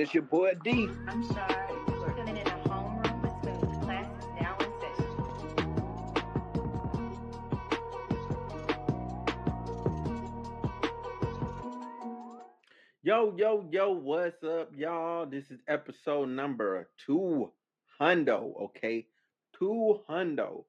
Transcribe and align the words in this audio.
It's. 0.00 0.08
It's 0.08 0.14
your 0.14 0.22
boy 0.22 0.52
D. 0.64 0.88
I'm 1.08 1.22
sorry. 1.24 1.74
We're 1.88 2.16
in 2.22 2.38
a 2.38 2.44
homeroom 2.66 3.20
with 3.20 3.32
Smooth. 3.42 3.82
Class 3.82 4.06
now 4.40 4.56
in 4.58 4.72
session. 4.80 5.06
Yo, 13.02 13.34
yo, 13.36 13.68
yo, 13.70 13.92
what's 13.92 14.42
up, 14.42 14.70
y'all? 14.74 15.26
This 15.26 15.50
is 15.50 15.60
episode 15.68 16.30
number 16.30 16.88
two 17.04 17.52
hundo, 18.00 18.58
okay? 18.62 19.06
Two 19.58 20.00
hundo. 20.08 20.64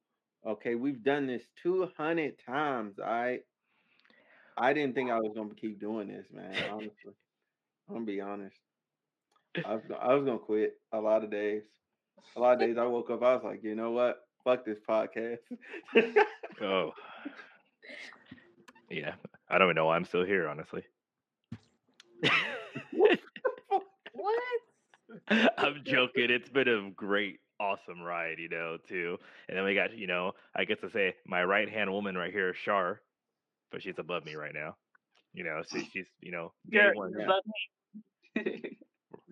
Okay, 0.45 0.75
we've 0.75 1.03
done 1.03 1.27
this 1.27 1.43
200 1.63 2.37
times, 2.45 2.99
all 2.99 3.05
right? 3.05 3.45
I 4.57 4.73
didn't 4.73 4.93
think 4.93 5.09
I 5.09 5.19
was 5.19 5.31
gonna 5.33 5.55
keep 5.55 5.79
doing 5.79 6.09
this, 6.09 6.25
man. 6.33 6.53
Honestly, 6.69 7.13
I'm 7.87 7.95
gonna 7.95 8.05
be 8.05 8.19
honest. 8.19 8.57
I 9.65 9.73
was, 9.75 9.83
I 10.01 10.13
was 10.13 10.25
gonna 10.25 10.39
quit 10.39 10.75
a 10.91 10.99
lot 10.99 11.23
of 11.23 11.31
days. 11.31 11.63
A 12.35 12.39
lot 12.39 12.53
of 12.53 12.59
days 12.59 12.77
I 12.77 12.85
woke 12.85 13.09
up, 13.09 13.23
I 13.23 13.35
was 13.35 13.43
like, 13.43 13.63
you 13.63 13.75
know 13.75 13.91
what? 13.91 14.21
Fuck 14.43 14.65
this 14.65 14.79
podcast. 14.87 15.39
Oh. 16.61 16.91
Yeah. 18.89 19.13
I 19.49 19.57
don't 19.57 19.67
even 19.67 19.75
know 19.75 19.87
why 19.87 19.95
I'm 19.95 20.05
still 20.05 20.23
here, 20.23 20.47
honestly. 20.47 20.83
What? 24.13 24.39
I'm 25.57 25.81
joking. 25.83 26.29
It's 26.29 26.49
been 26.49 26.67
a 26.67 26.91
great, 26.91 27.39
awesome 27.59 28.01
ride, 28.01 28.37
you 28.39 28.49
know, 28.49 28.77
too. 28.87 29.17
And 29.47 29.57
then 29.57 29.65
we 29.65 29.73
got, 29.73 29.97
you 29.97 30.07
know, 30.07 30.33
I 30.55 30.65
get 30.65 30.81
to 30.81 30.89
say 30.91 31.15
my 31.25 31.43
right 31.43 31.69
hand 31.69 31.91
woman 31.91 32.15
right 32.15 32.31
here, 32.31 32.53
Shar, 32.53 33.01
but 33.71 33.81
she's 33.81 33.97
above 33.97 34.25
me 34.25 34.35
right 34.35 34.53
now. 34.53 34.75
You 35.33 35.43
know, 35.45 35.61
so 35.65 35.79
she's, 35.91 36.07
you 36.19 36.31
know, 36.31 36.51
day 36.69 36.79
You're, 36.83 36.93
one, 36.93 37.13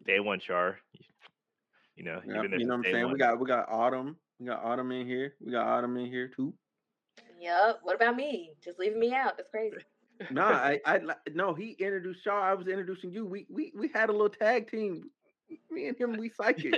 day 0.06 0.20
one 0.20 0.40
Shar. 0.40 0.80
You 1.96 2.04
know, 2.06 2.22
Yeah, 2.26 2.42
you've 2.44 2.52
you 2.54 2.66
know 2.66 2.78
what 2.78 2.88
I'm 2.88 2.92
saying? 2.92 3.04
one. 3.06 3.14
We 3.14 3.20
got 3.20 3.40
we 3.40 3.48
got 3.48 3.68
Autumn. 3.70 4.16
We 4.40 4.48
got 4.48 4.64
Autumn 4.64 4.92
in 4.92 5.06
here. 5.06 5.36
We 5.42 5.52
got 5.52 5.68
Autumn 5.68 5.98
in 5.98 6.06
here 6.06 6.30
too. 6.30 6.54
Yep. 7.40 7.80
What 7.84 7.96
about 7.96 8.16
me? 8.16 8.52
Just 8.64 8.80
leaving 8.80 9.00
me 9.00 9.14
out. 9.14 9.38
That's 9.38 9.50
crazy. 9.50 9.78
No, 10.32 10.44
I, 10.44 10.82
I, 10.86 11.00
no. 11.34 11.54
He 11.54 11.78
introduced 11.80 12.26
Shar. 12.26 12.42
I 12.42 12.54
was 12.54 12.68
introducing 12.68 13.10
you. 13.10 13.26
We, 13.26 13.46
we, 13.50 13.72
we 13.74 13.90
had 13.96 14.10
a 14.10 14.12
little 14.12 14.28
tag 14.28 14.70
team. 14.70 15.10
Me 15.72 15.88
and 15.88 15.98
him, 15.98 16.18
we 16.18 16.30
psychic. 16.30 16.74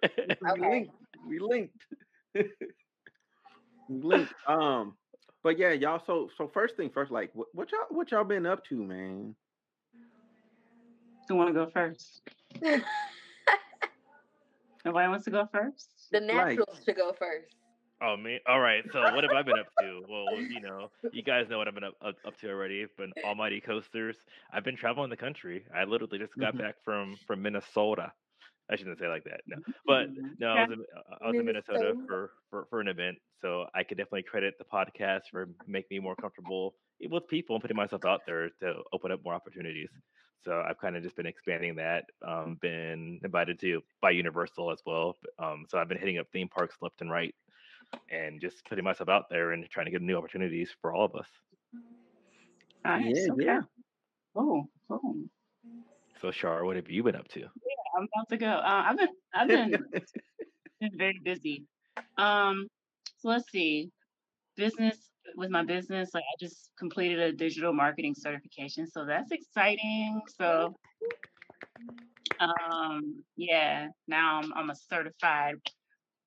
We 0.00 0.50
linked. 0.58 0.94
We 1.28 1.38
linked. 1.38 1.84
we 2.34 2.48
linked. 3.90 4.32
Um, 4.46 4.94
but 5.42 5.58
yeah, 5.58 5.72
y'all. 5.72 6.02
So, 6.06 6.30
so 6.38 6.48
first 6.48 6.76
thing 6.78 6.88
first, 6.88 7.12
like, 7.12 7.28
what, 7.34 7.48
what 7.52 7.70
y'all, 7.72 7.84
what 7.90 8.10
y'all 8.10 8.24
been 8.24 8.46
up 8.46 8.64
to, 8.70 8.82
man? 8.82 9.34
Who 11.28 11.34
want 11.34 11.48
to 11.48 11.52
go 11.52 11.70
first? 11.70 12.22
Nobody 14.84 15.08
wants 15.08 15.24
to 15.24 15.30
go 15.30 15.48
first. 15.52 15.90
the 16.12 16.20
Like- 16.20 16.34
naturals 16.58 16.80
should 16.84 16.96
go 16.96 17.12
first. 17.12 17.54
Oh 18.00 18.16
me. 18.16 18.38
All 18.46 18.60
right. 18.60 18.84
So 18.92 19.00
what 19.00 19.24
have 19.24 19.32
I 19.32 19.42
been 19.42 19.58
up 19.58 19.66
to? 19.80 20.04
Well, 20.08 20.40
you 20.40 20.60
know, 20.60 20.88
you 21.12 21.22
guys 21.24 21.48
know 21.50 21.58
what 21.58 21.66
I've 21.66 21.74
been 21.74 21.82
up, 21.82 21.94
up, 22.00 22.14
up 22.24 22.38
to 22.38 22.48
already. 22.48 22.84
I've 22.84 22.96
been 22.96 23.12
almighty 23.24 23.60
coasters. 23.60 24.16
I've 24.52 24.62
been 24.62 24.76
traveling 24.76 25.10
the 25.10 25.16
country. 25.16 25.64
I 25.74 25.82
literally 25.82 26.18
just 26.20 26.36
got 26.38 26.54
Mhm. 26.54 26.58
back 26.58 26.76
from 26.84 27.16
from 27.26 27.42
Minnesota. 27.42 28.12
I 28.70 28.76
shouldn't 28.76 28.98
say 29.00 29.06
it 29.06 29.08
like 29.08 29.24
that. 29.24 29.40
No, 29.48 29.56
but 29.84 30.14
Mhm. 30.14 30.38
no, 30.38 30.46
I 30.48 30.62
was 30.64 30.70
in, 30.78 30.84
I 31.22 31.26
was 31.26 31.36
in 31.40 31.44
Minnesota 31.44 31.78
Minnesota. 31.80 32.06
for, 32.06 32.30
for 32.50 32.64
for 32.66 32.80
an 32.80 32.86
event, 32.86 33.18
so 33.40 33.66
I 33.74 33.82
could 33.82 33.96
definitely 33.98 34.22
credit 34.22 34.54
the 34.58 34.64
podcast 34.64 35.22
for 35.32 35.48
making 35.66 35.96
me 35.96 35.98
more 35.98 36.14
comfortable 36.14 36.76
with 37.10 37.26
people 37.26 37.56
and 37.56 37.62
putting 37.62 37.76
myself 37.76 38.04
out 38.04 38.20
there 38.26 38.50
to 38.60 38.82
open 38.92 39.10
up 39.10 39.24
more 39.24 39.34
opportunities. 39.34 39.90
So 40.44 40.62
I've 40.66 40.78
kind 40.78 40.96
of 40.96 41.02
just 41.02 41.16
been 41.16 41.26
expanding 41.26 41.76
that. 41.76 42.06
Um, 42.26 42.58
been 42.60 43.20
invited 43.24 43.58
to 43.60 43.82
by 44.00 44.10
Universal 44.10 44.70
as 44.70 44.80
well. 44.86 45.16
Um, 45.38 45.66
so 45.68 45.78
I've 45.78 45.88
been 45.88 45.98
hitting 45.98 46.18
up 46.18 46.26
theme 46.32 46.48
parks 46.48 46.76
left 46.80 47.00
and 47.00 47.10
right, 47.10 47.34
and 48.10 48.40
just 48.40 48.64
putting 48.64 48.84
myself 48.84 49.08
out 49.08 49.28
there 49.28 49.52
and 49.52 49.68
trying 49.70 49.86
to 49.86 49.92
get 49.92 50.02
new 50.02 50.16
opportunities 50.16 50.70
for 50.80 50.94
all 50.94 51.04
of 51.04 51.14
us. 51.14 51.26
Nice. 52.84 53.14
Yeah, 53.16 53.32
okay. 53.32 53.44
yeah. 53.44 53.60
Cool. 54.34 54.68
Cool. 54.88 55.16
So 56.20 56.30
Shar, 56.30 56.64
what 56.64 56.76
have 56.76 56.90
you 56.90 57.02
been 57.02 57.16
up 57.16 57.28
to? 57.28 57.40
Yeah, 57.40 57.46
I'm 57.96 58.08
about 58.14 58.28
to 58.30 58.36
go. 58.36 58.46
Uh, 58.46 58.82
I've 58.86 58.96
been 58.96 59.08
I've 59.34 59.48
been, 59.48 59.70
been 60.80 60.90
very 60.96 61.20
busy. 61.22 61.64
Um, 62.16 62.68
so 63.18 63.28
let's 63.28 63.50
see. 63.50 63.90
Business 64.56 65.07
with 65.36 65.50
my 65.50 65.64
business, 65.64 66.10
like 66.14 66.24
I 66.24 66.36
just 66.40 66.70
completed 66.78 67.18
a 67.18 67.32
digital 67.32 67.72
marketing 67.72 68.14
certification, 68.16 68.86
so 68.86 69.04
that's 69.04 69.32
exciting. 69.32 70.20
So, 70.38 70.74
um, 72.40 73.22
yeah, 73.36 73.88
now 74.06 74.40
I'm 74.42 74.52
I'm 74.54 74.70
a 74.70 74.76
certified 74.76 75.56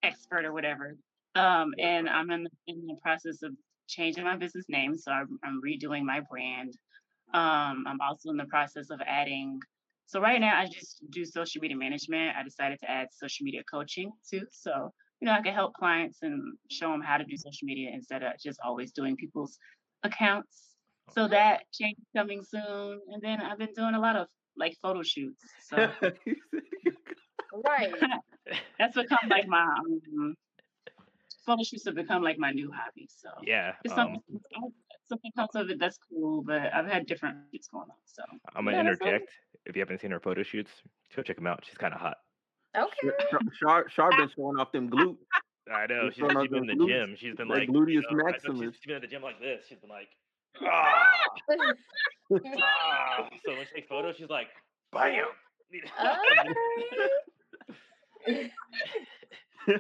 expert 0.03 0.45
or 0.45 0.53
whatever. 0.53 0.95
Um, 1.35 1.73
and 1.79 2.09
I'm 2.09 2.31
in 2.31 2.47
in 2.67 2.85
the 2.87 2.97
process 3.01 3.43
of 3.43 3.51
changing 3.87 4.23
my 4.23 4.37
business 4.37 4.65
name, 4.69 4.95
so 4.97 5.11
I'm, 5.11 5.39
I'm 5.43 5.61
redoing 5.61 6.03
my 6.03 6.21
brand. 6.29 6.73
Um, 7.33 7.85
I'm 7.87 8.01
also 8.01 8.29
in 8.29 8.37
the 8.37 8.45
process 8.45 8.89
of 8.89 8.99
adding 9.05 9.59
so 10.11 10.19
right 10.19 10.41
now 10.41 10.59
I 10.59 10.65
just 10.65 11.09
do 11.09 11.23
social 11.23 11.61
media 11.61 11.77
management. 11.77 12.35
I 12.35 12.43
decided 12.43 12.79
to 12.81 12.91
add 12.91 13.07
social 13.13 13.45
media 13.45 13.61
coaching 13.63 14.11
too. 14.29 14.41
So, 14.51 14.91
you 15.21 15.27
know, 15.27 15.33
I 15.33 15.41
can 15.41 15.53
help 15.53 15.73
clients 15.75 16.19
and 16.23 16.57
show 16.69 16.91
them 16.91 17.01
how 17.01 17.17
to 17.17 17.25
do 17.25 17.37
social 17.37 17.65
media 17.67 17.91
instead 17.93 18.23
of 18.23 18.33
just 18.39 18.59
always 18.63 18.91
doing 18.91 19.15
people's 19.17 19.57
accounts. 20.03 20.75
So 21.09 21.27
that 21.29 21.63
change 21.73 21.97
coming 22.15 22.43
soon. 22.43 23.01
And 23.09 23.21
then 23.21 23.41
I've 23.41 23.59
been 23.59 23.73
doing 23.75 23.95
a 23.95 23.99
lot 23.99 24.15
of 24.15 24.27
like 24.57 24.77
photo 24.81 25.03
shoots. 25.03 25.43
So 25.59 25.91
Right. 27.53 27.93
that's 28.79 28.95
become 28.95 29.29
like 29.29 29.47
my 29.47 29.63
um, 29.63 30.35
photo 31.45 31.63
shoots 31.63 31.85
have 31.85 31.95
become 31.95 32.23
like 32.23 32.37
my 32.37 32.51
new 32.51 32.71
hobby. 32.71 33.07
So 33.09 33.29
Yeah, 33.43 33.75
it's 33.83 33.93
um, 33.93 33.95
something 33.95 34.21
something 35.07 35.31
comes 35.35 35.55
of 35.55 35.69
it 35.69 35.79
that's 35.79 35.97
cool, 36.09 36.41
but 36.43 36.73
I've 36.73 36.87
had 36.87 37.05
different 37.05 37.37
shoots 37.51 37.67
going 37.67 37.89
on. 37.89 37.97
So 38.05 38.23
I'm 38.55 38.65
gonna 38.65 38.77
Yeah, 38.77 38.89
interject. 38.89 39.29
If 39.65 39.75
you 39.75 39.81
haven't 39.81 39.99
seen 40.01 40.11
her 40.11 40.19
photo 40.19 40.43
shoots, 40.43 40.71
go 41.15 41.21
check 41.21 41.35
them 41.37 41.47
out. 41.47 41.63
She's 41.65 41.77
kind 41.77 41.93
of 41.93 41.99
hot. 41.99 42.17
Okay. 42.77 43.09
Shar, 43.59 43.89
Shar 43.89 44.09
been 44.11 44.29
showing 44.35 44.59
off 44.59 44.71
them 44.71 44.89
glute. 44.89 45.17
I 45.71 45.85
know. 45.87 46.09
She's, 46.09 46.15
she's 46.15 46.49
been 46.49 46.55
in 46.55 46.67
the 46.67 46.73
glutes, 46.73 46.87
gym. 46.87 47.15
She's 47.17 47.35
been 47.35 47.47
that 47.47 47.53
like 47.59 47.69
gluteus 47.69 47.87
you 47.87 48.01
know, 48.01 48.07
I 48.09 48.13
know 48.13 48.23
maximus. 48.31 48.75
She's 48.75 48.85
been 48.87 48.95
at 48.95 49.01
the 49.01 49.07
gym 49.07 49.21
like 49.21 49.39
this. 49.39 49.65
She's 49.67 49.77
been 49.79 49.89
like, 49.89 50.07
ah, 50.61 51.17
ah. 52.33 53.29
So 53.45 53.53
when 53.55 53.65
she 53.67 53.73
takes 53.75 53.87
photos, 53.87 54.15
she's 54.17 54.29
like, 54.29 54.47
bam. 54.91 55.13
You? 55.71 55.81
Okay. 58.27 58.51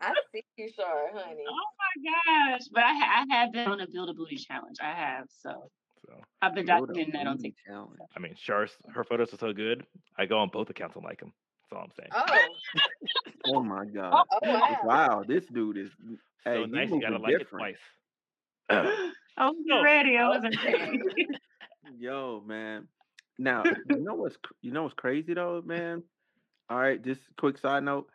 I 0.00 0.14
see 0.32 0.42
you, 0.56 0.70
Shar, 0.74 1.10
honey. 1.12 1.44
Oh 1.48 1.66
my 1.78 2.48
gosh! 2.48 2.62
But 2.72 2.84
I, 2.84 2.94
ha- 2.94 3.24
I 3.28 3.34
have 3.34 3.52
been 3.52 3.68
on 3.68 3.80
a 3.80 3.86
build 3.86 4.08
a 4.08 4.14
booty 4.14 4.36
challenge. 4.36 4.76
I 4.80 4.92
have, 4.92 5.26
so 5.28 5.70
so 6.06 6.14
I've 6.40 6.54
been 6.54 6.66
documenting 6.66 7.12
that 7.12 7.26
on 7.26 7.36
booty 7.36 7.54
TikTok. 7.66 7.90
I 8.16 8.20
mean, 8.20 8.34
Shar's 8.36 8.72
her 8.94 9.04
photos 9.04 9.34
are 9.34 9.38
so 9.38 9.52
good. 9.52 9.84
I 10.18 10.24
go 10.26 10.38
on 10.38 10.48
both 10.48 10.70
accounts 10.70 10.96
and 10.96 11.04
like 11.04 11.20
them. 11.20 11.32
That's 11.70 11.78
all 11.78 11.84
I'm 11.84 11.92
saying. 11.98 12.10
Oh, 13.46 13.52
Oh 13.56 13.62
my 13.62 13.84
god! 13.84 14.26
oh 14.32 14.38
wow. 14.42 14.76
Wow, 14.84 15.24
this 15.26 15.46
dude 15.46 15.78
is. 15.78 15.90
so 16.00 16.16
hey, 16.44 16.60
you 16.60 16.66
nice. 16.66 16.90
You 16.90 17.00
gotta 17.00 17.18
like 17.18 17.38
different. 17.38 17.68
it 17.68 17.76
twice. 18.68 18.88
I 19.36 19.46
wasn't 19.46 19.66
No. 19.66 19.82
ready. 19.82 20.16
I 20.16 20.28
wasn't 20.28 20.56
ready. 20.64 21.00
Yo, 21.98 22.42
man. 22.46 22.86
Now 23.38 23.64
you 23.88 24.00
know 24.00 24.14
what's 24.14 24.36
you 24.62 24.72
know 24.72 24.82
what's 24.82 24.94
crazy 24.94 25.34
though, 25.34 25.62
man. 25.64 26.02
All 26.68 26.78
right, 26.78 27.02
just 27.02 27.20
quick 27.38 27.58
side 27.58 27.84
note. 27.84 28.08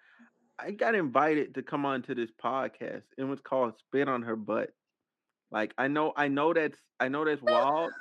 I 0.59 0.71
got 0.71 0.95
invited 0.95 1.56
to 1.56 1.62
come 1.63 1.85
on 1.85 2.01
to 2.03 2.15
this 2.15 2.31
podcast. 2.31 3.03
It 3.18 3.24
was 3.24 3.39
called 3.41 3.74
"Spit 3.79 4.07
on 4.07 4.21
Her 4.21 4.35
Butt." 4.35 4.71
Like 5.51 5.74
I 5.77 5.88
know, 5.88 6.13
I 6.15 6.27
know 6.27 6.53
that's, 6.53 6.77
I 7.00 7.07
know 7.07 7.25
that's 7.25 7.41
wild. 7.41 7.91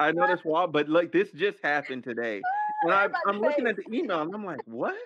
I 0.00 0.12
know 0.12 0.26
that's 0.26 0.44
wild, 0.44 0.72
but 0.72 0.88
like 0.88 1.12
this 1.12 1.30
just 1.32 1.58
happened 1.62 2.04
today, 2.04 2.40
and 2.82 2.92
I, 2.92 3.08
I'm 3.26 3.40
looking 3.40 3.66
at 3.66 3.76
the 3.76 3.84
email 3.92 4.20
and 4.20 4.34
I'm 4.34 4.44
like, 4.44 4.60
what? 4.66 4.96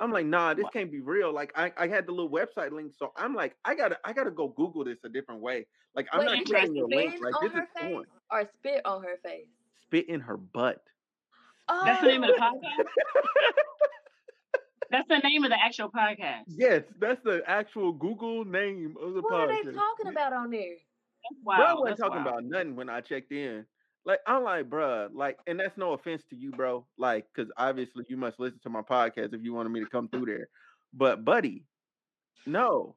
I'm 0.00 0.12
like, 0.12 0.26
nah, 0.26 0.54
this 0.54 0.66
can't 0.72 0.92
be 0.92 1.00
real. 1.00 1.32
Like 1.32 1.52
I, 1.56 1.72
I 1.76 1.88
had 1.88 2.06
the 2.06 2.12
little 2.12 2.30
website 2.30 2.72
link, 2.72 2.92
so 2.96 3.12
I'm 3.16 3.34
like, 3.34 3.56
I 3.64 3.74
gotta, 3.74 3.98
I 4.04 4.12
gotta 4.12 4.30
go 4.30 4.48
Google 4.48 4.84
this 4.84 4.98
a 5.04 5.08
different 5.08 5.40
way. 5.40 5.66
Like 5.94 6.06
I'm 6.12 6.20
Wait, 6.20 6.26
not 6.26 6.36
you 6.38 6.44
clicking 6.44 6.76
your 6.76 6.88
link. 6.88 7.14
Like 7.20 7.34
this 7.42 7.52
is 7.52 7.68
face 7.76 7.92
porn. 7.92 8.04
or 8.30 8.48
spit 8.58 8.82
on 8.84 9.02
her 9.02 9.16
face? 9.24 9.46
Spit 9.82 10.08
in 10.08 10.20
her 10.20 10.36
butt. 10.36 10.82
Oh, 11.68 11.82
That's 11.84 12.00
the 12.00 12.08
name 12.08 12.22
of 12.22 12.30
the 12.30 12.42
oh! 12.42 12.60
podcast. 12.60 12.84
That's 14.90 15.08
the 15.08 15.18
name 15.18 15.44
of 15.44 15.50
the 15.50 15.62
actual 15.62 15.90
podcast. 15.90 16.44
Yes, 16.46 16.82
that's 16.98 17.22
the 17.22 17.42
actual 17.46 17.92
Google 17.92 18.44
name 18.44 18.96
of 19.00 19.14
the 19.14 19.22
podcast. 19.22 19.30
What 19.30 19.50
are 19.50 19.64
they 19.64 19.72
talking 19.72 20.06
about 20.08 20.32
on 20.32 20.50
there? 20.50 20.76
That's 21.30 21.42
Bro 21.44 21.56
wild. 21.58 21.80
wasn't 21.80 21.98
talking 21.98 22.24
wild. 22.24 22.26
about 22.26 22.44
nothing 22.44 22.76
when 22.76 22.88
I 22.88 23.00
checked 23.00 23.32
in. 23.32 23.66
Like 24.08 24.20
I'm 24.26 24.44
like, 24.44 24.70
bruh, 24.70 25.10
like, 25.14 25.38
and 25.46 25.60
that's 25.60 25.78
no 25.78 25.92
offense 25.92 26.24
to 26.30 26.36
you, 26.36 26.50
bro. 26.52 26.86
Like, 26.98 27.26
because 27.34 27.52
obviously 27.58 28.06
you 28.08 28.16
must 28.16 28.40
listen 28.40 28.60
to 28.64 28.70
my 28.70 28.82
podcast 28.82 29.34
if 29.34 29.42
you 29.44 29.54
wanted 29.54 29.70
me 29.70 29.80
to 29.80 29.90
come 29.90 30.08
through 30.08 30.26
there. 30.26 30.48
But 30.94 31.24
buddy, 31.24 31.66
no, 32.46 32.96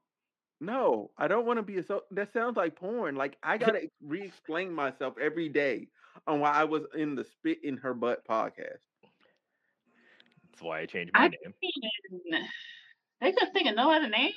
no, 0.61 1.11
I 1.17 1.27
don't 1.27 1.45
want 1.45 1.57
to 1.57 1.63
be 1.63 1.77
a 1.79 1.83
so. 1.83 2.03
That 2.11 2.33
sounds 2.33 2.57
like 2.57 2.77
porn. 2.77 3.15
Like 3.15 3.37
I 3.43 3.57
gotta 3.59 3.83
ex- 3.83 3.93
re-explain 4.01 4.73
myself 4.73 5.15
every 5.21 5.49
day 5.49 5.89
on 6.27 6.39
why 6.39 6.51
I 6.51 6.63
was 6.65 6.83
in 6.95 7.15
the 7.15 7.25
spit 7.25 7.59
in 7.63 7.77
her 7.77 7.93
butt 7.93 8.25
podcast. 8.27 8.79
That's 10.51 10.61
why 10.61 10.81
I 10.81 10.85
changed 10.85 11.13
my 11.13 11.21
I 11.21 11.27
name. 11.29 11.53
mean, 11.61 12.43
they 13.21 13.31
couldn't 13.33 13.53
think 13.53 13.67
of 13.69 13.75
no 13.75 13.91
other 13.91 14.09
name. 14.09 14.33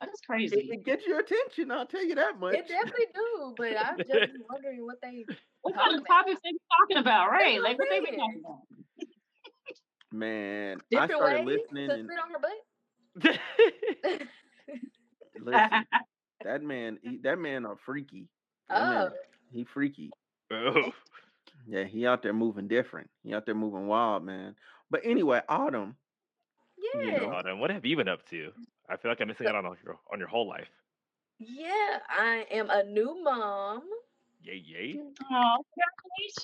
That's 0.00 0.20
It, 0.20 0.26
crazy. 0.26 0.68
it 0.72 0.84
gets 0.84 1.06
your 1.06 1.20
attention. 1.20 1.70
I'll 1.70 1.86
tell 1.86 2.04
you 2.04 2.16
that 2.16 2.38
much. 2.40 2.54
It 2.54 2.68
definitely 2.68 3.06
do, 3.14 3.54
but 3.56 3.76
I'm 3.76 3.98
just 3.98 4.32
wondering 4.50 4.84
what 4.84 5.00
they. 5.02 5.24
What 5.62 5.74
talking 5.74 5.90
kind 5.90 6.00
of 6.00 6.06
topics 6.06 6.40
they 6.44 6.52
be 6.52 6.58
talking 6.80 6.98
about, 6.98 7.30
That's 7.30 7.32
right? 7.32 7.62
Like 7.62 7.78
what 7.78 7.88
they 7.90 8.00
be 8.00 8.06
talking 8.16 8.42
about? 8.44 8.60
Man, 10.12 10.82
I 10.94 11.08
started 11.08 11.44
ways 11.44 11.46
listening 11.46 11.88
to 11.88 11.94
and 11.94 12.10
spit 12.10 12.18
on 12.22 12.30
her 12.30 12.38
butt. 12.38 14.18
listen. 15.38 15.86
that 16.44 16.62
man, 16.62 16.98
he, 17.02 17.18
that 17.22 17.38
man 17.38 17.66
are 17.66 17.76
freaky. 17.76 18.28
That 18.68 18.86
man, 18.86 19.10
Oh, 19.10 19.16
he 19.50 19.64
freaky. 19.64 20.10
oh, 20.52 20.92
Yeah, 21.66 21.84
he 21.84 22.06
out 22.06 22.22
there 22.22 22.32
moving 22.32 22.68
different. 22.68 23.10
He 23.22 23.34
out 23.34 23.46
there 23.46 23.54
moving 23.54 23.86
wild, 23.86 24.24
man. 24.24 24.56
But 24.90 25.02
anyway, 25.04 25.40
Autumn, 25.48 25.96
yeah. 26.78 27.00
You 27.02 27.12
know. 27.12 27.30
Autumn, 27.30 27.60
what 27.60 27.70
have 27.70 27.84
you 27.86 27.96
been 27.96 28.08
up 28.08 28.24
to? 28.30 28.52
I 28.88 28.96
feel 28.96 29.10
like 29.10 29.20
I'm 29.20 29.28
missing 29.28 29.46
out 29.46 29.54
on 29.64 29.76
your 29.84 29.98
on 30.12 30.18
your 30.18 30.28
whole 30.28 30.48
life. 30.48 30.68
Yeah, 31.38 31.98
I 32.08 32.46
am 32.50 32.70
a 32.70 32.84
new 32.84 33.22
mom. 33.22 33.82
Yay, 34.44 34.62
yay. 34.66 35.00
Oh, 35.30 35.64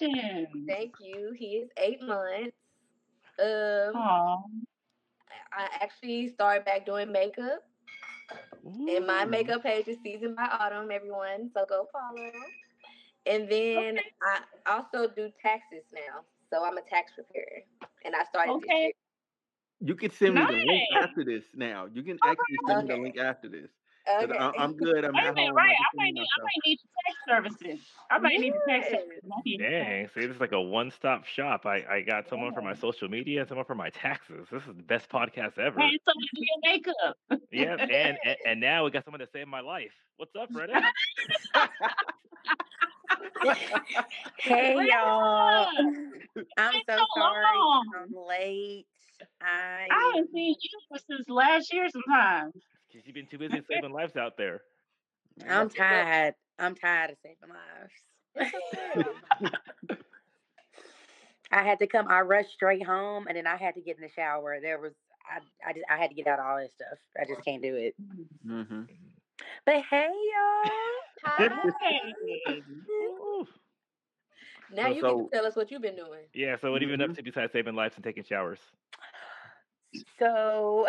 congratulations. 0.01 0.67
Thank 0.69 0.95
you. 1.01 1.33
He 1.37 1.57
is 1.57 1.69
eight 1.77 2.03
months. 2.03 2.57
Um, 3.41 3.93
Oh, 3.95 4.37
I 5.53 5.69
actually 5.81 6.29
started 6.29 6.65
back 6.65 6.87
doing 6.87 7.11
makeup, 7.11 7.65
and 8.65 9.07
my 9.07 9.25
makeup 9.25 9.63
page 9.63 9.89
is 9.89 9.97
Seasoned 10.03 10.37
by 10.37 10.49
Autumn. 10.51 10.91
Everyone, 10.91 11.51
so 11.55 11.65
go 11.69 11.89
follow. 11.93 12.31
And 13.27 13.49
then 13.49 13.99
I 14.23 14.41
also 14.67 15.09
do 15.09 15.31
taxes 15.43 15.85
now, 15.93 16.23
so 16.51 16.65
I'm 16.65 16.79
a 16.79 16.83
tax 16.83 17.13
preparer, 17.15 17.63
and 18.05 18.15
I 18.15 18.25
started 18.25 18.55
this 18.57 18.65
Okay. 18.65 18.93
you 19.81 19.95
can 19.95 20.11
send 20.11 20.35
me 20.35 20.41
the 20.45 20.53
link 20.53 20.83
after 21.03 21.25
this. 21.25 21.45
Now 21.55 21.87
you 21.93 22.03
can 22.03 22.19
actually 22.25 22.59
send 22.67 22.89
me 22.89 22.95
the 22.95 23.01
link 23.01 23.19
after 23.19 23.49
this. 23.49 23.71
'Cause 24.17 24.31
Okay. 24.31 24.39
I, 24.39 24.53
I'm 24.57 24.75
good. 24.77 25.05
I'm 25.05 25.15
wait 25.15 25.25
a 25.25 25.29
at 25.29 25.35
minute, 25.35 25.53
right? 25.55 25.75
I 25.75 25.75
I 25.77 25.91
can 25.91 26.01
might 26.01 26.13
feed 26.13 26.15
need, 26.15 26.29
I 26.37 26.39
myself. 26.39 26.45
might 26.45 26.63
need 26.67 26.79
the 26.83 26.89
tax 27.07 27.17
services. 27.29 27.87
I 28.11 28.19
might 28.19 28.41
need 28.41 28.55
the 28.55 28.61
tax 28.69 28.89
services. 28.91 29.23
Dang, 29.59 30.09
see, 30.09 30.27
this 30.27 30.35
is 30.37 30.41
like 30.41 30.53
a 30.53 30.61
one-stop 30.61 31.25
shop. 31.27 31.67
I, 31.67 31.85
I 31.89 32.01
got 32.03 32.29
someone 32.29 32.53
for 32.53 32.63
my 32.63 32.75
social 32.75 33.09
media 33.09 33.41
and 33.41 33.49
someone 33.49 33.67
for 33.67 33.75
my 33.75 33.91
taxes. 33.91 34.49
This 34.51 34.63
is 34.63 34.69
the 34.69 34.83
best 34.83 35.09
podcast 35.11 35.59
ever. 35.59 35.79
Hey, 35.81 35.99
someone 36.05 36.27
do 36.35 36.43
your 36.45 36.59
makeup. 36.63 37.17
Yeah, 37.51 37.77
and, 37.89 38.19
and 38.25 38.37
and 38.45 38.61
now 38.61 38.85
we 38.85 38.91
got 38.91 39.05
someone 39.05 39.21
to 39.21 39.27
save 39.27 39.49
my 39.49 39.61
life. 39.61 39.95
What's 40.17 40.35
up, 40.37 40.53
Reddit? 40.53 40.83
Hey 44.39 44.75
Where 44.75 44.85
y'all. 44.85 45.67
I'm 46.57 46.81
so 46.89 46.97
so 46.97 47.07
sorry. 47.15 47.57
long. 47.59 47.87
I'm 47.97 48.13
late. 48.29 48.87
I 49.41 49.89
I 49.91 50.13
haven't 50.15 50.33
seen 50.33 50.57
you 50.61 50.99
since 50.99 51.29
last 51.29 51.73
year 51.73 51.89
sometime. 51.89 52.53
Because 52.99 53.07
you've 53.07 53.15
been 53.15 53.27
too 53.27 53.39
busy 53.39 53.63
saving 53.71 53.93
lives 53.93 54.17
out 54.17 54.37
there. 54.37 54.63
I'm 55.49 55.69
tired. 55.71 56.35
I'm 56.59 56.75
tired 56.75 57.11
of 57.13 57.17
saving 57.23 57.55
lives. 57.55 59.53
I 61.53 61.63
had 61.63 61.79
to 61.79 61.87
come. 61.87 62.09
I 62.09 62.23
rushed 62.23 62.51
straight 62.51 62.85
home, 62.85 63.27
and 63.29 63.37
then 63.37 63.47
I 63.47 63.57
had 63.57 63.77
to 63.77 63.81
get 63.81 63.97
in 63.97 64.03
the 64.03 64.09
shower. 64.09 64.59
There 64.61 64.81
was, 64.81 64.93
I, 65.31 65.39
I 65.69 65.73
just, 65.73 65.85
I 65.89 65.97
had 65.97 66.09
to 66.11 66.15
get 66.17 66.27
out 66.27 66.41
all 66.41 66.59
this 66.59 66.73
stuff. 66.75 66.99
I 67.21 67.25
just 67.25 67.45
can't 67.45 67.63
do 67.63 67.75
it. 67.77 67.95
hmm 68.45 68.83
But 69.65 69.85
hey, 69.89 70.09
y'all. 70.09 70.73
Hi. 71.25 71.49
Now 74.75 74.83
So- 74.89 74.89
you 74.95 75.01
so- 75.01 75.19
can 75.19 75.31
tell 75.31 75.47
us 75.47 75.55
what 75.57 75.71
you've 75.71 75.83
been 75.83 75.97
doing. 75.97 76.25
Yeah, 76.35 76.57
so 76.61 76.73
what 76.73 76.83
have 76.83 76.91
you 76.91 76.97
been 76.97 77.09
up 77.11 77.17
to 77.17 77.23
besides 77.23 77.53
saving 77.53 77.75
lives 77.77 77.95
and 77.95 78.03
taking 78.05 78.25
showers? 78.25 78.59
So, 80.19 80.87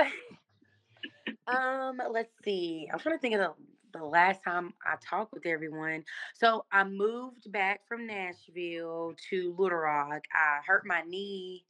um, 1.54 2.02
let's 2.12 2.32
see. 2.44 2.88
I'm 2.92 3.00
trying 3.00 3.16
to 3.18 3.22
think 3.22 3.36
of 3.36 3.40
the, 3.42 4.00
the 4.00 4.06
last 4.06 4.44
time 4.44 4.74
I 4.86 4.96
talked 5.02 5.34
with 5.34 5.46
everyone. 5.46 6.04
So 6.34 6.66
I 6.72 6.84
moved 6.84 7.52
back 7.52 7.82
from 7.88 8.08
Nashville 8.08 9.14
to 9.30 9.56
Little 9.58 9.78
Rock. 9.80 10.24
I 10.34 10.60
hurt 10.66 10.86
my 10.86 11.02
knee 11.02 11.66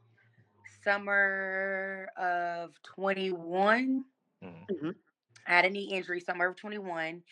summer 0.84 2.10
of 2.18 2.74
21. 2.84 4.06
Mhm. 4.72 4.96
I 5.48 5.52
had 5.52 5.66
a 5.66 5.70
knee 5.70 5.92
injury 5.94 6.20
summer 6.20 6.48
of 6.48 6.56
21. 6.56 7.24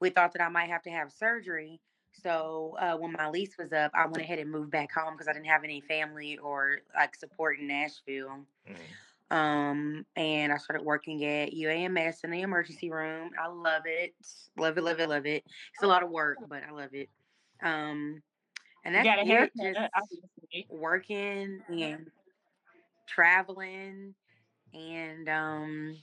We 0.00 0.10
thought 0.10 0.32
that 0.32 0.42
I 0.42 0.48
might 0.48 0.70
have 0.70 0.82
to 0.82 0.90
have 0.90 1.12
surgery. 1.12 1.80
So 2.12 2.76
uh, 2.80 2.96
when 2.96 3.12
my 3.12 3.28
lease 3.28 3.56
was 3.58 3.72
up, 3.72 3.90
I 3.94 4.06
went 4.06 4.22
ahead 4.22 4.38
and 4.38 4.50
moved 4.50 4.70
back 4.70 4.92
home 4.92 5.14
because 5.14 5.28
I 5.28 5.32
didn't 5.32 5.46
have 5.46 5.64
any 5.64 5.80
family 5.80 6.38
or 6.38 6.80
like 6.94 7.14
support 7.14 7.58
in 7.58 7.66
Nashville. 7.68 8.46
Mhm. 8.66 8.96
Um, 9.30 10.06
and 10.14 10.52
I 10.52 10.56
started 10.58 10.84
working 10.84 11.24
at 11.24 11.52
UAMS 11.52 12.22
in 12.24 12.30
the 12.30 12.42
emergency 12.42 12.90
room. 12.90 13.30
I 13.42 13.48
love 13.48 13.82
it, 13.86 14.14
love 14.56 14.78
it, 14.78 14.84
love 14.84 15.00
it, 15.00 15.08
love 15.08 15.26
it. 15.26 15.44
It's 15.74 15.82
a 15.82 15.86
lot 15.86 16.02
of 16.02 16.10
work, 16.10 16.38
but 16.48 16.62
I 16.62 16.70
love 16.70 16.94
it. 16.94 17.08
Um, 17.62 18.22
and 18.84 18.94
that's 18.94 19.06
that's 19.06 19.26
got 19.26 19.26
a 19.26 19.44
it. 19.44 19.52
Just 20.54 20.70
working 20.70 21.60
and 21.68 22.06
traveling 23.08 24.14
and 24.74 25.28
um 25.28 25.96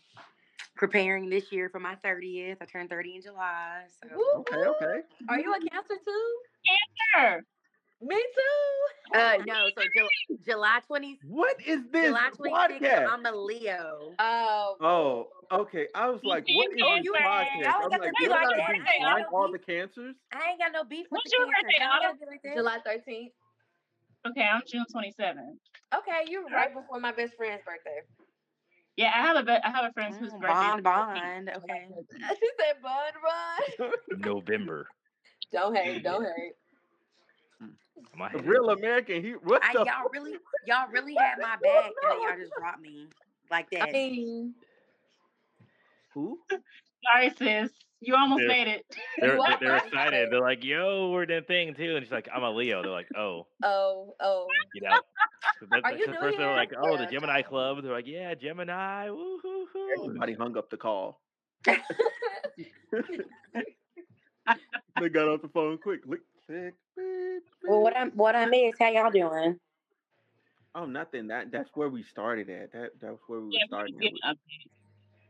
preparing 0.76 1.30
this 1.30 1.52
year 1.52 1.70
for 1.70 1.80
my 1.80 1.96
30th. 2.04 2.58
I 2.62 2.66
turned 2.66 2.90
30 2.90 3.16
in 3.16 3.22
July. 3.22 3.84
So 4.02 4.10
Okay, 4.40 4.58
okay. 4.58 5.02
Are 5.30 5.40
you 5.40 5.54
a 5.54 5.60
cancer 5.60 5.96
too? 6.06 6.36
Sure. 7.16 7.42
Me 8.06 8.16
too. 8.16 9.18
uh 9.18 9.38
no, 9.48 9.70
so 9.78 9.84
Ju- 9.96 10.38
July 10.46 10.80
20 10.88 11.20
What 11.28 11.56
is 11.66 11.80
this 11.92 12.08
July 12.08 12.30
26th, 12.38 12.80
podcast? 12.82 13.08
I'm 13.10 13.26
a 13.26 13.32
Leo. 13.32 14.14
Oh. 14.20 14.76
Oh, 14.82 15.28
okay. 15.62 15.88
I 15.96 16.10
was 16.10 16.20
like, 16.24 16.46
what 16.50 16.68
is 16.72 16.76
this 16.76 17.04
you- 17.06 17.14
podcast? 17.14 17.64
y'all 17.64 17.84
I'm 17.86 17.90
like, 17.90 18.02
to 18.02 18.12
be 18.20 18.28
what 18.28 18.32
like 18.32 18.50
did 18.50 18.56
do? 18.58 18.62
I 18.62 18.72
ain't 18.74 19.04
Find 19.04 19.26
no 19.32 19.38
all 19.38 19.52
beef. 19.52 19.62
the 19.66 19.66
cancers? 19.74 20.16
I 20.34 20.50
ain't 20.52 20.60
got 20.60 20.72
no 20.74 20.84
beef 20.84 21.08
with 21.12 21.20
What's 21.24 21.32
the 21.32 21.38
your 21.40 21.48
cancer. 21.48 21.62
birthday, 21.64 21.80
Y'all 21.80 21.90
gotta 22.02 22.08
Autumn? 22.08 22.20
be 22.20 22.26
like 22.28 22.42
that. 22.44 22.56
July 22.56 22.78
13th. 22.86 23.32
Okay, 24.32 24.48
I'm 24.48 24.62
June 24.68 24.86
27th. 24.94 25.58
Okay, 25.98 26.32
you're 26.32 26.46
right 26.46 26.74
before 26.74 27.00
my 27.00 27.12
best 27.12 27.36
friend's 27.36 27.62
birthday. 27.66 28.02
Yeah, 28.96 29.12
I 29.14 29.22
have 29.22 29.36
a 29.38 29.44
be- 29.44 29.52
I 29.52 29.70
have 29.70 29.86
a 29.90 29.94
friend 29.94 30.16
whose 30.16 30.32
Mm, 30.32 30.40
birthday. 30.40 30.54
is 30.78 30.82
bond, 30.84 30.86
the 30.86 30.90
14th. 30.90 31.14
bond. 31.14 31.50
Okay. 31.58 31.88
She 32.40 32.50
said, 32.60 32.82
"Bud, 32.82 33.14
run." 33.24 33.92
November. 34.20 34.88
don't 35.52 35.76
hate, 35.76 36.04
don't 36.04 36.24
hate. 36.24 36.54
My 38.16 38.30
The 38.32 38.40
head 38.40 38.48
real 38.48 38.70
American 38.70 39.22
hero. 39.22 39.40
What 39.44 39.64
I, 39.64 39.74
the? 39.74 39.80
y'all 39.80 40.10
really, 40.12 40.34
y'all 40.68 40.90
really 40.92 41.16
had 41.16 41.38
my 41.40 41.56
back, 41.62 41.86
and 41.86 41.94
then 42.04 42.22
y'all 42.22 42.38
just 42.38 42.52
dropped 42.60 42.82
me 42.82 43.08
like 43.50 43.70
that. 43.72 43.84
I 43.84 43.86
that. 43.88 43.94
mean, 43.94 44.54
Who? 46.14 46.40
Sorry, 47.12 47.32
sis. 47.38 47.72
You 48.02 48.16
almost 48.16 48.40
They're- 48.42 48.48
made 48.50 48.68
it. 48.68 48.86
They're, 49.20 49.38
they're, 49.38 49.58
they're 49.62 49.78
excited. 49.78 50.30
They're 50.30 50.42
like, 50.42 50.64
yo, 50.64 51.10
we're 51.12 51.26
that 51.28 51.48
thing 51.48 51.74
too. 51.74 51.96
And 51.96 52.06
she's 52.06 52.12
like, 52.12 52.28
I'm 52.36 52.44
a 52.44 52.52
Leo. 52.52 52.82
They're 52.84 52.92
like, 52.92 53.08
oh, 53.18 53.48
oh, 53.64 54.14
oh. 54.20 54.48
you 54.76 54.82
know. 54.82 55.00
So 55.60 55.66
that- 55.72 55.78
Are 55.78 55.92
that's 55.92 56.00
you 56.00 56.06
the 56.08 56.12
new 56.12 56.20
first 56.20 56.38
they're 56.38 56.54
like, 56.54 56.72
oh, 56.78 56.98
the 56.98 57.04
Yeah. 57.04 57.10
Gemini 57.12 57.42
Club. 57.44 57.82
They're 57.82 57.94
like, 57.94 58.08
yeah, 58.08 58.36
Gemini. 58.36 59.10
Woo 59.10 59.40
hoo 59.42 59.68
hoo. 59.72 60.04
Everybody 60.06 60.34
hung 60.34 60.58
up 60.58 60.70
the 60.70 60.78
call. 60.78 61.22
They 65.02 65.10
got 65.10 65.28
off 65.28 65.42
the 65.42 65.48
phone 65.48 65.78
quick. 65.80 66.02
Click, 66.48 66.76
click, 66.96 67.44
beep, 67.62 67.72
Well, 67.72 67.82
what 67.82 67.96
beep. 67.96 67.98
I 67.98 68.06
what 68.08 68.36
I 68.36 68.46
miss? 68.46 68.76
How 68.80 68.90
y'all 68.90 69.12
doing? 69.12 69.60
Oh, 70.76 70.86
nothing. 70.86 71.28
That 71.28 71.52
that's 71.52 71.70
where 71.76 71.90
we 71.90 72.04
started 72.04 72.50
at. 72.50 72.72
That 72.74 72.92
that's 73.00 73.20
where 73.28 73.40
we 73.42 73.48
were 73.48 73.60
Yeah, 73.60 73.66
starting. 73.68 73.96
we 73.96 74.00
At. 74.00 74.12
can 74.12 74.16
get 74.16 74.24
an 74.24 74.36
update. 74.36 74.72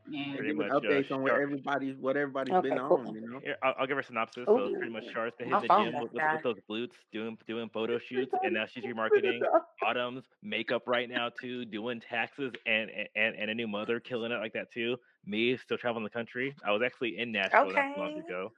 Yeah. 0.06 0.38
Pretty 0.38 0.54
Giving 0.54 0.58
much, 0.58 0.72
uh, 0.72 0.80
updates 0.80 1.12
on 1.12 1.22
where 1.22 1.34
sharp. 1.34 1.44
everybody's 1.44 1.98
what 1.98 2.18
everybody's 2.18 2.56
Okay, 2.56 2.62
been 2.62 2.78
cool. 2.88 3.02
on. 3.02 3.14
You 3.14 3.22
know. 3.22 3.40
Here, 3.44 3.58
I'll, 3.64 3.76
I'll 3.80 3.88
give 3.88 3.98
her 3.98 4.02
a 4.02 4.04
synopsis. 4.04 4.50
So 4.56 4.66
it's 4.66 4.76
pretty 4.76 4.92
much 4.94 5.06
Ooh, 5.08 5.12
Shar's 5.14 5.34
been 5.38 5.48
my 5.50 5.62
hitting 5.62 5.70
the 5.70 5.70
phone 5.70 5.86
gym 5.86 6.00
with, 6.00 6.14
with, 6.14 6.24
with 6.32 6.42
those 6.44 6.58
glutes, 6.70 6.94
doing 7.12 7.38
doing 7.48 7.70
photo 7.70 8.00
shoots, 8.00 8.34
and 8.44 8.54
now 8.54 8.66
she's 8.66 8.86
remarketing. 8.86 9.46
Autumn's 9.82 10.26
makeup 10.42 10.84
right 10.88 11.10
now 11.10 11.30
too, 11.30 11.66
doing 11.66 12.00
taxes, 12.02 12.54
and 12.66 12.90
and 13.16 13.36
and 13.36 13.52
a 13.52 13.56
new 13.56 13.68
mother, 13.68 14.00
killing 14.00 14.32
it 14.32 14.38
like 14.40 14.54
that 14.54 14.72
too. 14.72 14.98
Me 15.26 15.58
still 15.58 15.78
traveling 15.78 16.04
the 16.04 16.10
country. 16.10 16.56
I 16.66 16.72
was 16.72 16.82
actually 16.82 17.18
in 17.18 17.32
Nashville 17.32 17.72
not 17.74 17.86
long 17.98 18.18
ago, 18.18 18.52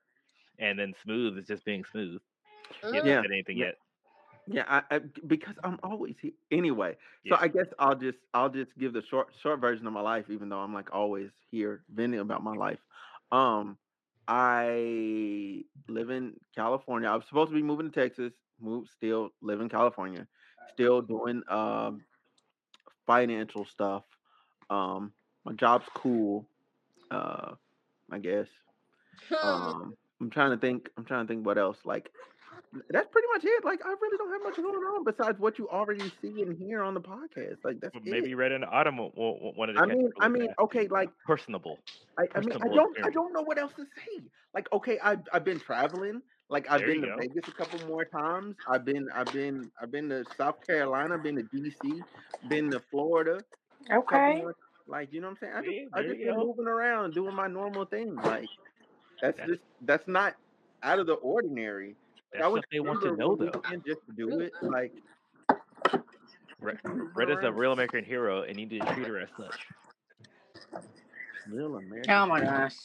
and 0.60 0.78
then 0.78 0.94
Smooth 1.04 1.38
is 1.38 1.46
just 1.46 1.66
being 1.66 1.84
smooth. 1.92 2.22
Hasn't 2.82 3.06
Yeah, 3.06 3.22
said 3.22 3.32
anything 3.32 3.58
yeah. 3.58 3.66
yet. 3.66 3.76
Yeah, 4.48 4.64
I, 4.68 4.96
I 4.96 5.00
because 5.28 5.56
I'm 5.64 5.80
always 5.84 6.16
here 6.22 6.32
anyway. 6.52 6.96
So 7.28 7.36
I 7.40 7.48
guess 7.48 7.66
I'll 7.80 7.96
just 7.96 8.18
I'll 8.34 8.50
just 8.50 8.78
give 8.78 8.94
the 8.94 9.02
short 9.10 9.28
short 9.42 9.60
version 9.60 9.88
of 9.88 9.94
my 9.94 10.02
life, 10.02 10.26
even 10.30 10.50
though 10.50 10.60
I'm 10.60 10.74
like 10.74 10.94
always 10.94 11.32
here 11.50 11.84
venting 11.94 12.20
about 12.20 12.44
my 12.44 12.54
life. 12.54 12.80
Um, 13.32 13.78
I 14.28 15.64
live 15.88 16.10
in 16.10 16.34
California. 16.56 17.10
I 17.10 17.16
was 17.16 17.26
supposed 17.28 17.50
to 17.50 17.56
be 17.56 17.64
moving 17.64 17.90
to 17.92 18.02
Texas. 18.02 18.34
Move 18.60 18.88
still 18.96 19.32
live 19.42 19.62
in 19.62 19.70
California. 19.70 20.28
Still 20.74 21.02
doing 21.02 21.42
um 21.50 22.04
financial 23.06 23.66
stuff. 23.66 24.04
Um, 24.70 25.14
my 25.46 25.54
job's 25.54 25.88
cool. 25.96 26.48
Uh, 27.12 27.56
I 28.12 28.20
guess. 28.20 28.48
Um, 29.42 29.96
I'm 30.22 30.30
trying 30.30 30.52
to 30.52 30.58
think. 30.58 30.90
I'm 30.98 31.06
trying 31.06 31.26
to 31.26 31.34
think 31.34 31.46
what 31.46 31.58
else. 31.58 31.78
Like, 31.86 32.10
that's 32.90 33.08
pretty 33.12 33.28
much 33.34 33.44
it. 33.46 33.64
Like 33.64 33.86
I 33.86 33.90
really 33.90 34.18
don't 34.18 34.32
have 34.32 34.42
much 34.44 34.56
going 34.58 34.76
on 34.76 35.04
besides 35.04 35.40
what 35.40 35.58
you 35.58 35.70
already 35.70 36.12
see 36.22 36.42
and 36.42 36.58
hear 36.58 36.84
on 36.84 36.94
the 36.94 37.02
podcast. 37.02 37.58
Like 37.64 37.80
that's 37.82 37.94
But 37.94 38.04
it. 38.06 38.12
maybe 38.12 38.34
Red 38.36 38.52
and 38.52 38.66
Autumn 38.66 38.98
one 38.98 39.12
wa- 39.16 39.52
wanted 39.56 39.74
to 39.74 39.80
I 39.82 39.86
mean, 39.86 40.10
I 40.20 40.28
mean, 40.28 40.48
fast. 40.48 40.60
okay, 40.60 40.88
uh, 40.88 40.94
like 40.94 41.10
personable. 41.26 41.80
I, 42.18 42.24
I 42.36 42.40
mean, 42.42 42.54
I 42.62 42.68
don't, 42.68 42.98
I 43.06 43.10
don't 43.10 43.34
know 43.34 43.42
what 43.44 43.58
else 43.58 43.74
to 43.76 43.84
say. 43.84 44.24
Like, 44.54 44.68
okay, 44.74 44.98
I've, 45.04 45.20
I've 45.34 45.44
been 45.44 45.60
traveling. 45.60 46.22
Like, 46.50 46.70
I've 46.70 46.80
There 46.80 46.88
been 46.90 47.02
to 47.02 47.08
go. 47.08 47.16
Vegas 47.20 47.48
a 47.48 47.52
couple 47.52 47.86
more 47.88 48.06
times. 48.06 48.56
I've 48.70 48.86
been, 48.86 49.08
I've 49.14 49.26
been, 49.34 49.70
I've 49.82 49.92
been 49.92 50.08
to 50.10 50.24
South 50.38 50.66
Carolina. 50.66 51.18
Been 51.18 51.36
to 51.38 51.44
DC. 51.44 52.00
Been 52.48 52.70
to 52.72 52.80
Florida. 52.92 53.40
Okay. 53.92 54.44
Like, 54.88 55.12
you 55.12 55.22
know 55.22 55.28
what 55.30 55.32
I'm 55.32 55.38
saying? 55.40 55.54
I 55.56 55.62
See, 55.64 55.80
just, 55.84 55.96
I 55.96 56.04
just 56.04 56.18
been 56.20 56.36
go. 56.36 56.46
moving 56.46 56.68
around, 56.68 57.14
doing 57.16 57.36
my 57.36 57.48
normal 57.48 57.86
thing. 57.86 58.16
Like, 58.16 58.48
that's 59.22 59.38
That's- 59.38 59.50
just, 59.50 59.62
that's 59.82 60.08
not 60.08 60.36
out 60.84 61.00
of 61.00 61.08
the 61.08 61.14
ordinary. 61.16 61.96
Like, 62.36 62.42
That's 62.42 62.46
I 62.46 62.52
would 62.52 62.58
what 62.58 62.66
they 62.72 62.80
want 62.80 63.02
to 63.02 63.16
know, 63.16 63.36
though. 63.36 63.62
in 63.72 63.82
just 63.86 64.02
do 64.18 64.40
it. 64.42 64.52
Like, 64.62 64.92
Red, 66.60 66.78
Red 67.16 67.30
is 67.30 67.38
a 67.44 67.52
real 67.52 67.72
American 67.72 68.04
hero, 68.04 68.42
and 68.44 68.60
you 68.60 68.66
need 68.66 68.82
to 68.82 68.94
treat 68.94 69.08
her 69.08 69.20
as 69.20 69.30
such. 69.38 69.56
real 71.50 71.78
American. 71.78 72.12
Oh 72.14 72.26
my 72.26 72.42
gosh. 72.42 72.76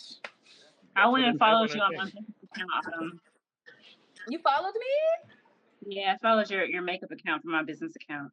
I 0.94 1.08
went 1.08 1.24
and 1.26 1.38
followed 1.38 1.72
you 1.74 1.80
on 1.80 1.94
on 1.98 2.10
my 2.14 2.20
account. 2.54 2.94
Um, 2.96 3.20
You 4.28 4.38
followed 4.38 4.74
me? 4.74 5.96
yeah, 5.96 6.14
I 6.14 6.18
followed 6.18 6.50
your, 6.50 6.64
your 6.64 6.82
makeup 6.82 7.10
account 7.10 7.42
from 7.42 7.52
my 7.52 7.62
business 7.62 7.94
account. 7.96 8.30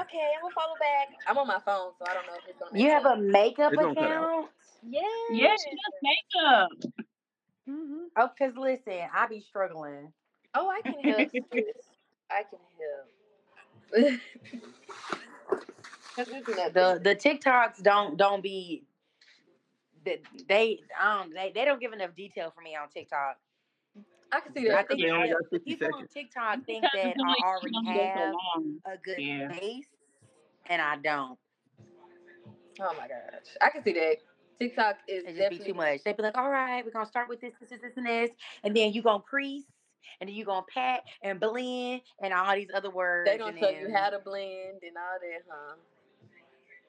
Okay, 0.00 0.18
I'm 0.36 0.42
gonna 0.42 0.54
follow 0.54 0.74
back. 0.80 1.08
I'm 1.26 1.38
on 1.38 1.46
my 1.46 1.60
phone, 1.64 1.92
so 1.98 2.06
I 2.08 2.14
don't 2.14 2.26
know 2.26 2.34
if 2.36 2.48
it's 2.48 2.58
gonna. 2.58 2.78
You 2.80 2.90
have 2.90 3.04
a 3.04 3.16
makeup 3.16 3.72
It's 3.72 3.82
gonna 3.82 3.94
cut 3.94 4.04
out. 4.04 4.24
account? 4.24 4.46
Yeah. 4.88 5.00
Yeah, 5.32 5.54
she 5.62 5.70
does 5.70 5.94
makeup. 6.02 6.94
Mhm. 7.68 8.06
Oh, 8.16 8.30
cause 8.38 8.52
listen, 8.56 9.08
I 9.14 9.26
be 9.26 9.40
struggling. 9.40 10.12
Oh, 10.54 10.68
I 10.68 10.80
can 10.82 11.00
help. 11.04 11.30
sis. 11.52 11.64
I 12.30 12.42
can 12.44 12.58
help. 12.78 14.20
'Cause 16.16 16.28
it's 16.28 16.48
nothing. 16.48 16.72
The 16.74 17.00
the 17.02 17.16
TikToks 17.16 17.82
don't 17.82 18.16
don't 18.16 18.40
be 18.42 18.84
they 20.04 20.20
they 20.48 20.80
I 21.00 21.18
don't 21.18 21.34
they, 21.34 21.50
they 21.54 21.64
don't 21.64 21.80
give 21.80 21.92
enough 21.92 22.14
detail 22.14 22.52
for 22.54 22.60
me 22.60 22.76
on 22.76 22.88
TikTok. 22.88 23.36
I 24.32 24.40
can 24.40 24.52
see 24.54 24.64
that. 24.68 24.78
I 24.78 24.82
think 24.84 25.00
They 25.02 25.10
only 25.10 25.28
that 25.28 25.34
got 25.34 25.50
50 25.50 25.70
people 25.74 25.88
on. 25.94 26.06
TikTok 26.12 26.64
think 26.66 26.82
Because 26.82 26.90
that 26.94 27.16
I 27.24 27.32
it's 27.32 27.42
already 27.42 27.74
only 27.86 28.12
so 28.14 28.38
have 28.84 28.94
a 28.94 28.98
good 29.02 29.18
Yeah. 29.18 29.48
face, 29.48 29.86
and 30.68 30.80
I 30.82 30.96
don't. 30.96 31.38
Oh 32.80 32.92
my 32.98 33.08
gosh, 33.08 33.56
I 33.60 33.70
can 33.70 33.82
see 33.82 33.92
that. 33.94 34.16
TikTok 34.60 34.98
is 35.08 35.24
It 35.26 35.36
just 35.36 35.50
be 35.50 35.58
too 35.58 35.74
much. 35.74 36.02
They 36.04 36.12
be 36.12 36.22
like, 36.22 36.36
all 36.38 36.48
right, 36.50 36.84
we're 36.84 36.92
gonna 36.92 37.06
start 37.06 37.28
with 37.28 37.40
this, 37.40 37.54
this, 37.60 37.70
this, 37.70 37.80
this, 37.80 37.96
and 37.96 38.06
this, 38.06 38.30
and 38.62 38.76
then 38.76 38.92
you 38.92 39.02
gonna 39.02 39.22
crease, 39.22 39.64
and 40.20 40.28
then 40.28 40.34
you 40.34 40.44
gonna 40.44 40.64
pat 40.72 41.02
and 41.22 41.40
blend 41.40 42.02
and 42.22 42.32
all 42.32 42.54
these 42.54 42.70
other 42.74 42.90
words. 42.90 43.30
They 43.30 43.38
gonna 43.38 43.50
and 43.50 43.58
tell 43.58 43.72
you 43.72 43.92
how 43.94 44.10
to 44.10 44.18
blend 44.18 44.82
and 44.82 44.96
all 44.96 45.18
that, 45.20 45.42
huh? 45.48 45.74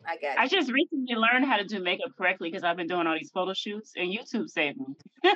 I 0.07 0.17
got 0.17 0.37
I 0.37 0.47
just 0.47 0.71
recently 0.71 1.15
learned 1.15 1.45
how 1.45 1.57
to 1.57 1.63
do 1.63 1.81
makeup 1.81 2.11
correctly 2.17 2.49
because 2.49 2.63
I've 2.63 2.77
been 2.77 2.87
doing 2.87 3.07
all 3.07 3.17
these 3.17 3.31
photo 3.31 3.53
shoots 3.53 3.93
and 3.95 4.11
YouTube 4.11 4.49
saved 4.49 4.77
me. 4.77 4.95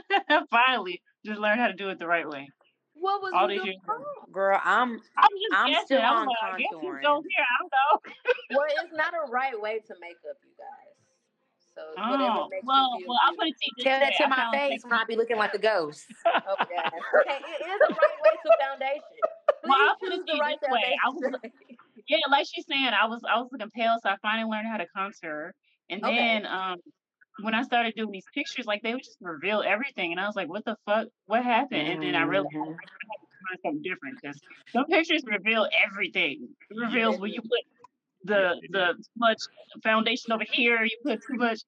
Finally, 0.50 1.02
just 1.26 1.40
learned 1.40 1.60
how 1.60 1.68
to 1.68 1.74
do 1.74 1.90
it 1.90 2.00
the 2.00 2.08
right 2.08 2.28
way. 2.28 2.48
What 2.94 3.22
was 3.22 3.32
all 3.34 3.48
these 3.48 3.64
years. 3.64 3.78
wrong? 3.88 4.04
girl. 4.32 4.60
I'm 4.64 5.00
I 5.18 5.28
was 5.32 5.40
just 5.42 5.56
I'm 5.56 5.72
guessing. 5.72 5.86
still 5.86 6.02
I 6.02 6.12
was 6.12 6.20
on 6.22 6.28
like, 6.28 6.38
I 6.44 6.58
guess 6.58 6.68
it's 6.72 6.84
contouring. 6.84 7.02
go 7.02 7.24
here. 7.24 7.46
I 7.48 7.56
don't 7.60 7.72
know. 7.72 8.58
Well, 8.58 8.68
it's 8.84 8.96
not 8.96 9.14
a 9.14 9.32
right 9.32 9.60
way 9.60 9.80
to 9.80 9.94
make 10.02 10.18
up, 10.30 10.38
you 10.44 10.54
guys. 10.58 10.89
So 11.76 11.94
it's 11.94 12.06
whatever 12.08 12.44
Oh, 12.44 12.50
makes 12.50 12.68
well, 12.68 12.90
you 12.92 13.04
feel 13.04 13.10
well, 13.10 13.20
I'm 13.24 13.36
gonna 13.36 13.52
you 13.78 13.84
tell 13.84 14.00
that 14.00 14.10
way. 14.10 14.16
to 14.18 14.26
I 14.26 14.28
my 14.28 14.46
face 14.52 14.84
when 14.84 14.94
I 14.94 15.04
be 15.06 15.16
looking 15.16 15.38
like 15.38 15.54
a 15.54 15.60
ghost. 15.60 16.08
Oh 16.46 16.56
God. 16.70 17.02
Okay, 17.20 17.40
it 17.46 17.62
is 17.68 17.82
a 17.84 17.90
right 17.90 18.18
way 18.24 18.40
to 18.46 18.54
foundation. 18.54 19.02
Well, 19.64 19.78
I'll 19.78 19.98
put 19.98 20.14
it 20.14 20.22
choose 20.22 20.26
to 20.28 20.32
the 20.32 20.38
right 20.38 20.58
this 20.62 20.70
way. 20.70 20.96
I 21.04 21.10
was 21.10 21.26
yeah, 22.08 22.18
like 22.30 22.48
she's 22.54 22.66
saying, 22.68 22.86
I 22.88 23.08
was 23.08 23.22
I 23.30 23.40
was 23.40 23.50
looking 23.52 23.70
pale, 23.72 23.98
so 24.02 24.10
I 24.10 24.18
finally 24.22 24.50
learned 24.50 24.68
how 24.68 24.78
to 24.78 24.88
contour. 24.96 25.54
And 25.90 26.04
Okay. 26.04 26.42
then 26.42 26.46
um 26.46 26.78
when 27.38 27.54
I 27.56 27.64
started 27.64 27.94
doing 27.96 28.12
these 28.12 28.28
pictures, 28.34 28.66
like 28.66 28.82
they 28.84 28.94
would 28.94 29.04
just 29.04 29.18
reveal 29.22 29.64
everything, 29.66 30.12
and 30.12 30.20
I 30.22 30.28
was 30.28 30.36
like, 30.36 30.50
"What 30.50 30.66
the 30.66 30.78
fuck? 30.86 31.08
What 31.26 31.44
happened?" 31.44 31.90
And 31.90 32.02
then 32.02 32.16
I 32.16 32.24
realized 32.24 32.48
I 32.80 32.84
had 33.12 33.20
to 33.22 33.28
find 33.50 33.60
something 33.66 33.84
different 33.84 34.20
because 34.22 34.42
some 34.70 34.86
pictures 34.88 35.24
reveal 35.26 35.68
everything. 35.88 36.56
It 36.70 36.78
reveals 36.78 37.20
what 37.20 37.32
you 37.32 37.42
put 37.42 37.62
the 38.24 38.56
Yes, 38.62 38.62
the 38.72 38.86
too 38.94 39.04
much 39.18 39.38
foundation 39.84 40.32
over 40.34 40.44
here, 40.52 40.84
you 40.84 40.98
put 41.04 41.20
too 41.28 41.36
much 41.38 41.60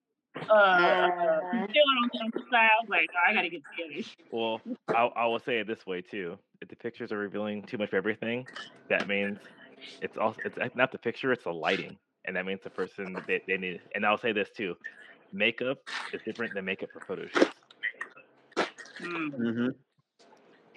uh, 0.50 0.54
uh 0.54 1.42
concealer 1.52 1.96
on 2.02 2.10
the 2.14 2.20
on 2.24 2.32
the 2.34 2.42
side. 2.52 2.70
I 2.70 2.78
was 2.82 2.90
like, 2.90 3.08
"Oh, 3.14 3.30
I 3.30 3.34
gotta 3.34 3.50
get 3.50 3.62
together. 3.76 4.08
Well, 4.32 4.62
I, 4.90 5.04
I 5.16 5.26
will 5.28 5.40
say 5.40 5.60
it 5.60 5.68
this 5.68 5.86
way 5.86 6.02
too: 6.02 6.38
if 6.62 6.70
the 6.70 6.76
pictures 6.76 7.12
are 7.12 7.18
revealing 7.18 7.64
too 7.64 7.78
much 7.78 7.90
of 7.90 7.96
everything, 7.96 8.46
that 8.90 9.08
means 9.08 9.38
it's 10.02 10.18
also 10.18 10.40
it's 10.46 10.76
not 10.76 10.92
the 10.92 10.98
picture; 11.00 11.32
it's 11.32 11.44
the 11.44 11.52
lighting, 11.52 11.98
and 12.26 12.36
that 12.36 12.46
means 12.46 12.62
the 12.64 12.70
person 12.70 13.16
they, 13.28 13.42
they 13.48 13.58
need. 13.58 13.80
And 13.96 14.06
I'll 14.06 14.18
say 14.18 14.32
this 14.32 14.50
too: 14.56 14.76
makeup 15.32 15.78
is 16.14 16.22
different 16.26 16.54
than 16.54 16.66
makeup 16.66 16.90
for 16.94 17.02
photo 17.08 17.28
shoots. 17.28 17.56
Mm. 19.02 19.32
hmm 19.36 19.68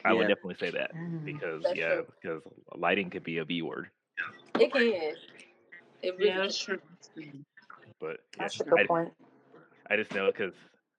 I 0.04 0.12
would 0.12 0.28
definitely 0.28 0.56
say 0.56 0.70
that 0.70 0.90
Mhm. 0.94 1.24
because 1.24 1.62
That's 1.62 1.78
yeah, 1.78 1.94
true. 1.94 2.06
because 2.22 2.42
lighting 2.76 3.10
could 3.10 3.24
be 3.24 3.38
a 3.38 3.44
B 3.44 3.62
word. 3.62 3.88
It 4.60 4.72
can. 4.72 5.14
It 6.04 6.16
really 6.18 6.30
Yeah, 6.30 6.38
that's 6.38 6.58
true. 6.58 6.78
But 8.00 8.20
yeah, 8.36 8.38
That's 8.38 8.60
a 8.60 8.64
good 8.64 8.80
I, 8.80 8.86
point. 8.86 9.12
I 9.90 9.96
just 9.96 10.14
know 10.14 10.26
because 10.26 10.52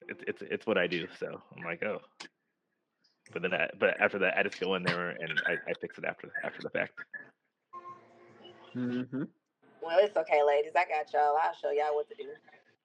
it's 0.07 0.24
it's 0.27 0.41
it's 0.41 0.65
what 0.65 0.77
I 0.77 0.88
do. 0.88 1.07
So 1.19 1.41
I'm 1.55 1.63
like, 1.63 1.83
oh. 1.83 2.01
But 3.33 3.41
then, 3.41 3.53
I, 3.53 3.67
but 3.79 4.00
after 4.00 4.19
that, 4.19 4.38
I 4.38 4.43
just 4.43 4.59
go 4.59 4.75
in 4.75 4.83
there 4.83 5.09
and 5.09 5.41
I, 5.47 5.53
I 5.53 5.74
fix 5.81 5.97
it 5.97 6.05
after 6.05 6.31
after 6.43 6.62
the 6.62 6.69
fact. 6.69 6.93
Mm-hmm. 8.75 9.24
Well, 9.81 9.97
it's 10.01 10.17
okay, 10.17 10.41
ladies. 10.45 10.74
I 10.75 10.85
got 10.85 11.12
y'all. 11.13 11.35
I'll 11.41 11.53
show 11.53 11.71
y'all 11.71 11.95
what 11.95 12.09
to 12.09 12.15
do. 12.15 12.29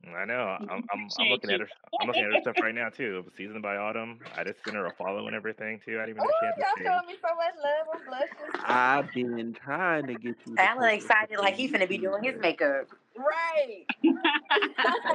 I 0.09 0.25
know. 0.25 0.57
I'm 0.69 0.83
I'm, 0.93 1.09
I'm 1.19 1.29
looking 1.29 1.51
at 1.51 1.61
her. 1.61 1.69
I'm 2.01 2.07
looking 2.09 2.25
at 2.25 2.31
her 2.33 2.41
stuff 2.41 2.57
right 2.61 2.75
now 2.75 2.89
too. 2.89 3.25
Season 3.37 3.61
by 3.61 3.77
Autumn. 3.77 4.19
I 4.37 4.45
just 4.45 4.65
sent 4.65 4.75
her 4.77 4.87
a 4.87 4.93
follow 4.93 5.27
and 5.27 5.37
everything 5.37 5.81
too. 5.85 5.99
I 6.01 6.07
didn't 6.07 6.11
even 6.11 6.23
know 6.25 6.31
she 6.41 6.47
had 6.47 6.55
y'all 6.57 6.67
the 6.77 6.85
showing 6.85 7.01
page. 7.01 7.09
me 7.09 7.19
so 7.23 7.35
much 7.37 7.55
love. 7.63 7.87
I'm 7.95 8.05
blushing. 8.07 8.65
I've 8.65 9.13
been 9.37 9.53
trying 9.53 10.07
to 10.07 10.15
get 10.15 10.37
you. 10.47 10.57
to 10.57 10.63
Alan 10.63 10.91
excited 10.95 11.39
like 11.39 11.55
he's 11.55 11.71
gonna 11.71 11.87
be 11.87 11.99
doing 11.99 12.23
his 12.25 12.41
makeup. 12.41 12.89
Right. 13.17 13.85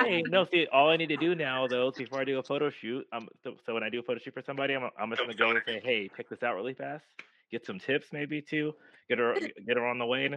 Hey, 0.05 0.21
no, 0.29 0.45
see, 0.45 0.67
all 0.71 0.89
I 0.89 0.97
need 0.97 1.09
to 1.09 1.17
do 1.17 1.33
now 1.33 1.67
though 1.67 1.89
is 1.89 1.95
before 1.95 2.19
I 2.21 2.23
do 2.25 2.37
a 2.37 2.43
photo 2.43 2.69
shoot, 2.69 3.07
um, 3.11 3.27
so, 3.43 3.55
so 3.65 3.73
when 3.73 3.81
I 3.83 3.89
do 3.89 3.99
a 3.99 4.03
photo 4.03 4.19
shoot 4.19 4.33
for 4.35 4.43
somebody, 4.45 4.75
I'm 4.75 4.89
I'm 4.99 5.09
just 5.09 5.21
gonna 5.21 5.33
go 5.33 5.49
and 5.49 5.61
say, 5.65 5.81
hey, 5.83 6.09
pick 6.15 6.29
this 6.29 6.43
out 6.43 6.55
really 6.55 6.75
fast. 6.75 7.05
Get 7.51 7.65
some 7.65 7.79
tips 7.79 8.07
maybe 8.13 8.41
too. 8.41 8.73
Get 9.09 9.17
her 9.17 9.35
get 9.65 9.77
her 9.77 9.87
on 9.87 9.97
the 9.97 10.05
way. 10.05 10.29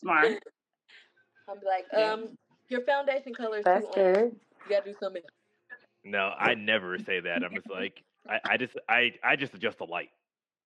Smart. 0.00 0.26
I'm 1.48 1.58
like, 1.64 1.86
Yeah. 1.92 2.12
um, 2.12 2.36
your 2.70 2.82
foundation 2.82 3.34
color 3.34 3.58
is 3.58 3.64
That's 3.64 3.86
too 3.94 4.00
orange. 4.00 4.34
You 4.64 4.70
gotta 4.70 4.90
do 4.90 4.96
something. 5.00 5.22
else. 5.22 5.80
no, 6.04 6.32
I 6.38 6.54
never 6.54 6.98
say 6.98 7.20
that. 7.20 7.42
I'm 7.42 7.54
just 7.54 7.70
like 7.70 8.02
I, 8.28 8.40
I 8.44 8.56
just 8.56 8.76
I 8.88 9.12
I 9.22 9.36
just 9.36 9.54
adjust 9.54 9.78
the 9.78 9.86
light. 9.86 10.10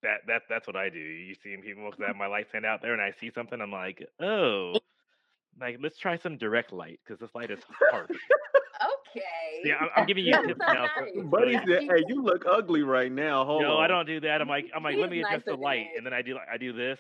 That 0.03 0.21
that 0.27 0.43
that's 0.49 0.67
what 0.67 0.77
I 0.77 0.91
do. 0.91 0.99
You 0.99 1.35
see 1.35 1.57
people 1.57 1.85
because 1.87 2.03
I 2.03 2.07
have 2.09 2.17
my 2.17 2.27
light 2.27 2.49
stand 2.49 2.67
out 2.67 2.83
there 2.83 2.93
and 2.93 3.03
I 3.03 3.13
see 3.21 3.31
something, 3.35 3.61
I'm 3.61 3.73
like, 3.73 4.07
oh, 4.21 4.75
like 5.61 5.79
let's 5.81 5.99
try 5.99 6.17
some 6.17 6.37
direct 6.37 6.73
light 6.73 7.01
because 7.05 7.19
this 7.19 7.35
light 7.35 7.51
is 7.51 7.61
harsh. 7.91 8.11
Okay. 9.17 9.63
Yeah, 9.65 9.77
I'm, 9.81 9.89
I'm 9.97 10.07
giving 10.07 10.25
you 10.25 10.33
That's 10.33 10.47
tips 10.49 10.59
now. 10.61 10.89
For, 10.95 11.01
nice. 11.05 11.13
for 11.15 11.23
Buddy 11.23 11.53
said, 11.55 11.83
"Hey, 11.83 12.05
you 12.09 12.23
look 12.23 12.45
ugly 12.51 12.83
right 12.83 13.11
now. 13.11 13.45
Hold 13.45 13.63
no, 13.63 13.77
on." 13.77 13.85
I 13.85 13.87
don't 13.87 14.07
do 14.07 14.21
that. 14.21 14.41
I'm 14.41 14.49
like, 14.49 14.67
I'm 14.75 14.83
like, 14.83 14.97
let 14.97 15.11
me 15.11 15.23
adjust 15.23 15.47
the 15.47 15.55
light, 15.55 15.87
that. 15.93 15.99
and 15.99 16.05
then 16.05 16.13
I 16.13 16.23
do, 16.23 16.37
I 16.53 16.57
do 16.57 16.73
this, 16.73 16.99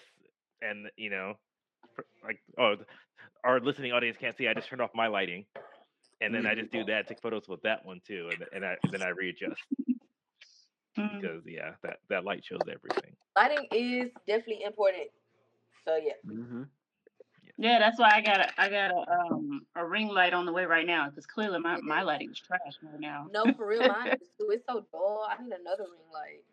and 0.62 0.86
you 0.96 1.10
know, 1.10 1.34
for- 1.94 2.06
like, 2.24 2.38
oh, 2.56 2.76
th- 2.76 2.86
our 3.44 3.60
listening 3.60 3.92
audience 3.92 4.16
can't 4.18 4.36
see. 4.36 4.48
I 4.48 4.54
just 4.54 4.68
turned 4.68 4.82
off 4.82 4.90
my 4.94 5.08
lighting, 5.08 5.46
and 6.20 6.34
then 6.34 6.46
I 6.46 6.54
just 6.54 6.72
do 6.72 6.84
that, 6.86 7.08
take 7.08 7.20
photos 7.22 7.48
with 7.48 7.62
that 7.62 7.84
one 7.84 8.00
too, 8.06 8.30
and 8.32 8.44
and 8.52 8.64
I 8.64 8.76
and 8.84 8.92
then 8.92 9.02
I 9.02 9.08
readjust 9.08 9.62
Mm. 10.98 11.20
because 11.20 11.42
yeah, 11.46 11.74
that 11.82 11.98
that 12.08 12.24
light 12.24 12.44
shows 12.44 12.66
everything. 12.72 13.16
Lighting 13.36 13.66
is 13.72 14.10
definitely 14.26 14.62
important. 14.64 15.08
So 15.84 15.96
yeah. 15.96 16.14
hmm 16.24 16.64
Yeah, 17.58 17.78
that's 17.78 17.98
why 17.98 18.10
I 18.14 18.20
got 18.22 18.40
a 18.40 18.60
I 18.60 18.68
got 18.68 18.90
a 18.90 19.12
um 19.12 19.66
a 19.76 19.86
ring 19.86 20.08
light 20.08 20.32
on 20.34 20.46
the 20.46 20.52
way 20.52 20.64
right 20.66 20.86
now 20.86 21.08
because 21.08 21.26
clearly 21.26 21.60
my, 21.60 21.78
my 21.80 22.02
lighting 22.02 22.30
is 22.30 22.40
trash 22.40 22.78
right 22.82 23.00
now. 23.00 23.28
No, 23.32 23.52
for 23.52 23.66
real, 23.66 23.84
mine 23.84 24.10
is 24.20 24.28
too. 24.38 24.50
It's 24.50 24.64
so 24.66 24.86
dull. 24.92 25.26
I 25.28 25.42
need 25.42 25.52
another 25.52 25.84
ring 25.84 26.10
light. 26.12 26.44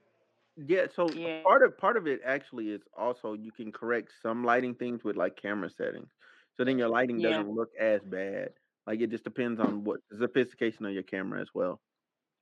Yeah. 0.57 0.88
So 0.95 1.15
Yeah. 1.15 1.43
part 1.43 1.63
of 1.63 1.77
part 1.77 1.98
of 1.98 2.07
it 2.07 2.21
actually 2.25 2.69
is 2.69 2.81
also 2.98 3.33
you 3.33 3.51
can 3.51 3.71
correct 3.71 4.12
some 4.21 4.43
lighting 4.43 4.75
things 4.75 5.03
with 5.03 5.15
like 5.15 5.36
camera 5.36 5.69
settings. 5.69 6.12
So 6.58 6.63
then 6.65 6.77
your 6.77 6.89
lighting 6.89 7.20
Yeah. 7.20 7.29
doesn't 7.31 7.53
look 7.53 7.70
as 7.79 8.01
bad. 8.03 8.53
Like 8.88 9.00
it 9.01 9.10
just 9.10 9.24
depends 9.24 9.60
on 9.60 9.84
what 9.84 10.00
the 10.10 10.17
sophistication 10.20 10.86
of 10.86 10.93
your 10.93 11.03
camera 11.03 11.41
as 11.41 11.48
well. 11.53 11.79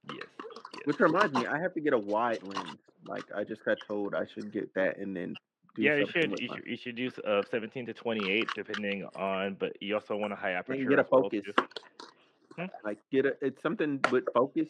Yes. 0.08 0.25
yes. 0.74 0.82
Which 0.86 1.00
reminds 1.00 1.34
me, 1.34 1.46
I 1.46 1.60
have 1.60 1.74
to 1.74 1.82
get 1.82 1.94
a 1.94 1.98
wide 1.98 2.42
lens. 2.44 2.80
Like 3.06 3.25
I 3.36 3.44
just 3.44 3.63
got 3.66 3.78
told 3.88 4.16
I 4.16 4.25
should 4.34 4.51
get 4.51 4.74
that 4.75 4.98
and 4.98 5.16
then 5.16 5.36
do 5.75 5.84
Yeah, 5.84 5.96
you 5.98 6.08
should, 6.08 6.32
you 6.39 6.48
should 6.48 6.66
you 6.66 6.78
should 6.78 6.98
use 7.00 7.18
uh 7.20 7.44
17 7.51 7.86
to 7.88 7.94
28 7.94 8.48
depending 8.56 9.06
on, 9.16 9.56
but 9.60 9.82
you 9.82 9.94
also 9.96 10.16
want 10.16 10.34
a 10.34 10.36
high 10.36 10.50
and 10.51 10.60
aperture. 10.60 10.86
get 10.89 11.00
a 11.00 11.04
focus. 11.04 11.44
too. 11.46 12.68
Like 12.84 12.98
get 13.12 13.25
a 13.25 13.38
it's 13.42 13.62
something 13.62 14.00
with 14.12 14.25
focus. 14.34 14.68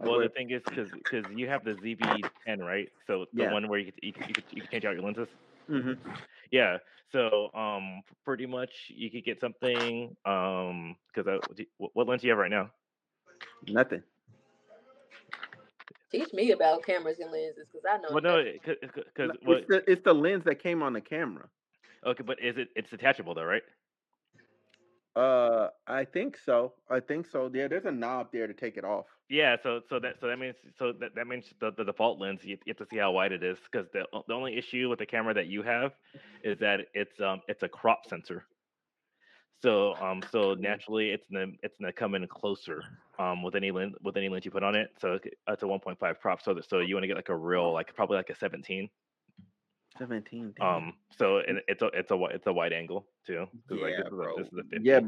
Like 0.00 0.08
Well, 0.08 0.18
where- 0.18 0.28
the 0.28 0.34
thing 0.34 0.50
is, 0.50 0.62
because 0.68 0.90
because 0.92 1.24
you 1.34 1.48
have 1.48 1.64
the 1.64 1.72
ZV10, 1.74 2.58
right? 2.58 2.90
So 3.06 3.26
the 3.32 3.44
Yeah. 3.44 3.52
one 3.52 3.68
where 3.68 3.78
you 3.78 3.92
could, 3.92 4.02
you 4.02 4.12
could, 4.12 4.28
you 4.28 4.34
could, 4.34 4.44
you 4.52 4.60
could 4.62 4.70
change 4.70 4.84
out 4.84 4.94
your 4.94 5.02
lenses. 5.04 5.28
Mhm. 5.68 5.98
Yeah. 6.50 6.78
So 7.12 7.50
um, 7.54 8.02
pretty 8.24 8.46
much 8.46 8.70
you 8.88 9.10
could 9.10 9.24
get 9.24 9.40
something 9.40 10.16
um, 10.24 10.96
because 11.14 11.40
what 11.78 12.08
lens 12.08 12.22
do 12.22 12.26
you 12.26 12.32
have 12.32 12.38
right 12.38 12.50
now? 12.50 12.70
nothing. 13.68 14.02
Teach 16.10 16.32
me 16.32 16.52
about 16.52 16.84
cameras 16.84 17.18
and 17.20 17.30
lenses 17.32 17.66
because 17.72 17.84
I 17.90 17.98
know. 17.98 18.08
Well, 18.12 18.22
no, 18.22 18.44
because 18.64 18.76
It's 19.18 19.44
what? 19.44 19.68
the 19.68 19.90
it's 19.90 20.02
the 20.04 20.14
lens 20.14 20.44
that 20.44 20.62
came 20.62 20.82
on 20.82 20.92
the 20.92 21.00
camera. 21.00 21.48
Okay, 22.06 22.22
but 22.22 22.38
is 22.40 22.56
it 22.56 22.68
it's 22.76 22.90
detachable 22.90 23.34
though, 23.34 23.44
right? 23.44 23.62
Uh, 25.16 25.70
I 25.86 26.04
think 26.04 26.36
so. 26.36 26.74
I 26.90 27.00
think 27.00 27.26
so. 27.26 27.50
Yeah, 27.52 27.68
there's 27.68 27.86
a 27.86 27.90
knob 27.90 28.32
there 28.32 28.46
to 28.46 28.52
take 28.54 28.76
it 28.76 28.84
off. 28.84 29.06
Yeah, 29.28 29.56
so 29.62 29.80
so 29.88 29.98
that 30.00 30.20
so 30.20 30.28
that 30.28 30.38
means 30.38 30.56
so 30.78 30.92
that, 30.92 31.14
that 31.16 31.26
means 31.26 31.52
the, 31.58 31.72
the 31.72 31.84
default 31.84 32.20
lens 32.20 32.44
you, 32.44 32.58
you 32.64 32.70
have 32.70 32.76
to 32.76 32.86
see 32.86 32.98
how 32.98 33.10
wide 33.12 33.32
it 33.32 33.42
is 33.42 33.58
because 33.60 33.88
the 33.92 34.06
the 34.28 34.34
only 34.34 34.56
issue 34.56 34.88
with 34.88 34.98
the 34.98 35.06
camera 35.06 35.34
that 35.34 35.46
you 35.46 35.62
have 35.62 35.92
is 36.44 36.58
that 36.60 36.80
it's 36.94 37.18
um 37.20 37.40
it's 37.48 37.62
a 37.62 37.68
crop 37.68 38.06
sensor. 38.06 38.44
So 39.62 39.94
um 39.96 40.22
so 40.30 40.54
naturally 40.54 41.10
it's 41.10 41.26
gonna 41.32 41.52
it's 41.62 41.76
gonna 41.80 41.92
come 41.92 42.14
in 42.14 42.26
closer 42.28 42.82
um 43.18 43.42
with 43.42 43.54
any 43.54 43.70
lens 43.70 43.94
with 44.02 44.16
any 44.16 44.28
lens 44.28 44.44
you 44.44 44.50
put 44.50 44.62
on 44.62 44.74
it. 44.76 44.90
So 45.00 45.14
it- 45.14 45.34
it's 45.48 45.62
a 45.62 45.66
1.5 45.66 46.20
crop. 46.20 46.42
So 46.42 46.54
that, 46.54 46.68
so 46.68 46.80
you 46.80 46.94
want 46.94 47.04
to 47.04 47.08
get 47.08 47.16
like 47.16 47.30
a 47.30 47.36
real 47.36 47.72
like 47.72 47.94
probably 47.94 48.16
like 48.16 48.30
a 48.30 48.34
17. 48.36 48.90
Seventeen. 49.98 50.52
damn. 50.52 50.84
Um 50.84 50.94
so 51.10 51.38
and 51.38 51.60
it's 51.68 51.82
a 51.82 51.86
it's 51.88 52.10
a 52.10 52.16
it's 52.30 52.46
a 52.46 52.52
wide 52.52 52.72
angle 52.72 53.06
too. 53.26 53.46
'cause, 53.68 53.78
like 53.80 53.94
yeah, 53.94 53.96
this 53.96 54.06
is 54.06 54.12
a, 54.18 54.28
this 54.34 54.46
is 54.48 54.58
a 54.58 54.64
50. 54.64 54.86
Yeah, 54.90 55.00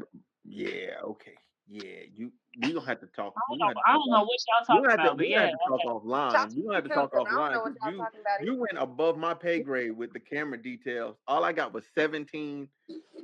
yeah. 0.45 1.01
Okay. 1.05 1.35
Yeah, 1.67 2.01
you 2.11 2.33
we 2.57 2.73
don't 2.73 2.87
have 2.87 3.01
to 3.01 3.07
talk. 3.09 3.37
I 3.37 3.41
don't 3.49 3.59
know. 3.59 3.73
gonna 3.73 3.81
I 3.87 3.93
don't 3.93 4.11
to 4.11 4.11
know 4.11 4.25
what 4.25 4.41
y'all 4.49 4.67
talking 4.67 4.91
gonna 4.91 4.91
have 4.91 5.01
about, 5.01 5.17
but 5.17 5.27
we 5.27 5.31
gonna 5.31 5.43
yeah, 5.43 5.51
have 5.51 5.53
to 5.53 5.59
talk 5.69 5.83
offline. 5.85 6.49
Talk 6.49 6.51
We 6.55 6.63
gonna 6.63 6.77
have 6.77 6.85
to 6.85 6.91
too, 6.91 6.91
talk 6.91 7.13
'cause 7.13 7.25
I 7.29 7.35
don't 7.39 7.51
offline 7.51 7.53
know 7.53 7.63
what 7.63 7.73
'cause 7.73 7.83
y'all 7.83 7.93
you 7.93 8.07
talking 8.07 8.21
about 8.21 8.41
you 8.41 8.55
either. 8.55 8.59
went 8.59 8.79
above 8.79 9.19
my 9.19 9.35
pay 9.35 9.61
grade 9.61 9.93
with 9.97 10.13
the 10.13 10.21
camera 10.21 10.61
details. 10.63 11.17
All 11.27 11.45
I 11.45 11.53
got 11.53 11.73
was 11.73 11.85
17, 11.95 12.71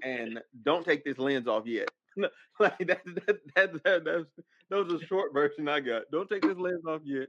and 0.02 0.42
don't 0.62 0.85
take 0.85 1.04
this 1.04 1.18
lens 1.18 1.47
off 1.49 1.66
yet. 1.66 1.90
like 2.61 2.78
that, 2.78 3.02
that, 3.04 3.40
that, 3.56 3.85
that, 3.85 4.04
that's 4.04 4.26
that 4.71 4.85
was 4.85 4.92
a 4.92 5.04
short 5.04 5.33
version 5.33 5.68
I 5.68 5.80
got. 5.80 6.04
Don't 6.12 6.28
take 6.28 6.44
this 6.44 6.56
lens 6.59 6.85
off 6.87 7.02
yet. 7.04 7.28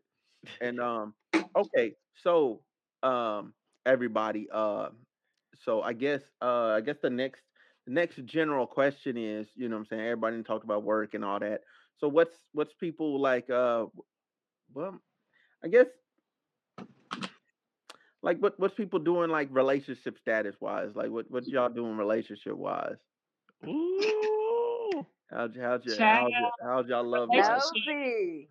And 0.61 0.79
um, 0.79 1.15
okay, 1.55 1.95
so 2.15 2.63
um, 3.03 3.53
everybody, 3.85 4.47
uh, 4.51 4.89
so 5.63 5.81
I 5.81 5.93
guess 5.93 6.21
uh, 6.41 6.69
I 6.69 6.81
guess 6.81 6.97
the 7.01 7.09
next 7.09 7.41
the 7.85 7.93
next 7.93 8.23
general 8.25 8.67
question 8.67 9.17
is, 9.17 9.47
you 9.55 9.69
know, 9.69 9.75
what 9.75 9.81
I'm 9.81 9.85
saying 9.87 10.01
everybody 10.01 10.35
done 10.35 10.43
talked 10.43 10.65
about 10.65 10.83
work 10.83 11.13
and 11.13 11.23
all 11.23 11.39
that. 11.39 11.61
So 11.99 12.07
what's 12.07 12.35
what's 12.53 12.73
people 12.73 13.19
like? 13.19 13.49
Uh, 13.49 13.85
well, 14.73 14.99
I 15.63 15.67
guess 15.67 15.87
like 18.21 18.39
what 18.39 18.59
what's 18.59 18.75
people 18.75 18.99
doing 18.99 19.29
like 19.29 19.49
relationship 19.51 20.17
status 20.19 20.55
wise? 20.59 20.89
Like 20.95 21.09
what 21.11 21.29
what 21.29 21.47
y'all 21.47 21.69
doing 21.69 21.95
relationship 21.95 22.55
wise? 22.57 22.97
Ooh. 23.65 25.05
How'd 25.31 25.55
y- 25.55 25.61
how'd 25.63 25.83
y- 25.87 25.95
Child, 25.95 26.33
how'd 26.33 26.43
y- 26.43 26.67
how'd 26.67 26.89
y'all 26.89 27.03
love 27.03 27.29
relationship. 27.29 27.55
life? 27.55 27.85
Nosy. 27.87 28.49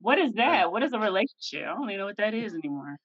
What 0.00 0.18
is 0.18 0.32
that? 0.34 0.72
What 0.72 0.82
is 0.82 0.92
a 0.92 0.98
relationship? 0.98 1.62
I 1.62 1.74
don't 1.74 1.84
even 1.84 1.98
know 1.98 2.06
what 2.06 2.16
that 2.16 2.34
is 2.34 2.54
anymore. 2.54 2.96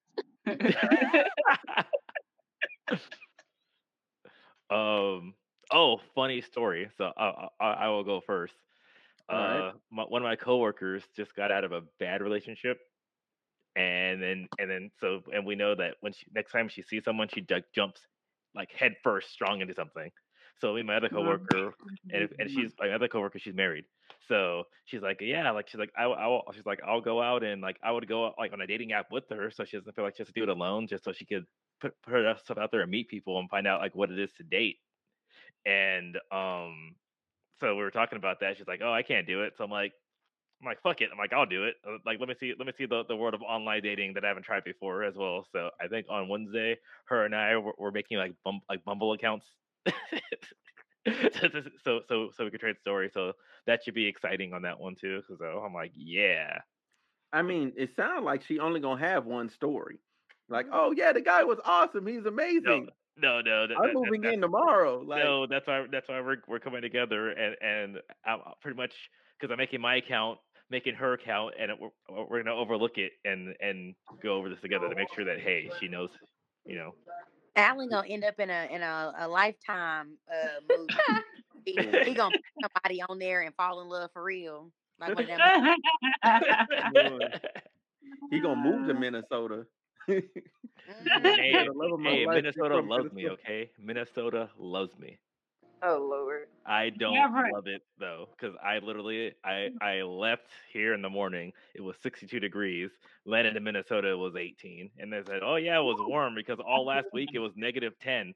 um. 4.69 5.33
Oh, 5.69 5.99
funny 6.15 6.39
story. 6.41 6.89
So 6.97 7.11
I, 7.17 7.49
I, 7.59 7.67
I 7.71 7.87
will 7.89 8.05
go 8.05 8.21
first. 8.25 8.53
All 9.29 9.37
right. 9.37 9.59
Uh, 9.59 9.71
my, 9.91 10.03
one 10.03 10.21
of 10.21 10.25
my 10.25 10.37
coworkers 10.37 11.03
just 11.15 11.35
got 11.35 11.51
out 11.51 11.65
of 11.65 11.73
a 11.73 11.81
bad 11.99 12.21
relationship, 12.21 12.77
and 13.75 14.23
then 14.23 14.47
and 14.59 14.71
then 14.71 14.91
so 15.01 15.23
and 15.33 15.45
we 15.45 15.55
know 15.55 15.75
that 15.75 15.95
when 15.99 16.13
she 16.13 16.25
next 16.33 16.53
time 16.53 16.69
she 16.69 16.83
sees 16.83 17.03
someone, 17.03 17.27
she 17.33 17.41
ju- 17.41 17.61
jumps 17.75 17.99
like 18.55 18.71
head 18.71 18.93
first, 19.03 19.29
strong 19.31 19.59
into 19.59 19.73
something. 19.73 20.09
So 20.59 20.73
me 20.73 20.81
and 20.81 20.87
my 20.87 20.95
other 20.97 21.09
coworker, 21.09 21.73
and 22.09 22.29
and 22.39 22.49
she's 22.53 22.73
my 22.79 22.89
other 22.91 23.07
coworker, 23.07 23.39
she's 23.39 23.53
married. 23.55 23.85
So 24.27 24.65
she's 24.85 25.01
like, 25.01 25.19
yeah, 25.21 25.49
like 25.51 25.67
she's 25.69 25.79
like, 25.79 25.91
I, 25.97 26.05
I 26.05 26.41
she's 26.53 26.65
like, 26.65 26.81
I'll 26.85 27.01
go 27.01 27.21
out 27.21 27.43
and 27.43 27.61
like 27.61 27.77
I 27.83 27.91
would 27.91 28.07
go 28.07 28.27
out, 28.27 28.35
like 28.37 28.53
on 28.53 28.61
a 28.61 28.67
dating 28.67 28.91
app 28.93 29.11
with 29.11 29.25
her, 29.29 29.51
so 29.51 29.65
she 29.65 29.77
doesn't 29.77 29.95
feel 29.95 30.05
like 30.05 30.15
she 30.15 30.21
has 30.23 30.27
to 30.27 30.33
do 30.33 30.43
it 30.43 30.49
alone, 30.49 30.87
just 30.87 31.03
so 31.03 31.13
she 31.13 31.25
could 31.25 31.45
put 31.79 31.93
put 32.01 32.13
herself 32.13 32.57
out 32.57 32.71
there 32.71 32.81
and 32.81 32.91
meet 32.91 33.09
people 33.09 33.39
and 33.39 33.49
find 33.49 33.67
out 33.67 33.81
like 33.81 33.95
what 33.95 34.11
it 34.11 34.19
is 34.19 34.31
to 34.33 34.43
date. 34.43 34.77
And 35.65 36.17
um, 36.31 36.95
so 37.59 37.75
we 37.75 37.81
were 37.83 37.91
talking 37.91 38.17
about 38.17 38.39
that. 38.41 38.57
She's 38.57 38.67
like, 38.67 38.81
oh, 38.83 38.93
I 38.93 39.03
can't 39.03 39.27
do 39.27 39.43
it. 39.43 39.53
So 39.57 39.63
I'm 39.63 39.71
like, 39.71 39.93
I'm 40.61 40.65
like, 40.65 40.81
fuck 40.81 41.01
it. 41.01 41.09
I'm 41.11 41.17
like, 41.17 41.33
I'll 41.33 41.45
do 41.45 41.65
it. 41.65 41.75
Uh, 41.87 41.97
Like, 42.05 42.19
let 42.19 42.29
me 42.29 42.35
see, 42.39 42.53
let 42.57 42.67
me 42.67 42.73
see 42.77 42.85
the, 42.85 43.03
the 43.07 43.15
world 43.15 43.33
of 43.33 43.41
online 43.41 43.83
dating 43.83 44.13
that 44.13 44.25
I 44.25 44.29
haven't 44.29 44.43
tried 44.43 44.63
before 44.63 45.03
as 45.03 45.15
well. 45.15 45.45
So 45.51 45.69
I 45.81 45.87
think 45.87 46.07
on 46.09 46.29
Wednesday, 46.29 46.77
her 47.07 47.25
and 47.25 47.35
I 47.35 47.57
were, 47.57 47.73
were 47.77 47.91
making 47.91 48.17
like 48.17 48.33
bum, 48.43 48.61
like 48.69 48.83
Bumble 48.83 49.13
accounts. 49.13 49.45
so, 51.83 52.01
so 52.07 52.29
so 52.35 52.43
we 52.43 52.51
could 52.51 52.59
trade 52.59 52.77
stories. 52.79 53.11
So 53.13 53.33
that 53.65 53.83
should 53.83 53.93
be 53.93 54.05
exciting 54.05 54.53
on 54.53 54.61
that 54.63 54.79
one 54.79 54.95
too. 54.95 55.21
Because 55.21 55.39
So 55.39 55.61
I'm 55.65 55.73
like, 55.73 55.91
yeah. 55.95 56.59
I 57.33 57.41
mean, 57.41 57.73
it 57.75 57.91
sounds 57.95 58.23
like 58.23 58.43
she 58.43 58.59
only 58.59 58.79
gonna 58.79 59.05
have 59.05 59.25
one 59.25 59.49
story. 59.49 59.99
Like, 60.49 60.67
oh 60.71 60.93
yeah, 60.95 61.13
the 61.13 61.21
guy 61.21 61.43
was 61.43 61.59
awesome. 61.65 62.07
He's 62.07 62.25
amazing. 62.25 62.87
no, 63.17 63.41
no. 63.41 63.67
That, 63.67 63.75
I'm 63.77 63.81
that, 63.81 63.87
that, 63.87 63.93
moving 63.93 64.21
that- 64.21 64.33
in 64.33 64.41
tomorrow. 64.41 65.01
Like, 65.05 65.23
no, 65.23 65.45
that's 65.45 65.67
why 65.67 65.85
that's 65.91 66.07
why 66.07 66.21
we're 66.21 66.37
we're 66.47 66.59
coming 66.59 66.81
together 66.81 67.31
and 67.31 67.55
and 67.61 67.97
I'm 68.25 68.39
uh, 68.45 68.51
pretty 68.61 68.77
much 68.77 68.93
because 69.39 69.51
I'm 69.51 69.57
making 69.57 69.81
my 69.81 69.97
account, 69.97 70.39
making 70.69 70.95
her 70.95 71.13
account, 71.13 71.53
and 71.59 71.71
it, 71.71 71.77
we're 71.79 72.25
we're 72.29 72.43
gonna 72.43 72.55
overlook 72.55 72.97
it 72.97 73.11
and 73.25 73.55
and 73.59 73.93
go 74.23 74.35
over 74.35 74.49
this 74.49 74.61
together 74.61 74.89
to 74.89 74.95
make 74.95 75.13
sure 75.13 75.25
that 75.25 75.39
hey, 75.39 75.69
she 75.79 75.87
knows, 75.87 76.09
you 76.65 76.75
know. 76.75 76.93
Alan 77.57 77.89
gonna 77.89 78.07
end 78.07 78.25
up 78.25 78.39
in 78.39 78.49
a 78.49 78.67
in 78.71 78.83
a, 78.83 79.13
a 79.19 79.27
lifetime 79.29 80.17
uh 80.31 80.61
movie. 80.67 81.25
he, 81.65 81.97
he 82.03 82.15
gonna 82.15 82.31
put 82.31 82.71
somebody 82.73 83.01
on 83.03 83.19
there 83.19 83.41
and 83.41 83.55
fall 83.55 83.81
in 83.81 83.89
love 83.89 84.11
for 84.13 84.23
real. 84.23 84.71
Like 84.99 85.13
one 85.13 85.23
of 85.23 85.29
them. 85.29 85.43
He 88.29 88.39
gonna 88.41 88.55
move 88.61 88.87
to 88.87 88.93
Minnesota. 88.95 89.65
Mhm. 90.89 91.37
hey, 91.37 91.55
For 91.55 91.65
the 91.65 91.73
love 91.73 91.93
of 91.93 91.99
my 91.99 92.13
hey, 92.13 92.25
life, 92.25 92.43
Minnesota 92.43 92.79
loves 92.79 93.11
me, 93.11 93.29
okay? 93.29 93.71
Minnesota 93.79 94.49
loves 94.57 94.97
me. 94.97 95.19
Oh 95.83 96.07
Lord. 96.09 96.47
I 96.65 96.89
don't 96.89 97.13
Never. 97.13 97.49
love 97.53 97.67
it 97.67 97.81
though, 97.99 98.27
because 98.31 98.55
I 98.63 98.79
literally 98.79 99.33
I 99.43 99.69
I 99.81 100.01
left 100.01 100.47
here 100.71 100.93
in 100.93 101.01
the 101.01 101.09
morning. 101.09 101.53
It 101.75 101.81
was 101.81 101.95
62 102.03 102.39
degrees. 102.39 102.91
Landed 103.25 103.55
in 103.55 103.63
Minnesota, 103.63 104.09
it 104.09 104.17
was 104.17 104.35
18, 104.35 104.89
and 104.99 105.11
they 105.11 105.21
said, 105.25 105.41
"Oh 105.43 105.55
yeah, 105.55 105.79
it 105.79 105.83
was 105.83 105.97
warm 105.99 106.35
because 106.35 106.59
all 106.59 106.85
last 106.85 107.07
week 107.13 107.29
it 107.33 107.39
was 107.39 107.53
negative 107.55 107.93
10." 108.01 108.33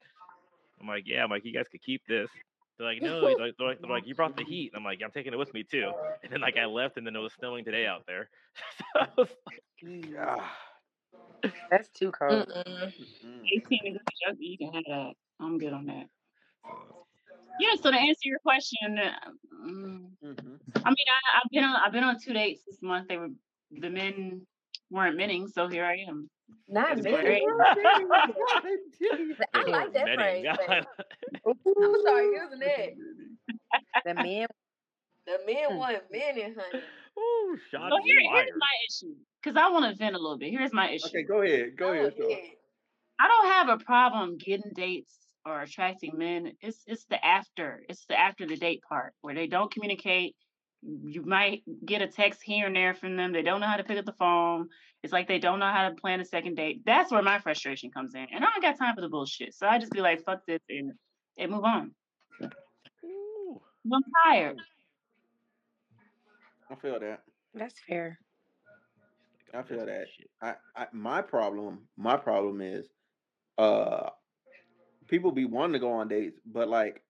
I'm 0.79 0.87
like, 0.87 1.03
"Yeah, 1.05 1.23
I'm 1.23 1.29
like, 1.29 1.45
you 1.45 1.53
guys 1.53 1.67
could 1.69 1.83
keep 1.83 2.01
this." 2.07 2.29
They're 2.77 2.87
like, 2.87 3.01
"No," 3.01 3.21
they're 3.21 3.47
like, 3.47 3.55
they're 3.57 3.67
like, 3.67 3.81
they're 3.81 3.91
like, 3.91 4.07
"You 4.07 4.15
brought 4.15 4.37
the 4.37 4.45
heat." 4.45 4.71
I'm 4.75 4.83
like, 4.83 5.01
"I'm 5.03 5.11
taking 5.11 5.33
it 5.33 5.37
with 5.37 5.53
me 5.53 5.63
too." 5.63 5.91
And 6.23 6.31
then 6.31 6.41
like 6.41 6.57
I 6.57 6.65
left, 6.65 6.97
and 6.97 7.05
then 7.05 7.15
it 7.15 7.19
was 7.19 7.33
snowing 7.33 7.65
today 7.65 7.85
out 7.85 8.05
there. 8.07 8.29
so 8.77 8.85
I 8.95 9.07
was 9.17 9.29
like, 9.47 10.15
Ah, 10.19 10.57
That's 11.69 11.89
too 11.89 12.11
cold. 12.11 12.47
Mm-mm. 12.47 12.93
mm. 13.25 13.43
18 13.53 13.79
degrees. 13.83 13.99
You 14.27 14.35
you 14.39 14.57
can 14.57 14.73
have 14.73 14.83
that. 14.87 15.13
I'm 15.39 15.57
good 15.57 15.73
on 15.73 15.85
that. 15.87 16.05
Yeah. 17.61 17.75
So 17.81 17.91
to 17.91 17.97
answer 17.97 18.25
your 18.25 18.39
question, 18.39 18.97
uh, 18.97 19.11
mm, 19.65 20.09
Mhm. 20.23 20.59
I 20.75 20.89
mean, 20.89 21.07
I, 21.09 21.37
I've 21.37 21.49
been 21.51 21.63
on 21.63 21.75
I've 21.75 21.91
been 21.91 22.03
on 22.03 22.17
two 22.19 22.33
dates 22.33 22.63
this 22.65 22.81
month. 22.81 23.07
They 23.07 23.17
were 23.17 23.29
the 23.71 23.89
men 23.89 24.45
weren't 24.89 25.15
minning, 25.15 25.47
so 25.47 25.67
here 25.67 25.85
I 25.85 25.97
am. 26.09 26.29
Not 26.67 26.95
That's 26.95 27.05
me. 27.05 27.11
great. 27.11 27.43
I 29.53 29.63
like 29.69 29.93
that 29.93 30.05
Netting. 30.05 30.17
phrase. 30.17 30.45
I 30.49 30.83
but 31.45 31.55
I'm 31.77 31.95
sorry 32.05 32.25
using 32.25 32.61
it. 32.61 32.97
The 34.05 34.13
men 34.15 34.47
The 35.27 35.37
men 35.45 35.77
weren't 35.79 36.03
men 36.11 36.37
in 36.37 36.55
honey. 36.55 36.83
Ooh, 37.19 37.57
shots 37.69 37.91
So 37.91 37.97
here, 38.03 38.19
here's 38.19 38.57
my 38.57 38.75
issue, 38.89 39.15
because 39.41 39.55
I 39.55 39.69
want 39.69 39.85
to 39.85 39.95
vent 39.95 40.15
a 40.15 40.19
little 40.19 40.37
bit. 40.37 40.49
Here's 40.49 40.73
my 40.73 40.89
issue. 40.89 41.07
Okay, 41.07 41.23
go 41.23 41.41
ahead. 41.41 41.77
Go 41.77 41.93
ahead. 41.93 42.13
Ahead. 42.19 42.39
I 43.19 43.27
don't 43.27 43.47
have 43.51 43.69
a 43.69 43.77
problem 43.83 44.37
getting 44.37 44.71
dates 44.73 45.20
or 45.45 45.61
attracting 45.61 46.17
men. 46.17 46.53
It's 46.61 46.83
it's 46.87 47.05
the 47.05 47.23
after. 47.23 47.83
It's 47.89 48.05
the 48.05 48.19
after 48.19 48.45
the 48.45 48.57
date 48.57 48.83
part 48.87 49.13
where 49.21 49.35
they 49.35 49.47
don't 49.47 49.71
communicate. 49.71 50.35
You 50.83 51.23
might 51.23 51.61
get 51.85 52.01
a 52.01 52.07
text 52.07 52.41
here 52.43 52.65
and 52.65 52.75
there 52.75 52.95
from 52.95 53.15
them. 53.15 53.31
They 53.31 53.43
don't 53.43 53.61
know 53.61 53.67
how 53.67 53.77
to 53.77 53.83
pick 53.83 53.99
up 53.99 54.05
the 54.05 54.13
phone. 54.13 54.69
It's 55.03 55.13
like 55.13 55.27
they 55.27 55.39
don't 55.39 55.59
know 55.59 55.71
how 55.71 55.89
to 55.89 55.95
plan 55.95 56.21
a 56.21 56.25
second 56.25 56.55
date. 56.55 56.81
That's 56.85 57.11
where 57.11 57.21
my 57.21 57.39
frustration 57.39 57.91
comes 57.91 58.15
in. 58.15 58.25
And 58.33 58.43
I 58.43 58.49
don't 58.49 58.61
got 58.61 58.79
time 58.79 58.95
for 58.95 59.01
the 59.01 59.09
bullshit. 59.09 59.53
So 59.53 59.67
I 59.67 59.77
just 59.77 59.91
be 59.91 60.01
like, 60.01 60.23
fuck 60.23 60.39
this 60.47 60.61
and, 60.69 60.93
and 61.37 61.51
move 61.51 61.63
on. 61.63 61.91
Ooh. 63.05 63.61
I'm 63.91 64.01
tired. 64.25 64.57
I 66.71 66.75
feel 66.75 66.99
that. 66.99 67.21
that's 67.53 67.79
fair. 67.87 68.17
I 69.53 69.61
feel 69.63 69.85
that. 69.85 70.05
shit. 70.17 70.29
I, 70.41 70.53
I 70.75 70.87
my 70.93 71.21
problem 71.21 71.79
my 71.97 72.15
problem 72.15 72.61
is 72.61 72.87
uh 73.57 74.09
people 75.11 75.31
be 75.31 75.45
wanting 75.45 75.73
to 75.73 75.79
go 75.79 75.91
on 75.93 76.09
dates 76.09 76.39
but 76.47 76.69
like 76.69 77.03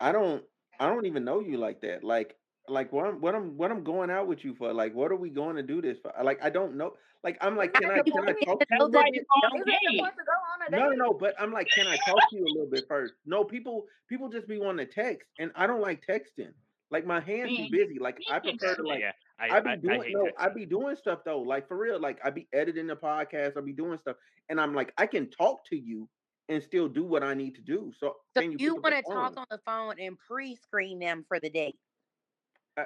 I 0.00 0.12
don't 0.12 0.44
I 0.80 0.88
don't 0.88 1.06
even 1.06 1.24
know 1.24 1.40
you 1.40 1.58
like 1.58 1.80
that 1.82 2.04
like 2.04 2.36
Like 2.68 2.92
what 2.92 3.06
I'm 3.06 3.20
what 3.20 3.34
I'm 3.34 3.56
what 3.58 3.72
I'm 3.72 3.84
going 3.84 4.10
out 4.10 4.28
with 4.28 4.44
you 4.44 4.54
for? 4.54 4.72
Like 4.72 4.94
what 4.94 5.12
are 5.12 5.16
we 5.16 5.30
going 5.30 5.56
to 5.56 5.62
do 5.62 5.82
this 5.82 5.98
for? 6.02 6.12
Like 6.24 6.40
I 6.42 6.50
don't 6.50 6.76
know. 6.76 6.92
Like 7.24 7.38
I'm 7.40 7.56
like, 7.56 7.74
can 7.74 7.90
I 7.90 8.02
can 8.02 8.24
I 8.28 8.34
talk 8.46 8.60
to 8.60 8.76
you? 8.76 8.78
a 8.78 8.78
know 8.78 8.86
little 8.86 8.92
that 8.92 9.06
bit? 9.12 9.26
Don't 9.42 9.56
Is 9.56 9.66
it 9.66 9.78
date. 9.82 9.98
supposed 9.98 10.16
to 10.18 10.24
go 10.24 10.36
on 10.52 10.62
a 10.66 10.70
date? 10.70 10.78
No, 10.78 10.90
no, 10.90 11.06
no. 11.06 11.14
But 11.14 11.34
I'm 11.40 11.52
like, 11.52 11.68
can 11.70 11.86
I 11.88 11.96
talk 11.96 12.28
to 12.30 12.36
you 12.36 12.44
a 12.44 12.52
little 12.54 12.70
bit 12.70 12.84
first? 12.88 13.14
No, 13.26 13.44
people 13.44 13.86
people 14.08 14.28
just 14.28 14.48
be 14.48 14.58
wanting 14.58 14.86
to 14.86 14.92
text, 14.92 15.28
and 15.38 15.52
I 15.56 15.66
don't 15.66 15.80
like 15.80 16.02
texting. 16.08 16.52
Like 16.90 17.06
my 17.06 17.20
hands 17.20 17.52
be 17.56 17.68
busy. 17.70 17.98
Like 18.00 18.18
I 18.30 18.38
prefer 18.40 18.76
to 18.76 18.82
like 18.82 19.04
yeah, 19.06 19.12
I, 19.38 19.50
I 19.56 19.60
be 19.60 19.70
I, 19.70 19.76
doing 19.76 20.00
I 20.00 20.04
hate 20.04 20.14
no, 20.14 20.32
I 20.38 20.48
texting. 20.48 20.54
be 20.54 20.66
doing 20.66 20.96
stuff 20.96 21.20
though. 21.24 21.40
Like 21.42 21.68
for 21.68 21.76
real, 21.76 22.00
like 22.00 22.18
I 22.24 22.30
be 22.30 22.48
editing 22.52 22.86
the 22.88 22.96
podcast, 22.96 23.56
I 23.56 23.60
be 23.60 23.72
doing 23.72 23.98
stuff, 23.98 24.16
and 24.48 24.60
I'm 24.60 24.74
like, 24.74 24.92
I 24.98 25.06
can 25.06 25.30
talk 25.30 25.64
to 25.70 25.76
you 25.76 26.08
and 26.48 26.62
still 26.62 26.88
do 26.88 27.04
what 27.04 27.22
I 27.22 27.34
need 27.34 27.54
to 27.56 27.62
do. 27.62 27.92
So, 27.98 28.14
So 28.34 28.40
can 28.42 28.52
you, 28.52 28.56
you 28.58 28.74
want 28.76 28.94
to 28.94 29.02
talk 29.02 29.36
on 29.36 29.46
the 29.50 29.58
phone 29.64 29.94
and 30.00 30.16
pre-screen 30.28 30.98
them 30.98 31.24
for 31.28 31.38
the 31.40 31.50
date. 31.50 31.76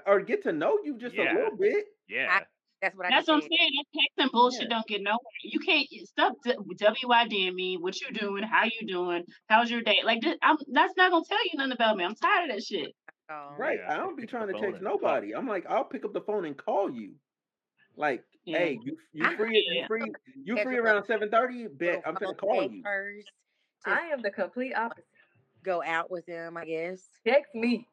Or 0.07 0.21
get 0.21 0.43
to 0.45 0.53
know 0.53 0.79
you 0.85 0.99
just 0.99 1.15
Yeah. 1.15 1.33
a 1.33 1.35
little 1.35 1.57
bit. 1.57 1.85
Yeah. 2.09 2.41
That's 2.83 2.95
what 2.97 3.07
I 3.07 3.11
That's 3.11 3.29
what 3.29 3.35
I'm 3.37 3.41
saying. 3.43 3.71
That 4.19 4.25
texting 4.27 4.33
bullshit 4.33 4.63
Yeah. 4.63 4.69
don't 4.69 4.87
get 4.87 5.03
nowhere. 5.03 5.19
You 5.45 5.61
can't 5.61 5.87
stop 6.05 6.35
WYD 6.45 7.55
me. 7.55 7.77
What 7.81 7.99
you 8.01 8.11
doing? 8.13 8.43
How 8.43 8.65
you 8.65 8.87
doing? 8.87 9.25
How's 9.49 9.71
your 9.71 9.81
day? 9.83 9.99
Like 10.05 10.21
this, 10.21 10.37
I'm, 10.43 10.57
that's 10.73 10.93
not 10.97 11.11
gonna 11.11 11.25
tell 11.29 11.39
you 11.45 11.53
nothing 11.57 11.73
about 11.73 11.97
me. 11.97 12.05
I'm 12.05 12.15
tired 12.15 12.51
of 12.51 12.57
that 12.57 12.63
shit. 12.65 12.93
Oh. 13.29 13.57
Right. 13.59 13.81
Yeah, 13.83 13.93
I 13.93 13.97
don't 13.97 14.17
be 14.17 14.25
trying 14.25 14.47
to 14.47 14.53
text 14.53 14.65
and 14.67 14.75
talk. 14.75 14.83
nobody. 14.85 15.35
I'm 15.35 15.49
like, 15.49 15.67
I'll 15.69 15.83
pick 15.83 16.05
up 16.05 16.13
the 16.13 16.21
phone 16.21 16.45
and 16.45 16.57
call 16.57 16.89
you. 16.89 17.15
Like, 17.97 18.23
Yeah. 18.45 18.59
hey, 18.59 18.79
you 18.81 18.97
you 19.13 19.27
I- 19.27 19.35
free 19.35 19.67
you 19.69 19.85
free 19.89 20.13
you 20.45 20.63
free 20.63 20.77
around 20.77 21.07
seven 21.07 21.29
thirty? 21.29 21.67
Bet 21.67 22.03
I'm 22.07 22.15
phone 22.15 22.35
finna 22.35 22.37
call 22.37 22.61
date 22.61 22.71
you. 22.71 22.83
first. 22.85 23.29
To 23.85 23.91
I 23.91 24.09
am 24.13 24.23
the 24.23 24.31
complete 24.31 24.75
opposite. 24.75 25.05
go 25.65 25.83
out 25.83 26.11
with 26.11 26.27
them, 26.27 26.57
I 26.57 26.65
guess. 26.65 27.09
Text 27.27 27.55
me. 27.55 27.87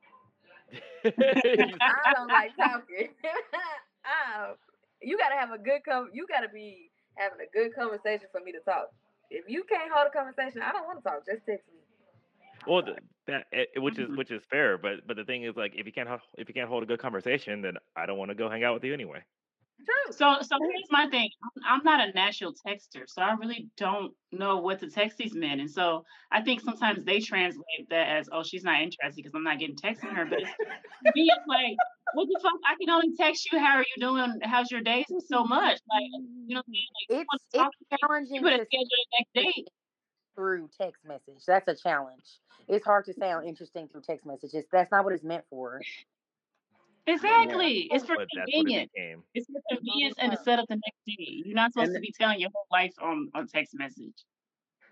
I 1.05 2.13
don't 2.15 2.27
like 2.29 2.55
talking. 2.57 3.09
I, 4.05 4.53
you 5.01 5.17
gotta 5.17 5.35
have 5.35 5.51
a 5.51 5.57
good 5.57 5.81
com- 5.87 6.09
You 6.13 6.25
gotta 6.27 6.49
be 6.49 6.91
having 7.15 7.39
a 7.41 7.49
good 7.57 7.75
conversation 7.75 8.27
for 8.31 8.41
me 8.41 8.51
to 8.53 8.59
talk. 8.59 8.89
If 9.29 9.45
you 9.47 9.63
can't 9.63 9.91
hold 9.91 10.07
a 10.07 10.11
conversation, 10.11 10.61
I 10.61 10.71
don't 10.71 10.85
want 10.85 10.99
to 10.99 11.03
talk. 11.03 11.25
Just 11.25 11.45
text 11.45 11.67
me. 11.73 11.81
well, 12.67 12.83
th- 12.83 12.97
that 13.27 13.45
eh, 13.53 13.65
which 13.77 13.99
is 13.99 14.09
which 14.15 14.31
is 14.31 14.43
fair, 14.49 14.77
but 14.77 15.05
but 15.07 15.15
the 15.17 15.25
thing 15.25 15.43
is, 15.43 15.55
like, 15.55 15.73
if 15.75 15.85
you 15.85 15.91
can't 15.91 16.09
if 16.37 16.47
you 16.47 16.53
can't 16.53 16.69
hold 16.69 16.83
a 16.83 16.85
good 16.85 16.99
conversation, 16.99 17.61
then 17.61 17.75
I 17.95 18.05
don't 18.05 18.17
want 18.17 18.29
to 18.29 18.35
go 18.35 18.49
hang 18.49 18.63
out 18.63 18.73
with 18.75 18.83
you 18.83 18.93
anyway. 18.93 19.23
True. 19.85 20.13
So, 20.13 20.37
so 20.41 20.57
here's 20.61 20.89
my 20.91 21.07
thing. 21.09 21.29
I'm, 21.43 21.79
I'm 21.79 21.83
not 21.83 22.07
a 22.07 22.13
natural 22.13 22.53
texter, 22.53 23.03
so 23.07 23.21
I 23.21 23.33
really 23.33 23.67
don't 23.77 24.13
know 24.31 24.57
what 24.57 24.79
to 24.79 24.89
text 24.89 25.17
these 25.17 25.35
men. 25.35 25.59
And 25.59 25.69
so 25.69 26.05
I 26.31 26.41
think 26.41 26.61
sometimes 26.61 27.03
they 27.05 27.19
translate 27.19 27.89
that 27.89 28.07
as, 28.07 28.29
"Oh, 28.31 28.43
she's 28.43 28.63
not 28.63 28.81
interested 28.81 29.15
because 29.15 29.33
I'm 29.35 29.43
not 29.43 29.59
getting 29.59 29.75
texting 29.75 30.13
her." 30.15 30.25
But 30.25 30.41
it's, 30.41 30.51
me, 31.15 31.29
it's 31.29 31.47
like, 31.47 31.75
what 32.13 32.27
the 32.27 32.39
fuck? 32.41 32.53
I 32.65 32.75
can 32.79 32.89
only 32.89 33.15
text 33.17 33.51
you. 33.51 33.59
How 33.59 33.77
are 33.77 33.81
you 33.81 34.01
doing? 34.01 34.39
How's 34.43 34.71
your 34.71 34.81
day? 34.81 35.05
So 35.27 35.43
much, 35.43 35.79
like, 35.91 36.03
you 36.03 36.21
mm-hmm. 36.21 36.53
know 36.53 36.59
what 36.59 36.65
I 36.67 36.71
mean? 36.71 36.87
Like, 37.09 37.19
you 37.19 37.21
It's 37.21 37.45
talk 37.55 37.71
it's 37.79 37.89
to 37.91 37.97
challenging 38.07 38.35
you 38.35 38.41
schedule 38.41 38.67
the 38.71 39.07
next 39.19 39.33
date. 39.55 39.67
through 40.35 40.69
text 40.79 41.03
message. 41.05 41.43
That's 41.45 41.67
a 41.67 41.75
challenge. 41.75 42.39
It's 42.67 42.85
hard 42.85 43.05
to 43.05 43.13
sound 43.13 43.47
interesting 43.47 43.87
through 43.87 44.01
text 44.01 44.25
messages. 44.25 44.65
That's 44.71 44.91
not 44.91 45.03
what 45.03 45.13
it's 45.13 45.23
meant 45.23 45.45
for. 45.49 45.81
Exactly. 47.07 47.87
It's 47.91 48.05
for 48.05 48.15
But 48.15 48.27
what 48.31 48.49
it 48.49 48.51
convenience. 48.51 48.91
It's 49.33 49.47
for 49.47 49.61
convenience 49.75 50.15
and 50.19 50.31
to 50.31 50.37
set 50.37 50.59
up 50.59 50.65
the 50.69 50.75
next 50.75 51.01
day. 51.05 51.41
You're 51.45 51.55
not 51.55 51.73
supposed 51.73 51.89
And- 51.89 51.95
to 51.97 52.01
be 52.01 52.13
telling 52.17 52.39
your 52.39 52.49
whole 52.53 52.67
life 52.71 52.93
on 53.01 53.29
on 53.33 53.47
text 53.47 53.73
message. 53.77 54.25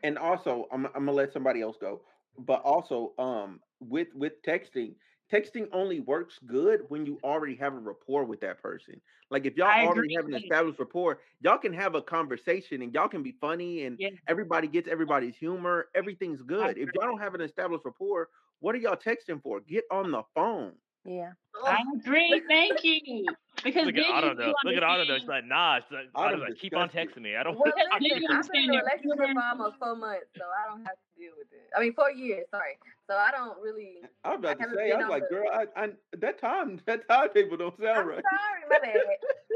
and 0.04 0.18
also 0.18 0.68
I'm, 0.72 0.86
I'm 0.88 0.92
gonna 1.06 1.12
let 1.14 1.32
somebody 1.32 1.62
else 1.62 1.78
go 1.80 2.02
but 2.40 2.62
also 2.64 3.14
um 3.20 3.60
with 3.80 4.08
with 4.16 4.42
texting 4.42 4.96
texting 5.32 5.68
only 5.72 6.00
works 6.02 6.40
good 6.46 6.82
when 6.90 7.06
you 7.06 7.20
already 7.24 7.56
have 7.56 7.74
a 7.74 7.78
rapport 7.80 8.24
with 8.26 8.40
that 8.42 8.62
person 8.62 9.00
like 9.30 9.46
if 9.46 9.56
y'all 9.58 9.68
I 9.68 9.86
already 9.86 10.14
agree. 10.14 10.16
have 10.16 10.26
an 10.26 10.34
established 10.36 10.80
rapport 10.80 11.22
y'all 11.42 11.58
can 11.60 11.74
have 11.74 11.94
a 11.96 12.02
conversation 12.02 12.82
and 12.82 12.94
y'all 12.94 13.08
can 13.10 13.22
be 13.24 13.34
funny 13.34 13.84
and 13.86 14.00
Yeah. 14.00 14.10
everybody 14.28 14.68
gets 14.68 14.88
everybody's 14.88 15.36
humor 15.36 15.90
everything's 15.94 16.42
good 16.42 16.78
if 16.78 16.90
y'all 16.96 17.06
don't 17.08 17.20
have 17.22 17.36
an 17.36 17.42
established 17.42 17.86
rapport 17.86 18.30
what 18.60 18.74
are 18.76 18.80
y'all 18.80 18.96
texting 18.98 19.42
for 19.42 19.60
get 19.62 19.84
on 19.92 20.12
the 20.12 20.24
phone 20.34 20.74
Yeah. 21.06 21.32
I 21.66 21.82
agree. 21.98 22.42
Thank 22.48 22.84
you. 22.84 23.26
Because 23.64 23.86
Look 23.86 23.96
at 23.96 24.06
you, 24.06 24.14
Autumn 24.14 24.30
you 24.30 24.36
though. 24.38 24.54
Look 24.66 24.78
at 24.78 24.84
Autumn 24.84 25.08
though. 25.08 25.18
She's 25.20 25.28
like, 25.28 25.46
nah. 25.46 25.78
She's 25.82 25.92
like, 25.92 26.10
Autumn 26.16 26.42
Autumn's 26.42 26.50
like, 26.50 26.60
keep 26.62 26.76
on 26.76 26.90
texting 26.90 27.22
me. 27.22 27.36
I 27.36 27.44
don't. 27.44 27.54
Well, 27.58 27.66
Because 27.70 27.90
then 27.90 28.02
listen, 28.02 28.22
you 28.22 28.30
I've 28.32 28.50
been 28.50 28.64
in 28.66 28.74
a 28.74 28.82
relationship 28.82 29.34
for 29.34 29.44
almost 29.46 29.78
four 29.78 29.96
months, 29.96 30.30
so 30.38 30.46
I 30.46 30.70
don't 30.70 30.82
have 30.86 30.98
to 30.98 31.10
deal 31.18 31.34
with 31.38 31.50
it. 31.54 31.70
I 31.76 31.82
mean, 31.82 31.94
four 31.94 32.10
years. 32.12 32.46
Sorry. 32.50 32.78
So 33.10 33.14
I 33.18 33.30
don't 33.30 33.58
really. 33.62 34.02
i 34.24 34.30
was 34.34 34.40
about 34.40 34.58
to 34.58 34.66
say 34.74 34.92
i 34.92 34.98
was 34.98 35.10
like 35.10 35.28
the- 35.30 35.36
girl 35.36 35.50
I, 35.52 35.66
I 35.76 35.86
that 36.22 36.40
time 36.40 36.80
that 36.88 37.08
time 37.10 37.30
table 37.34 37.58
don't 37.58 37.76
sound 37.78 37.98
I'm 37.98 38.08
right 38.08 38.24
sorry, 38.24 38.62
my 38.70 38.80
bad. 38.80 38.96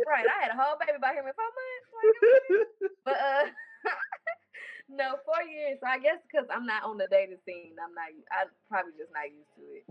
right, 0.06 0.26
I 0.28 0.38
had 0.44 0.52
a 0.54 0.58
whole 0.60 0.76
baby 0.78 1.00
by 1.02 1.14
him 1.14 1.26
in 1.26 1.34
four 1.34 1.50
months. 1.56 1.88
Like, 1.96 2.92
but 3.06 3.18
uh, 3.18 3.46
no, 4.90 5.16
four 5.26 5.42
years. 5.48 5.80
So 5.82 5.88
I 5.88 5.98
guess 5.98 6.20
because 6.30 6.46
I'm 6.54 6.66
not 6.66 6.84
on 6.84 6.98
the 6.98 7.08
dating 7.10 7.40
scene, 7.46 7.74
I'm 7.82 7.94
not. 7.96 8.12
I'm 8.30 8.50
probably 8.70 8.94
just 9.00 9.14
not 9.16 9.30
used 9.32 9.50
to 9.58 9.64
it. 9.82 9.86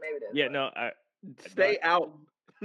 Maybe 0.00 0.18
that's 0.20 0.34
Yeah, 0.34 0.48
no. 0.48 0.70
I, 0.76 0.92
stay 1.48 1.78
out 1.82 2.12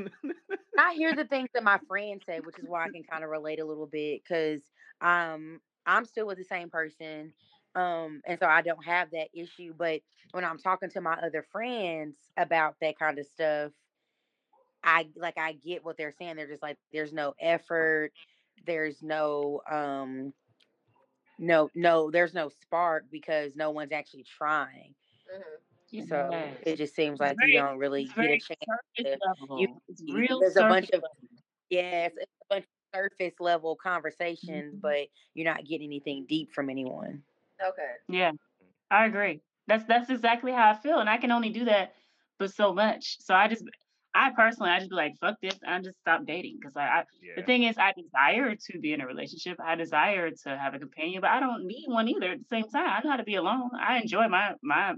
I 0.77 0.93
hear 0.93 1.13
the 1.13 1.25
things 1.25 1.49
that 1.53 1.63
my 1.63 1.79
friends 1.87 2.23
say, 2.25 2.39
which 2.39 2.57
is 2.57 2.65
why 2.67 2.85
I 2.85 2.89
can 2.89 3.03
kind 3.03 3.23
of 3.23 3.29
relate 3.29 3.59
a 3.59 3.65
little 3.65 3.87
bit 3.87 4.21
because 4.23 4.61
um 5.01 5.59
I'm 5.85 6.05
still 6.05 6.27
with 6.27 6.37
the 6.37 6.43
same 6.43 6.69
person. 6.69 7.33
Um, 7.73 8.21
and 8.25 8.37
so 8.37 8.45
I 8.47 8.61
don't 8.61 8.83
have 8.85 9.11
that 9.11 9.29
issue. 9.33 9.73
But 9.77 10.01
when 10.31 10.43
I'm 10.43 10.57
talking 10.57 10.89
to 10.91 11.01
my 11.01 11.13
other 11.13 11.45
friends 11.51 12.15
about 12.37 12.75
that 12.81 12.99
kind 12.99 13.17
of 13.17 13.25
stuff, 13.25 13.71
I 14.83 15.07
like 15.15 15.37
I 15.37 15.53
get 15.53 15.83
what 15.85 15.97
they're 15.97 16.13
saying. 16.17 16.35
They're 16.35 16.47
just 16.47 16.63
like, 16.63 16.77
there's 16.91 17.13
no 17.13 17.33
effort, 17.39 18.11
there's 18.65 19.01
no 19.01 19.61
um 19.69 20.33
no 21.39 21.69
no 21.73 22.11
there's 22.11 22.33
no 22.33 22.49
spark 22.49 23.05
because 23.11 23.55
no 23.55 23.71
one's 23.71 23.91
actually 23.91 24.25
trying. 24.37 24.93
So 26.07 26.29
Yes. 26.31 26.57
it 26.63 26.75
just 26.77 26.95
seems 26.95 27.19
like 27.19 27.35
very- 27.37 27.53
you 27.53 27.59
don't 27.59 27.77
really 27.77 28.05
get 28.05 28.17
a 28.25 28.39
chance. 28.39 28.47
surface 28.97 29.19
level. 29.25 29.59
you- 29.59 29.81
it's 29.89 30.01
you- 30.01 30.15
real 30.17 30.39
there's 30.39 30.55
a 30.55 30.61
bunch 30.61 30.85
surface 30.85 30.97
of- 30.97 31.03
level. 31.03 31.17
Yes, 31.69 32.11
it's 32.15 32.31
a 32.41 32.45
bunch 32.49 32.63
of 32.63 32.69
surface 32.95 33.39
level 33.39 33.75
conversations, 33.75 34.75
Mhm. 34.75 34.81
but 34.81 35.07
you're 35.33 35.45
not 35.45 35.65
getting 35.65 35.87
anything 35.89 36.25
deep 36.27 36.51
from 36.53 36.69
anyone. 36.69 37.23
Okay. 37.61 37.93
Yeah, 38.07 38.31
I 38.89 39.05
agree. 39.05 39.41
That's 39.67 39.83
that's 39.85 40.09
exactly 40.09 40.51
how 40.51 40.69
I 40.71 40.73
feel, 40.75 40.99
and 40.99 41.09
I 41.09 41.17
can 41.17 41.31
only 41.31 41.49
do 41.49 41.65
that 41.65 41.93
but 42.39 42.51
so 42.53 42.73
much. 42.73 43.19
So 43.19 43.35
I 43.35 43.47
just, 43.47 43.63
I 44.13 44.31
personally, 44.31 44.71
I 44.71 44.79
just 44.79 44.89
be 44.89 44.95
like, 44.95 45.17
fuck 45.19 45.39
this, 45.41 45.57
and 45.61 45.73
I 45.75 45.79
just 45.81 45.97
stop 45.99 46.25
dating 46.25 46.57
because 46.59 46.75
I, 46.75 46.85
I 46.87 47.05
yeah. 47.21 47.33
the 47.35 47.43
thing 47.43 47.63
is, 47.63 47.77
I 47.77 47.93
desire 47.93 48.55
to 48.55 48.79
be 48.79 48.93
in 48.93 49.01
a 49.01 49.05
relationship. 49.07 49.57
I 49.63 49.75
desire 49.75 50.31
to 50.31 50.57
have 50.57 50.73
a 50.73 50.79
companion, 50.79 51.21
but 51.21 51.29
I 51.29 51.39
don't 51.39 51.65
need 51.65 51.85
one 51.87 52.07
either. 52.09 52.31
At 52.31 52.39
the 52.39 52.45
same 52.45 52.63
time, 52.69 52.89
I 52.89 53.01
know 53.03 53.11
how 53.11 53.17
to 53.17 53.23
be 53.23 53.35
alone. 53.35 53.69
I 53.75 53.99
enjoy 54.01 54.27
my 54.27 54.55
my 54.61 54.95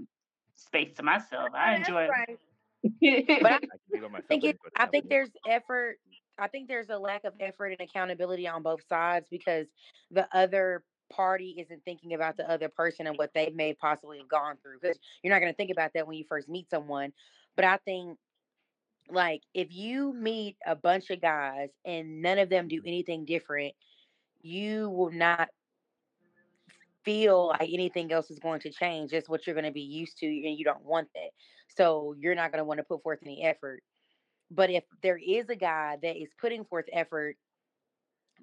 space 0.54 0.92
to 0.94 1.02
myself. 1.02 1.52
I 1.54 1.78
That's 1.78 1.88
enjoy. 1.88 2.08
right. 2.08 2.38
But 3.40 3.52
I 3.52 3.58
I 3.72 3.76
can 3.78 3.92
be 3.92 4.00
by 4.00 4.08
myself. 4.08 4.24
think 4.28 4.44
it, 4.44 4.58
I 4.76 4.86
think 4.86 5.08
there's 5.08 5.30
effort. 5.46 5.98
I 6.38 6.48
think 6.48 6.68
there's 6.68 6.90
a 6.90 6.98
lack 6.98 7.24
of 7.24 7.34
effort 7.40 7.68
and 7.78 7.80
accountability 7.80 8.48
on 8.48 8.62
both 8.62 8.82
sides 8.88 9.28
because 9.30 9.68
the 10.10 10.28
other 10.36 10.84
party 11.12 11.56
isn't 11.58 11.84
thinking 11.84 12.14
about 12.14 12.36
the 12.36 12.50
other 12.50 12.68
person 12.68 13.06
and 13.06 13.16
what 13.18 13.32
they 13.34 13.50
may 13.54 13.74
possibly 13.74 14.18
have 14.18 14.28
gone 14.28 14.56
through. 14.62 14.78
Because 14.80 14.98
you're 15.22 15.32
not 15.32 15.40
going 15.40 15.52
to 15.52 15.56
think 15.56 15.70
about 15.70 15.92
that 15.94 16.06
when 16.06 16.16
you 16.16 16.24
first 16.28 16.48
meet 16.48 16.68
someone. 16.70 17.12
But 17.56 17.64
I 17.64 17.78
think, 17.78 18.18
like, 19.10 19.42
if 19.54 19.72
you 19.72 20.12
meet 20.14 20.56
a 20.66 20.74
bunch 20.74 21.10
of 21.10 21.20
guys 21.20 21.70
and 21.84 22.22
none 22.22 22.38
of 22.38 22.48
them 22.48 22.68
do 22.68 22.82
anything 22.84 23.24
different, 23.24 23.74
you 24.42 24.90
will 24.90 25.10
not 25.12 25.48
feel 27.04 27.48
like 27.48 27.70
anything 27.72 28.12
else 28.12 28.30
is 28.30 28.38
going 28.38 28.60
to 28.60 28.70
change. 28.70 29.12
It's 29.12 29.28
what 29.28 29.46
you're 29.46 29.54
going 29.54 29.66
to 29.66 29.72
be 29.72 29.80
used 29.80 30.18
to, 30.18 30.26
and 30.26 30.58
you 30.58 30.64
don't 30.64 30.84
want 30.84 31.08
that. 31.14 31.30
So 31.76 32.14
you're 32.18 32.34
not 32.34 32.52
going 32.52 32.60
to 32.60 32.64
want 32.64 32.78
to 32.78 32.84
put 32.84 33.02
forth 33.02 33.18
any 33.22 33.44
effort. 33.44 33.82
But 34.50 34.70
if 34.70 34.84
there 35.02 35.18
is 35.18 35.48
a 35.48 35.56
guy 35.56 35.96
that 36.02 36.16
is 36.16 36.28
putting 36.40 36.64
forth 36.64 36.86
effort, 36.92 37.36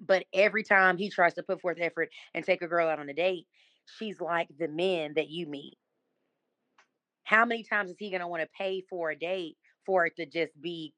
but 0.04 0.24
every 0.32 0.64
time 0.64 0.96
he 0.96 1.10
tries 1.10 1.34
to 1.34 1.42
put 1.42 1.60
forth 1.60 1.78
effort 1.80 2.10
and 2.34 2.44
take 2.44 2.62
a 2.62 2.68
girl 2.68 2.88
out 2.88 2.98
on 2.98 3.08
a 3.08 3.14
date, 3.14 3.46
she's 3.98 4.20
like 4.20 4.48
the 4.58 4.68
men 4.68 5.14
that 5.16 5.28
you 5.28 5.46
meet. 5.46 5.78
How 7.24 7.44
many 7.44 7.62
times 7.62 7.90
is 7.90 7.96
he 7.98 8.10
going 8.10 8.20
to 8.20 8.28
want 8.28 8.42
to 8.42 8.48
pay 8.58 8.82
for 8.90 9.10
a 9.10 9.18
date 9.18 9.56
for 9.86 10.06
it 10.06 10.16
to 10.16 10.26
just 10.26 10.60
be 10.60 10.92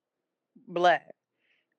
blood? 0.66 1.00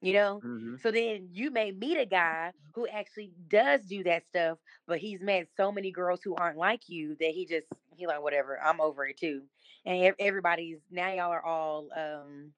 You 0.06 0.14
know? 0.14 0.40
Mhm. 0.46 0.80
So 0.82 0.92
then 0.92 1.30
you 1.32 1.50
may 1.50 1.72
meet 1.72 1.98
a 1.98 2.06
guy 2.06 2.52
who 2.76 2.88
actually 2.88 3.32
does 3.50 3.82
do 3.86 4.04
that 4.04 4.24
stuff, 4.28 4.60
but 4.86 5.00
he's 5.00 5.20
met 5.20 5.48
so 5.58 5.72
many 5.72 5.90
girls 5.92 6.22
who 6.24 6.36
aren't 6.36 6.60
like 6.60 6.88
you 6.90 7.16
that 7.20 7.32
he 7.32 7.48
just 7.48 7.66
he 7.96 8.06
like 8.06 8.22
whatever. 8.22 8.62
I'm 8.62 8.80
over 8.80 9.08
it 9.08 9.18
too. 9.18 9.42
And 9.84 10.14
everybody's 10.20 10.78
now 10.92 11.10
y'all 11.12 11.32
are 11.32 11.44
all 11.44 11.90
um 11.96 12.54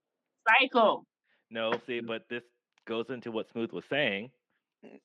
Cycle. 0.60 1.06
No, 1.50 1.72
see, 1.88 2.02
but 2.02 2.24
this 2.30 2.44
goes 2.86 3.06
into 3.10 3.32
what 3.32 3.50
Smooth 3.54 3.72
was 3.72 3.86
saying. 3.90 4.30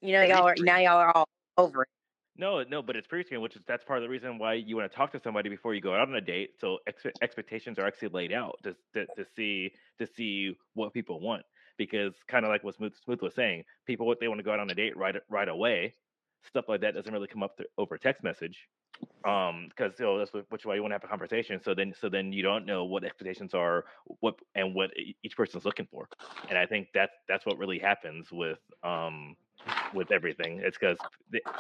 you 0.01 0.13
know 0.13 0.23
y'all 0.23 0.49
are 0.49 0.57
now 0.59 0.79
y'all 0.79 0.99
are 0.99 1.17
all 1.17 1.29
over 1.57 1.83
it. 1.83 1.89
No, 2.37 2.63
no, 2.65 2.83
but 2.83 2.97
it's 2.97 3.07
pre-screen, 3.07 3.41
which 3.41 3.55
is 3.55 3.63
that's 3.69 3.85
part 3.85 3.99
of 3.99 4.03
the 4.03 4.09
reason 4.09 4.39
why 4.39 4.55
you 4.55 4.75
want 4.77 4.91
to 4.91 4.97
talk 4.97 5.13
to 5.13 5.21
somebody 5.23 5.49
before 5.49 5.75
you 5.75 5.81
go 5.81 5.95
out 5.95 6.09
on 6.09 6.15
a 6.17 6.21
date. 6.21 6.59
So 6.61 6.79
ex- 6.89 7.05
expectations 7.21 7.79
are 7.79 7.87
actually 7.87 8.09
laid 8.09 8.33
out 8.33 8.59
to, 8.65 8.75
to 8.95 9.07
to 9.17 9.25
see 9.37 9.71
to 9.99 10.09
see 10.17 10.57
what 10.75 10.93
people 10.93 11.21
want. 11.21 11.45
Because 11.77 12.15
kind 12.29 12.45
of 12.45 12.51
like 12.51 12.65
what 12.65 12.75
Smooth, 12.75 12.93
Smooth 13.05 13.23
was 13.23 13.35
saying, 13.35 13.65
people 13.87 14.15
they 14.21 14.29
want 14.29 14.39
to 14.39 14.45
go 14.45 14.53
out 14.53 14.61
on 14.61 14.71
a 14.71 14.75
date 14.75 14.97
right 14.97 15.17
right 15.29 15.49
away. 15.49 15.95
Stuff 16.45 16.69
like 16.69 16.81
that 16.81 16.95
doesn't 16.95 17.13
really 17.13 17.29
come 17.29 17.43
up 17.43 17.59
over 17.79 17.97
text 17.97 18.25
message. 18.25 18.69
Um, 19.25 19.69
because 19.69 19.99
you 19.99 20.05
know, 20.05 20.19
that's 20.19 20.33
what, 20.33 20.47
which 20.51 20.65
why 20.65 20.75
you 20.75 20.83
want 20.83 20.91
to 20.91 20.95
have 20.97 21.05
a 21.05 21.09
conversation. 21.09 21.61
So 21.63 21.75
then 21.75 21.95
so 21.99 22.09
then 22.09 22.33
you 22.33 22.43
don't 22.43 22.67
know 22.67 22.85
what 22.85 23.05
expectations 23.05 23.55
are, 23.55 23.85
what 24.21 24.35
and 24.55 24.75
what 24.75 24.91
each 25.23 25.37
person's 25.37 25.65
looking 25.65 25.87
for. 25.91 26.09
And 26.49 26.59
I 26.59 26.67
think 26.67 26.89
that's 26.93 27.15
that's 27.29 27.47
what 27.47 27.59
really 27.59 27.79
happens 27.79 28.33
with 28.33 28.59
um 28.83 29.37
with 29.95 30.11
everything. 30.11 30.61
It's 30.63 30.77
because 30.79 30.99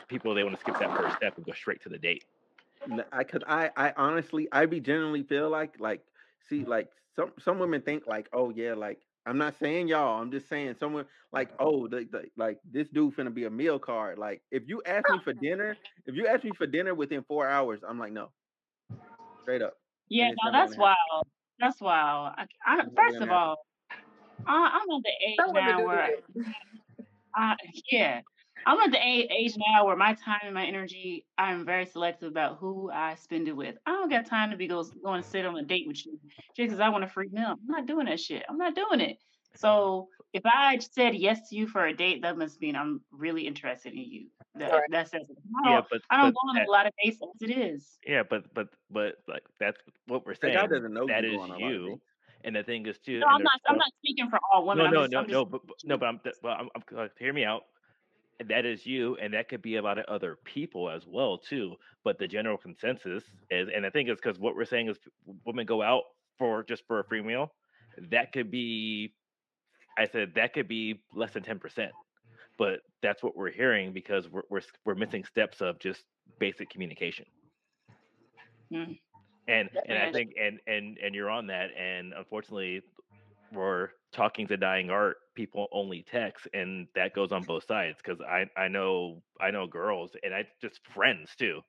people 0.09 0.35
they 0.35 0.43
want 0.43 0.57
to 0.57 0.61
skip 0.61 0.79
that 0.81 0.97
first 0.97 1.17
step 1.17 1.37
and 1.37 1.47
go 1.47 1.53
straight 1.53 1.83
to 1.83 1.89
the 1.89 1.99
date. 1.99 2.25
I 3.13 3.25
cause 3.25 3.43
I 3.47 3.71
I 3.77 3.93
honestly 3.97 4.49
I 4.51 4.67
be 4.67 4.81
generally 4.81 5.23
feel 5.23 5.49
like 5.49 5.79
like 5.79 6.03
see 6.49 6.65
like 6.65 6.91
some 7.15 7.33
some 7.39 7.59
women 7.59 7.81
think 7.83 8.07
like 8.07 8.29
oh 8.33 8.51
yeah 8.51 8.75
like 8.75 9.01
I'm 9.27 9.39
not 9.39 9.55
saying 9.59 9.89
y'all 9.89 10.21
I'm 10.21 10.31
just 10.31 10.49
saying 10.49 10.77
someone 10.79 11.07
like 11.33 11.49
uh-huh. 11.51 11.65
oh 11.65 11.89
the, 11.89 12.09
the, 12.11 12.25
like 12.37 12.59
this 12.71 12.89
dude 12.89 13.17
finna 13.17 13.33
be 13.33 13.45
a 13.45 13.51
meal 13.51 13.79
card 13.79 14.19
like 14.19 14.43
if 14.51 14.65
you 14.67 14.83
ask 14.87 15.09
me 15.11 15.19
for 15.25 15.33
dinner 15.33 15.77
if 16.07 16.15
you 16.15 16.27
ask 16.27 16.45
me 16.45 16.51
for 16.57 16.67
dinner 16.67 16.95
within 16.95 17.23
four 17.29 17.49
hours 17.49 17.81
I'm 17.87 17.99
like 17.99 18.13
no 18.13 18.31
straight 19.43 19.63
up 19.63 19.75
Yeah, 20.09 20.31
no, 20.45 20.53
that's 20.53 20.75
gonna 20.75 20.89
happen. 20.89 21.05
wild. 21.13 21.27
That's 21.59 21.81
wild. 21.81 22.35
I, 22.37 22.47
I, 22.67 22.83
first 22.97 23.19
of 23.19 23.31
all, 23.31 23.57
I, 24.47 24.81
I'm 24.81 24.97
at 24.97 25.03
the 25.05 25.29
age 25.29 25.37
Some 25.39 25.53
now 25.55 25.87
where, 25.87 26.11
that. 26.37 26.55
I, 27.35 27.57
yeah, 27.91 28.21
I'm 28.67 28.79
at 28.81 28.91
the 28.93 28.99
age 29.03 29.55
now 29.57 29.87
where 29.87 29.97
my 29.97 30.15
time 30.15 30.41
and 30.45 30.55
my 30.55 30.65
energy, 30.65 31.27
I'm 31.39 31.65
very 31.65 31.87
selective 31.87 32.29
about 32.29 32.59
who 32.59 32.91
I 32.91 33.15
spend 33.17 33.49
it 33.49 33.57
with. 33.57 33.77
I 33.87 33.93
don't 33.93 34.11
got 34.11 34.27
time 34.27 34.51
to 34.51 34.57
be 34.57 34.67
go, 34.67 34.85
going 35.05 35.23
to 35.23 35.29
sit 35.29 35.47
on 35.47 35.57
a 35.57 35.63
date 35.63 35.87
with 35.87 36.05
you 36.07 36.19
just 36.57 36.57
because 36.57 36.81
I 36.81 36.89
want 36.89 37.05
a 37.05 37.09
free 37.09 37.29
meal. 37.33 37.51
I'm 37.53 37.59
not 37.67 37.87
doing 37.87 38.07
that 38.07 38.21
shit. 38.21 38.45
I'm 38.49 38.59
not 38.59 38.75
doing 38.75 39.01
it. 39.01 39.19
So 39.55 40.09
mm-hmm. 40.09 40.29
if 40.35 40.43
I 40.47 40.79
said 40.79 41.15
yes 41.15 41.49
to 41.51 41.57
you 41.57 41.67
for 41.67 41.87
a 41.87 41.95
date, 41.95 42.23
that 42.23 42.39
must 42.39 42.61
mean 42.61 42.77
I'm 42.77 43.01
really 43.11 43.47
interested 43.47 43.93
in 43.93 43.99
you. 43.99 44.27
That, 44.55 44.71
Right. 44.71 44.83
that 44.91 45.09
says 45.09 45.23
it. 45.29 45.37
I 45.65 45.69
Yeah, 45.71 45.75
don't, 45.77 45.87
but 45.91 46.01
I 46.11 46.17
don't 46.19 46.27
but 46.27 46.35
go 46.35 46.49
on 46.49 46.55
that- 46.57 46.69
a 46.69 46.71
lot 46.71 46.87
of 46.87 46.93
dates 47.03 47.19
as 47.23 47.49
it 47.49 47.57
is. 47.57 47.99
yeah, 48.07 48.23
but 48.23 48.53
but 48.55 48.69
but 48.91 49.17
like 49.27 49.45
that's 49.59 49.79
what 50.07 50.27
we're 50.27 50.35
saying. 50.35 50.55
guy 50.55 50.67
doesn't 50.67 50.93
know 50.93 51.07
that 51.07 51.25
you 51.25 51.41
on 51.41 51.51
a 51.51 51.53
lot 51.55 51.63
of 51.63 51.71
you. 51.71 52.01
And 52.45 52.57
the 52.57 52.63
thing 52.63 52.87
is 52.87 52.99
too. 52.99 53.21
No, 53.21 53.29
I'm 53.29 53.43
not. 53.43 53.61
I'm 53.69 53.77
not 53.77 53.93
speaking 53.99 54.29
for 54.29 54.41
all 54.53 54.67
women. 54.67 54.79
No, 54.79 54.85
I'm 54.89 54.93
no, 54.93 55.03
just, 55.03 55.13
no, 55.13 55.19
I'm 55.19 55.25
just 55.25 55.33
no, 55.33 55.45
but, 55.45 55.67
but- 55.67 55.77
no, 55.85 55.97
but 55.97 56.07
I'm, 56.07 56.19
th- 56.19 56.35
well, 56.43 56.57
I'm, 56.59 56.69
I'm 56.75 57.11
hear 57.19 57.33
me 57.33 57.45
out. 57.45 57.63
That 58.49 58.67
is 58.67 58.87
you, 58.87 59.17
and 59.17 59.35
that 59.35 59.49
could 59.49 59.63
be 59.63 59.77
a 59.77 59.83
lot 59.83 59.99
of 59.99 60.05
other 60.07 60.39
people 60.45 60.91
as 60.91 61.07
well 61.07 61.39
too. 61.39 61.77
But 62.05 62.19
the 62.19 62.29
general 62.29 62.57
consensus 62.57 63.25
is, 63.51 63.69
and 63.75 63.87
I 63.87 63.91
think 63.91 64.09
it's 64.09 64.21
because 64.21 64.39
what 64.39 64.57
we're 64.57 64.65
saying 64.65 64.89
is 64.89 64.99
women 65.45 65.67
go 65.67 65.83
out 65.83 66.03
for 66.39 66.63
just 66.63 66.87
for 66.87 67.01
a 67.01 67.05
free 67.05 67.23
meal. 67.23 67.53
That 68.11 68.33
could 68.33 68.51
be, 68.51 69.15
I 69.99 70.07
said 70.07 70.33
that 70.35 70.55
could 70.55 70.69
be 70.69 71.03
less 71.15 71.33
than 71.33 71.43
ten 71.43 71.59
percent, 71.59 71.93
but 72.59 72.81
that's 73.03 73.23
what 73.23 73.37
we're 73.37 73.51
hearing 73.51 73.93
because 73.93 74.29
we're 74.29 74.43
we're 74.51 74.63
we're 74.85 74.95
missing 74.95 75.25
steps 75.25 75.61
of 75.61 75.79
just 75.79 76.03
basic 76.39 76.71
communication. 76.71 77.27
Mm. 78.73 78.99
And 79.49 79.69
and 79.89 79.99
I 79.99 80.13
think 80.13 80.35
and 80.41 80.61
and 80.67 80.99
and 80.99 81.15
you're 81.15 81.31
on 81.31 81.49
that, 81.49 81.71
and 81.79 82.13
unfortunately, 82.17 82.83
we're 83.53 83.91
talking 84.13 84.47
to 84.49 84.57
dying 84.57 84.91
art. 84.91 85.17
People 85.35 85.69
only 85.73 86.05
text, 86.11 86.49
and 86.53 86.87
that 86.95 87.15
goes 87.15 87.33
on 87.33 87.43
both 87.43 87.65
sides. 87.67 87.99
Because 88.03 88.21
I 88.21 88.47
I 88.57 88.69
know 88.69 89.23
I 89.41 89.51
know 89.51 89.67
girls, 89.67 90.13
and 90.23 90.35
I 90.35 90.47
just 90.61 90.81
friends 90.95 91.31
too, 91.39 91.61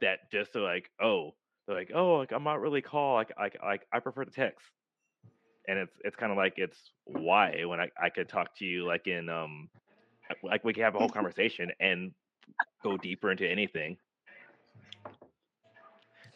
that 0.00 0.30
just 0.30 0.54
are 0.56 0.62
like, 0.62 0.90
oh, 1.02 1.34
they're 1.66 1.76
like, 1.76 1.90
oh, 1.94 2.14
like 2.16 2.32
I'm 2.32 2.44
not 2.44 2.60
really 2.60 2.82
call. 2.82 3.14
Like 3.14 3.32
I 3.38 3.50
like 3.64 3.86
I 3.92 4.00
prefer 4.00 4.24
to 4.24 4.30
text, 4.30 4.66
and 5.66 5.78
it's 5.78 5.94
it's 6.04 6.16
kind 6.16 6.32
of 6.32 6.38
like 6.38 6.54
it's 6.56 6.92
why 7.04 7.64
when 7.64 7.80
I 7.80 7.90
I 8.00 8.10
could 8.10 8.28
talk 8.28 8.56
to 8.58 8.64
you 8.64 8.86
like 8.86 9.06
in 9.06 9.28
um 9.28 9.68
like 10.42 10.64
we 10.64 10.72
could 10.72 10.84
have 10.84 10.94
a 10.94 10.98
whole 10.98 11.08
conversation 11.18 11.70
and 11.80 12.12
go 12.82 12.96
deeper 12.96 13.30
into 13.30 13.48
anything. 13.48 13.96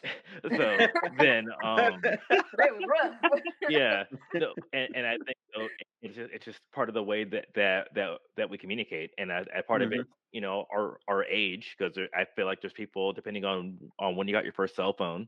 so 0.57 0.77
then 1.17 1.45
um 1.63 2.01
That 2.57 2.71
was 2.73 2.83
rough. 2.87 3.31
yeah 3.69 4.03
no, 4.33 4.53
and, 4.73 4.89
and 4.95 5.05
i 5.07 5.11
think 5.25 5.37
so 5.55 5.67
it's 6.01 6.15
just 6.15 6.33
it's 6.33 6.45
just 6.45 6.59
part 6.73 6.89
of 6.89 6.95
the 6.95 7.03
way 7.03 7.23
that 7.23 7.45
that 7.55 7.87
that, 7.95 8.17
that 8.37 8.49
we 8.49 8.57
communicate 8.57 9.11
and 9.17 9.31
as, 9.31 9.45
as 9.55 9.63
part 9.67 9.81
of 9.81 9.91
it 9.93 10.01
you 10.31 10.41
know 10.41 10.65
our 10.73 10.99
our 11.07 11.23
age 11.25 11.75
because 11.77 11.97
i 12.15 12.25
feel 12.35 12.45
like 12.45 12.61
there's 12.61 12.73
people 12.73 13.13
depending 13.13 13.45
on 13.45 13.77
on 13.99 14.15
when 14.15 14.27
you 14.27 14.33
got 14.33 14.43
your 14.43 14.53
first 14.53 14.75
cell 14.75 14.93
phone 14.93 15.27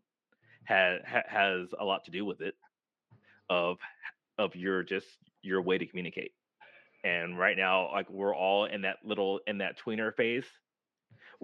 has 0.65 0.99
has 1.05 1.67
a 1.79 1.85
lot 1.85 2.03
to 2.05 2.11
do 2.11 2.25
with 2.25 2.41
it 2.41 2.55
of 3.49 3.77
of 4.37 4.55
your 4.55 4.83
just 4.83 5.07
your 5.41 5.61
way 5.61 5.77
to 5.77 5.85
communicate 5.85 6.31
and 7.03 7.37
right 7.37 7.57
now 7.57 7.91
like 7.91 8.09
we're 8.09 8.35
all 8.35 8.65
in 8.65 8.81
that 8.81 8.97
little 9.05 9.39
in 9.47 9.59
that 9.59 9.77
tweener 9.79 10.13
phase 10.15 10.45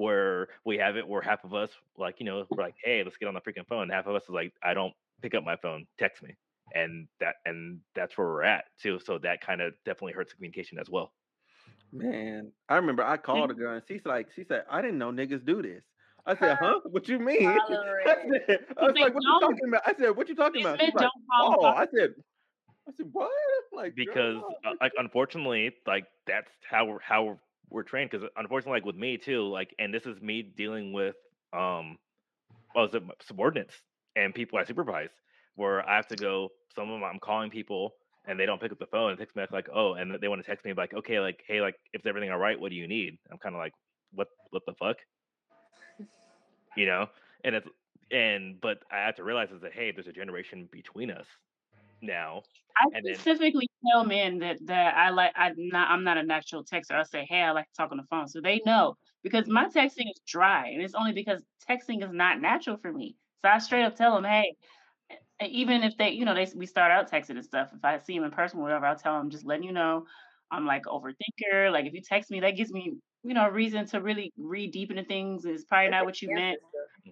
where 0.01 0.47
we 0.65 0.77
have 0.77 0.97
it 0.97 1.07
where 1.07 1.21
half 1.21 1.43
of 1.43 1.53
us 1.53 1.69
like 1.97 2.15
you 2.19 2.25
know 2.25 2.45
we're 2.49 2.63
like 2.63 2.75
hey 2.83 3.03
let's 3.03 3.17
get 3.17 3.27
on 3.27 3.33
the 3.33 3.41
freaking 3.41 3.67
phone 3.67 3.89
half 3.89 4.07
of 4.07 4.15
us 4.15 4.23
is 4.23 4.29
like 4.29 4.53
i 4.63 4.73
don't 4.73 4.93
pick 5.21 5.35
up 5.35 5.43
my 5.43 5.55
phone 5.57 5.85
text 5.99 6.23
me 6.23 6.35
and 6.73 7.07
that 7.19 7.35
and 7.45 7.79
that's 7.95 8.17
where 8.17 8.27
we're 8.27 8.43
at 8.43 8.65
too 8.81 8.99
so 9.05 9.17
that 9.17 9.41
kind 9.45 9.61
of 9.61 9.73
definitely 9.85 10.13
hurts 10.13 10.31
the 10.31 10.35
communication 10.35 10.79
as 10.79 10.89
well 10.89 11.11
Man, 11.93 12.51
I 12.69 12.75
remember 12.75 13.03
I 13.03 13.17
called 13.17 13.51
a 13.51 13.53
girl 13.53 13.73
and 13.73 13.83
she's 13.85 14.05
like, 14.05 14.29
she 14.35 14.45
said, 14.45 14.63
I 14.69 14.81
didn't 14.81 14.97
know 14.97 15.11
niggas 15.11 15.45
do 15.45 15.61
this. 15.61 15.83
I 16.25 16.37
said, 16.37 16.57
huh? 16.59 16.79
What 16.85 17.07
you 17.09 17.19
mean? 17.19 17.47
I, 17.47 17.57
said, 17.67 18.59
I 18.77 18.85
was 18.85 18.95
like, 18.95 19.13
what 19.13 19.23
you 19.23 19.39
talking 19.41 19.67
about? 19.67 19.81
I 19.85 19.93
said, 19.99 20.15
what 20.15 20.29
you 20.29 20.35
talking 20.35 20.61
about? 20.61 20.79
She's 20.79 20.93
like, 20.93 21.09
oh, 21.41 21.65
I 21.65 21.87
said, 21.93 22.11
I 22.87 22.91
said, 22.95 23.07
what? 23.11 23.31
Like, 23.73 23.95
because 23.95 24.37
uh, 24.65 24.71
like 24.79 24.93
unfortunately 24.97 25.71
like 25.85 26.05
that's 26.27 26.49
how 26.69 26.85
we're 26.85 26.99
how 27.01 27.39
we're, 27.71 27.83
trained 27.83 28.11
because 28.11 28.27
unfortunately 28.35 28.77
like 28.77 28.85
with 28.85 28.95
me 28.95 29.17
too 29.17 29.47
like 29.47 29.73
and 29.79 29.93
this 29.93 30.05
is 30.05 30.21
me 30.21 30.41
dealing 30.41 30.93
with 30.93 31.15
um 31.53 31.97
well 32.75 32.85
is 32.85 32.93
it 32.93 33.03
subordinates 33.25 33.73
and 34.15 34.33
people 34.35 34.59
i 34.59 34.63
supervise 34.63 35.09
where 35.55 35.87
i 35.89 35.95
have 35.95 36.07
to 36.07 36.15
go 36.15 36.49
some 36.75 36.89
of 36.89 36.99
them 36.99 37.03
i'm 37.03 37.19
calling 37.19 37.49
people 37.49 37.93
and 38.25 38.39
they 38.39 38.45
don't 38.45 38.61
pick 38.61 38.71
up 38.71 38.79
the 38.79 38.85
phone 38.85 39.09
and 39.09 39.19
text 39.19 39.35
me 39.35 39.41
back 39.41 39.51
like 39.51 39.69
oh 39.73 39.93
and 39.93 40.15
they 40.21 40.27
want 40.27 40.41
to 40.41 40.47
text 40.47 40.65
me 40.65 40.73
like 40.73 40.93
okay 40.93 41.19
like 41.19 41.41
hey 41.47 41.61
like 41.61 41.75
is 41.93 42.01
everything 42.05 42.31
all 42.31 42.37
right? 42.37 42.59
What 42.59 42.69
do 42.69 42.75
you 42.75 42.87
need? 42.87 43.17
I'm 43.31 43.37
kind 43.37 43.55
of 43.55 43.59
like 43.59 43.73
what 44.13 44.27
what 44.51 44.63
the 44.65 44.73
fuck? 44.73 44.97
You 46.77 46.85
know? 46.85 47.07
And 47.43 47.55
it's 47.55 47.67
and 48.11 48.59
but 48.61 48.79
i 48.91 48.97
have 48.97 49.15
to 49.15 49.23
realize 49.23 49.49
is 49.51 49.61
that 49.61 49.71
hey 49.73 49.91
there's 49.91 50.07
a 50.07 50.11
generation 50.11 50.67
between 50.71 51.09
us 51.09 51.25
now 52.01 52.41
I 52.77 52.85
And 52.93 53.05
then- 53.05 53.15
specifically 53.15 53.69
tell 53.89 54.05
men 54.05 54.39
that 54.39 54.57
that 54.67 54.95
I 54.95 55.09
like 55.09 55.33
I'm 55.35 55.55
not 55.57 55.89
I'm 55.91 56.03
not 56.03 56.17
a 56.17 56.23
natural 56.23 56.63
texter. 56.63 56.93
I 56.93 57.03
say, 57.03 57.25
hey, 57.29 57.41
I 57.41 57.51
like 57.51 57.67
to 57.67 57.73
talk 57.77 57.91
on 57.91 57.97
the 57.97 58.03
phone, 58.09 58.27
so 58.27 58.41
they 58.41 58.61
know 58.65 58.95
because 59.23 59.47
my 59.47 59.65
texting 59.67 60.09
is 60.09 60.19
dry, 60.27 60.67
and 60.69 60.81
it's 60.81 60.95
only 60.95 61.13
because 61.13 61.43
texting 61.69 62.03
is 62.03 62.11
not 62.11 62.41
natural 62.41 62.77
for 62.77 62.91
me. 62.91 63.15
So 63.43 63.49
I 63.49 63.59
straight 63.59 63.83
up 63.83 63.95
tell 63.95 64.15
them, 64.15 64.23
hey, 64.23 64.55
even 65.41 65.83
if 65.83 65.97
they, 65.97 66.11
you 66.11 66.25
know, 66.25 66.35
they 66.35 66.47
we 66.55 66.65
start 66.65 66.91
out 66.91 67.11
texting 67.11 67.31
and 67.31 67.43
stuff. 67.45 67.69
If 67.75 67.83
I 67.83 67.99
see 67.99 68.15
them 68.15 68.25
in 68.25 68.31
person, 68.31 68.59
or 68.59 68.63
whatever, 68.63 68.85
I'll 68.85 68.95
tell 68.95 69.17
them, 69.17 69.29
just 69.29 69.45
letting 69.45 69.63
you 69.65 69.73
know, 69.73 70.05
I'm 70.51 70.65
like 70.65 70.83
overthinker. 70.85 71.71
Like 71.71 71.85
if 71.85 71.93
you 71.93 72.01
text 72.01 72.31
me, 72.31 72.39
that 72.41 72.55
gives 72.55 72.71
me, 72.71 72.93
you 73.23 73.33
know, 73.33 73.47
a 73.47 73.51
reason 73.51 73.85
to 73.87 74.01
really 74.01 74.31
read 74.37 74.71
deep 74.71 74.91
into 74.91 75.03
things. 75.03 75.45
It's 75.45 75.65
probably 75.65 75.89
not 75.89 76.05
what 76.05 76.21
you 76.21 76.33
meant 76.33 76.59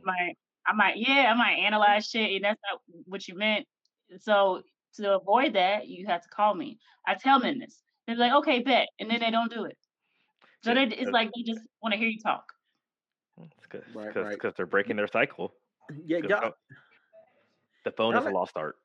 might 0.04 0.36
I 0.68 0.74
might 0.74 0.98
yeah, 0.98 1.32
I 1.32 1.36
might 1.36 1.60
analyze 1.60 2.08
shit 2.08 2.32
and 2.36 2.44
that's 2.46 2.60
not 2.72 2.82
what 3.06 3.28
you 3.28 3.36
meant. 3.36 3.66
So 4.20 4.62
to 4.96 5.16
avoid 5.16 5.54
that, 5.54 5.88
you 5.88 6.08
have 6.08 6.22
to 6.22 6.30
call 6.30 6.54
me. 6.54 6.80
I 7.08 7.16
tell 7.16 7.40
men 7.40 7.60
this. 7.60 7.82
They're 8.08 8.16
like, 8.16 8.34
okay, 8.34 8.62
bet. 8.62 8.88
And 9.00 9.10
then 9.10 9.20
they 9.20 9.32
don't 9.32 9.52
do 9.52 9.66
it. 9.66 9.78
So 10.62 10.74
they, 10.74 10.84
it's 10.84 11.12
like 11.12 11.30
they 11.36 11.44
just 11.44 11.62
want 11.82 11.94
to 11.94 11.98
hear 12.00 12.10
you 12.10 12.20
talk. 12.20 12.44
Mm, 13.40 13.50
it's 13.58 13.68
because 13.70 13.86
Right, 13.96 14.08
because 14.08 14.26
right. 14.26 14.54
they're 14.58 14.66
breaking 14.66 14.96
their 14.98 15.08
cycle 15.08 15.54
Yeah, 16.06 16.20
y'all, 16.20 16.42
the- 16.42 16.54
the 17.86 17.92
phone 17.92 18.14
y'all 18.14 18.22
is 18.22 18.28
a 18.28 18.32
lost 18.32 18.58
art 18.58 18.78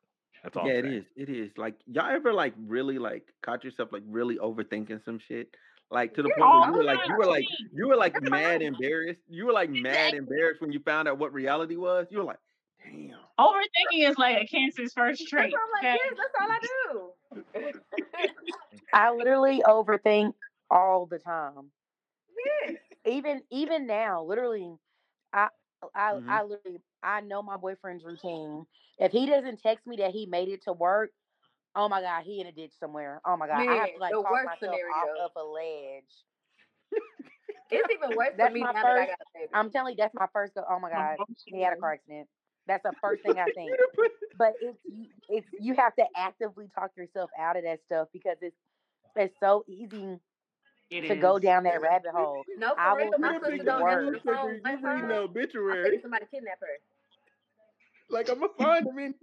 that's 0.43 0.57
all 0.57 0.67
yeah, 0.67 0.73
I'm 0.73 0.79
it 0.79 0.85
saying. 0.85 0.99
is. 0.99 1.05
It 1.17 1.31
is. 1.31 1.51
Like, 1.57 1.75
y'all 1.87 2.11
ever 2.11 2.33
like 2.33 2.55
really 2.59 2.99
like 2.99 3.33
caught 3.43 3.65
yourself 3.65 3.89
like 3.93 4.03
really 4.07 4.37
overthinking 4.37 5.03
some 5.05 5.19
shit? 5.19 5.49
Like 5.91 6.15
to 6.15 6.23
the 6.23 6.29
Yeah, 6.29 6.35
point 6.37 6.53
where 6.53 6.69
you 6.69 6.75
were 6.77 6.85
like, 6.85 6.99
you 7.09 7.17
were 7.17 7.27
like, 7.27 7.45
you 7.73 7.89
were 7.89 7.97
like 7.97 8.13
That's 8.15 8.31
mad 8.31 8.63
embarrassed. 8.63 9.21
You 9.29 9.47
were 9.47 9.53
like 9.53 9.71
mad 9.71 10.15
embarrassed 10.15 10.61
when 10.61 10.71
you 10.73 10.81
found 10.81 11.09
out 11.09 11.19
what 11.19 11.33
reality 11.33 11.77
was. 11.77 12.07
You 12.11 12.19
were 12.19 12.25
like, 12.25 12.39
damn. 12.85 13.17
Overthinking 13.39 14.09
is 14.09 14.17
like 14.19 14.43
a 14.43 14.47
cancer's 14.47 14.93
first 14.93 15.21
That's 15.21 15.31
trait. 15.31 15.53
why 15.53 15.59
I'm 15.59 15.93
like, 15.93 16.01
yes, 16.01 16.15
that's 16.17 17.63
all 17.63 17.63
I 17.63 17.81
do. 17.83 17.93
I 18.93 19.11
literally 19.13 19.63
overthink 19.67 20.35
all 20.71 21.07
the 21.07 21.19
time. 21.19 21.71
yes. 22.63 22.77
Even 23.07 23.43
even 23.51 23.87
now, 23.87 24.23
literally, 24.23 24.77
I 25.33 25.49
I 25.95 26.13
Mhm. 26.13 26.29
I 26.29 26.43
literally 26.45 26.81
I 27.03 27.21
know 27.21 27.43
my 27.43 27.57
boyfriend's 27.57 28.05
routine. 28.05 28.67
If 28.99 29.13
he 29.13 29.27
doesn't 29.27 29.61
text 29.61 29.87
me 29.87 29.97
that 29.97 30.13
he 30.13 30.27
made 30.27 30.49
it 30.49 30.63
to 30.65 30.73
work, 30.73 31.11
oh 31.75 31.89
my 31.89 32.01
god, 32.01 32.23
he 32.25 32.41
in 32.41 32.47
a 32.47 32.53
ditch 32.53 32.73
somewhere. 32.79 33.21
Oh 33.27 33.37
my 33.37 33.47
god, 33.49 33.67
I 33.69 33.75
have 33.75 33.93
to 33.95 33.99
like 33.99 34.13
talk 34.13 34.25
myself 34.31 34.59
scenario. 34.61 34.89
off 34.89 35.31
of 35.31 35.31
a 35.37 35.45
ledge. 35.45 36.25
It's 37.71 37.89
even 37.93 38.17
worse 38.17 38.29
for 38.31 38.37
That's 38.37 38.55
me 38.55 38.61
my 38.61 38.73
now 38.73 38.83
that 38.85 38.87
I 38.87 38.95
first- 38.97 39.09
got 39.11 39.21
a 39.21 39.39
baby. 39.39 39.51
I'm 39.53 39.71
telling 39.71 39.93
you, 39.93 39.97
that's 39.97 40.15
my 40.15 40.27
first 40.33 40.55
go. 40.55 40.65
Oh 40.69 40.79
my 40.79 40.91
God, 40.91 41.17
he 41.47 41.61
had 41.63 41.73
a 41.73 41.77
car 41.77 41.93
accident. 41.95 42.29
That's 42.67 42.83
the 42.83 42.93
first 43.01 43.23
thing 43.23 43.39
I 43.39 43.49
think. 43.55 43.71
But 44.37 44.55
it's 44.61 44.79
you- 44.85 45.09
it's 45.29 45.47
you 45.61 45.75
have 45.75 45.95
to 45.97 46.05
actively 46.17 46.69
talk 46.75 46.91
yourself 46.97 47.31
out 47.39 47.57
of 47.57 47.65
that 47.65 47.81
stuff 47.87 48.09
because 48.13 48.37
it's 48.41 48.57
it's 49.17 49.35
so 49.41 49.65
easy 49.69 50.19
It 50.91 51.09
to 51.09 51.15
go 51.17 51.39
down 51.39 51.65
that 51.65 51.81
rabbit 51.81 52.13
hole. 52.13 52.45
no, 52.59 52.75
for 52.75 52.81
I 52.81 52.95
real. 52.95 53.11
will 53.13 53.19
My 53.19 53.33
read 53.33 53.41
sister 53.43 53.65
don't 53.65 53.89
answer 53.91 54.05
words. 54.05 54.25
the 54.25 54.33
phone. 54.33 54.55
You 54.57 54.61
One 54.63 54.83
reading 54.83 55.09
the 55.09 55.15
I 55.15 55.19
obituary. 55.25 55.91
think 55.91 56.03
somebody 56.03 56.27
kidnapped 56.31 56.61
her. 56.63 56.67
Like 58.11 58.29
I'm 58.31 58.41
gonna 58.41 58.53
find 58.59 58.87
him. 58.99 59.15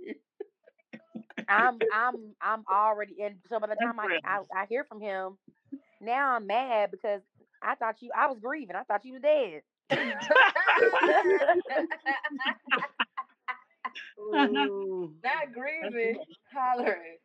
I'm 1.48 1.80
I'm 1.92 2.36
I'm 2.42 2.64
already 2.72 3.16
in. 3.20 3.36
So 3.50 3.60
by 3.60 3.68
the 3.68 3.76
time 3.76 4.00
I. 4.00 4.20
I 4.24 4.40
I 4.56 4.66
hear 4.70 4.84
from 4.86 5.02
him, 5.02 5.38
now 6.00 6.36
I'm 6.36 6.48
mad 6.48 6.92
because 6.92 7.22
I 7.62 7.76
thought 7.76 8.02
you 8.02 8.12
I 8.16 8.28
was 8.28 8.40
grieving. 8.42 8.76
I 8.76 8.84
thought 8.84 9.06
you 9.06 9.14
were 9.14 9.20
dead. 9.20 9.62
Ooh. 14.20 15.14
Not 15.24 15.54
grieving, 15.54 16.20
hollering. 16.54 17.18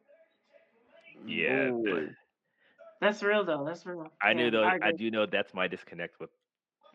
Yeah, 1.26 1.70
Boy. 1.70 2.09
That's 3.00 3.22
real 3.22 3.44
though. 3.44 3.64
That's 3.64 3.85
real. 3.85 4.11
I 4.22 4.33
knew 4.33 4.50
though. 4.50 4.62
I, 4.62 4.76
agree. 4.76 4.92
do 4.92 5.11
know 5.11 5.26
that's 5.26 5.52
my 5.55 5.68
disconnect 5.68 6.18
with 6.20 6.31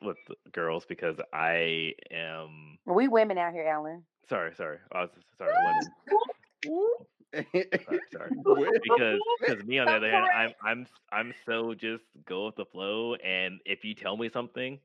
with 0.02 0.18
girls 0.52 0.86
because 0.86 1.18
I 1.32 1.94
am 2.12 2.80
Are 2.88 2.94
We 2.94 3.08
women 3.08 3.38
out 3.38 3.54
here, 3.54 3.68
Alan. 3.68 4.04
sorry, 4.28 4.56
sorry. 4.56 4.78
I 4.92 5.02
was 5.02 5.10
sorry, 5.38 5.54
women. 5.54 5.92
Sorry, 7.86 8.00
sorry. 8.12 8.32
Because 8.84 9.20
because 9.40 9.64
me 9.66 9.80
on 9.80 9.88
the 9.88 9.94
other 9.94 10.12
hand, 10.12 10.26
I'm. 10.36 10.54
I'm 10.64 10.88
I'm 11.12 11.34
so 11.46 11.74
just 11.74 12.04
go 12.26 12.48
with 12.48 12.56
the 12.56 12.66
flow, 12.66 13.16
and 13.16 13.60
if 13.66 13.86
you 13.86 13.94
tell 13.94 14.18
me 14.18 14.30
something, 14.30 14.80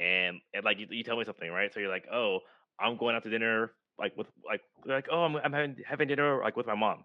and, 0.00 0.40
and 0.52 0.64
like 0.64 0.78
you, 0.78 0.86
you 0.90 1.04
tell 1.04 1.16
me 1.16 1.24
something, 1.24 1.50
right? 1.50 1.72
So 1.72 1.80
you're 1.80 1.88
like, 1.90 2.06
oh, 2.12 2.40
I'm 2.80 2.96
going 2.96 3.14
out 3.14 3.22
to 3.24 3.30
dinner, 3.30 3.72
like 3.98 4.16
with 4.16 4.26
like 4.46 4.60
like 4.86 5.06
oh, 5.10 5.22
I'm 5.24 5.36
I'm 5.36 5.52
having 5.52 5.76
having 5.86 6.08
dinner 6.08 6.40
like 6.42 6.56
with 6.56 6.66
my 6.66 6.74
mom, 6.74 7.04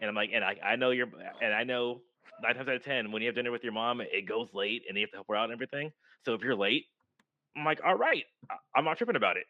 and 0.00 0.08
I'm 0.08 0.14
like, 0.14 0.30
and 0.32 0.44
I 0.44 0.56
I 0.64 0.76
know 0.76 0.90
you're, 0.90 1.08
and 1.42 1.54
I 1.54 1.64
know 1.64 2.00
nine 2.42 2.54
times 2.54 2.68
out 2.68 2.76
of 2.76 2.84
ten 2.84 3.12
when 3.12 3.22
you 3.22 3.28
have 3.28 3.34
dinner 3.34 3.50
with 3.50 3.62
your 3.64 3.72
mom, 3.72 4.00
it 4.00 4.26
goes 4.26 4.48
late, 4.54 4.82
and 4.88 4.96
you 4.96 5.02
have 5.02 5.10
to 5.10 5.16
help 5.18 5.28
her 5.28 5.36
out 5.36 5.44
and 5.44 5.52
everything. 5.52 5.92
So 6.24 6.34
if 6.34 6.42
you're 6.42 6.56
late, 6.56 6.84
I'm 7.56 7.64
like, 7.64 7.80
all 7.84 7.96
right, 7.96 8.24
I'm 8.76 8.84
not 8.84 8.96
tripping 8.98 9.16
about 9.16 9.36
it. 9.36 9.44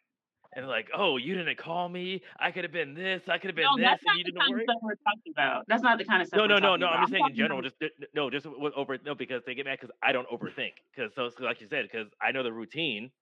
And 0.57 0.67
like, 0.67 0.89
oh, 0.97 1.17
you 1.17 1.37
didn't 1.37 1.59
call 1.59 1.89
me. 1.89 2.23
I 2.41 2.51
could 2.51 2.65
have 2.65 2.73
been 2.73 2.93
this. 2.93 3.23
I 3.29 3.39
could 3.39 3.51
have 3.51 3.55
been 3.55 3.67
No, 3.71 3.77
this, 3.77 3.85
that's 3.85 4.03
and 4.03 4.07
not 4.07 4.19
you 4.19 4.25
the 4.25 4.31
didn't 4.33 4.41
kind 4.41 4.55
of 4.57 4.63
stuff 4.65 4.77
we're 4.83 4.95
talking 5.07 5.33
about. 5.33 5.65
That's 5.69 5.83
not 5.83 5.99
the 5.99 6.05
kind 6.05 6.23
of 6.23 6.27
stuff. 6.29 6.39
No, 6.39 6.47
no, 6.47 6.59
no, 6.59 6.75
no. 6.75 6.87
about. 6.89 6.97
I'm 6.97 7.03
just 7.03 7.13
saying 7.13 7.25
in 7.31 7.37
general. 7.37 7.61
about- 7.61 7.73
Just 7.81 7.93
no, 8.15 8.31
just 8.31 8.47
over 8.47 8.99
no 9.05 9.15
because 9.15 9.43
they 9.47 9.55
get 9.55 9.67
mad 9.67 9.79
because 9.81 9.95
I 10.03 10.11
don't 10.11 10.29
overthink. 10.29 10.73
Because 10.93 11.15
so, 11.15 11.29
so 11.29 11.45
like 11.45 11.61
you 11.61 11.69
said, 11.69 11.85
because 11.91 12.09
I 12.21 12.33
know 12.33 12.43
the 12.43 12.53
routine. 12.53 13.13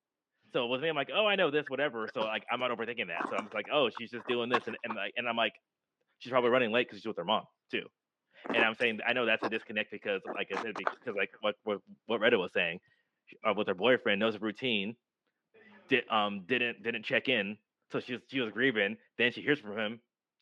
So 0.53 0.67
with 0.67 0.81
me, 0.83 0.89
I'm 0.89 0.97
like, 0.97 1.11
oh, 1.15 1.27
I 1.27 1.37
know 1.37 1.51
this, 1.51 1.67
whatever. 1.69 2.09
So 2.15 2.21
like 2.23 2.45
I'm 2.51 2.61
not 2.61 2.71
overthinking 2.71 3.09
that. 3.09 3.29
So 3.31 3.37
I'm 3.37 3.45
just 3.45 3.55
like, 3.55 3.69
oh, 3.73 3.91
she's 3.91 4.11
just 4.11 4.27
doing 4.29 4.49
this, 4.49 4.67
and 4.67 4.77
and 4.85 4.95
like, 4.95 5.15
and 5.17 5.29
I'm 5.29 5.37
like, 5.37 5.55
she's 6.19 6.31
probably 6.31 6.51
running 6.51 6.73
late 6.73 6.89
because 6.89 7.01
she's 7.01 7.07
with 7.07 7.17
her 7.19 7.25
mom 7.25 7.45
too. 7.71 7.85
And 8.55 8.65
I'm 8.65 8.75
saying 8.75 9.01
I 9.07 9.13
know 9.13 9.27
that's 9.27 9.45
a 9.45 9.51
disconnect 9.51 9.91
because, 9.91 10.23
like 10.35 10.49
I 10.53 10.63
said, 10.63 10.75
because 10.77 11.17
like 11.17 11.31
what 11.41 11.57
what 11.65 11.81
what 12.07 12.21
Retta 12.21 12.39
was 12.39 12.53
saying, 12.53 12.81
uh, 13.49 13.55
with 13.57 13.69
her 13.69 13.75
boyfriend 13.75 14.21
knows 14.21 14.35
the 14.35 14.41
routine, 14.41 14.97
did 15.89 16.05
um 16.11 16.45
didn't 16.49 16.83
didn't 16.83 17.05
check 17.05 17.29
in, 17.29 17.59
so 17.93 18.01
she 18.01 18.15
was 18.15 18.23
she 18.29 18.41
was 18.41 18.53
grieving. 18.53 18.97
Then 19.19 19.33
she 19.33 19.43
hears 19.43 19.61
from 19.61 19.77
him, 19.79 20.01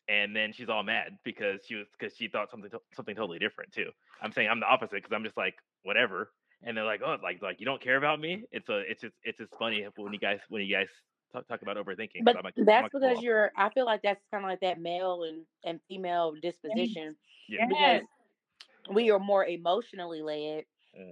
and 0.08 0.36
then 0.36 0.52
she's 0.52 0.68
all 0.68 0.82
mad 0.82 1.18
because 1.24 1.60
she 1.66 1.74
was 1.76 1.86
because 1.98 2.16
she 2.16 2.28
thought 2.28 2.50
something 2.50 2.70
something 2.94 3.16
totally 3.16 3.38
different 3.38 3.72
too. 3.72 3.90
I'm 4.22 4.32
saying 4.32 4.48
I'm 4.48 4.60
the 4.60 4.66
opposite 4.66 4.96
because 4.96 5.12
I'm 5.12 5.24
just 5.24 5.36
like 5.36 5.56
whatever, 5.82 6.30
and 6.62 6.76
they're 6.76 6.84
like 6.84 7.00
oh 7.04 7.16
like 7.22 7.42
like 7.42 7.60
you 7.60 7.66
don't 7.66 7.82
care 7.82 7.96
about 7.96 8.20
me. 8.20 8.44
It's 8.52 8.68
a 8.68 8.80
it's 8.88 9.02
just 9.02 9.14
it's 9.24 9.38
just 9.38 9.52
funny 9.58 9.86
when 9.96 10.12
you 10.12 10.18
guys 10.18 10.38
when 10.48 10.62
you 10.62 10.74
guys 10.74 10.88
talk, 11.32 11.48
talk 11.48 11.62
about 11.62 11.76
overthinking. 11.76 12.24
But 12.24 12.36
I'm 12.36 12.44
like, 12.44 12.54
I'm 12.58 12.64
that's 12.64 12.82
like, 12.84 12.92
because 12.92 13.14
well, 13.16 13.22
you're. 13.22 13.52
I 13.56 13.70
feel 13.70 13.84
like 13.84 14.02
that's 14.02 14.20
kind 14.30 14.44
of 14.44 14.50
like 14.50 14.60
that 14.60 14.80
male 14.80 15.24
and 15.24 15.44
and 15.64 15.80
female 15.88 16.34
disposition 16.40 17.16
yeah. 17.48 17.66
Yes. 17.70 18.02
because 18.88 18.94
we 18.94 19.10
are 19.10 19.18
more 19.18 19.44
emotionally 19.44 20.22
led. 20.22 20.64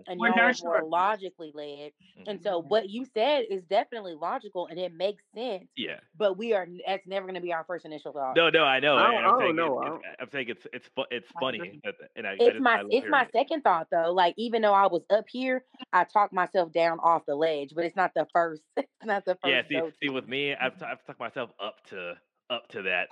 And 0.07 0.19
We're 0.19 0.29
y'all 0.29 0.39
are 0.39 0.55
more 0.63 0.83
logically 0.83 1.53
led. 1.55 1.93
And 2.27 2.39
mhm, 2.39 2.43
so 2.43 2.63
what 2.63 2.89
you 2.89 3.05
said 3.05 3.45
is 3.51 3.63
definitely 3.65 4.15
logical 4.15 4.67
and 4.67 4.79
it 4.79 4.93
makes 4.95 5.23
sense. 5.35 5.69
yeah. 5.77 6.01
But 6.17 6.37
we 6.39 6.53
are. 6.55 6.67
That's 6.87 7.07
never 7.07 7.27
going 7.27 7.35
to 7.35 7.41
be 7.41 7.53
our 7.53 7.65
first 7.65 7.85
initial 7.85 8.13
thought. 8.13 8.37
No, 8.37 8.51
no, 8.51 8.65
I 8.65 8.81
know. 8.81 8.97
I 8.97 9.13
and 9.13 9.13
don't- 9.13 9.25
I'm 9.25 9.35
I 9.35 9.39
saying 9.39 9.57
don't 9.57 9.57
know, 9.57 9.81
It's, 9.81 9.81
I 9.83 9.89
it's, 9.97 10.17
I'm 10.21 10.31
saying 10.31 10.47
it's 10.49 10.67
it's 10.73 10.89
it's 11.11 11.33
funny, 11.41 11.81
and 12.17 12.27
I, 12.27 12.31
I 12.33 12.35
It's 12.39 12.53
just, 12.53 12.61
my 12.61 12.77
I 12.79 12.83
it's 12.91 13.09
my 13.09 13.23
it. 13.23 13.29
second 13.33 13.63
thought 13.63 13.89
though. 13.91 14.13
Like 14.13 14.35
even 14.37 14.63
though 14.63 14.75
I 14.75 14.87
was 14.87 15.03
up 15.11 15.25
here, 15.29 15.65
I 15.93 16.05
talked 16.05 16.33
myself 16.33 16.73
down 16.73 16.99
off 17.01 17.25
the 17.27 17.35
ledge, 17.35 17.71
but 17.75 17.85
it's 17.85 17.97
not 17.97 18.13
the 18.15 18.27
first. 18.33 18.63
It's 18.77 19.07
not 19.07 19.25
the 19.27 19.37
first. 19.43 19.71
Yeah, 19.71 19.83
see, 19.83 19.91
see, 20.03 20.09
with 20.09 20.27
me, 20.29 20.55
I've 20.55 20.79
t- 20.79 20.85
I've 20.85 21.05
talked 21.05 21.21
myself 21.21 21.51
up 21.61 21.85
to 21.91 22.15
up 22.51 22.69
to 22.69 22.83
that. 22.83 23.09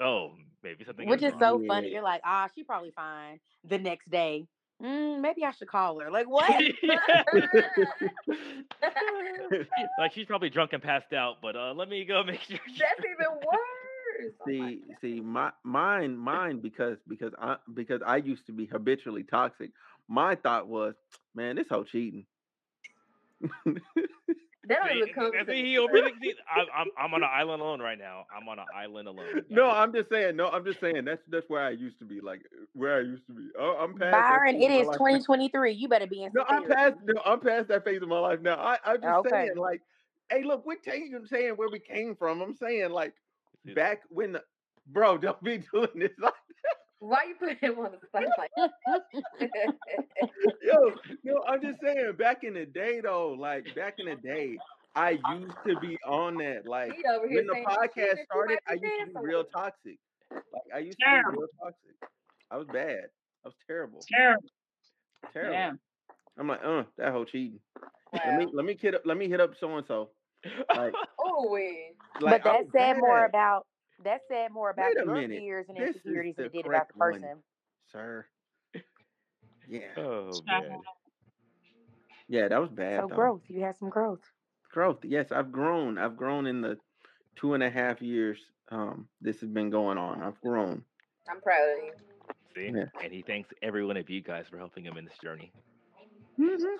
Oh, 0.00 0.32
maybe 0.62 0.84
something. 0.84 1.08
which 1.08 1.22
is 1.22 1.32
wrong. 1.32 1.40
so 1.40 1.62
funny. 1.68 1.90
You're 1.90 2.02
like, 2.02 2.22
ah, 2.24 2.48
she 2.54 2.64
probably 2.64 2.90
fine. 2.90 3.38
The 3.64 3.78
next 3.78 4.10
day, 4.10 4.46
mm, 4.84 5.20
maybe 5.20 5.44
I 5.44 5.52
should 5.52 5.68
call 5.68 6.00
her. 6.00 6.10
Like 6.10 6.28
what? 6.28 6.62
like 9.98 10.12
she's 10.12 10.26
probably 10.26 10.50
drunk 10.50 10.72
and 10.72 10.82
passed 10.82 11.12
out, 11.12 11.36
but 11.42 11.56
uh, 11.56 11.72
let 11.74 11.88
me 11.88 12.04
go 12.04 12.22
make 12.26 12.40
sure. 12.42 12.58
she- 12.66 12.78
That's 12.78 13.00
even 13.00 13.34
worse. 13.36 14.32
Oh 14.40 14.52
my 14.58 14.70
see, 14.70 14.82
see, 15.00 15.20
my 15.20 15.50
mine, 15.64 16.16
mine, 16.16 16.60
because 16.60 16.98
because 17.08 17.32
I 17.38 17.56
because 17.74 18.02
I 18.06 18.16
used 18.18 18.46
to 18.46 18.52
be 18.52 18.66
habitually 18.66 19.24
toxic. 19.24 19.70
My 20.08 20.34
thought 20.36 20.68
was, 20.68 20.94
man, 21.34 21.56
this 21.56 21.68
whole 21.70 21.84
cheating. 21.84 22.26
That 24.68 24.78
don't 24.80 24.96
even 24.96 25.12
come 25.14 25.32
see, 25.32 25.44
to 25.44 25.52
he 25.52 25.76
overthinks. 25.76 26.20
see, 26.22 26.34
I'm, 26.54 26.66
I'm 26.74 26.86
I'm 26.98 27.14
on 27.14 27.22
an 27.22 27.30
island 27.32 27.62
alone 27.62 27.80
right 27.80 27.98
now. 27.98 28.26
I'm 28.34 28.48
on 28.48 28.58
an 28.58 28.64
island 28.74 29.08
alone. 29.08 29.26
no. 29.50 29.70
I'm 29.70 29.92
just 29.92 30.08
saying. 30.10 30.36
No, 30.36 30.48
I'm 30.48 30.64
just 30.64 30.80
saying. 30.80 31.04
That's 31.04 31.22
that's 31.28 31.48
where 31.48 31.62
I 31.62 31.70
used 31.70 31.98
to 31.98 32.04
be. 32.04 32.20
Like 32.20 32.42
where 32.72 32.96
I 32.96 33.00
used 33.00 33.26
to 33.26 33.32
be. 33.32 33.48
Oh, 33.58 33.76
I'm 33.80 33.94
past. 33.94 34.12
Byron, 34.12 34.56
it 34.56 34.58
is 34.58 34.64
it 34.64 34.70
of 34.70 34.76
is 34.80 34.86
my 34.86 34.92
life 34.92 34.98
2023. 34.98 35.72
You 35.72 35.88
better 35.88 36.06
be 36.06 36.22
in. 36.24 36.32
No, 36.34 36.44
I'm 36.48 36.66
past. 36.66 36.96
No, 37.04 37.20
I'm 37.24 37.40
past 37.40 37.68
that 37.68 37.84
phase 37.84 38.02
of 38.02 38.08
my 38.08 38.18
life 38.18 38.40
now. 38.40 38.56
I, 38.56 38.78
I'm 38.84 39.00
just 39.02 39.14
Okay. 39.16 39.30
saying, 39.30 39.56
like, 39.56 39.82
hey, 40.30 40.42
look, 40.44 40.64
we're 40.66 40.76
taking 40.76 41.18
saying 41.26 41.52
where 41.54 41.68
we 41.68 41.78
came 41.78 42.16
from. 42.16 42.40
I'm 42.40 42.54
saying, 42.54 42.90
like, 42.90 43.14
back 43.74 44.02
when, 44.08 44.32
the, 44.32 44.42
bro, 44.86 45.18
don't 45.18 45.42
be 45.42 45.58
doing 45.72 45.88
this. 45.94 46.10
Like, 46.18 46.32
Why 47.04 47.24
you 47.28 47.34
put 47.34 47.58
him 47.58 47.78
on 47.78 47.92
the 47.92 47.98
spot 48.06 48.24
like 48.38 48.50
yo, 50.62 50.92
yo, 51.22 51.34
I'm 51.46 51.60
just 51.60 51.80
saying, 51.82 52.12
back 52.18 52.44
in 52.44 52.54
the 52.54 52.64
day, 52.66 53.00
though, 53.02 53.32
like 53.38 53.74
back 53.74 53.94
in 53.98 54.06
the 54.06 54.16
day, 54.16 54.56
I 54.94 55.18
used 55.32 55.56
to 55.66 55.78
be 55.80 55.98
on 56.06 56.36
that. 56.38 56.62
Like 56.66 56.92
He 56.94 57.02
over 57.04 57.28
here 57.28 57.44
when 57.46 57.46
the 57.46 57.66
podcast 57.68 58.24
started, 58.24 58.58
I 58.68 58.74
used 58.74 58.84
to 59.14 59.20
be 59.20 59.26
real 59.26 59.44
toxic. 59.44 59.98
Like 60.32 60.42
I 60.74 60.78
used 60.78 60.98
to 60.98 61.04
be 61.06 61.36
real 61.36 61.48
toxic. 61.62 62.10
I 62.50 62.56
was 62.56 62.66
bad. 62.72 63.04
I 63.44 63.48
was 63.48 63.54
terrible. 63.66 64.00
Terrible. 64.10 64.44
Terrible. 65.32 65.52
Yeah. 65.52 65.72
I'm 66.38 66.48
like, 66.48 66.60
uh, 66.64 66.84
that 66.98 67.12
whole 67.12 67.24
cheating. 67.24 67.60
Let 68.14 68.38
me 68.38 68.46
let 68.52 68.64
me 68.64 68.76
hit 68.80 68.94
up 68.94 69.02
let 69.04 69.16
me 69.16 69.28
hit 69.28 69.40
up 69.40 69.52
so 69.58 69.76
and 69.76 69.86
so. 69.86 70.10
Like, 70.74 70.92
Oh, 71.18 71.48
we. 71.52 71.92
like 72.20 72.42
but 72.44 72.52
that 72.52 72.58
was 72.60 72.68
said 72.76 72.96
more 72.98 73.24
about 73.24 73.66
that 74.04 74.20
said 74.28 74.50
more 74.52 74.70
about 74.70 74.86
Wait 74.94 75.02
a 75.02 75.04
your 75.04 75.14
minute. 75.14 75.38
fears 75.40 75.66
and 75.68 75.76
This 75.78 75.96
insecurities 75.96 76.36
than 76.36 76.46
it 76.46 76.52
did 76.52 76.66
about 76.66 76.88
the 76.88 76.94
correct 76.94 76.96
one. 76.96 77.12
person. 77.22 77.38
sir. 77.92 78.26
Yeah, 79.68 79.80
Oh 79.96 80.30
man. 80.46 80.78
yeah, 82.28 82.48
that 82.48 82.60
was 82.60 82.70
bad. 82.70 83.00
So 83.00 83.08
though. 83.08 83.14
growth. 83.14 83.40
You 83.48 83.62
had 83.62 83.76
some 83.78 83.88
growth. 83.88 84.20
growth. 84.70 84.98
Yes, 85.04 85.32
I've 85.32 85.50
grown. 85.52 85.96
I've 85.96 86.16
grown 86.16 86.46
in 86.46 86.60
the 86.60 86.76
two 87.36 87.54
and 87.54 87.62
a 87.62 87.70
half 87.70 88.02
years. 88.02 88.38
Um, 88.70 89.08
this 89.22 89.40
has 89.40 89.48
been 89.48 89.70
going 89.70 89.96
on. 89.98 90.22
I've 90.22 90.40
grown. 90.42 90.84
I'm 91.30 91.40
proud 91.40 91.62
of 91.78 91.84
you. 91.84 91.92
See, 92.54 92.76
Yeah. 92.78 92.84
and 93.02 93.12
he 93.12 93.22
thanks 93.22 93.48
every 93.62 93.84
one 93.86 93.96
of 93.96 94.08
you 94.10 94.20
guys 94.20 94.46
for 94.50 94.58
helping 94.58 94.84
him 94.84 94.96
in 94.98 95.04
this 95.04 95.18
journey. 95.22 95.50
Mm-hmm. 96.38 96.76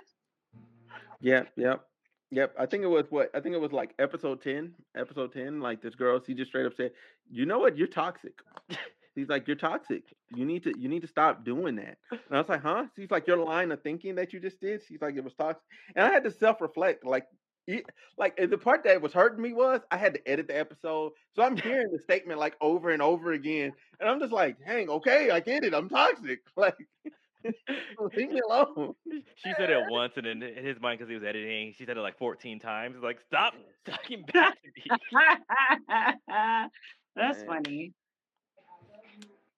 Yep, 1.20 1.48
yep, 1.56 1.86
yep. 2.34 2.54
I 2.58 2.66
think 2.66 2.82
it 2.82 2.88
was 2.88 3.06
what? 3.10 3.30
I 3.34 3.40
think 3.40 3.54
it 3.54 3.60
was 3.60 3.72
like 3.72 3.94
episode 3.98 4.42
ten. 4.42 4.74
Episode 4.96 5.32
ten. 5.32 5.60
Like 5.60 5.82
this 5.82 5.94
girl, 5.94 6.20
she 6.24 6.34
just 6.34 6.50
straight 6.50 6.66
up 6.66 6.74
said, 6.76 6.92
"You 7.30 7.46
know 7.46 7.58
what? 7.58 7.76
You're 7.76 7.88
toxic." 7.88 8.34
He's 9.14 9.28
like, 9.28 9.46
"You're 9.46 9.56
toxic. 9.56 10.04
You 10.34 10.44
need 10.44 10.64
to. 10.64 10.74
You 10.78 10.88
need 10.88 11.02
to 11.02 11.08
stop 11.08 11.44
doing 11.44 11.76
that." 11.76 11.98
And 12.10 12.20
I 12.32 12.38
was 12.38 12.48
like, 12.48 12.62
"Huh?" 12.62 12.86
She's 12.96 13.10
like, 13.10 13.26
"Your 13.26 13.38
line 13.38 13.72
of 13.72 13.82
thinking 13.82 14.16
that 14.16 14.32
you 14.32 14.40
just 14.40 14.60
did." 14.60 14.82
She's 14.86 15.00
like, 15.00 15.16
"It 15.16 15.24
was 15.24 15.34
toxic," 15.34 15.62
and 15.94 16.04
I 16.04 16.12
had 16.12 16.24
to 16.24 16.30
self 16.30 16.60
reflect. 16.60 17.04
Like, 17.04 17.26
it, 17.66 17.84
like 18.18 18.36
the 18.36 18.58
part 18.58 18.84
that 18.84 19.00
was 19.00 19.12
hurting 19.12 19.42
me 19.42 19.52
was 19.52 19.80
I 19.90 19.96
had 19.96 20.14
to 20.14 20.28
edit 20.28 20.48
the 20.48 20.58
episode, 20.58 21.12
so 21.34 21.42
I'm 21.42 21.56
hearing 21.56 21.90
the 21.92 22.00
statement 22.00 22.40
like 22.40 22.56
over 22.60 22.90
and 22.90 23.00
over 23.02 23.32
again, 23.32 23.72
and 24.00 24.08
I'm 24.08 24.20
just 24.20 24.32
like, 24.32 24.56
"Hang, 24.66 24.88
okay, 24.88 25.30
I 25.30 25.40
get 25.40 25.64
it. 25.64 25.74
I'm 25.74 25.88
toxic." 25.88 26.40
Like, 26.56 26.76
leave 28.16 28.30
me 28.30 28.40
alone. 28.40 28.94
She 29.36 29.52
said 29.56 29.70
it 29.70 29.90
once, 29.90 30.12
and 30.16 30.26
in 30.26 30.40
his 30.40 30.80
mind, 30.80 30.98
because 30.98 31.08
he 31.08 31.14
was 31.14 31.24
editing, 31.24 31.72
she 31.76 31.84
said 31.84 31.96
it 31.96 32.00
like 32.00 32.18
14 32.18 32.58
times. 32.58 32.96
Like, 33.02 33.20
stop 33.26 33.54
talking 33.86 34.24
back 34.32 34.54
to 34.62 34.68
me. 34.76 34.98
That's 37.16 37.38
Man. 37.38 37.46
funny. 37.46 37.92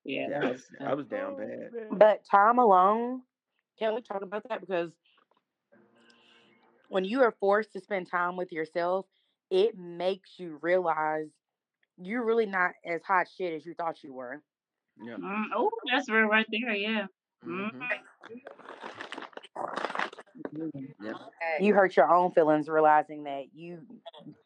Yeah. 0.04 0.28
Yeah, 0.30 0.40
I 0.40 0.50
was, 0.50 0.62
I 0.80 0.94
was 0.94 1.06
down 1.06 1.34
Oh, 1.34 1.38
bad. 1.38 1.98
But 1.98 2.24
time 2.30 2.58
alone, 2.58 3.22
can 3.78 3.94
we 3.94 4.02
talk 4.02 4.22
about 4.22 4.44
that? 4.48 4.60
Because 4.60 4.92
when 6.88 7.04
you 7.04 7.22
are 7.22 7.34
forced 7.40 7.72
to 7.72 7.80
spend 7.80 8.08
time 8.10 8.36
with 8.36 8.52
yourself, 8.52 9.06
it 9.50 9.76
makes 9.76 10.38
you 10.38 10.58
realize 10.62 11.26
you're 11.98 12.24
really 12.24 12.46
not 12.46 12.72
as 12.84 13.02
hot 13.02 13.26
shit 13.36 13.54
as 13.54 13.64
you 13.64 13.74
thought 13.74 14.02
you 14.02 14.12
were. 14.12 14.42
Yeah. 15.02 15.14
Mm, 15.14 15.46
oh, 15.56 15.70
that's 15.92 16.08
real 16.08 16.26
right 16.26 16.46
there. 16.50 16.74
Yeah. 16.74 17.06
Mm. 17.46 17.70
hmm 17.70 17.82
Mm. 20.54 20.94
Yeah. 21.00 21.12
Okay. 21.12 21.64
You 21.64 21.74
hurt 21.74 21.96
your 21.96 22.12
own 22.12 22.30
feelings 22.32 22.68
realizing 22.68 23.24
that 23.24 23.46
you 23.54 23.80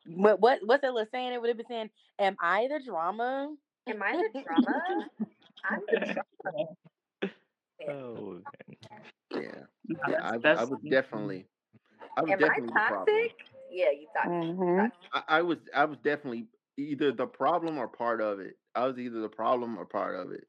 what 0.06 0.40
what 0.40 0.60
what's 0.64 0.82
that 0.82 0.94
little 0.94 1.08
saying? 1.10 1.32
It 1.32 1.40
would 1.40 1.48
have 1.48 1.56
been 1.56 1.66
saying, 1.66 1.90
Am 2.18 2.36
I 2.40 2.68
the 2.68 2.80
drama? 2.84 3.54
Am 3.88 4.02
I 4.02 4.12
the 4.32 4.42
drama? 4.42 4.82
I'm 5.64 5.80
the 5.88 5.98
drama. 5.98 6.68
Oh, 7.88 8.40
man. 8.90 9.02
Yeah. 9.30 9.98
Yeah. 10.08 10.20
I, 10.22 10.34
I 10.34 10.38
that's, 10.38 10.68
was 10.68 10.80
definitely. 10.88 11.46
I 12.16 12.22
was 12.22 12.32
Am 12.32 12.36
I 12.36 12.40
definitely 12.40 12.66
the 12.66 12.72
problem. 12.72 13.16
toxic? 13.16 13.36
Yeah, 13.72 13.90
you 13.90 14.06
toxic. 14.14 14.32
Mm-hmm. 14.32 14.86
I, 15.12 15.22
I 15.38 15.42
was 15.42 15.58
I 15.74 15.84
was 15.84 15.98
definitely 15.98 16.46
either 16.76 17.12
the 17.12 17.26
problem 17.26 17.78
or 17.78 17.88
part 17.88 18.20
of 18.20 18.40
it. 18.40 18.56
I 18.74 18.86
was 18.86 18.98
either 18.98 19.20
the 19.20 19.28
problem 19.28 19.78
or 19.78 19.86
part 19.86 20.14
of 20.16 20.32
it. 20.32 20.44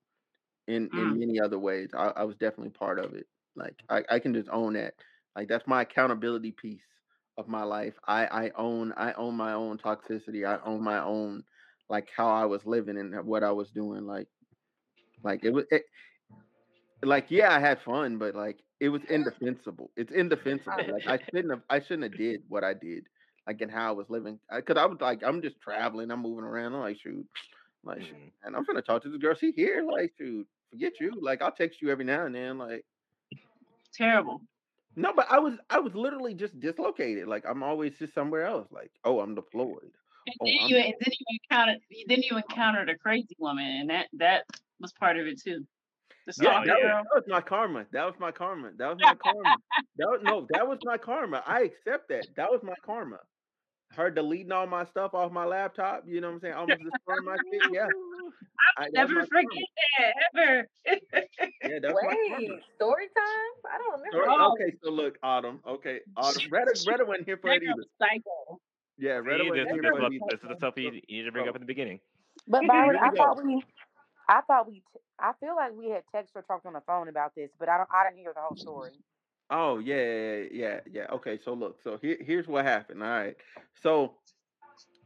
In 0.68 0.92
in 0.96 1.14
Mm. 1.14 1.20
many 1.20 1.40
other 1.40 1.60
ways, 1.60 1.90
I, 1.94 2.08
I 2.18 2.24
was 2.24 2.36
definitely 2.38 2.72
part 2.72 3.00
of 3.00 3.14
it. 3.14 3.28
Like 3.56 3.76
I, 3.90 4.04
I 4.10 4.20
can 4.20 4.34
just 4.34 4.50
own 4.50 4.74
that. 4.74 4.94
Like 5.36 5.48
that's 5.48 5.68
my 5.68 5.82
accountability 5.82 6.52
piece 6.52 6.84
of 7.38 7.48
my 7.48 7.64
life. 7.64 7.94
I 8.08 8.26
I 8.26 8.52
own 8.56 8.94
I 8.98 9.14
own 9.14 9.36
my 9.36 9.54
own 9.54 9.78
toxicity. 9.78 10.46
I 10.48 10.60
own 10.66 10.84
my 10.84 11.00
own 11.02 11.44
like 11.90 12.10
how 12.16 12.28
I 12.30 12.46
was 12.46 12.66
living 12.66 12.98
and 12.98 13.26
what 13.26 13.44
I 13.44 13.52
was 13.52 13.70
doing. 13.72 14.06
Like 14.06 14.28
like 15.24 15.44
it 15.44 15.52
was 15.52 15.66
it, 15.72 15.84
like 17.04 17.26
yeah, 17.30 17.54
I 17.54 17.60
had 17.60 17.80
fun, 17.82 18.18
but 18.18 18.36
like 18.36 18.60
it 18.80 18.90
was 18.90 19.02
indefensible. 19.10 19.92
It's 19.96 20.12
indefensible. 20.12 20.90
Like 20.90 21.04
I 21.08 21.20
shouldn't 21.34 21.52
have 21.54 21.64
I 21.70 21.80
shouldn't 21.82 22.04
have 22.04 22.18
did 22.18 22.42
what 22.48 22.64
I 22.64 22.74
did. 22.74 23.06
Like 23.48 23.62
and 23.62 23.72
how 23.72 23.90
I 23.90 23.92
was 23.92 24.08
living. 24.10 24.40
Because 24.54 24.78
I 24.78 24.86
was 24.86 24.98
like 25.02 25.22
I'm 25.26 25.42
just 25.42 25.60
traveling. 25.62 26.12
I'm 26.12 26.22
moving 26.22 26.46
around. 26.46 26.74
I'm 26.74 26.82
like 26.82 26.98
shoot, 27.02 27.26
like 27.84 28.02
shoot, 28.02 28.16
Mhm. 28.16 28.32
and 28.44 28.56
I'm 28.56 28.64
gonna 28.64 28.82
talk 28.82 29.02
to 29.04 29.10
this 29.10 29.18
girl. 29.22 29.36
She 29.36 29.52
here. 29.52 29.84
Like 29.84 30.14
shoot, 30.18 30.48
forget 30.70 31.00
you. 31.00 31.12
Like 31.20 31.42
I'll 31.42 31.52
text 31.52 31.82
you 31.82 31.90
every 31.90 32.06
now 32.06 32.26
and 32.26 32.36
then. 32.36 32.58
Like 32.58 32.86
terrible. 33.94 34.42
no, 34.96 35.14
but 35.14 35.28
I 35.30 35.40
was 35.40 35.56
I 35.70 35.80
was 35.80 35.94
literally 35.96 36.34
just 36.34 36.60
dislocated. 36.60 37.28
Like 37.28 37.46
I'm 37.48 37.64
always 37.64 37.98
just 37.98 38.14
somewhere 38.14 38.46
else. 38.46 38.68
Like 38.72 38.92
oh 39.04 39.20
I'm 39.20 39.36
deployed. 39.36 39.92
And 40.28 40.36
Oh, 40.40 40.46
then 40.46 40.56
I'm- 40.62 40.70
you 40.70 40.78
and 40.78 40.94
then 41.00 41.12
you 41.20 41.40
encountered 41.44 41.80
then 42.08 42.22
you 42.22 42.38
encountered 42.38 42.90
a 42.90 42.98
crazy 42.98 43.36
woman, 43.40 43.66
and 43.66 43.90
that 43.90 44.08
that 44.14 44.46
was 44.80 44.94
part 44.94 45.18
of 45.18 45.28
it 45.28 45.42
too. 45.42 45.66
The 46.28 46.34
Yeah, 46.44 46.64
that 46.64 46.76
was, 46.78 46.84
that 46.84 47.06
was 47.16 47.24
my 47.28 47.42
karma. 47.42 47.86
That 47.92 48.06
was 48.06 48.14
my 48.20 48.32
karma. 48.32 48.72
That 48.78 48.90
was 48.90 48.98
my 49.02 49.16
karma. 49.24 49.56
That 49.98 50.08
was, 50.08 50.20
no, 50.22 50.48
that 50.52 50.68
was 50.68 50.78
my 50.84 50.98
karma. 51.00 51.42
I 51.48 51.62
accept 51.62 52.10
that. 52.10 52.28
That 52.36 52.52
was 52.52 52.62
my 52.62 52.76
karma. 52.86 53.20
Her 53.96 54.10
deleting 54.10 54.52
all 54.52 54.68
my 54.68 54.86
stuff 54.86 55.14
off 55.14 55.32
my 55.32 55.46
laptop. 55.46 56.04
You 56.08 56.22
know 56.22 56.28
what 56.28 56.36
I'm 56.36 56.40
saying? 56.42 56.54
Almost 56.54 56.80
destroying 56.80 57.26
my 57.26 57.36
shit. 57.52 57.74
Yeah. 57.74 57.88
I'll 58.78 58.86
was 58.86 58.94
Never 58.94 59.14
my 59.16 59.26
forget 59.26 59.64
that 60.00 60.14
ever. 60.36 60.68
Yeah, 61.64 61.80
that's 61.82 61.94
Wait, 61.94 62.50
story 62.76 63.08
time? 63.16 63.52
I 63.70 63.78
don't 63.78 63.92
remember. 63.94 64.12
Sorry, 64.12 64.28
Oh. 64.30 64.54
Okay, 64.54 64.76
so 64.84 64.92
look, 64.92 65.18
Autumn. 65.24 65.60
Okay, 65.68 66.00
Autumn. 66.18 66.44
Retta, 66.52 66.74
Retta 66.88 67.06
wasn't 67.06 67.26
here 67.26 67.38
for 67.38 67.50
that 67.50 67.58
it 67.58 67.64
either. 67.64 67.74
was 67.76 67.88
psycho. 67.98 68.60
Yeah, 68.98 69.14
Retta 69.14 69.44
See, 69.44 69.50
wasn't 69.50 69.68
this, 69.68 69.74
here 69.74 69.82
this, 69.82 69.92
for 69.92 70.06
it 70.06 70.22
this 70.30 70.40
is 70.44 70.50
the 70.50 70.56
stuff 70.58 70.74
you, 70.78 70.92
you 71.08 71.18
need 71.20 71.24
to 71.26 71.32
bring 71.32 71.48
up 71.48 71.56
in 71.56 71.62
the 71.62 71.66
beginning. 71.68 72.00
But 72.48 72.68
Byron, 72.68 72.98
I 73.02 73.10
thought 73.12 73.44
we 73.44 73.64
I 74.28 74.42
thought 74.42 74.68
we 74.68 74.76
t- 74.94 75.02
I 75.20 75.32
feel 75.40 75.56
like 75.56 75.74
we 75.74 75.90
had 75.90 76.04
text 76.14 76.32
or 76.36 76.42
talked 76.44 76.66
on 76.66 76.74
the 76.74 76.82
phone 76.88 77.08
about 77.08 77.34
this, 77.36 77.50
but 77.60 77.70
I 77.70 77.78
don't 77.78 77.90
I 77.94 78.08
didn't 78.10 78.20
hear 78.20 78.34
the 78.34 78.42
whole 78.42 78.56
story. 78.56 78.92
Oh 79.52 79.80
yeah, 79.80 79.96
yeah, 79.96 80.44
yeah, 80.52 80.80
yeah. 80.92 81.06
Okay, 81.12 81.38
so 81.44 81.54
look, 81.54 81.78
so 81.84 81.98
here, 82.02 82.18
here's 82.22 82.48
what 82.48 82.64
happened. 82.66 83.04
All 83.04 83.10
right, 83.10 83.36
so 83.82 84.16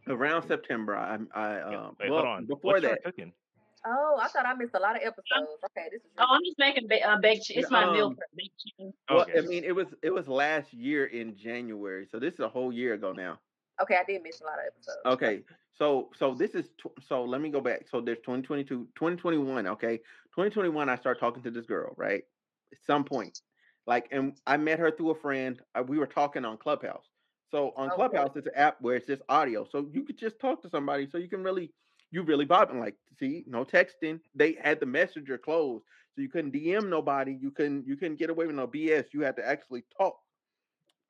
around 0.08 0.48
September, 0.48 0.96
I, 0.96 1.18
I, 1.34 1.62
um, 1.62 1.96
Wait, 2.00 2.12
well, 2.12 2.20
hold 2.20 2.26
on. 2.28 2.46
before 2.46 2.74
What 2.74 2.84
you 2.84 2.90
that, 2.90 3.04
cooking? 3.04 3.34
Oh, 3.88 4.20
I 4.22 4.28
thought 4.28 4.46
I 4.46 4.54
missed 4.54 4.74
a 4.76 4.80
lot 4.80 4.96
of 4.96 5.02
episodes. 5.02 5.50
Okay, 5.66 5.88
this 5.92 6.02
is 6.02 6.12
Oh, 6.20 6.26
I'm 6.30 6.42
just 6.46 6.58
making 6.60 6.88
ba- 6.88 7.08
uh, 7.08 7.18
baked. 7.20 7.48
It's 7.50 7.70
my 7.72 7.92
meal 7.92 8.08
Um, 8.08 8.16
prep 8.16 8.30
baked 8.36 8.54
chicken. 8.66 8.94
well, 9.10 9.22
Okay. 9.22 9.40
I 9.40 9.42
mean, 9.42 9.64
it 9.64 9.74
was 9.76 9.88
it 10.04 10.12
was 10.12 10.28
last 10.28 10.72
year 10.74 11.06
in 11.08 11.36
January, 11.36 12.08
so 12.08 12.20
this 12.20 12.36
is 12.36 12.40
a 12.40 12.50
whole 12.50 12.72
year 12.72 12.94
ago 12.94 13.12
now. 13.14 13.40
okay. 13.82 13.96
I 13.98 14.04
did 14.04 14.22
miss 14.24 14.42
a 14.42 14.44
lot 14.46 14.60
of 14.60 14.66
episodes. 14.68 14.98
Okay, 15.08 15.44
so 15.74 16.10
so 16.16 16.36
this 16.36 16.52
is 16.56 16.70
tw- 16.78 16.94
so 17.04 17.24
let 17.26 17.42
me 17.42 17.50
go 17.50 17.62
back. 17.62 17.88
So 17.90 18.00
there's 18.00 18.20
2022, 18.20 18.88
2021. 18.96 19.66
Okay, 19.68 19.98
2021. 19.98 20.88
I 20.88 20.96
start 20.98 21.20
talking 21.20 21.42
to 21.44 21.52
this 21.52 21.66
girl, 21.66 21.94
right? 21.98 22.24
At 22.72 22.78
some 22.86 23.04
point, 23.04 23.42
like, 23.88 24.08
and 24.12 24.34
I 24.48 24.58
met 24.58 24.80
her 24.80 24.92
through 24.92 25.12
a 25.12 25.16
friend. 25.16 25.60
Uh, 25.76 25.84
we 25.84 25.98
were 26.00 26.08
talking 26.08 26.46
on 26.46 26.58
Clubhouse. 26.58 27.06
So 27.52 27.74
on 27.78 27.88
Okay. 27.88 27.96
Clubhouse, 27.96 28.32
it's 28.36 28.48
an 28.48 28.56
app 28.56 28.78
where 28.82 28.96
it's 28.96 29.08
just 29.08 29.22
audio, 29.30 29.68
so 29.72 29.88
you 29.92 30.04
could 30.04 30.18
just 30.18 30.40
talk 30.40 30.62
to 30.64 30.70
somebody, 30.70 31.08
so 31.10 31.18
you 31.18 31.30
can 31.30 31.44
really, 31.44 31.72
you 32.12 32.24
really 32.24 32.46
and 32.50 32.80
like, 32.80 32.96
see, 33.20 33.44
no 33.48 33.64
texting. 33.64 34.20
They 34.36 34.54
had 34.54 34.80
the 34.80 34.86
messenger 34.88 35.38
closed, 35.38 35.86
so 36.16 36.22
you 36.22 36.30
couldn't 36.30 36.54
DM 36.54 36.90
nobody. 36.90 37.38
You 37.40 37.52
couldn't, 37.52 37.88
you 37.88 37.96
couldn't 37.98 38.18
get 38.20 38.30
away 38.30 38.48
with 38.48 38.56
no 38.56 38.68
BS. 38.68 39.06
You 39.14 39.22
had 39.22 39.36
to 39.38 39.48
actually 39.48 39.84
talk 39.98 40.18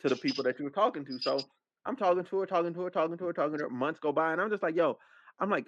to 0.01 0.09
the 0.09 0.15
people 0.15 0.43
that 0.43 0.59
you 0.59 0.65
were 0.65 0.71
talking 0.71 1.05
to. 1.05 1.19
So 1.19 1.45
I'm 1.85 1.95
talking 1.95 2.23
to 2.23 2.39
her, 2.39 2.45
talking 2.45 2.73
to 2.73 2.81
her, 2.81 2.89
talking 2.89 3.17
to 3.17 3.25
her, 3.25 3.33
talking 3.33 3.57
to 3.57 3.63
her. 3.65 3.69
Months 3.69 3.99
go 3.99 4.11
by, 4.11 4.33
and 4.33 4.41
I'm 4.41 4.49
just 4.49 4.63
like, 4.63 4.75
yo, 4.75 4.97
I'm 5.39 5.49
like, 5.49 5.67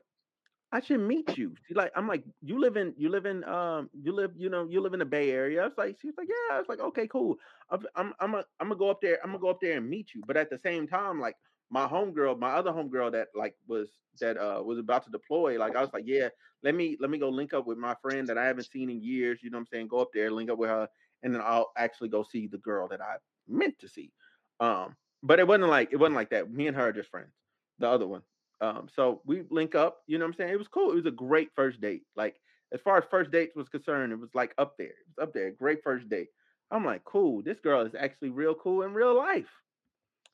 I 0.72 0.82
should 0.82 1.00
meet 1.00 1.38
you. 1.38 1.56
She's 1.68 1.78
like, 1.78 1.92
I'm 1.96 2.08
like, 2.08 2.24
you 2.42 2.60
live 2.60 2.76
in, 2.76 2.94
you 2.98 3.10
live 3.10 3.26
in, 3.26 3.44
um, 3.46 3.90
you 3.94 4.12
live, 4.12 4.32
you 4.36 4.50
know, 4.50 4.68
you 4.70 4.82
live 4.82 4.94
in 4.94 5.00
the 5.00 5.06
Bay 5.06 5.32
Area. 5.32 5.62
I 5.62 5.66
was 5.66 5.78
like, 5.78 5.98
she's 6.02 6.14
like, 6.18 6.28
yeah. 6.28 6.56
I 6.56 6.60
was 6.60 6.68
like, 6.68 6.82
okay, 6.82 7.08
cool. 7.08 7.38
I'm, 7.70 7.86
I'm, 7.96 8.14
I'm, 8.20 8.34
a, 8.36 8.44
I'm 8.60 8.68
gonna 8.68 8.76
go 8.76 8.90
up 8.90 9.00
there. 9.02 9.18
I'm 9.24 9.30
gonna 9.30 9.40
go 9.40 9.50
up 9.50 9.62
there 9.62 9.78
and 9.78 9.90
meet 9.90 10.14
you. 10.14 10.22
But 10.28 10.36
at 10.36 10.50
the 10.50 10.60
same 10.60 10.86
time, 10.88 11.22
like 11.22 11.36
my 11.70 11.88
homegirl, 11.88 12.40
my 12.40 12.52
other 12.52 12.72
homegirl 12.72 13.14
that 13.14 13.28
like 13.36 13.56
was 13.68 13.90
that 14.20 14.38
uh 14.38 14.62
was 14.64 14.80
about 14.80 15.04
to 15.06 15.12
deploy. 15.12 15.58
Like 15.58 15.76
I 15.76 15.82
was 15.82 15.92
like, 15.94 16.04
yeah, 16.06 16.30
let 16.64 16.76
me 16.76 16.98
let 17.00 17.10
me 17.10 17.18
go 17.18 17.30
link 17.30 17.54
up 17.54 17.68
with 17.68 17.78
my 17.78 17.96
friend 18.02 18.28
that 18.28 18.38
I 18.38 18.46
haven't 18.46 18.72
seen 18.72 18.90
in 18.90 19.02
years. 19.02 19.40
You 19.44 19.50
know 19.50 19.58
what 19.58 19.62
I'm 19.62 19.68
saying? 19.68 19.88
Go 19.88 20.00
up 20.00 20.10
there, 20.14 20.32
link 20.32 20.50
up 20.50 20.58
with 20.58 20.70
her, 20.70 20.88
and 21.24 21.34
then 21.34 21.42
I'll 21.44 21.72
actually 21.78 22.10
go 22.10 22.24
see 22.24 22.48
the 22.48 22.58
girl 22.60 22.88
that 22.90 23.02
I 23.02 23.16
meant 23.48 23.80
to 23.80 23.90
see. 23.90 24.12
Um, 24.60 24.96
but 25.24 25.40
it 25.40 25.48
wasn't 25.48 25.70
like 25.70 25.90
it 25.92 25.98
wasn't 25.98 26.16
like 26.16 26.30
that. 26.32 26.52
Me 26.52 26.68
and 26.68 26.76
her 26.76 26.90
are 26.90 26.94
just 26.94 27.10
friends. 27.10 27.32
The 27.80 27.88
other 27.88 28.08
one. 28.08 28.22
Um, 28.62 28.88
so 28.96 29.22
we 29.26 29.44
link 29.50 29.76
up, 29.76 30.00
you 30.08 30.18
know 30.18 30.26
what 30.26 30.30
I'm 30.32 30.38
saying? 30.38 30.54
It 30.54 30.60
was 30.60 30.68
cool. 30.68 30.92
It 30.92 30.96
was 30.96 31.06
a 31.06 31.12
great 31.12 31.50
first 31.56 31.80
date. 31.82 32.04
Like 32.16 32.36
as 32.74 32.82
far 32.82 32.98
as 32.98 33.04
first 33.10 33.32
dates 33.32 33.56
was 33.56 33.70
concerned, 33.70 34.12
it 34.12 34.20
was 34.20 34.34
like 34.34 34.54
up 34.58 34.78
there. 34.78 34.88
It 34.88 35.08
was 35.16 35.24
up 35.28 35.34
there. 35.34 35.52
Great 35.52 35.84
first 35.84 36.10
date. 36.10 36.30
I'm 36.72 36.84
like, 36.86 37.04
cool. 37.06 37.42
This 37.44 37.60
girl 37.60 37.82
is 37.86 37.96
actually 37.98 38.30
real 38.30 38.56
cool 38.56 38.82
in 38.84 38.94
real 38.94 39.16
life. 39.16 39.50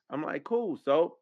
I'm 0.10 0.24
like, 0.24 0.44
cool. 0.44 0.78
So 0.84 1.18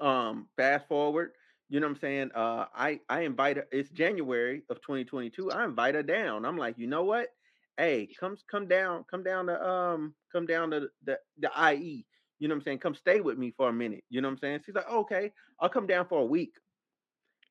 um 0.00 0.48
fast 0.56 0.88
forward, 0.88 1.30
you 1.68 1.80
know 1.80 1.86
what 1.86 1.94
I'm 1.94 2.00
saying? 2.00 2.30
Uh 2.34 2.66
I 2.74 3.00
I 3.08 3.20
invite 3.20 3.56
her, 3.56 3.66
it's 3.72 3.90
January 3.90 4.62
of 4.70 4.80
2022. 4.82 5.50
I 5.52 5.64
invite 5.64 5.94
her 5.94 6.02
down. 6.02 6.44
I'm 6.44 6.58
like, 6.58 6.78
you 6.78 6.86
know 6.86 7.04
what? 7.04 7.28
Hey, 7.76 8.08
come 8.18 8.36
come 8.50 8.68
down, 8.68 9.04
come 9.10 9.22
down 9.22 9.46
to 9.46 9.68
um 9.68 10.14
come 10.32 10.46
down 10.46 10.70
to 10.72 10.88
the 11.04 11.18
the 11.38 11.50
IE. 11.72 12.06
You 12.44 12.48
know 12.48 12.56
what 12.56 12.58
I'm 12.58 12.64
saying? 12.64 12.78
Come 12.80 12.94
stay 12.94 13.22
with 13.22 13.38
me 13.38 13.54
for 13.56 13.70
a 13.70 13.72
minute. 13.72 14.04
You 14.10 14.20
know 14.20 14.28
what 14.28 14.32
I'm 14.32 14.38
saying? 14.38 14.60
She's 14.66 14.74
like, 14.74 14.86
okay, 14.90 15.32
I'll 15.58 15.70
come 15.70 15.86
down 15.86 16.06
for 16.06 16.20
a 16.20 16.24
week. 16.26 16.52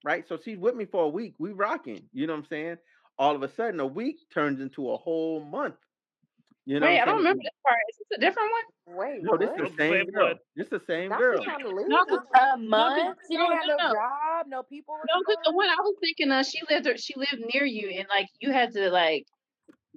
Right? 0.06 0.24
So 0.30 0.38
she's 0.38 0.60
with 0.60 0.76
me 0.76 0.86
for 0.86 1.06
a 1.06 1.10
week. 1.10 1.34
We 1.40 1.52
rocking. 1.52 2.04
You 2.14 2.28
know 2.28 2.34
what 2.34 2.42
I'm 2.42 2.46
saying? 2.46 2.78
All 3.18 3.36
of 3.36 3.42
a 3.42 3.52
sudden, 3.56 3.80
a 3.80 3.88
week 3.88 4.18
turns 4.32 4.62
into 4.62 4.92
a 4.92 4.98
whole 4.98 5.44
month. 5.44 5.78
You 6.68 6.80
know 6.80 6.86
Wait, 6.86 7.02
I 7.02 7.06
don't 7.06 7.18
remember 7.18 7.42
this 7.42 7.50
part. 7.66 7.80
Is 7.90 7.98
this 8.08 8.18
a 8.20 8.22
different 8.22 8.50
one? 8.86 8.96
Wait, 9.00 9.24
No, 9.24 9.36
this 9.36 9.50
what? 9.50 9.62
is 9.62 9.72
the 9.72 9.78
same 9.80 10.06
girl. 10.12 10.28
what. 10.28 10.38
This 10.56 10.70
the 10.70 10.82
same 10.86 11.10
Not 11.10 11.18
girl. 11.18 11.40
she 11.40 11.46
trying 11.46 11.60
to 11.64 11.70
leave. 11.70 11.88
No, 11.88 12.06
'cause- 12.06 12.20
A 12.36 12.40
uh, 12.52 12.56
No, 12.58 12.68
month? 12.68 13.18
She 13.28 13.36
no, 13.36 13.48
didn't 13.48 13.58
have 13.58 13.68
no, 13.70 13.78
no 13.78 13.88
no. 13.88 13.94
job, 13.96 14.46
no 14.48 14.62
people. 14.62 14.96
No, 15.12 15.22
because 15.22 15.38
the 15.44 15.54
one 15.54 15.70
I 15.70 15.76
was 15.80 15.96
thinking 16.02 16.32
of, 16.32 16.46
she 16.46 16.60
lived 16.70 16.86
or 16.86 16.98
she 16.98 17.16
lived 17.18 17.44
near 17.52 17.66
you, 17.66 17.90
and 17.98 18.06
like 18.10 18.28
you 18.42 18.52
had 18.52 18.72
to 18.74 18.92
like 18.92 19.26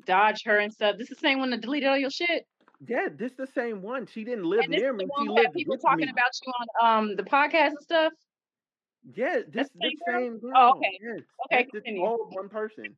dodge 0.06 0.40
her 0.46 0.56
and 0.56 0.72
stuff. 0.72 0.96
This 0.96 1.10
is 1.10 1.18
the 1.18 1.20
same 1.20 1.38
one 1.38 1.50
that 1.50 1.60
deleted 1.60 1.90
all 1.90 1.98
your 1.98 2.08
shit. 2.08 2.46
Yeah, 2.86 3.08
this 3.14 3.32
the 3.32 3.46
same 3.46 3.82
one. 3.82 4.06
She 4.06 4.24
didn't 4.24 4.44
live 4.44 4.68
near 4.68 4.92
me. 4.92 5.06
She 5.20 5.28
lived 5.28 5.54
people 5.54 5.78
talking 5.78 6.06
me. 6.06 6.12
about 6.12 6.30
you 6.44 6.52
on 6.82 7.00
um 7.00 7.16
the 7.16 7.22
podcast 7.22 7.68
and 7.68 7.82
stuff. 7.82 8.12
Yeah, 9.14 9.40
this 9.48 9.68
the 9.74 9.80
same 9.82 9.92
girl? 10.06 10.20
same 10.20 10.38
girl. 10.40 10.52
Oh, 10.56 10.70
okay. 10.76 10.98
Yes, 11.00 11.68
Okay, 11.80 11.98
all 11.98 12.28
one 12.32 12.48
person. 12.48 12.96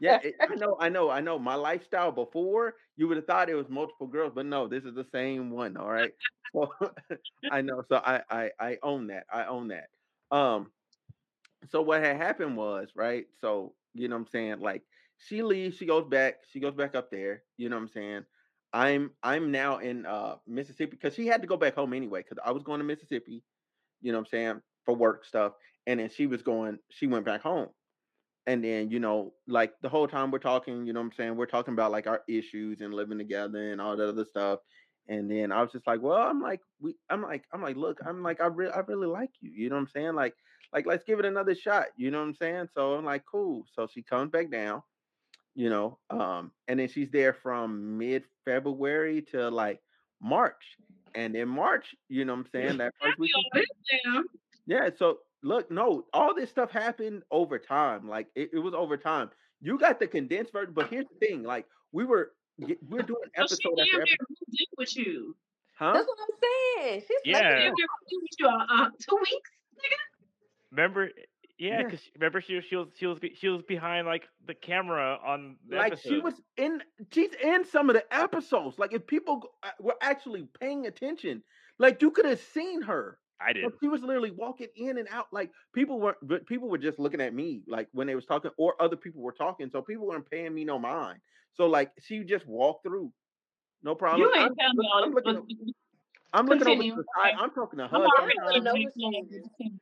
Yeah, 0.00 0.18
it, 0.22 0.34
I 0.40 0.54
know, 0.54 0.76
I 0.80 0.88
know, 0.88 1.10
I 1.10 1.20
know. 1.20 1.38
My 1.38 1.54
lifestyle 1.54 2.10
before, 2.10 2.74
you 2.96 3.06
would 3.08 3.18
have 3.18 3.26
thought 3.26 3.50
it 3.50 3.54
was 3.54 3.68
multiple 3.68 4.06
girls, 4.06 4.32
but 4.34 4.46
no, 4.46 4.66
this 4.66 4.84
is 4.84 4.94
the 4.94 5.06
same 5.12 5.50
one. 5.50 5.76
All 5.76 5.90
right. 5.90 6.12
So 6.54 6.72
I 7.52 7.60
know. 7.60 7.82
So 7.88 7.96
I, 7.96 8.22
I, 8.30 8.50
I 8.58 8.78
own 8.82 9.08
that. 9.08 9.26
I 9.32 9.44
own 9.44 9.68
that. 9.68 9.88
Um. 10.30 10.70
So 11.70 11.82
what 11.82 12.02
had 12.02 12.16
happened 12.16 12.56
was 12.56 12.88
right. 12.96 13.26
So 13.40 13.74
you 13.94 14.08
know 14.08 14.16
what 14.16 14.22
I'm 14.22 14.28
saying. 14.28 14.60
Like 14.60 14.82
she 15.18 15.42
leaves, 15.42 15.76
she 15.76 15.86
goes 15.86 16.06
back, 16.08 16.36
she 16.50 16.60
goes 16.60 16.74
back 16.74 16.94
up 16.94 17.10
there. 17.10 17.42
You 17.58 17.68
know 17.68 17.76
what 17.76 17.82
I'm 17.82 17.88
saying. 17.88 18.24
I'm 18.72 19.12
I'm 19.22 19.50
now 19.52 19.78
in 19.78 20.06
uh 20.06 20.36
Mississippi 20.46 20.92
because 20.92 21.14
she 21.14 21.26
had 21.26 21.42
to 21.42 21.48
go 21.48 21.56
back 21.56 21.74
home 21.74 21.92
anyway 21.94 22.22
because 22.22 22.38
I 22.44 22.52
was 22.52 22.62
going 22.62 22.78
to 22.80 22.84
Mississippi. 22.84 23.44
You 24.02 24.12
know 24.12 24.18
what 24.18 24.28
I'm 24.28 24.30
saying 24.30 24.62
for 24.84 24.96
work 24.96 25.24
stuff, 25.24 25.54
and 25.86 26.00
then 26.00 26.10
she 26.10 26.26
was 26.26 26.42
going. 26.42 26.78
She 26.90 27.06
went 27.06 27.26
back 27.26 27.42
home 27.42 27.68
and 28.46 28.64
then 28.64 28.90
you 28.90 29.00
know 29.00 29.34
like 29.46 29.72
the 29.82 29.88
whole 29.88 30.08
time 30.08 30.30
we're 30.30 30.38
talking 30.38 30.86
you 30.86 30.92
know 30.92 31.00
what 31.00 31.06
i'm 31.06 31.12
saying 31.12 31.36
we're 31.36 31.46
talking 31.46 31.74
about 31.74 31.92
like 31.92 32.06
our 32.06 32.22
issues 32.28 32.80
and 32.80 32.94
living 32.94 33.18
together 33.18 33.72
and 33.72 33.80
all 33.80 33.96
that 33.96 34.08
other 34.08 34.24
stuff 34.24 34.60
And 35.08 35.30
then 35.30 35.52
I 35.52 35.60
was 35.62 35.72
just 35.72 35.86
like, 35.88 36.00
well, 36.02 36.18
I'm 36.30 36.40
like, 36.40 36.60
we, 36.80 36.94
I'm 37.10 37.22
like, 37.22 37.44
I'm 37.52 37.62
like, 37.62 37.76
look, 37.76 37.98
I'm 38.06 38.22
like, 38.22 38.40
I 38.40 38.46
really, 38.46 38.72
I 38.72 38.80
really 38.80 39.08
like 39.08 39.32
you. 39.40 39.50
You 39.50 39.68
know 39.68 39.76
what 39.76 39.82
I'm 39.82 39.88
saying? 39.88 40.14
Like, 40.14 40.34
like, 40.72 40.86
let's 40.86 41.04
give 41.04 41.18
it 41.18 41.26
another 41.26 41.54
shot. 41.56 41.86
You 41.96 42.10
know 42.12 42.20
what 42.20 42.28
I'm 42.28 42.34
saying? 42.36 42.68
So 42.74 42.94
I'm 42.94 43.04
like, 43.04 43.24
cool. 43.30 43.64
So 43.74 43.88
she 43.92 44.02
comes 44.04 44.30
back 44.30 44.50
down, 44.52 44.82
you 45.60 45.68
know, 45.68 45.98
um, 46.08 46.50
and 46.68 46.80
then 46.80 46.88
she's 46.88 47.10
there 47.10 47.34
from 47.34 47.98
mid 47.98 48.22
February 48.46 49.20
to 49.32 49.50
like 49.50 49.80
March. 50.22 50.64
And 51.14 51.36
in 51.36 51.48
March, 51.48 51.86
you 52.08 52.24
know 52.24 52.32
what 52.34 52.46
I'm 52.46 52.50
saying? 52.52 52.76
That 52.78 52.92
first 53.02 53.18
week. 53.18 53.30
of- 54.16 54.24
yeah. 54.66 54.88
So 54.96 55.18
look, 55.42 55.70
no, 55.70 56.06
all 56.14 56.34
this 56.34 56.48
stuff 56.48 56.70
happened 56.70 57.24
over 57.30 57.58
time. 57.58 58.08
Like 58.08 58.28
it, 58.34 58.50
it 58.54 58.58
was 58.58 58.72
over 58.74 58.96
time. 58.96 59.28
You 59.60 59.78
got 59.78 60.00
the 60.00 60.06
condensed 60.06 60.52
version, 60.52 60.72
but 60.72 60.88
here's 60.88 61.06
the 61.12 61.26
thing: 61.26 61.42
like 61.42 61.66
we 61.92 62.04
were, 62.06 62.32
ge- 62.66 62.78
we're 62.88 63.02
doing 63.02 63.28
So 63.36 63.42
she 63.48 63.68
episode 63.68 63.76
damn 63.76 63.86
after 63.86 63.96
near 63.98 64.02
episode, 64.02 64.26
moved 64.30 64.60
in 64.60 64.66
with 64.78 64.96
you. 64.96 65.36
huh? 65.78 65.92
That's 65.92 66.06
what 66.08 66.18
I'm 66.22 66.36
saying. 66.86 67.02
She's 67.06 67.18
Yeah. 67.34 67.40
Like, 67.40 67.58
near 67.58 67.70
with 67.72 68.36
you 68.38 68.48
uh, 68.48 68.66
uh, 68.84 68.88
two 68.98 69.16
weeks. 69.16 69.50
Remember? 70.70 71.10
Yeah, 71.60 71.80
Yeah. 71.80 71.82
because 71.84 72.00
remember 72.16 72.40
she 72.40 72.54
was 72.56 72.64
she 72.64 72.76
was 72.76 72.88
she 72.96 73.06
was 73.06 73.18
she 73.34 73.48
was 73.48 73.62
behind 73.62 74.06
like 74.06 74.26
the 74.46 74.54
camera 74.54 75.18
on 75.24 75.56
the 75.68 75.76
Like 75.76 75.98
she 76.00 76.18
was 76.18 76.34
in, 76.56 76.82
she's 77.12 77.32
in 77.34 77.64
some 77.66 77.90
of 77.90 77.94
the 77.96 78.04
episodes. 78.14 78.78
Like 78.78 78.94
if 78.94 79.06
people 79.06 79.42
uh, 79.62 79.68
were 79.78 79.96
actually 80.00 80.48
paying 80.58 80.86
attention, 80.86 81.42
like 81.78 82.00
you 82.02 82.10
could 82.12 82.24
have 82.24 82.40
seen 82.40 82.80
her. 82.82 83.18
I 83.42 83.52
did. 83.52 83.64
But 83.64 83.74
she 83.82 83.88
was 83.88 84.02
literally 84.02 84.30
walking 84.32 84.68
in 84.76 84.96
and 84.98 85.06
out. 85.10 85.26
Like 85.32 85.50
people 85.74 86.00
were, 86.00 86.16
but 86.22 86.46
people 86.46 86.68
were 86.68 86.78
just 86.78 86.98
looking 86.98 87.20
at 87.20 87.34
me, 87.34 87.62
like 87.66 87.88
when 87.92 88.06
they 88.06 88.14
was 88.14 88.24
talking, 88.26 88.50
or 88.58 88.74
other 88.80 88.96
people 88.96 89.20
were 89.22 89.32
talking. 89.32 89.68
So 89.70 89.82
people 89.82 90.06
weren't 90.06 90.30
paying 90.30 90.54
me 90.54 90.64
no 90.64 90.78
mind. 90.78 91.18
So 91.54 91.66
like 91.66 91.90
she 92.02 92.24
just 92.24 92.46
walked 92.46 92.84
through, 92.86 93.12
no 93.82 93.94
problem. 93.94 94.22
You 94.22 94.34
I'm, 94.34 94.46
ain't 94.48 94.58
telling 94.58 94.76
me 94.76 94.84
look- 94.86 94.94
all 94.94 95.04
I'm 95.04 95.10
looking, 95.12 95.34
but 95.34 95.74
I'm 96.32 96.46
looking 96.46 96.62
over 96.68 96.74
Continue. 96.76 96.96
the 96.96 97.04
side. 97.22 97.34
I'm 97.38 97.50
talking 97.50 97.78
to 97.80 97.88
her. 97.88 97.96
I'm 97.96 98.02
already 98.02 98.34
sometimes. 98.38 98.52
seeing 98.54 98.64
know 98.64 98.72
red 98.72 98.84
what 98.84 98.92
she 98.94 99.10
flags. 99.10 99.32
is. 99.32 99.48
Continue. 99.58 99.78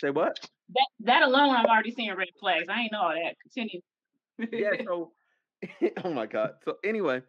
Say 0.00 0.10
what? 0.10 0.48
That 0.74 0.86
that 1.00 1.22
alone, 1.22 1.54
I'm 1.56 1.66
already 1.66 1.92
seeing 1.92 2.14
red 2.14 2.28
flags. 2.40 2.66
I 2.68 2.82
ain't 2.82 2.92
know 2.92 3.02
all 3.02 3.14
that. 3.14 3.36
Continue. 3.42 3.80
yeah 4.52 4.72
so 4.84 5.12
oh 6.04 6.12
my 6.12 6.26
god 6.26 6.54
so 6.64 6.76
anyway 6.84 7.20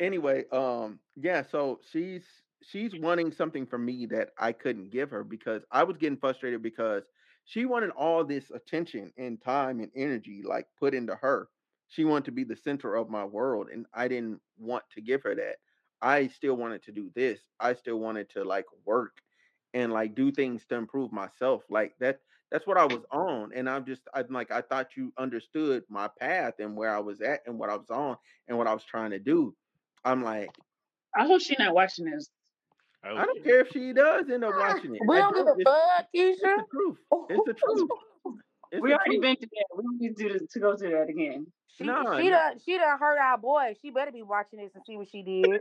anyway 0.00 0.44
um 0.52 0.98
yeah 1.16 1.42
so 1.50 1.80
she's 1.92 2.24
she's 2.62 2.94
wanting 2.96 3.32
something 3.32 3.66
from 3.66 3.84
me 3.84 4.06
that 4.06 4.30
i 4.38 4.52
couldn't 4.52 4.90
give 4.90 5.10
her 5.10 5.24
because 5.24 5.62
i 5.70 5.82
was 5.84 5.96
getting 5.96 6.18
frustrated 6.18 6.62
because 6.62 7.04
she 7.44 7.64
wanted 7.64 7.90
all 7.90 8.24
this 8.24 8.50
attention 8.50 9.12
and 9.18 9.40
time 9.42 9.80
and 9.80 9.90
energy 9.96 10.42
like 10.44 10.66
put 10.78 10.94
into 10.94 11.14
her 11.16 11.48
she 11.88 12.04
wanted 12.04 12.24
to 12.24 12.32
be 12.32 12.44
the 12.44 12.56
center 12.56 12.96
of 12.96 13.10
my 13.10 13.24
world 13.24 13.68
and 13.72 13.86
i 13.94 14.08
didn't 14.08 14.40
want 14.58 14.84
to 14.92 15.00
give 15.00 15.22
her 15.22 15.34
that 15.34 15.56
i 16.02 16.26
still 16.28 16.54
wanted 16.56 16.82
to 16.82 16.92
do 16.92 17.10
this 17.14 17.40
i 17.60 17.74
still 17.74 17.98
wanted 18.00 18.28
to 18.30 18.44
like 18.44 18.66
work 18.84 19.12
and 19.74 19.92
like 19.92 20.14
do 20.14 20.32
things 20.32 20.66
to 20.66 20.74
improve 20.74 21.12
myself 21.12 21.62
like 21.70 21.94
that 22.00 22.20
that's 22.50 22.66
what 22.66 22.78
I 22.78 22.84
was 22.84 23.04
on. 23.12 23.52
And 23.54 23.68
I'm 23.68 23.84
just 23.84 24.02
I'm 24.14 24.26
like 24.30 24.50
I 24.50 24.60
thought 24.62 24.96
you 24.96 25.12
understood 25.18 25.84
my 25.88 26.08
path 26.20 26.54
and 26.58 26.76
where 26.76 26.94
I 26.94 27.00
was 27.00 27.20
at 27.20 27.40
and 27.46 27.58
what 27.58 27.70
I 27.70 27.76
was 27.76 27.90
on 27.90 28.16
and 28.48 28.58
what 28.58 28.66
I 28.66 28.74
was 28.74 28.84
trying 28.84 29.10
to 29.10 29.18
do. 29.18 29.54
I'm 30.04 30.22
like, 30.22 30.50
I 31.16 31.26
hope 31.26 31.40
she's 31.42 31.58
not 31.58 31.74
watching 31.74 32.06
this. 32.06 32.28
Oh, 33.04 33.16
I 33.16 33.24
don't 33.24 33.42
care 33.42 33.60
if 33.60 33.68
she 33.68 33.92
does 33.92 34.28
end 34.30 34.44
up 34.44 34.52
ah, 34.54 34.58
watching 34.58 34.94
it. 34.94 35.02
we 35.06 35.16
don't 35.16 35.34
give 35.34 35.46
a 35.46 35.54
It's, 35.58 35.70
fuck, 35.70 36.06
it's 36.12 36.40
the 36.40 36.64
truth. 36.70 36.98
It's 37.30 37.46
the 37.46 37.54
truth. 37.54 37.90
It's 38.72 38.80
we 38.80 38.92
already 38.92 39.18
truth. 39.18 39.22
been 39.22 39.36
to 39.36 39.46
that. 39.46 39.64
We 39.76 39.82
don't 39.82 40.00
need 40.00 40.16
to 40.16 40.28
do 40.28 40.38
this, 40.38 40.52
to 40.52 40.60
go 40.60 40.76
to 40.76 40.88
that 40.90 41.08
again. 41.08 41.46
She, 41.76 41.82
Nah, 41.84 42.16
she 42.20 42.28
nah. 42.28 42.36
done 42.36 42.58
she 42.64 42.78
done 42.78 42.98
hurt 43.00 43.18
our 43.18 43.36
boy. 43.36 43.74
She 43.82 43.90
better 43.90 44.12
be 44.12 44.22
watching 44.22 44.60
this 44.60 44.70
and 44.76 44.84
see 44.86 44.96
what 44.96 45.08
she 45.10 45.22
did. 45.22 45.60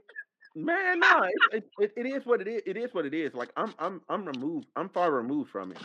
Man, 0.55 0.99
no, 0.99 1.23
it, 1.51 1.63
it, 1.79 1.91
it 1.97 2.05
is 2.05 2.25
what 2.25 2.39
it 2.41 2.47
is. 2.47 2.61
It 2.67 2.77
is 2.77 2.93
what 2.93 3.05
it 3.07 3.15
is. 3.15 3.33
Like 3.33 3.49
I'm 3.57 3.73
I'm 3.79 4.01
I'm 4.09 4.25
removed. 4.25 4.67
I'm 4.75 4.89
far 4.89 5.11
removed 5.11 5.49
from 5.49 5.71
it. 5.71 5.79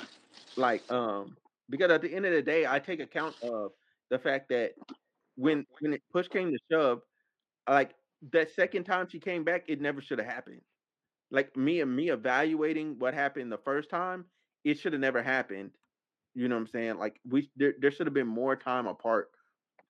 Like 0.56 0.90
um 0.92 1.36
because 1.70 1.90
at 1.90 2.02
the 2.02 2.12
end 2.12 2.26
of 2.26 2.32
the 2.32 2.42
day, 2.42 2.66
I 2.66 2.78
take 2.78 3.00
account 3.00 3.34
of 3.42 3.72
the 4.10 4.18
fact 4.18 4.48
that 4.50 4.72
when 5.36 5.66
when 5.80 5.94
it 5.94 6.02
push 6.12 6.28
came 6.28 6.52
to 6.52 6.58
shove, 6.70 7.00
like 7.68 7.94
that 8.32 8.54
second 8.54 8.84
time 8.84 9.08
she 9.08 9.18
came 9.18 9.44
back, 9.44 9.64
it 9.68 9.80
never 9.80 10.00
should 10.00 10.18
have 10.18 10.28
happened. 10.28 10.60
Like 11.30 11.56
me 11.56 11.80
and 11.80 11.94
me 11.94 12.10
evaluating 12.10 12.96
what 12.98 13.14
happened 13.14 13.50
the 13.50 13.58
first 13.58 13.90
time, 13.90 14.26
it 14.62 14.78
should 14.78 14.92
have 14.92 15.00
never 15.00 15.22
happened. 15.22 15.70
You 16.34 16.48
know 16.48 16.56
what 16.56 16.62
I'm 16.62 16.66
saying? 16.68 16.98
Like 16.98 17.18
we 17.28 17.50
there, 17.56 17.74
there 17.80 17.90
should 17.90 18.06
have 18.06 18.14
been 18.14 18.26
more 18.26 18.56
time 18.56 18.86
apart 18.86 19.30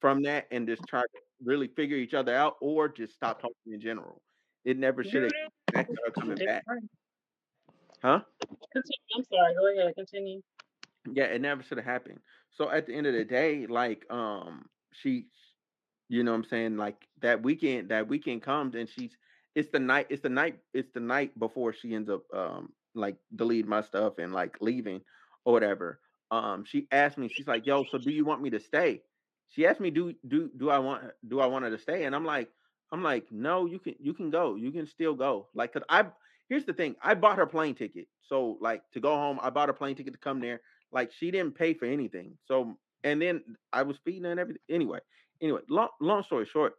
from 0.00 0.22
that 0.22 0.46
and 0.50 0.66
just 0.66 0.82
try 0.86 1.00
to 1.00 1.18
really 1.42 1.68
figure 1.68 1.96
each 1.96 2.14
other 2.14 2.34
out 2.34 2.56
or 2.60 2.88
just 2.88 3.14
stop 3.14 3.40
talking 3.40 3.72
in 3.72 3.80
general. 3.80 4.22
It 4.64 4.78
never 4.78 5.04
should 5.04 5.30
have 5.74 5.86
coming 6.14 6.36
back. 6.36 6.62
Huh? 8.02 8.20
Continue. 8.72 9.16
I'm 9.16 9.24
sorry. 9.24 9.54
Go 9.54 9.80
ahead. 9.80 9.94
Continue. 9.94 10.40
Yeah, 11.10 11.24
it 11.24 11.40
never 11.40 11.62
should 11.62 11.78
have 11.78 11.86
happened. 11.86 12.20
So 12.50 12.70
at 12.70 12.86
the 12.86 12.94
end 12.94 13.06
of 13.06 13.14
the 13.14 13.24
day, 13.24 13.66
like 13.66 14.06
um 14.10 14.66
she 14.92 15.26
you 16.08 16.22
know 16.24 16.32
what 16.32 16.38
I'm 16.38 16.44
saying, 16.44 16.76
like 16.76 17.08
that 17.20 17.42
weekend 17.42 17.90
that 17.90 18.08
weekend 18.08 18.42
comes 18.42 18.74
and 18.74 18.88
she's 18.88 19.16
it's 19.54 19.70
the 19.70 19.80
night 19.80 20.06
it's 20.10 20.22
the 20.22 20.28
night 20.30 20.58
it's 20.72 20.90
the 20.92 21.00
night 21.00 21.38
before 21.38 21.72
she 21.72 21.94
ends 21.94 22.08
up 22.10 22.22
um 22.34 22.72
like 22.94 23.16
deleting 23.34 23.70
my 23.70 23.82
stuff 23.82 24.18
and 24.18 24.32
like 24.32 24.56
leaving 24.60 25.02
or 25.44 25.52
whatever. 25.52 26.00
Um 26.30 26.64
she 26.64 26.88
asked 26.90 27.18
me, 27.18 27.28
she's 27.28 27.48
like, 27.48 27.66
"Yo, 27.66 27.84
so 27.84 27.98
do 27.98 28.10
you 28.10 28.24
want 28.24 28.42
me 28.42 28.50
to 28.50 28.60
stay?" 28.60 29.02
She 29.48 29.66
asked 29.66 29.80
me, 29.80 29.90
"Do 29.90 30.14
do 30.26 30.50
do 30.56 30.70
I 30.70 30.78
want 30.78 31.04
do 31.26 31.40
I 31.40 31.46
want 31.46 31.64
her 31.64 31.70
to 31.70 31.78
stay?" 31.78 32.04
And 32.04 32.14
I'm 32.14 32.24
like 32.24 32.50
I'm 32.92 33.02
like, 33.02 33.30
"No, 33.30 33.66
you 33.66 33.78
can 33.78 33.94
you 33.98 34.14
can 34.14 34.30
go. 34.30 34.54
You 34.56 34.72
can 34.72 34.86
still 34.86 35.14
go." 35.14 35.48
Like 35.54 35.72
cuz 35.72 35.82
I 35.88 36.06
here's 36.48 36.64
the 36.66 36.72
thing, 36.74 36.96
I 37.02 37.14
bought 37.14 37.38
her 37.38 37.46
plane 37.46 37.74
ticket. 37.74 38.08
So 38.22 38.58
like 38.60 38.82
to 38.92 39.00
go 39.00 39.14
home, 39.16 39.38
I 39.42 39.50
bought 39.50 39.68
her 39.68 39.74
plane 39.74 39.96
ticket 39.96 40.12
to 40.14 40.18
come 40.18 40.40
there. 40.40 40.60
Like 40.94 41.12
she 41.12 41.32
didn't 41.32 41.56
pay 41.56 41.74
for 41.74 41.86
anything. 41.86 42.38
So 42.46 42.78
and 43.04 43.22
then 43.22 43.42
I 43.74 43.84
was 43.84 43.98
feeding 44.06 44.24
her 44.24 44.32
and 44.32 44.40
everything. 44.40 44.62
Anyway, 44.70 45.00
anyway, 45.42 45.62
long 45.70 45.90
long 46.00 46.24
story 46.24 46.46
short, 46.46 46.74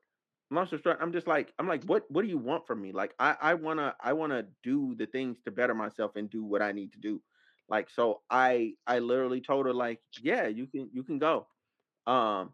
long 0.51 0.67
story 0.67 0.81
short, 0.83 0.99
I'm 1.01 1.13
just 1.13 1.27
like 1.27 1.53
I'm 1.59 1.67
like, 1.67 1.83
what 1.85 2.05
what 2.11 2.23
do 2.23 2.29
you 2.29 2.39
want 2.39 2.67
from 2.67 2.81
me? 2.81 2.93
Like 2.93 3.13
I 3.19 3.37
I 3.41 3.55
wanna 3.55 3.95
I 4.01 4.13
wanna 4.13 4.47
do 4.63 4.95
the 4.95 5.07
things 5.07 5.39
to 5.45 5.51
better 5.51 5.75
myself 5.75 6.13
and 6.17 6.29
do 6.29 6.43
what 6.45 6.63
I 6.63 6.73
need 6.73 6.93
to 6.93 6.99
do. 6.99 7.21
Like 7.69 7.89
so 7.91 8.23
I 8.31 8.75
I 8.87 8.99
literally 8.99 9.41
told 9.41 9.67
her 9.67 9.73
like, 9.73 10.01
yeah, 10.21 10.47
you 10.47 10.67
can 10.67 10.89
you 10.93 11.03
can 11.03 11.19
go. 11.19 11.47
Um 12.07 12.53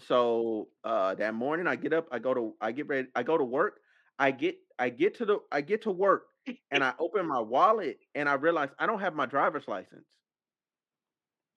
so 0.00 0.68
uh 0.84 1.14
that 1.16 1.34
morning 1.34 1.66
I 1.66 1.76
get 1.76 1.92
up, 1.92 2.08
I 2.12 2.18
go 2.18 2.34
to 2.34 2.54
I 2.60 2.72
get 2.72 2.88
ready, 2.88 3.08
I 3.14 3.22
go 3.22 3.38
to 3.38 3.44
work, 3.44 3.80
I 4.18 4.30
get 4.32 4.56
I 4.78 4.90
get 4.90 5.16
to 5.16 5.26
the 5.26 5.40
I 5.52 5.62
get 5.62 5.82
to 5.82 5.90
work 5.90 6.26
and 6.70 6.84
I 6.84 6.94
open 6.98 7.26
my 7.26 7.40
wallet 7.40 7.98
and 8.14 8.28
I 8.28 8.34
realize 8.34 8.70
I 8.78 8.86
don't 8.86 9.00
have 9.00 9.14
my 9.14 9.26
driver's 9.26 9.68
license. 9.68 10.06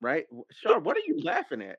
Right? 0.02 0.26
W- 0.30 0.46
what 0.84 0.98
are 0.98 1.02
you 1.08 1.22
laughing 1.24 1.62
at? 1.62 1.78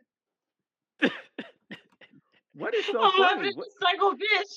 what 2.54 2.74
is 2.74 2.86
so 2.86 2.98
oh, 2.98 3.10
I'm 3.24 3.36
funny? 3.36 3.48
just 3.48 3.58
What, 3.58 3.66
a 3.66 3.70
psycho 3.80 4.12
bitch. 4.12 4.54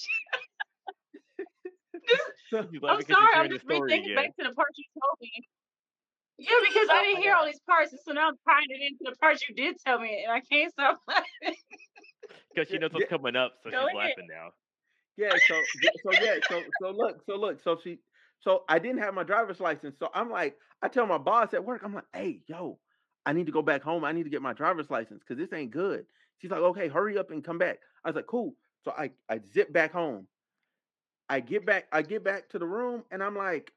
so, 2.49 2.59
I'm 2.87 3.01
sorry. 3.03 3.33
I'm 3.35 3.49
just 3.49 3.65
story 3.65 3.91
rethinking 3.91 4.05
again. 4.05 4.15
back 4.15 4.37
to 4.37 4.47
the 4.47 4.53
part 4.53 4.69
you 4.77 4.85
told 5.01 5.17
me. 5.21 5.31
Yeah, 6.37 6.49
because 6.67 6.89
I 6.91 7.03
didn't 7.03 7.23
hear 7.23 7.33
all 7.33 7.45
these 7.45 7.61
parts, 7.67 7.91
and 7.93 8.01
so 8.05 8.11
now 8.11 8.27
I'm 8.27 8.35
tying 8.47 8.67
it 8.69 8.81
into 8.91 9.09
the 9.11 9.15
parts 9.17 9.41
you 9.47 9.55
did 9.55 9.77
tell 9.85 9.99
me, 9.99 10.23
and 10.23 10.31
I 10.31 10.41
can't 10.41 10.71
stop 10.71 10.99
laughing. 11.07 11.55
Because 12.53 12.69
she 12.69 12.77
knows 12.77 12.91
what's 12.93 13.05
yeah. 13.09 13.17
coming 13.17 13.35
up, 13.35 13.53
so 13.63 13.71
Go 13.71 13.87
she's 13.87 13.95
ahead. 13.95 13.95
laughing 13.95 14.27
now. 14.29 14.49
yeah, 15.17 15.37
so 15.47 15.55
yeah, 15.81 15.89
so 16.03 16.11
yeah, 16.21 16.35
so 16.49 16.61
so 16.81 16.91
look, 16.91 17.23
so 17.25 17.35
look, 17.37 17.61
so 17.63 17.77
she 17.81 17.99
so 18.41 18.63
I 18.67 18.79
didn't 18.79 18.99
have 18.99 19.13
my 19.13 19.23
driver's 19.23 19.59
license. 19.59 19.95
So 19.99 20.09
I'm 20.13 20.29
like, 20.29 20.57
I 20.81 20.89
tell 20.89 21.05
my 21.07 21.17
boss 21.17 21.53
at 21.53 21.63
work, 21.65 21.81
I'm 21.83 21.93
like, 21.93 22.05
hey, 22.13 22.41
yo, 22.47 22.79
I 23.25 23.33
need 23.33 23.47
to 23.47 23.51
go 23.51 23.61
back 23.61 23.83
home. 23.83 24.03
I 24.05 24.11
need 24.11 24.23
to 24.23 24.29
get 24.29 24.41
my 24.41 24.53
driver's 24.53 24.89
license 24.89 25.23
because 25.27 25.37
this 25.39 25.53
ain't 25.57 25.71
good. 25.71 26.05
She's 26.41 26.51
like, 26.51 26.61
okay, 26.61 26.87
hurry 26.87 27.17
up 27.17 27.31
and 27.31 27.43
come 27.43 27.57
back. 27.57 27.79
I 28.03 28.09
was 28.09 28.15
like, 28.15 28.27
cool. 28.27 28.55
So 28.83 28.91
I 28.97 29.11
I 29.29 29.39
zip 29.53 29.73
back 29.73 29.93
home. 29.93 30.27
I 31.29 31.39
get 31.39 31.65
back, 31.65 31.87
I 31.91 32.01
get 32.03 32.23
back 32.23 32.49
to 32.49 32.59
the 32.59 32.67
room, 32.67 33.03
and 33.11 33.23
I'm 33.23 33.35
like, 33.35 33.71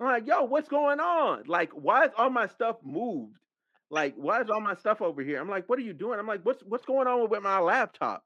I'm 0.00 0.06
like, 0.06 0.26
yo, 0.26 0.44
what's 0.44 0.68
going 0.68 1.00
on? 1.00 1.44
Like, 1.46 1.72
why 1.72 2.04
is 2.04 2.12
all 2.16 2.30
my 2.30 2.46
stuff 2.46 2.76
moved? 2.84 3.36
Like, 3.90 4.14
why 4.16 4.40
is 4.40 4.50
all 4.50 4.60
my 4.60 4.74
stuff 4.74 5.02
over 5.02 5.22
here? 5.22 5.40
I'm 5.40 5.48
like, 5.50 5.68
what 5.68 5.78
are 5.78 5.82
you 5.82 5.92
doing? 5.92 6.18
I'm 6.18 6.26
like, 6.26 6.42
what's 6.44 6.62
what's 6.64 6.86
going 6.86 7.06
on 7.08 7.28
with 7.28 7.42
my 7.42 7.58
laptop? 7.60 8.24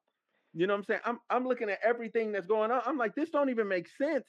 You 0.54 0.66
know 0.66 0.74
what 0.74 0.80
I'm 0.80 0.84
saying? 0.84 1.00
I'm 1.04 1.18
I'm 1.30 1.46
looking 1.46 1.70
at 1.70 1.80
everything 1.82 2.32
that's 2.32 2.46
going 2.46 2.70
on. 2.70 2.82
I'm 2.86 2.98
like, 2.98 3.14
this 3.14 3.30
don't 3.30 3.50
even 3.50 3.68
make 3.68 3.88
sense. 3.98 4.26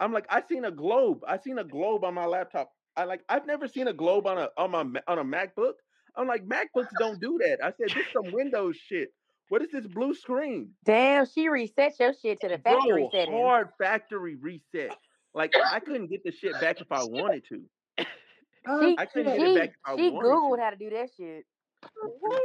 I'm 0.00 0.12
like, 0.12 0.26
I 0.30 0.42
seen 0.42 0.64
a 0.64 0.70
globe. 0.70 1.20
I 1.26 1.38
seen 1.38 1.58
a 1.58 1.64
globe 1.64 2.04
on 2.04 2.14
my 2.14 2.26
laptop. 2.26 2.70
I 2.98 3.04
like, 3.04 3.22
I've 3.28 3.46
never 3.46 3.68
seen 3.68 3.86
a 3.86 3.92
globe 3.92 4.26
on 4.26 4.38
a 4.38 4.48
on 4.56 4.72
my 4.72 4.80
on 5.06 5.18
a 5.20 5.24
MacBook. 5.24 5.74
I'm 6.16 6.26
like, 6.26 6.44
MacBooks 6.46 6.88
don't 6.98 7.20
do 7.20 7.38
that. 7.42 7.58
I 7.64 7.72
said, 7.78 7.94
this 7.94 8.06
some 8.12 8.32
Windows 8.32 8.76
shit. 8.76 9.10
What 9.50 9.62
is 9.62 9.70
this 9.70 9.86
blue 9.86 10.14
screen? 10.14 10.70
Damn, 10.84 11.24
she 11.26 11.48
reset 11.48 11.98
your 12.00 12.12
shit 12.12 12.40
to 12.40 12.48
the 12.48 12.58
factory 12.64 13.02
Bro, 13.02 13.10
settings. 13.12 13.36
hard 13.40 13.68
factory 13.80 14.34
reset. 14.34 14.96
Like 15.32 15.54
I 15.72 15.78
couldn't 15.80 16.08
get 16.10 16.24
the 16.24 16.32
shit 16.32 16.60
back 16.60 16.80
if 16.80 16.90
I 16.90 17.04
wanted 17.04 17.44
to. 17.50 17.62
She, 18.80 18.96
I 18.98 19.06
couldn't 19.06 19.36
get 19.38 19.46
it 19.46 19.52
she, 19.54 19.58
back 19.58 19.68
if 19.70 19.74
I 19.86 19.96
she 19.96 20.10
wanted 20.10 20.28
googled 20.28 20.56
to. 20.56 20.62
how 20.64 20.70
to 20.70 20.76
do 20.76 20.90
that 20.90 21.08
shit. 21.16 21.44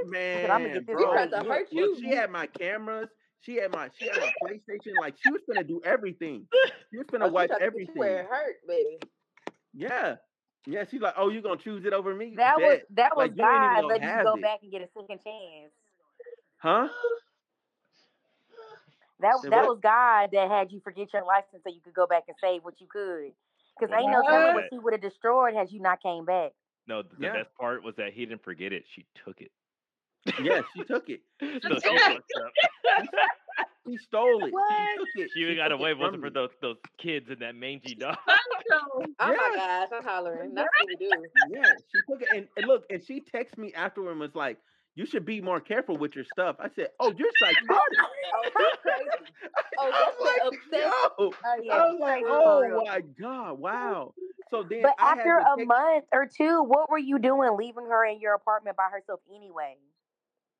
Man, 0.06 0.51
I'ma 0.51 0.68
get 0.68 0.86
this 0.86 0.95
bro, 0.95 1.12
look, 1.12 1.34
hurt 1.34 1.47
look, 1.47 1.68
you. 1.72 1.97
she 1.99 2.10
had 2.10 2.30
my 2.30 2.45
cameras. 2.45 3.10
She 3.41 3.56
had 3.56 3.72
my 3.74 3.89
she 3.97 4.06
had 4.08 4.18
my 4.20 4.32
PlayStation. 4.43 4.93
Like 5.01 5.16
she 5.22 5.32
was 5.32 5.41
gonna 5.47 5.64
do 5.66 5.82
everything. 5.84 6.45
She 6.91 6.97
was 6.99 7.08
Oh, 7.10 7.18
gonna 7.18 7.26
she 7.30 7.32
wipe 7.32 7.49
get 7.49 7.62
everything. 7.62 7.95
where 7.95 8.20
it 8.22 8.28
hurt, 8.30 8.56
baby. 8.68 8.99
Yeah. 9.74 10.16
Yeah, 10.66 10.86
she's 10.89 11.01
like, 11.01 11.16
oh, 11.18 11.30
you 11.30 11.41
gonna 11.41 11.59
choose 11.61 11.86
it 11.86 11.93
over 11.93 12.16
me? 12.16 12.34
That 12.38 12.57
was 12.61 12.80
that 12.95 13.16
was 13.16 13.30
Like, 13.30 13.36
you 13.36 13.41
God 13.41 13.82
gonna 13.82 13.88
letting 13.88 14.07
you 14.07 14.24
go 14.24 14.36
it. 14.36 14.41
back 14.41 14.59
and 14.64 14.72
get 14.72 14.82
a 14.82 14.88
second 14.97 15.20
chance. 15.24 15.72
Huh? 16.57 16.88
That 19.20 19.36
Say 19.41 19.49
that 19.49 19.61
what? 19.61 19.68
was 19.68 19.80
God 19.82 20.30
that 20.32 20.49
had 20.49 20.72
you 20.72 20.82
forget 20.84 21.14
your 21.14 21.24
license 21.26 21.64
so 21.64 21.74
you 21.74 21.82
could 21.82 21.93
go 21.93 22.07
back 22.07 22.24
and 22.28 22.38
save 22.41 22.64
what 22.64 22.80
you 22.80 22.88
could. 22.88 23.32
Because 23.80 23.93
ain't 23.95 24.11
no 24.11 24.22
telling 24.24 24.53
what 24.53 24.64
What? 24.64 24.70
she 24.72 24.80
would 24.80 24.93
have 24.93 25.01
destroyed 25.01 25.53
had 25.55 25.72
you 25.72 25.82
not 25.82 26.01
came 26.01 26.26
back. 26.26 26.51
No, 26.88 27.01
the 27.03 27.09
Yeah. 27.20 27.34
best 27.34 27.53
part 27.59 27.84
was 27.84 27.95
that 27.97 28.14
he 28.14 28.26
didn't 28.26 28.43
forget 28.43 28.74
it. 28.74 28.84
She 28.95 29.05
took 29.26 29.41
it. 29.41 29.51
Yeah, 30.39 30.61
she 30.74 30.84
took 30.84 31.09
it. 31.09 31.22
so 31.41 31.49
she 33.58 33.58
fucked 33.58 33.60
up. 33.60 33.68
She 33.91 33.97
stole 33.97 34.45
it. 34.45 34.54
What? 34.54 34.99
She 35.16 35.22
it. 35.24 35.30
She 35.34 35.39
even 35.41 35.58
got 35.58 35.72
away. 35.72 35.91
from 35.91 35.99
Wasn't 36.01 36.22
for 36.24 36.30
those 36.30 36.49
those 36.62 36.78
kids 36.97 37.30
and 37.30 37.39
that 37.39 37.56
mangy 37.56 37.95
dog. 37.95 38.18
Oh 38.72 39.04
my 39.20 39.32
Yeah. 39.32 39.38
gosh, 39.56 39.89
I'm 39.93 40.04
hollering. 40.04 40.54
That's 40.56 40.68
what 40.80 40.88
we 40.88 40.95
do. 40.95 41.10
Yeah, 41.49 41.64
she 41.64 41.99
took 42.10 42.22
it. 42.22 42.28
And, 42.36 42.47
and 42.58 42.66
look, 42.66 42.86
and 42.89 43.04
she 43.06 43.22
texted 43.22 43.58
me 43.58 43.72
afterward 43.74 44.12
and 44.12 44.20
was 44.20 44.34
like, 44.34 44.58
"You 44.95 45.06
should 45.06 45.26
be 45.26 45.41
more 45.41 45.60
careful 45.60 45.95
with 45.97 46.16
your 46.16 46.26
stuff." 46.34 46.56
I 46.60 46.70
said, 46.76 46.88
"Oh, 46.99 47.14
you're 47.16 47.30
psychotic." 47.39 47.68
Oh, 48.36 48.49
that's 48.58 48.82
crazy. 48.82 49.34
Oh, 49.78 49.91
I 49.91 49.91
that's 49.91 50.22
like, 50.22 50.41
obsession. 50.47 50.91
yo. 50.91 50.91
Oh 51.20 51.34
I 51.45 51.58
was 51.91 51.99
like, 51.99 52.24
oh 52.26 52.84
my 52.86 53.01
god, 53.22 53.60
wow. 53.60 54.14
So 54.49 54.64
then 54.64 54.82
But 54.82 54.95
I 54.99 55.12
after 55.12 55.39
to 55.39 55.54
a 55.54 55.58
take- 55.58 55.68
month 55.68 56.06
or 56.12 56.26
two, 56.28 56.64
what 56.64 56.89
were 56.89 56.97
you 56.97 57.20
doing 57.20 57.56
leaving 57.58 57.86
her 57.86 58.06
in 58.06 58.20
your 58.20 58.34
apartment 58.34 58.76
by 58.78 58.88
herself 58.91 59.20
anyway? 59.34 59.76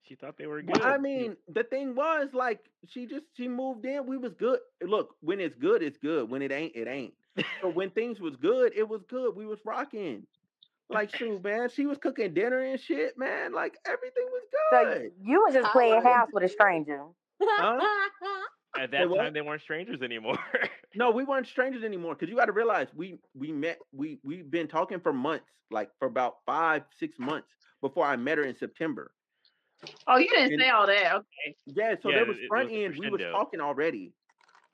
She 0.08 0.16
thought 0.16 0.38
they 0.38 0.48
were 0.48 0.62
Well, 0.66 0.76
good. 0.76 0.84
I 0.84 0.98
mean, 0.98 1.36
the 1.48 1.64
thing 1.64 1.96
was 1.96 2.30
like 2.34 2.60
she 2.88 3.06
just 3.06 3.26
she 3.36 3.48
moved 3.48 3.86
in. 3.86 4.06
We 4.06 4.18
was 4.18 4.34
good. 4.34 4.60
Look, 4.82 5.16
when 5.22 5.40
it's 5.40 5.56
good, 5.56 5.82
it's 5.82 5.98
good. 5.98 6.30
When 6.30 6.42
it 6.42 6.52
ain't, 6.52 6.76
it 6.76 6.88
ain't. 6.88 7.14
So 7.62 7.70
when 7.70 7.90
things 7.92 8.20
was 8.20 8.36
good, 8.36 8.74
it 8.76 8.88
was 8.88 9.02
good. 9.10 9.36
We 9.36 9.46
was 9.46 9.60
rocking. 9.66 10.24
Like 10.90 11.16
shoot, 11.16 11.44
man. 11.44 11.70
She 11.70 11.86
was 11.86 11.98
cooking 11.98 12.34
dinner 12.34 12.60
and 12.60 12.80
shit, 12.80 13.18
man. 13.18 13.54
Like 13.54 13.78
everything 13.86 14.26
was 14.26 14.44
good. 14.52 14.78
So 14.78 15.00
good. 15.00 15.12
you 15.22 15.42
was 15.46 15.54
just 15.54 15.72
playing 15.72 16.02
Hollering. 16.02 16.14
house 16.14 16.30
with 16.34 16.44
a 16.44 16.50
stranger. 16.50 17.04
At 18.80 18.92
that 18.92 19.10
what? 19.10 19.18
time, 19.18 19.34
they 19.34 19.42
weren't 19.42 19.62
strangers 19.62 20.02
anymore. 20.02 20.38
No, 20.96 21.12
we 21.12 21.24
weren't 21.26 21.48
strangers 21.48 21.84
anymore. 21.84 22.16
Cause 22.16 22.28
you 22.30 22.36
got 22.36 22.46
to 22.46 22.52
realize 22.52 22.88
we 22.96 23.20
we 23.36 23.52
met 23.52 23.80
we 23.92 24.20
we've 24.24 24.50
been 24.50 24.68
talking 24.68 25.00
for 25.00 25.14
months, 25.14 25.46
like 25.72 25.90
for 26.00 26.08
about 26.08 26.38
five 26.46 26.84
six 27.00 27.18
months 27.20 27.48
before 27.82 28.06
I 28.06 28.16
met 28.16 28.38
her 28.38 28.44
in 28.44 28.56
September. 28.58 29.12
Oh, 30.08 30.18
you 30.18 30.30
didn't 30.30 30.54
And- 30.54 30.62
say 30.62 30.70
all 30.70 30.88
that. 30.88 31.16
Okay. 31.16 31.56
Yeah, 31.66 31.96
so 32.02 32.10
Yeah, 32.10 32.16
there 32.18 32.26
was 32.26 32.38
it- 32.38 32.44
it 32.44 32.48
front 32.48 32.70
was 32.72 32.78
end. 32.80 32.98
We 32.98 33.10
was 33.10 33.22
talking 33.22 33.62
already, 33.62 34.14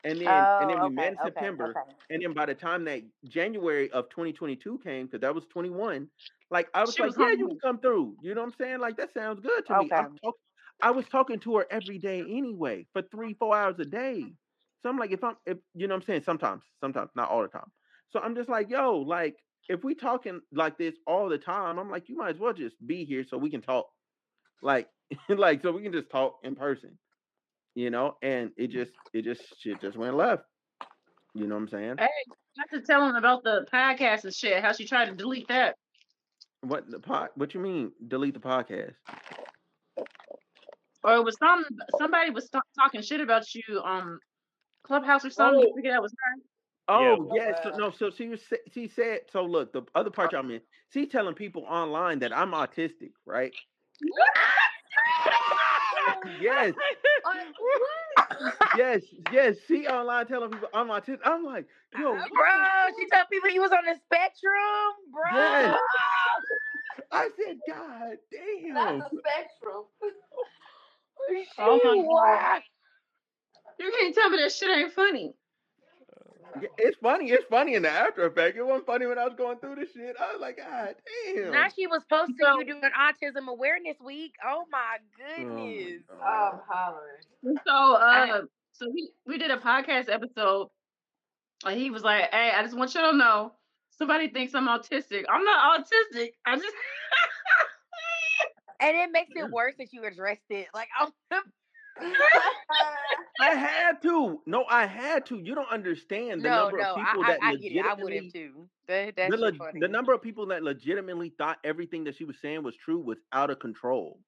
and 0.04 0.18
then 0.20 0.28
oh, 0.28 0.58
and 0.60 0.70
then 0.70 0.78
oh, 0.78 0.82
we 0.82 0.86
okay, 0.86 0.94
met 0.94 1.12
in 1.12 1.18
okay, 1.18 1.26
September. 1.28 1.70
okay. 1.76 1.94
And 2.10 2.22
then 2.22 2.32
by 2.32 2.46
the 2.46 2.54
time 2.54 2.84
that 2.84 3.02
January 3.24 3.90
of 3.92 4.08
2022 4.10 4.78
came, 4.78 5.06
because 5.06 5.20
that 5.20 5.34
was 5.34 5.46
21, 5.46 6.08
like 6.50 6.68
I 6.74 6.82
was 6.82 6.94
She 6.94 7.02
like, 7.02 7.16
was 7.16 7.18
yeah, 7.18 7.32
you 7.32 7.48
can 7.48 7.58
come 7.60 7.80
through. 7.80 8.16
You 8.22 8.34
know 8.34 8.42
what 8.42 8.48
I'm 8.48 8.54
saying? 8.58 8.80
Like 8.80 8.96
that 8.98 9.12
sounds 9.12 9.40
good 9.40 9.66
to 9.66 9.78
me. 9.78 9.86
Okay. 9.86 9.94
I'm 9.96 10.16
talk- 10.18 10.38
I 10.82 10.90
was 10.92 11.06
talking 11.08 11.38
to 11.40 11.56
her 11.58 11.66
every 11.70 11.98
day 11.98 12.20
anyway 12.20 12.86
for 12.92 13.02
three, 13.02 13.34
four 13.34 13.54
hours 13.56 13.78
a 13.80 13.84
day. 13.84 14.24
So 14.82 14.88
I'm 14.88 14.96
like, 14.98 15.10
if 15.12 15.22
I'm, 15.22 15.36
if 15.44 15.58
you 15.74 15.86
know 15.88 15.94
what 15.94 16.02
I'm 16.02 16.06
saying, 16.06 16.22
sometimes, 16.22 16.62
sometimes, 16.80 17.10
not 17.14 17.28
all 17.28 17.42
the 17.42 17.48
time. 17.48 17.70
So 18.10 18.18
I'm 18.20 18.34
just 18.34 18.48
like, 18.48 18.70
yo, 18.70 18.96
like 18.98 19.36
if 19.68 19.84
we 19.84 19.94
talking 19.94 20.40
like 20.52 20.78
this 20.78 20.94
all 21.06 21.28
the 21.28 21.36
time, 21.38 21.78
I'm 21.78 21.90
like, 21.90 22.08
you 22.08 22.16
might 22.16 22.34
as 22.34 22.40
well 22.40 22.54
just 22.54 22.74
be 22.86 23.04
here 23.04 23.24
so 23.24 23.36
we 23.36 23.50
can 23.50 23.60
talk, 23.60 23.86
like, 24.62 24.88
like 25.28 25.62
so 25.62 25.72
we 25.72 25.82
can 25.82 25.92
just 25.92 26.10
talk 26.10 26.38
in 26.42 26.54
person, 26.54 26.98
you 27.74 27.90
know. 27.90 28.16
And 28.22 28.50
it 28.56 28.68
just, 28.68 28.92
it 29.12 29.22
just, 29.22 29.42
shit 29.60 29.80
just 29.80 29.96
went 29.96 30.16
left. 30.16 30.42
You 31.34 31.46
know 31.46 31.54
what 31.54 31.62
I'm 31.62 31.68
saying? 31.68 31.94
Hey, 31.98 32.04
I 32.06 32.62
have 32.70 32.80
to 32.80 32.86
tell 32.86 33.08
him 33.08 33.14
about 33.14 33.44
the 33.44 33.66
podcast 33.72 34.24
and 34.24 34.34
shit. 34.34 34.62
How 34.62 34.72
she 34.72 34.86
tried 34.86 35.06
to 35.06 35.12
delete 35.14 35.48
that. 35.48 35.76
What 36.62 36.90
the 36.90 36.98
pod? 36.98 37.28
What 37.36 37.54
you 37.54 37.60
mean? 37.60 37.92
Delete 38.08 38.34
the 38.34 38.40
podcast? 38.40 38.94
Or 41.02 41.14
it 41.14 41.24
was 41.24 41.36
some 41.38 41.64
somebody 41.98 42.30
was 42.30 42.48
ta- 42.50 42.60
talking 42.78 43.00
shit 43.00 43.20
about 43.20 43.54
you 43.54 43.80
um 43.82 44.18
Clubhouse 44.84 45.24
or 45.24 45.30
something. 45.30 45.60
You 45.60 45.68
Oh. 45.72 45.76
figured 45.76 45.94
that 45.94 46.02
was 46.02 46.12
her. 46.12 46.42
Yeah. 46.88 47.16
Oh 47.16 47.32
yes, 47.34 47.60
so, 47.62 47.70
no. 47.70 47.90
So 47.92 48.10
she 48.10 48.28
was. 48.28 48.40
She 48.74 48.88
said. 48.88 49.20
So 49.32 49.44
look, 49.44 49.72
the 49.72 49.82
other 49.94 50.10
part 50.10 50.32
y'all 50.32 50.42
meant. 50.42 50.64
She's 50.92 51.08
telling 51.08 51.34
people 51.34 51.64
online 51.68 52.18
that 52.18 52.36
I'm 52.36 52.50
autistic, 52.50 53.12
right? 53.24 53.52
Yes, 56.40 56.74
yes, 58.76 59.02
yes. 59.32 59.56
She 59.68 59.86
online 59.88 60.26
telling 60.26 60.50
people 60.50 60.68
I'm 60.74 60.88
autistic. 60.88 61.20
I'm 61.24 61.44
like, 61.44 61.66
yo, 61.94 62.14
Bro, 62.14 62.94
she 62.98 63.08
told 63.10 63.26
people 63.32 63.50
you 63.50 63.62
was 63.62 63.72
on 63.72 63.84
the 63.86 63.96
spectrum, 64.06 64.92
bro. 65.12 65.22
Yes. 65.36 65.74
I 67.12 67.28
said, 67.38 67.58
God 67.68 68.18
Not 68.74 68.94
damn. 68.94 68.98
the 68.98 69.10
spectrum. 69.18 69.84
Oh 71.58 71.80
my 71.84 71.96
What? 72.06 72.40
god. 72.40 72.62
You 73.78 73.92
can't 74.00 74.14
tell 74.14 74.30
me 74.30 74.38
that 74.38 74.52
shit 74.52 74.70
ain't 74.70 74.92
funny. 74.92 75.34
Yeah, 76.60 76.68
It's 76.78 76.96
funny. 76.98 77.30
It's 77.30 77.44
funny 77.50 77.74
in 77.74 77.82
the 77.82 77.90
after 77.90 78.26
effect. 78.26 78.56
It 78.56 78.62
wasn't 78.64 78.86
funny 78.86 79.06
when 79.06 79.18
I 79.18 79.24
was 79.24 79.34
going 79.36 79.58
through 79.58 79.76
this 79.76 79.92
shit. 79.92 80.16
I 80.18 80.32
was 80.32 80.40
like, 80.40 80.56
God 80.58 80.94
damn. 81.34 81.52
Now 81.52 81.68
she 81.74 81.86
was 81.86 82.02
posting 82.10 82.36
So- 82.40 82.58
you 82.58 82.64
doing 82.66 82.82
autism 82.82 83.48
awareness 83.48 83.96
week. 84.04 84.32
Oh 84.46 84.64
my 84.70 84.96
Oh, 85.38 85.42
my 85.42 85.44
goodness. 85.56 86.02
Oh, 86.10 86.16
God. 86.18 86.52
I'm 86.54 86.60
hollering. 86.68 87.58
So 87.66 87.94
uh 87.94 88.42
so 88.72 88.86
we, 88.92 89.10
we 89.26 89.38
did 89.38 89.50
a 89.50 89.56
podcast 89.58 90.08
episode 90.10 90.68
and 91.66 91.78
he 91.78 91.90
was 91.90 92.02
like, 92.02 92.30
Hey, 92.32 92.52
I 92.56 92.62
just 92.62 92.76
want 92.76 92.94
you 92.94 93.00
to 93.02 93.16
know 93.16 93.52
somebody 93.98 94.28
thinks 94.28 94.54
I'm 94.54 94.66
autistic. 94.68 95.24
I'm 95.28 95.44
not 95.44 95.80
autistic. 95.80 96.30
I 96.46 96.56
just 96.56 96.74
And 98.80 98.96
it 98.96 99.10
makes 99.12 99.32
it 99.36 99.50
worse 99.50 99.74
that 99.78 99.92
you 99.92 100.04
addressed 100.04 100.40
it. 100.48 100.68
Like, 100.72 100.88
I'm 101.00 101.10
I 103.40 103.50
had 103.54 104.02
to. 104.02 104.40
No, 104.46 104.64
I 104.68 104.86
had 104.86 105.26
to. 105.26 105.38
You 105.38 105.54
don't 105.54 105.70
understand 105.70 106.42
the 106.42 106.48
no, 106.48 106.64
number 106.64 106.78
no, 106.78 106.94
of 106.94 106.96
people 106.96 107.24
I, 107.24 107.26
that 107.28 107.38
I 107.42 107.56
it. 107.60 107.86
I 107.86 107.94
would 107.94 108.12
have 108.12 108.32
too. 108.32 108.68
That, 108.86 109.16
that's 109.16 109.30
the, 109.30 109.54
funny. 109.56 109.80
the 109.80 109.88
number 109.88 110.12
of 110.12 110.22
people 110.22 110.46
that 110.46 110.62
legitimately 110.62 111.32
thought 111.38 111.58
everything 111.64 112.04
that 112.04 112.16
she 112.16 112.24
was 112.24 112.36
saying 112.40 112.62
was 112.62 112.76
true 112.76 112.98
was 112.98 113.18
out 113.32 113.50
of 113.50 113.58
control. 113.58 114.18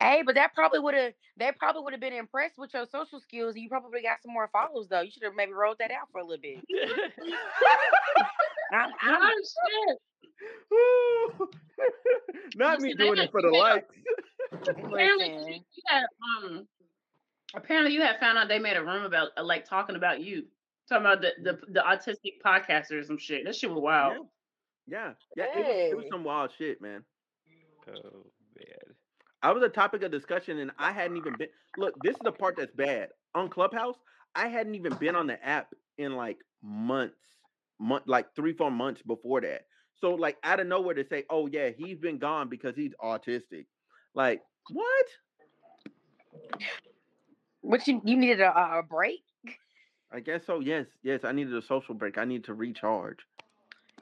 Hey, 0.00 0.22
but 0.24 0.34
that 0.34 0.54
probably 0.54 0.78
would 0.78 0.94
have 0.94 1.12
they 1.36 1.50
probably 1.58 1.82
would 1.82 1.92
have 1.92 2.00
been 2.00 2.12
impressed 2.12 2.58
with 2.58 2.72
your 2.74 2.86
social 2.86 3.20
skills. 3.20 3.56
You 3.56 3.68
probably 3.68 4.02
got 4.02 4.22
some 4.22 4.32
more 4.32 4.48
followers 4.52 4.88
though. 4.88 5.00
You 5.00 5.10
should 5.10 5.22
have 5.24 5.34
maybe 5.34 5.52
rolled 5.52 5.78
that 5.78 5.90
out 5.90 6.08
for 6.12 6.20
a 6.20 6.24
little 6.24 6.42
bit. 6.42 6.58
I'm, 8.72 8.90
oh 8.90 9.18
I'm, 9.20 9.36
shit. 9.42 9.98
Not 12.56 12.80
me 12.80 12.94
doing 12.94 13.18
it 13.18 13.30
for 13.30 13.42
the 13.42 13.50
they 13.50 13.58
likes. 13.58 13.86
Apparently 14.68 15.64
you 15.74 15.82
had 15.86 16.04
um 16.38 16.66
apparently 17.54 17.92
you 17.94 18.02
had 18.02 18.18
found 18.20 18.38
out 18.38 18.48
they 18.48 18.58
made 18.58 18.76
a 18.76 18.84
room 18.84 19.04
about 19.04 19.28
uh, 19.36 19.44
like 19.44 19.64
talking 19.68 19.96
about 19.96 20.20
you. 20.20 20.44
Talking 20.88 21.06
about 21.06 21.20
the, 21.20 21.32
the 21.42 21.58
the 21.72 21.80
autistic 21.80 22.40
podcaster 22.44 22.98
or 22.98 23.04
some 23.04 23.18
shit. 23.18 23.44
That 23.44 23.54
shit 23.54 23.70
was 23.70 23.80
wild. 23.80 24.26
Yeah, 24.86 25.12
yeah, 25.36 25.44
yeah. 25.54 25.60
It, 25.60 25.66
was, 25.66 25.92
it 25.92 25.96
was 25.96 26.06
some 26.10 26.24
wild 26.24 26.50
shit, 26.58 26.80
man. 26.82 27.04
oh 27.88 27.92
man. 27.92 28.39
I 29.42 29.52
was 29.52 29.64
a 29.64 29.70
topic 29.70 30.02
of 30.04 30.12
discussion, 30.12 30.58
and 30.60 30.72
I 30.78 30.92
hadn't 30.92 31.18
even 31.18 31.36
been. 31.36 31.48
Look, 31.78 32.02
this 32.02 32.16
is 32.16 32.22
the 32.22 32.32
part 32.32 32.56
that's 32.58 32.74
bad 32.74 33.10
on 33.34 33.50
Clubhouse. 33.50 33.96
I 34.36 34.48
hadn't 34.48 34.76
even 34.76 34.96
been 34.96 35.16
on 35.16 35.28
the 35.28 35.44
app 35.44 35.74
in 35.98 36.16
like 36.16 36.38
months, 36.62 37.16
month 37.80 38.04
like 38.06 38.34
three, 38.36 38.54
four 38.54 38.70
months 38.72 39.02
before 39.02 39.42
that. 39.42 39.66
So 39.94 40.14
like 40.14 40.38
out 40.44 40.60
of 40.60 40.68
nowhere 40.68 40.94
to 40.96 41.06
say, 41.06 41.24
"Oh 41.30 41.48
yeah, 41.48 41.70
he's 41.70 41.98
been 41.98 42.18
gone 42.18 42.50
because 42.50 42.76
he's 42.76 42.94
autistic." 43.02 43.66
Like 44.14 44.42
what? 44.70 45.06
What 47.62 47.86
you 47.88 48.02
you 48.04 48.16
needed 48.16 48.40
a, 48.42 48.78
a 48.78 48.82
break? 48.82 49.22
I 50.12 50.20
guess 50.20 50.46
so. 50.46 50.60
Yes, 50.60 50.88
yes. 51.02 51.24
I 51.24 51.32
needed 51.32 51.54
a 51.54 51.62
social 51.62 51.94
break. 51.94 52.18
I 52.18 52.26
need 52.26 52.44
to 52.44 52.54
recharge. 52.54 53.18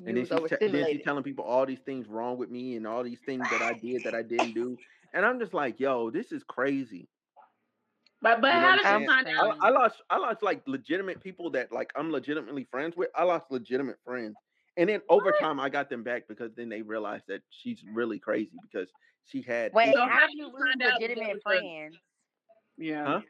You 0.01 0.07
And 0.07 0.17
then 0.17 0.27
she's, 0.27 0.43
te- 0.45 0.57
then 0.67 0.87
she's 0.87 1.03
telling 1.03 1.25
people 1.25 1.45
all 1.45 1.67
these 1.67 1.81
things 1.81 2.09
wrong 2.09 2.39
with 2.39 2.51
me 2.51 2.77
and 2.77 2.87
all 2.87 3.05
these 3.05 3.21
things 3.27 3.51
that 3.51 3.63
I 3.63 3.75
did 3.75 4.05
that 4.05 4.15
I 4.15 4.23
didn't 4.23 4.55
do. 4.55 4.79
And 5.15 5.25
I'm 5.25 5.39
just 5.39 5.55
like, 5.55 5.81
yo, 5.81 6.11
this 6.11 6.33
is 6.33 6.43
crazy. 6.45 7.09
But 8.21 8.41
but 8.41 8.53
You 8.53 8.61
know 8.61 8.61
how 8.61 8.71
what 8.71 8.77
did 8.77 8.87
I'm 8.87 9.01
you 9.03 9.07
find 9.09 9.29
out? 9.29 9.57
I 9.61 9.71
lost 9.71 10.03
I 10.11 10.19
lost 10.19 10.43
like 10.43 10.63
legitimate 10.67 11.21
people 11.23 11.51
that 11.51 11.73
like 11.73 11.93
I'm 11.97 12.11
legitimately 12.11 12.65
friends 12.71 12.97
with. 12.97 13.09
I 13.15 13.25
lost 13.25 13.47
legitimate 13.51 13.99
friends. 14.05 14.37
And 14.77 14.89
then 14.89 15.01
over 15.09 15.33
time 15.33 15.61
I 15.61 15.69
got 15.69 15.89
them 15.91 16.03
back 16.03 16.29
because 16.29 16.53
then 16.55 16.69
they 16.69 16.83
realized 16.83 17.25
that 17.29 17.43
she's 17.51 17.85
really 17.93 18.19
crazy 18.19 18.59
because 18.63 18.91
she 19.25 19.43
had 19.43 19.73
Wait. 19.73 19.93
So 19.93 20.01
how 20.01 20.09
how 20.09 20.27
did 20.27 20.29
did 20.29 20.39
you 20.39 20.47
you 20.47 20.53
lose 20.53 20.75
find 20.81 20.81
legitimate 20.81 21.29
was 21.33 21.39
a- 21.39 21.41
friends? 21.43 21.97
Yeah. 22.77 23.05
Huh? 23.07 23.21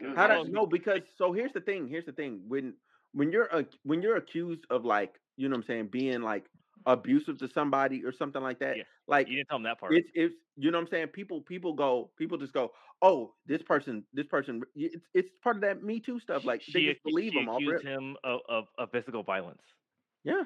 Good 0.00 0.16
How 0.16 0.26
lord. 0.26 0.46
do 0.46 0.52
no? 0.52 0.66
Because 0.66 1.02
so 1.16 1.32
here's 1.32 1.52
the 1.52 1.60
thing. 1.60 1.88
Here's 1.88 2.06
the 2.06 2.12
thing. 2.12 2.42
When 2.48 2.74
when 3.12 3.30
you're 3.32 3.46
a, 3.46 3.66
when 3.84 4.02
you're 4.02 4.16
accused 4.16 4.64
of 4.70 4.84
like 4.84 5.20
you 5.36 5.48
know 5.48 5.54
what 5.54 5.58
I'm 5.62 5.66
saying 5.66 5.88
being 5.88 6.22
like 6.22 6.46
abusive 6.86 7.38
to 7.38 7.48
somebody 7.48 8.04
or 8.04 8.12
something 8.12 8.42
like 8.42 8.58
that. 8.60 8.76
Yeah, 8.76 8.84
Like 9.06 9.28
You 9.28 9.36
didn't 9.36 9.48
tell 9.48 9.56
him 9.58 9.64
that 9.64 9.78
part. 9.80 9.96
it's 9.96 10.08
it's 10.14 10.34
you 10.56 10.70
know 10.70 10.78
what 10.78 10.82
I'm 10.84 10.88
saying. 10.88 11.08
People 11.08 11.42
people 11.42 11.72
go 11.74 12.10
people 12.16 12.38
just 12.38 12.52
go 12.52 12.72
oh 13.02 13.34
this 13.46 13.62
person 13.62 14.04
this 14.12 14.26
person 14.26 14.62
it's 14.74 15.04
it's 15.14 15.30
part 15.42 15.56
of 15.56 15.62
that 15.62 15.82
Me 15.82 16.00
Too 16.00 16.18
stuff. 16.20 16.44
Like 16.44 16.62
they 16.72 16.82
just 16.82 16.98
ac- 16.98 17.00
believe 17.02 17.32
she 17.32 17.34
them 17.34 17.48
all. 17.48 17.60
accused 17.60 17.82
him 17.82 18.16
of, 18.24 18.40
of, 18.48 18.64
of 18.78 18.90
physical 18.90 19.22
violence. 19.22 19.62
Yeah, 20.24 20.42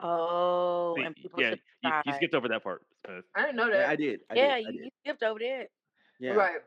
Oh, 0.00 0.96
See, 0.96 1.04
and 1.04 1.14
people 1.16 1.42
yeah, 1.42 1.54
you, 1.82 1.92
you 2.04 2.12
skipped 2.12 2.34
over 2.34 2.48
that 2.48 2.62
part. 2.62 2.82
Smith. 3.06 3.24
I 3.34 3.42
didn't 3.42 3.56
know 3.56 3.70
yeah, 3.72 3.78
that. 3.78 3.88
I 3.88 3.96
did. 3.96 4.20
I 4.30 4.36
Yeah, 4.36 4.46
did. 4.46 4.56
I 4.66 4.70
you, 4.70 4.72
did. 4.72 4.80
you 4.82 4.90
skipped 5.04 5.22
over 5.22 5.38
that. 5.40 5.68
Yeah, 6.18 6.32
Right. 6.34 6.58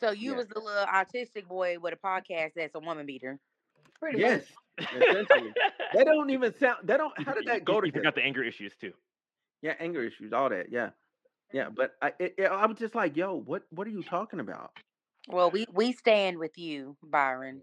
So 0.00 0.10
you 0.10 0.34
Yeah. 0.34 0.36
was 0.36 0.48
the 0.48 0.60
little 0.60 0.86
autistic 0.86 1.46
boy 1.46 1.78
with 1.78 1.94
a 1.94 1.96
podcast 1.96 2.52
that's 2.56 2.74
a 2.74 2.80
woman 2.80 3.06
beater. 3.06 3.38
Pretty 3.98 4.18
yes. 4.18 4.44
Essentially, 4.78 5.54
they 5.94 6.04
don't 6.04 6.30
even 6.30 6.54
sound. 6.58 6.78
They 6.84 6.96
don't. 6.96 7.12
How 7.22 7.34
did 7.34 7.46
that 7.46 7.64
go 7.64 7.74
you, 7.74 7.86
you 7.86 7.92
together? 7.92 7.98
forgot 8.00 8.14
the 8.14 8.22
anger 8.22 8.42
issues 8.42 8.72
too. 8.80 8.92
Yeah, 9.62 9.74
anger 9.80 10.02
issues, 10.02 10.32
all 10.32 10.48
that. 10.50 10.70
Yeah, 10.70 10.90
yeah. 11.52 11.68
But 11.74 11.92
I, 12.02 12.12
it, 12.18 12.34
it- 12.38 12.50
I 12.50 12.66
was 12.66 12.78
just 12.78 12.94
like, 12.94 13.16
yo, 13.16 13.34
what, 13.34 13.64
what 13.70 13.86
are 13.86 13.90
you 13.90 14.02
talking 14.02 14.40
about? 14.40 14.70
Well, 15.28 15.50
we 15.50 15.66
we 15.72 15.92
stand 15.92 16.38
with 16.38 16.56
you, 16.58 16.96
Byron. 17.02 17.62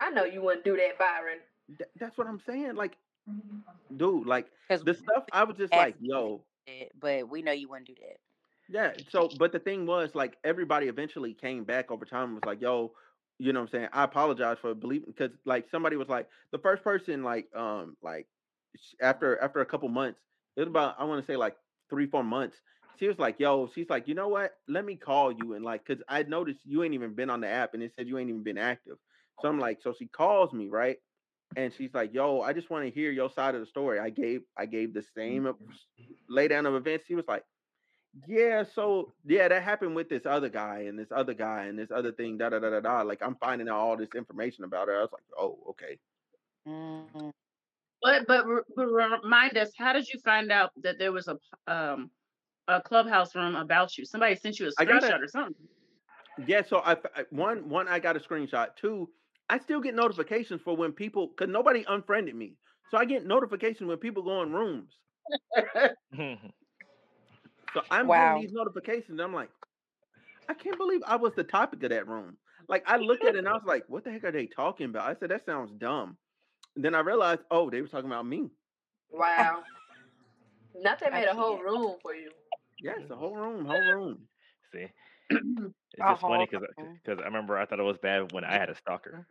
I 0.00 0.10
know 0.10 0.24
you 0.24 0.42
wouldn't 0.42 0.64
do 0.64 0.76
that, 0.76 0.98
Byron. 0.98 1.38
Th- 1.78 1.90
that's 1.98 2.18
what 2.18 2.26
I'm 2.26 2.40
saying. 2.46 2.74
Like, 2.74 2.96
dude, 3.96 4.26
like 4.26 4.46
Because 4.68 4.84
the 4.84 4.94
stuff. 4.94 5.24
I 5.32 5.44
was 5.44 5.56
just 5.56 5.72
like, 5.72 5.94
yo, 6.00 6.44
but 7.00 7.28
we 7.28 7.42
know 7.42 7.52
you 7.52 7.68
wouldn't 7.68 7.86
do 7.88 7.94
that. 8.00 8.16
yeah. 8.68 8.92
So, 9.10 9.28
but 9.38 9.52
the 9.52 9.58
thing 9.58 9.86
was, 9.86 10.14
like, 10.14 10.36
everybody 10.44 10.88
eventually 10.88 11.34
came 11.34 11.64
back 11.64 11.90
over 11.90 12.04
time. 12.04 12.24
and 12.24 12.34
Was 12.34 12.44
like, 12.46 12.60
yo, 12.60 12.92
you 13.42 13.52
know 13.52 13.60
what 13.60 13.74
I'm 13.74 13.78
saying? 13.80 13.88
I 13.92 14.04
apologize 14.04 14.58
for 14.60 14.74
believing 14.74 15.08
because, 15.08 15.36
like, 15.44 15.66
somebody 15.70 15.96
was 15.96 16.08
like, 16.08 16.28
the 16.52 16.58
first 16.58 16.84
person, 16.84 17.24
like, 17.24 17.48
um, 17.56 17.96
like, 18.02 18.26
after 19.00 19.38
after 19.42 19.60
a 19.60 19.66
couple 19.66 19.88
months, 19.88 20.20
it 20.56 20.60
was 20.60 20.68
about 20.68 20.96
I 20.98 21.04
want 21.04 21.24
to 21.24 21.30
say 21.30 21.36
like 21.36 21.56
three 21.90 22.06
four 22.06 22.24
months. 22.24 22.56
She 22.98 23.08
was 23.08 23.18
like, 23.18 23.40
yo, 23.40 23.68
she's 23.74 23.88
like, 23.90 24.06
you 24.06 24.14
know 24.14 24.28
what? 24.28 24.52
Let 24.68 24.84
me 24.84 24.96
call 24.96 25.32
you 25.32 25.54
and 25.54 25.64
like, 25.64 25.84
cause 25.86 25.98
I 26.08 26.22
noticed 26.24 26.60
you 26.64 26.84
ain't 26.84 26.94
even 26.94 27.14
been 27.14 27.30
on 27.30 27.40
the 27.40 27.48
app 27.48 27.74
and 27.74 27.82
it 27.82 27.92
said 27.96 28.06
you 28.06 28.18
ain't 28.18 28.28
even 28.28 28.42
been 28.42 28.58
active. 28.58 28.96
So 29.40 29.48
I'm 29.48 29.58
like, 29.58 29.80
so 29.82 29.94
she 29.98 30.06
calls 30.06 30.52
me, 30.52 30.68
right? 30.68 30.98
And 31.56 31.72
she's 31.72 31.92
like, 31.94 32.14
yo, 32.14 32.42
I 32.42 32.52
just 32.52 32.70
want 32.70 32.84
to 32.84 32.90
hear 32.90 33.10
your 33.10 33.30
side 33.30 33.54
of 33.54 33.60
the 33.60 33.66
story. 33.66 33.98
I 33.98 34.10
gave 34.10 34.42
I 34.56 34.66
gave 34.66 34.94
the 34.94 35.02
same 35.16 35.46
of- 35.46 35.56
lay 36.28 36.48
down 36.48 36.66
of 36.66 36.74
events. 36.74 37.06
She 37.06 37.14
was 37.14 37.26
like, 37.28 37.44
yeah, 38.26 38.64
so 38.74 39.12
yeah, 39.24 39.48
that 39.48 39.62
happened 39.62 39.96
with 39.96 40.08
this 40.08 40.26
other 40.26 40.48
guy 40.50 40.80
and 40.80 40.98
this 40.98 41.10
other 41.14 41.34
guy 41.34 41.64
and 41.64 41.78
this 41.78 41.90
other 41.90 42.12
thing, 42.12 42.36
da 42.38 42.50
da 42.50 42.58
da 42.58 42.70
da 42.70 42.80
da. 42.80 43.02
Like 43.02 43.22
I'm 43.22 43.36
finding 43.36 43.68
out 43.68 43.78
all 43.78 43.96
this 43.96 44.10
information 44.14 44.64
about 44.64 44.88
her. 44.88 44.98
I 44.98 45.00
was 45.00 45.12
like, 45.12 45.22
oh, 45.38 45.58
okay. 45.70 45.98
Mm, 46.68 47.32
But 48.02 48.26
but, 48.26 48.44
but 48.76 48.86
remind 48.86 49.56
us, 49.56 49.70
how 49.78 49.92
did 49.94 50.08
you 50.08 50.20
find 50.20 50.52
out 50.52 50.70
that 50.82 50.98
there 50.98 51.12
was 51.12 51.28
a 51.28 51.38
um 51.66 52.10
a 52.68 52.82
clubhouse 52.82 53.34
room 53.34 53.56
about 53.56 53.96
you? 53.96 54.04
Somebody 54.04 54.36
sent 54.36 54.58
you 54.58 54.68
a 54.68 54.70
screenshot 54.70 55.16
it. 55.16 55.22
or 55.22 55.28
something. 55.28 55.54
Yeah, 56.46 56.62
so 56.62 56.78
I, 56.78 56.92
I 56.92 57.24
one 57.30 57.68
one 57.68 57.88
I 57.88 57.98
got 57.98 58.16
a 58.16 58.20
screenshot. 58.20 58.76
Two, 58.76 59.08
I 59.48 59.58
still 59.58 59.80
get 59.80 59.94
notifications 59.94 60.60
for 60.62 60.76
when 60.76 60.92
people 60.92 61.28
because 61.28 61.50
nobody 61.50 61.84
unfriended 61.88 62.34
me, 62.34 62.56
so 62.90 62.98
I 62.98 63.06
get 63.06 63.26
notifications 63.26 63.88
when 63.88 63.98
people 63.98 64.22
go 64.22 64.42
in 64.42 64.52
rooms. 64.52 64.92
So 67.74 67.82
I'm 67.90 68.08
Wow. 68.08 68.34
getting 68.34 68.34
these 68.34 68.52
notifications. 68.52 69.10
And 69.10 69.20
I'm 69.20 69.34
like, 69.34 69.50
I 70.48 70.54
can't 70.54 70.78
believe 70.78 71.02
I 71.06 71.16
was 71.16 71.32
the 71.34 71.44
topic 71.44 71.82
of 71.82 71.90
that 71.90 72.08
room. 72.08 72.36
Like 72.68 72.82
I 72.86 72.96
looked 72.96 73.24
at 73.24 73.34
it 73.34 73.38
and 73.38 73.48
I 73.48 73.52
was 73.52 73.62
like, 73.66 73.84
what 73.88 74.04
the 74.04 74.10
heck 74.12 74.24
are 74.24 74.32
they 74.32 74.46
talking 74.46 74.86
about? 74.86 75.08
I 75.08 75.18
said 75.18 75.30
that 75.30 75.44
sounds 75.46 75.72
dumb. 75.78 76.16
And 76.76 76.84
then 76.84 76.94
I 76.94 77.00
realized, 77.00 77.42
oh, 77.50 77.70
they 77.70 77.80
were 77.80 77.88
talking 77.88 78.10
about 78.10 78.26
me. 78.26 78.50
Wow. 79.10 79.62
Not 80.74 81.00
they 81.00 81.10
made 81.10 81.26
a 81.26 81.34
whole 81.34 81.58
room 81.58 81.96
for 82.02 82.14
you. 82.14 82.30
Yes, 82.80 83.00
a 83.10 83.16
whole 83.16 83.36
room, 83.36 83.64
whole 83.64 83.80
room. 83.94 84.18
See, 84.72 84.86
it's 85.30 86.08
just 86.08 86.24
funny 86.26 86.46
whole 86.50 86.92
because 87.04 87.18
uh, 87.18 87.22
I 87.22 87.26
remember 87.26 87.56
I 87.58 87.66
thought 87.66 87.80
it 87.80 87.84
was 87.84 87.98
bad 88.02 88.32
when 88.32 88.44
I 88.44 88.52
had 88.52 88.70
a 88.70 88.76
stalker. 88.76 89.26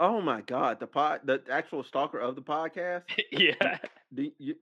Oh 0.00 0.20
my 0.20 0.40
god, 0.42 0.80
the 0.80 0.86
pod, 0.86 1.20
the 1.24 1.42
actual 1.50 1.82
stalker 1.84 2.18
of 2.18 2.34
the 2.36 2.42
podcast. 2.42 3.02
yeah. 3.32 3.78
The, 4.12 4.32
you, 4.38 4.54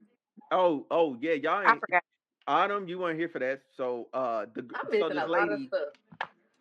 oh, 0.50 0.86
oh 0.90 1.16
yeah, 1.20 1.32
y'all 1.32 1.66
I 1.66 1.72
ain't 1.72 1.80
forgot. 1.80 2.02
Autumn. 2.48 2.88
You 2.88 2.98
weren't 2.98 3.18
here 3.18 3.28
for 3.28 3.40
that. 3.40 3.60
So, 3.76 4.08
uh, 4.14 4.46
the 4.54 4.64
I'm 4.74 5.00
so 5.00 5.08
this 5.08 5.18
a 5.18 5.26
lot 5.26 5.50
of 5.50 5.50
lady, 5.50 5.70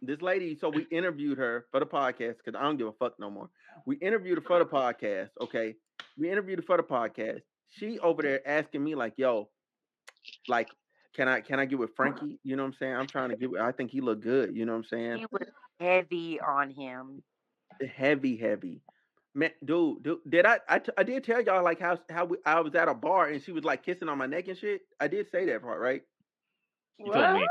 this 0.02 0.22
lady. 0.22 0.58
So 0.60 0.70
we 0.70 0.88
interviewed 0.92 1.38
her 1.38 1.66
for 1.72 1.80
the 1.80 1.86
podcast 1.86 2.38
because 2.44 2.60
I 2.60 2.64
don't 2.64 2.78
give 2.78 2.88
a 2.88 2.94
fuck 2.94 3.20
no 3.20 3.30
more. 3.30 3.50
We 3.86 3.98
interviewed 3.98 4.38
her 4.40 4.44
for 4.44 4.60
the 4.60 4.66
podcast. 4.66 5.30
Okay, 5.42 5.76
we 6.18 6.32
interviewed 6.32 6.60
her 6.60 6.66
for 6.66 6.78
the 6.78 6.84
podcast. 6.84 7.42
She 7.68 8.00
over 8.00 8.22
there 8.22 8.48
asking 8.48 8.84
me 8.84 8.96
like, 8.96 9.14
"Yo, 9.18 9.50
like, 10.48 10.70
can 11.16 11.28
I 11.28 11.42
can 11.42 11.60
I 11.60 11.66
get 11.66 11.80
with 11.80 11.96
Frankie? 11.96 12.40
You 12.44 12.56
know 12.56 12.64
what 12.64 12.70
I'm 12.70 12.76
saying? 12.80 12.96
I'm 12.96 13.08
trying 13.08 13.30
to 13.30 13.36
get. 13.36 13.52
With, 13.52 13.62
I 13.62 13.72
think 13.72 13.92
he 13.92 14.02
look 14.02 14.22
good. 14.22 14.56
You 14.56 14.66
know 14.66 14.74
what 14.74 14.80
I'm 14.80 14.84
saying? 14.86 15.18
He 15.20 15.26
was 15.32 15.48
heavy 15.80 16.40
on 16.40 16.72
him. 16.72 17.24
heavy, 17.96 18.38
heavy. 18.38 18.82
Man, 19.38 19.52
dude, 19.66 20.02
dude, 20.02 20.20
did 20.30 20.46
i 20.46 20.60
i 20.98 21.04
did 21.04 21.26
tell 21.26 21.42
y'all 21.42 21.64
like 21.64 21.80
how 21.80 22.00
how 22.10 22.24
we, 22.24 22.38
I 22.46 22.62
was 22.62 22.74
at 22.74 22.88
a 22.88 22.94
bar 22.94 23.28
and 23.28 23.44
she 23.44 23.52
was 23.52 23.66
like 23.66 23.84
kissing 23.84 24.08
on 24.08 24.18
my 24.18 24.26
neck 24.28 24.48
and 24.48 24.58
shit. 24.58 24.82
I 25.00 25.10
did 25.10 25.30
say 25.30 25.46
that 25.46 25.62
part, 25.62 25.82
right? 25.82 26.02
You 26.98 27.12
told 27.12 27.42
me. 27.42 27.48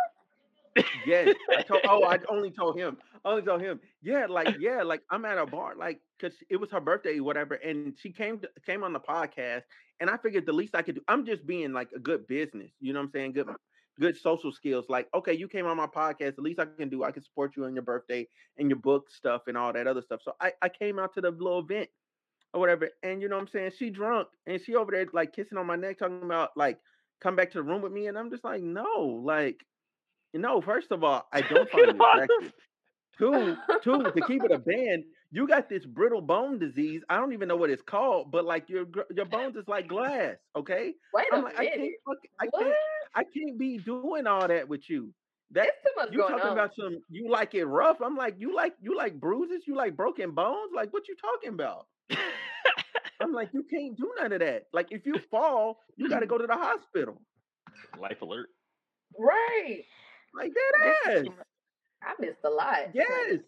Yes. 1.07 1.35
I 1.51 1.63
told. 1.63 1.83
Oh, 1.87 2.05
I 2.05 2.19
only 2.31 2.51
told 2.51 2.79
him. 2.79 2.97
I 3.25 3.31
only 3.31 3.43
told 3.43 3.61
him. 3.61 3.81
Yeah, 4.03 4.27
like 4.29 4.57
yeah, 4.59 4.83
like 4.83 5.03
I'm 5.11 5.25
at 5.25 5.39
a 5.39 5.47
bar, 5.47 5.75
like 5.77 6.01
because 6.19 6.37
it 6.51 6.57
was 6.57 6.71
her 6.71 6.81
birthday, 6.81 7.21
whatever, 7.21 7.55
and 7.55 7.95
she 8.01 8.13
came 8.13 8.39
to, 8.41 8.49
came 8.67 8.83
on 8.83 8.93
the 8.93 9.01
podcast, 9.01 9.63
and 10.01 10.11
I 10.11 10.17
figured 10.17 10.47
the 10.47 10.53
least 10.53 10.75
I 10.75 10.83
could 10.83 10.97
do. 10.97 11.03
I'm 11.09 11.27
just 11.27 11.47
being 11.47 11.73
like 11.73 11.91
a 11.95 11.99
good 11.99 12.27
business. 12.27 12.71
You 12.81 12.93
know 12.93 13.01
what 13.01 13.07
I'm 13.07 13.13
saying? 13.13 13.33
Good. 13.33 13.49
Good 14.01 14.17
social 14.17 14.53
skills, 14.53 14.87
like 14.89 15.09
okay, 15.15 15.35
you 15.35 15.49
came 15.49 15.67
on 15.67 15.77
my 15.77 15.87
podcast. 15.87 16.37
The 16.37 16.43
least 16.43 16.59
I 16.61 16.67
can 16.67 16.77
do, 16.77 16.91
I 16.93 17.01
can 17.01 17.11
support 17.13 17.43
you 17.47 17.53
on 17.55 17.65
your 17.65 17.73
birthday 17.73 18.17
and 18.49 18.61
your 18.61 18.71
book 18.71 19.03
stuff 19.11 19.43
and 19.47 19.57
all 19.57 19.73
that 19.73 19.87
other 19.87 20.01
stuff. 20.03 20.21
So 20.23 20.33
I, 20.41 20.53
I 20.63 20.69
came 20.69 20.99
out 20.99 21.15
to 21.15 21.21
the 21.21 21.31
little 21.31 21.61
event 21.61 21.89
or 22.53 22.61
whatever, 22.61 22.89
and 23.03 23.21
you 23.23 23.29
know 23.29 23.37
what 23.37 23.43
I'm 23.43 23.49
saying? 23.49 23.73
She 23.77 23.91
drunk 23.91 24.29
and 24.47 24.61
she 24.61 24.75
over 24.75 24.93
there 24.93 25.07
like 25.13 25.33
kissing 25.33 25.59
on 25.59 25.67
my 25.67 25.77
neck, 25.77 25.99
talking 25.99 26.19
about 26.23 26.57
like 26.57 26.81
come 27.21 27.37
back 27.37 27.51
to 27.53 27.59
the 27.59 27.63
room 27.63 27.73
with 27.83 27.93
me, 27.93 28.07
and 28.09 28.19
I'm 28.19 28.31
just 28.31 28.45
like, 28.45 28.63
no, 28.63 29.21
like 29.25 29.65
no, 30.33 30.61
first 30.61 30.91
of 30.93 31.03
all, 31.05 31.27
I 31.33 31.43
don't 31.43 31.69
find 31.71 31.93
you 31.93 32.01
attractive. 32.05 32.53
Two, 33.19 33.59
two, 33.81 34.11
to 34.13 34.23
keep 34.23 34.45
it 34.45 34.51
a 34.53 34.59
band, 34.59 35.05
you 35.31 35.47
got 35.47 35.69
this 35.69 35.85
brittle 35.87 36.21
bone 36.23 36.59
disease. 36.59 37.03
I 37.09 37.17
don't 37.17 37.33
even 37.33 37.49
know 37.49 37.57
what 37.57 37.71
it's 37.71 37.83
called, 37.83 38.31
but 38.33 38.45
like 38.45 38.69
your 38.69 38.87
your 39.15 39.27
bones 39.27 39.57
is 39.57 39.69
like 39.69 39.89
glass. 39.89 40.37
Okay, 40.57 40.95
Wait 41.13 41.27
a 41.33 41.37
I'm 41.37 41.43
like, 41.43 41.55
I 41.59 41.67
can't, 41.67 41.81
minute. 41.81 42.01
fuck, 42.07 42.19
I 42.41 42.47
What? 42.51 42.65
can't, 42.65 42.77
I 43.15 43.23
can't 43.25 43.59
be 43.59 43.79
doing 43.79 44.27
all 44.27 44.47
that 44.49 44.69
with 44.69 44.89
you. 44.91 45.13
That 45.53 45.63
There's 45.63 45.73
too 45.85 45.91
much 45.97 46.13
you 46.13 46.19
talking 46.21 46.41
on. 46.47 46.53
about 46.53 46.75
some, 46.75 46.99
you 47.11 47.31
like 47.31 47.55
it 47.55 47.65
rough. 47.67 47.99
I'm 48.03 48.17
like, 48.17 48.35
you 48.39 48.55
like 48.55 48.75
you 48.81 48.97
like 48.97 49.21
bruises, 49.21 49.63
you 49.67 49.77
like 49.77 49.97
broken 49.97 50.33
bones. 50.33 50.73
Like, 50.75 50.93
what 50.93 51.07
you 51.09 51.15
talking 51.17 51.51
about? 51.55 51.87
I'm 53.21 53.33
like, 53.33 53.51
you 53.53 53.63
can't 53.71 53.97
do 53.97 54.13
none 54.19 54.33
of 54.33 54.41
that. 54.41 54.65
Like, 54.73 54.89
if 54.91 55.07
you 55.07 55.15
fall, 55.31 55.79
you 55.97 56.09
got 56.09 56.21
to 56.21 56.27
go 56.27 56.39
to 56.39 56.47
the 56.47 56.55
hospital. 56.57 57.23
Life 57.99 58.21
alert. 58.23 58.49
right. 59.19 59.83
Like 60.37 60.53
that 60.53 61.13
ass. 61.19 61.25
I 62.03 62.15
missed 62.21 62.39
a 62.45 62.51
lot. 62.51 62.89
Yes. 62.93 63.39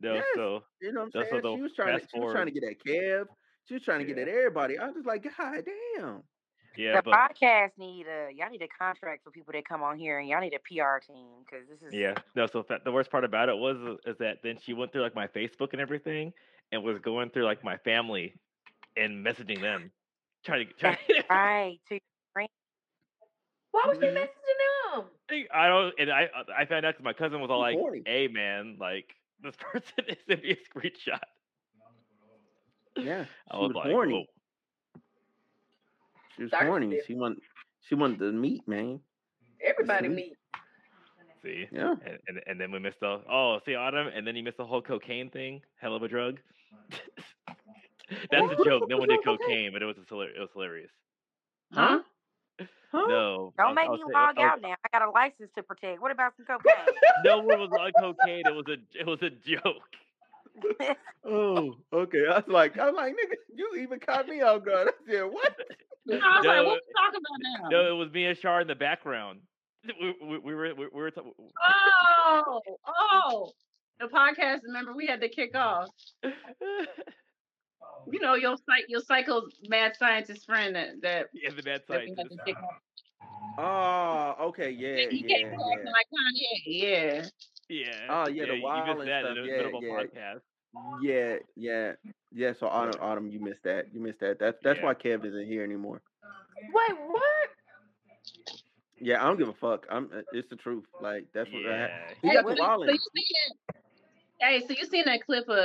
No, 0.00 0.14
Yes. 0.14 0.24
so 0.34 0.64
You 0.80 0.92
know 0.92 1.02
what 1.02 1.16
I'm 1.16 1.22
saying? 1.30 1.42
what 1.42 1.56
She 1.56 1.62
was 1.62 1.72
trying 1.76 1.94
to 1.94 2.00
fast 2.00 2.10
she 2.14 2.20
was 2.20 2.32
trying 2.32 2.46
to 2.46 2.52
get 2.52 2.62
that 2.62 2.82
Kev. 2.84 3.26
She 3.68 3.74
was 3.74 3.82
trying 3.82 4.00
to 4.00 4.04
get 4.06 4.16
Yeah. 4.16 4.22
at 4.22 4.28
everybody. 4.28 4.78
I 4.78 4.86
was 4.86 4.94
just 4.94 5.06
like, 5.06 5.22
God 5.22 5.64
damn. 5.96 6.22
Yeah, 6.76 6.96
the 6.96 7.02
but 7.04 7.12
podcast 7.12 7.78
need 7.78 8.06
a 8.06 8.30
y'all 8.32 8.50
need 8.50 8.62
a 8.62 8.68
contract 8.68 9.24
for 9.24 9.30
people 9.30 9.52
that 9.52 9.66
come 9.66 9.82
on 9.82 9.98
here, 9.98 10.18
and 10.18 10.28
y'all 10.28 10.40
need 10.40 10.54
a 10.54 10.58
PR 10.60 10.98
team 11.00 11.44
because 11.44 11.66
this 11.68 11.82
is 11.82 11.94
yeah, 11.94 12.14
no. 12.34 12.46
So 12.46 12.62
fa- 12.62 12.80
the 12.84 12.92
worst 12.92 13.10
part 13.10 13.24
about 13.24 13.48
it 13.48 13.56
was 13.56 13.76
uh, 13.78 14.10
is 14.10 14.16
that 14.18 14.38
then 14.42 14.58
she 14.58 14.72
went 14.74 14.92
through 14.92 15.02
like 15.02 15.14
my 15.14 15.26
Facebook 15.28 15.72
and 15.72 15.80
everything, 15.80 16.32
and 16.72 16.82
was 16.82 16.98
going 16.98 17.30
through 17.30 17.44
like 17.44 17.64
my 17.64 17.76
family, 17.78 18.34
and 18.96 19.24
messaging 19.24 19.60
them, 19.60 19.90
trying 20.44 20.66
to 20.66 20.72
trying. 20.74 20.98
right. 21.30 21.80
To 21.88 21.98
Why 23.72 23.84
was 23.86 23.98
she 24.00 24.06
Mhm. 24.06 24.14
messaging 24.14 24.58
them? 24.94 25.10
I 25.52 25.68
don't, 25.68 25.94
and 25.98 26.10
I 26.10 26.28
I 26.56 26.64
found 26.66 26.84
out 26.86 26.94
because 26.94 27.04
my 27.04 27.12
cousin 27.12 27.40
was 27.40 27.50
all 27.50 27.60
like, 27.60 27.78
horny. 27.78 28.02
"Hey 28.04 28.28
man, 28.28 28.76
like 28.78 29.14
this 29.40 29.56
person 29.58 30.04
is 30.08 30.18
sent 30.28 30.42
me 30.42 30.50
a 30.50 30.56
screenshot." 30.56 31.20
Yeah. 32.96 33.26
I 33.50 33.58
She 33.58 33.64
was 33.64 33.68
was 33.68 33.74
like, 33.74 33.90
horny. 33.90 34.28
"Whoa." 36.36 36.36
She 36.36 36.42
was 36.44 36.50
Thirsty. 36.50 36.66
horny. 36.66 37.00
She 37.06 37.14
wanted 37.14 37.40
she 37.88 37.94
wanted 37.94 38.18
the 38.18 38.32
meat, 38.32 38.66
man. 38.66 39.00
Everybody 39.64 40.08
Mhm. 40.08 40.14
meet. 40.14 40.36
See, 41.42 41.68
Yeah. 41.70 41.94
and, 42.06 42.18
and 42.28 42.42
and 42.46 42.60
then 42.60 42.70
we 42.72 42.78
missed 42.78 43.00
the 43.00 43.22
oh 43.28 43.60
see 43.66 43.74
autumn, 43.74 44.06
and 44.08 44.26
then 44.26 44.34
you 44.36 44.42
missed 44.42 44.56
the 44.56 44.64
whole 44.66 44.82
cocaine 44.82 45.30
thing. 45.30 45.62
Hell 45.80 45.94
of 45.94 46.02
a 46.02 46.08
drug. 46.08 46.40
That's 48.30 48.52
a 48.60 48.64
joke. 48.64 48.88
No 48.88 48.98
one 48.98 49.08
did 49.08 49.24
cocaine, 49.24 49.72
but 49.72 49.82
it 49.82 49.86
was 49.86 49.96
hilar- 50.10 50.34
it 50.34 50.38
was 50.40 50.50
hilarious. 50.52 50.90
Huh? 51.72 52.00
Huh? 52.92 53.06
No, 53.08 53.52
don't 53.58 53.68
was- 53.68 53.74
make 53.76 53.86
I 53.86 53.90
was 53.90 53.98
me 54.00 54.04
saying- 54.06 54.16
I 54.16 54.26
log 54.26 54.36
was- 54.36 54.44
out 54.44 54.60
now. 54.62 54.74
I 54.84 54.98
got 54.98 55.08
a 55.08 55.10
license 55.10 55.50
to 55.56 55.62
protect. 55.62 56.00
What 56.00 56.12
about 56.12 56.34
some 56.36 56.46
cocaine? 56.46 56.94
No 57.24 57.38
one 57.40 57.58
was 57.58 57.70
on 57.78 57.92
cocaine. 57.98 58.46
It 58.46 58.54
was 58.54 58.66
a 58.68 58.76
it 58.98 59.06
was 59.06 59.20
a 59.22 59.30
joke. 59.30 59.82
Oh, 61.26 61.74
okay. 61.90 62.26
I 62.30 62.34
was 62.36 62.44
like, 62.48 62.78
I'm 62.78 62.94
like, 62.94 63.14
nigga, 63.14 63.36
you 63.54 63.80
even 63.80 63.98
caught 63.98 64.28
me 64.28 64.42
off 64.42 64.62
guard. 64.62 64.88
I 64.88 65.10
said, 65.10 65.22
what? 65.22 65.54
I 66.10 66.12
was 66.12 66.44
like, 66.44 66.44
No, 66.44 66.64
what 66.64 66.80
we 66.86 66.92
talking 66.94 67.20
about 67.20 67.62
now? 67.62 67.68
No, 67.70 67.88
it 67.94 67.98
was 67.98 68.12
me 68.12 68.26
and 68.26 68.36
Shar 68.36 68.60
in 68.60 68.68
the 68.68 68.74
background. 68.74 69.40
We, 70.00 70.14
we, 70.22 70.38
we 70.38 70.54
were 70.54 70.74
we, 70.74 70.86
we 70.94 71.00
were. 71.00 71.10
T- 71.10 71.20
Oh, 72.26 72.60
oh, 72.86 73.52
the 74.00 74.06
podcast. 74.06 74.60
Remember, 74.64 74.94
we 74.94 75.06
had 75.06 75.20
to 75.20 75.28
kick 75.28 75.54
off. 75.54 75.88
You 78.10 78.20
know, 78.20 78.34
your 78.34 78.56
psych, 78.56 78.84
your 78.88 79.00
psycho 79.00 79.42
mad 79.68 79.96
scientist 79.96 80.46
friend 80.46 80.74
that 80.76 81.00
that, 81.02 81.26
yeah, 81.34 81.50
the 81.54 81.62
bad 81.62 81.82
that 81.88 82.00
we 82.00 82.08
had 82.08 82.16
scientist. 82.16 82.38
to 82.38 82.44
kick 82.44 82.56
off. 82.62 82.80
Oh, 84.38 84.46
okay, 84.48 84.70
yeah, 84.70 85.08
he 85.10 85.24
yeah, 85.26 85.36
came 85.36 85.50
back 85.50 85.58
yeah. 85.60 85.90
like 85.92 86.06
Kanye. 86.12 86.62
Yeah. 86.66 87.26
Yeah. 87.68 87.86
Oh, 88.08 88.26
yeah, 88.28 88.46
the 88.46 88.54
you 88.56 88.62
wild 88.62 89.00
and 89.00 89.08
that 89.08 89.22
stuff. 89.24 89.36
in 89.36 89.42
the 89.44 89.48
Yeah, 89.50 89.56
middle 89.56 89.76
of 89.78 89.82
a 89.82 89.86
yeah. 89.86 89.92
podcast. 89.92 90.40
Yeah, 91.00 91.36
yeah, 91.56 91.92
yeah. 92.32 92.52
So 92.58 92.66
autumn, 92.66 92.98
autumn, 93.00 93.28
you 93.30 93.40
missed 93.40 93.62
that. 93.64 93.86
You 93.94 94.00
missed 94.00 94.20
that. 94.20 94.38
That's 94.38 94.58
that's 94.62 94.78
Yeah. 94.78 94.84
why 94.86 94.94
Kev 94.94 95.24
isn't 95.24 95.46
here 95.46 95.62
anymore. 95.64 96.02
Wait, 96.72 96.98
what? 97.06 97.22
Yeah, 99.00 99.22
I 99.22 99.26
don't 99.26 99.38
give 99.38 99.48
a 99.48 99.52
fuck. 99.54 99.86
I'm. 99.90 100.10
uh, 100.14 100.22
It's 100.32 100.48
the 100.50 100.56
truth. 100.56 100.84
Like 101.00 101.26
that's 101.32 101.50
what. 101.52 101.62
Yeah. 101.62 101.88
He 102.22 102.28
Hey, 102.28 102.34
got 102.34 102.44
what 102.44 102.56
the 102.56 102.62
you- 102.62 102.68
so 102.68 102.92
you 102.92 102.98
seen 103.14 103.26
that? 103.70 103.76
Hey, 104.40 104.60
so 104.66 104.74
you 104.74 104.84
seen 104.86 105.04
that 105.06 105.24
clip 105.24 105.48
of 105.48 105.58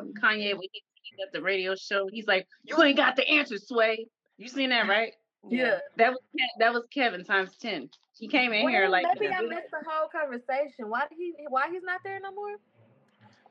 um 0.00 0.12
Kanye 0.14 0.52
when 0.52 0.60
he, 0.72 0.82
he 1.02 1.22
at 1.22 1.32
the 1.32 1.42
radio 1.42 1.74
show? 1.74 2.08
He's 2.12 2.26
like, 2.26 2.46
"You 2.64 2.80
ain't 2.82 2.96
got 2.96 3.16
the 3.16 3.28
answer, 3.28 3.58
Sway." 3.58 4.06
You 4.38 4.48
seen 4.48 4.70
that, 4.70 4.88
right? 4.88 5.12
Yeah. 5.48 5.78
That 5.96 6.10
was 6.12 6.20
Ke- 6.36 6.58
that 6.60 6.72
was 6.72 6.84
Kevin 6.92 7.24
times 7.24 7.56
ten. 7.56 7.90
He 8.18 8.28
came 8.28 8.52
in 8.52 8.68
here 8.68 8.88
like, 8.88 9.06
maybe 9.18 9.32
I 9.32 9.40
missed 9.42 9.70
the 9.70 9.82
whole 9.88 10.08
conversation. 10.08 10.88
Why 10.90 11.00
did 11.08 11.16
he? 11.18 11.32
Why 11.48 11.70
he's 11.70 11.82
not 11.82 12.00
there 12.04 12.20
no 12.20 12.32
more? 12.32 12.56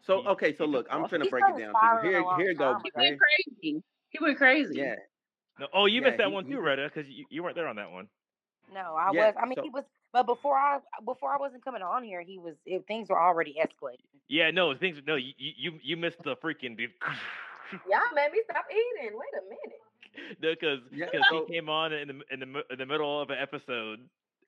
So 0.04 0.26
okay, 0.30 0.56
so 0.56 0.66
look, 0.66 0.88
I'm 0.90 1.04
finna 1.06 1.24
to 1.24 1.30
break 1.30 1.44
it 1.48 1.60
down 1.60 1.74
to 1.74 2.06
you. 2.06 2.10
Here, 2.12 2.24
here 2.38 2.50
it 2.52 2.58
go. 2.58 2.78
he 2.84 2.92
went 2.96 3.20
crazy. 3.20 3.84
He 4.10 4.20
went 4.20 4.38
crazy. 4.38 4.78
Yeah, 4.78 4.96
No, 5.60 5.68
oh, 5.74 5.86
you 5.86 6.02
Yeah, 6.02 6.08
missed 6.08 6.18
that 6.18 6.28
he- 6.28 6.34
one 6.34 6.46
too, 6.46 6.60
Retta, 6.60 6.90
because 6.94 7.10
you, 7.10 7.26
you 7.30 7.44
weren't 7.44 7.56
there 7.56 7.68
on 7.68 7.76
that 7.78 7.92
one. 7.92 8.08
No, 8.74 8.96
I 8.96 9.12
Yeah, 9.14 9.28
was. 9.28 9.36
I 9.42 9.46
mean, 9.46 9.56
so- 9.56 9.64
he 9.64 9.70
was. 9.70 9.84
But 10.14 10.26
before 10.26 10.58
I 10.58 10.80
before 11.06 11.34
I 11.34 11.38
wasn't 11.38 11.64
coming 11.64 11.82
on 11.82 12.04
here, 12.04 12.22
he 12.22 12.38
was. 12.38 12.56
It, 12.66 12.86
things 12.88 13.10
were 13.10 13.22
already 13.22 13.56
escalating. 13.62 14.04
Yeah, 14.28 14.52
no, 14.52 14.76
things. 14.76 14.98
No, 15.08 15.16
you 15.16 15.34
you 15.38 15.80
you 15.82 15.98
missed 15.98 16.22
the 16.24 16.36
freaking 16.36 16.78
dude. 16.78 16.92
Y'all 17.90 18.02
made 18.14 18.32
me 18.34 18.42
stop 18.50 18.66
eating. 18.70 19.12
Wait 19.18 19.30
a 19.40 19.44
minute. 19.44 20.38
no, 20.42 20.52
because 20.54 20.80
Yeah, 20.92 21.06
because 21.12 21.26
so- 21.30 21.46
he 21.48 21.54
came 21.54 21.70
on 21.70 21.94
in 21.94 22.08
the 22.10 22.14
in 22.32 22.40
the 22.40 22.64
in 22.72 22.78
the 22.80 22.86
middle 22.86 23.22
of 23.22 23.30
an 23.30 23.38
episode, 23.40 24.00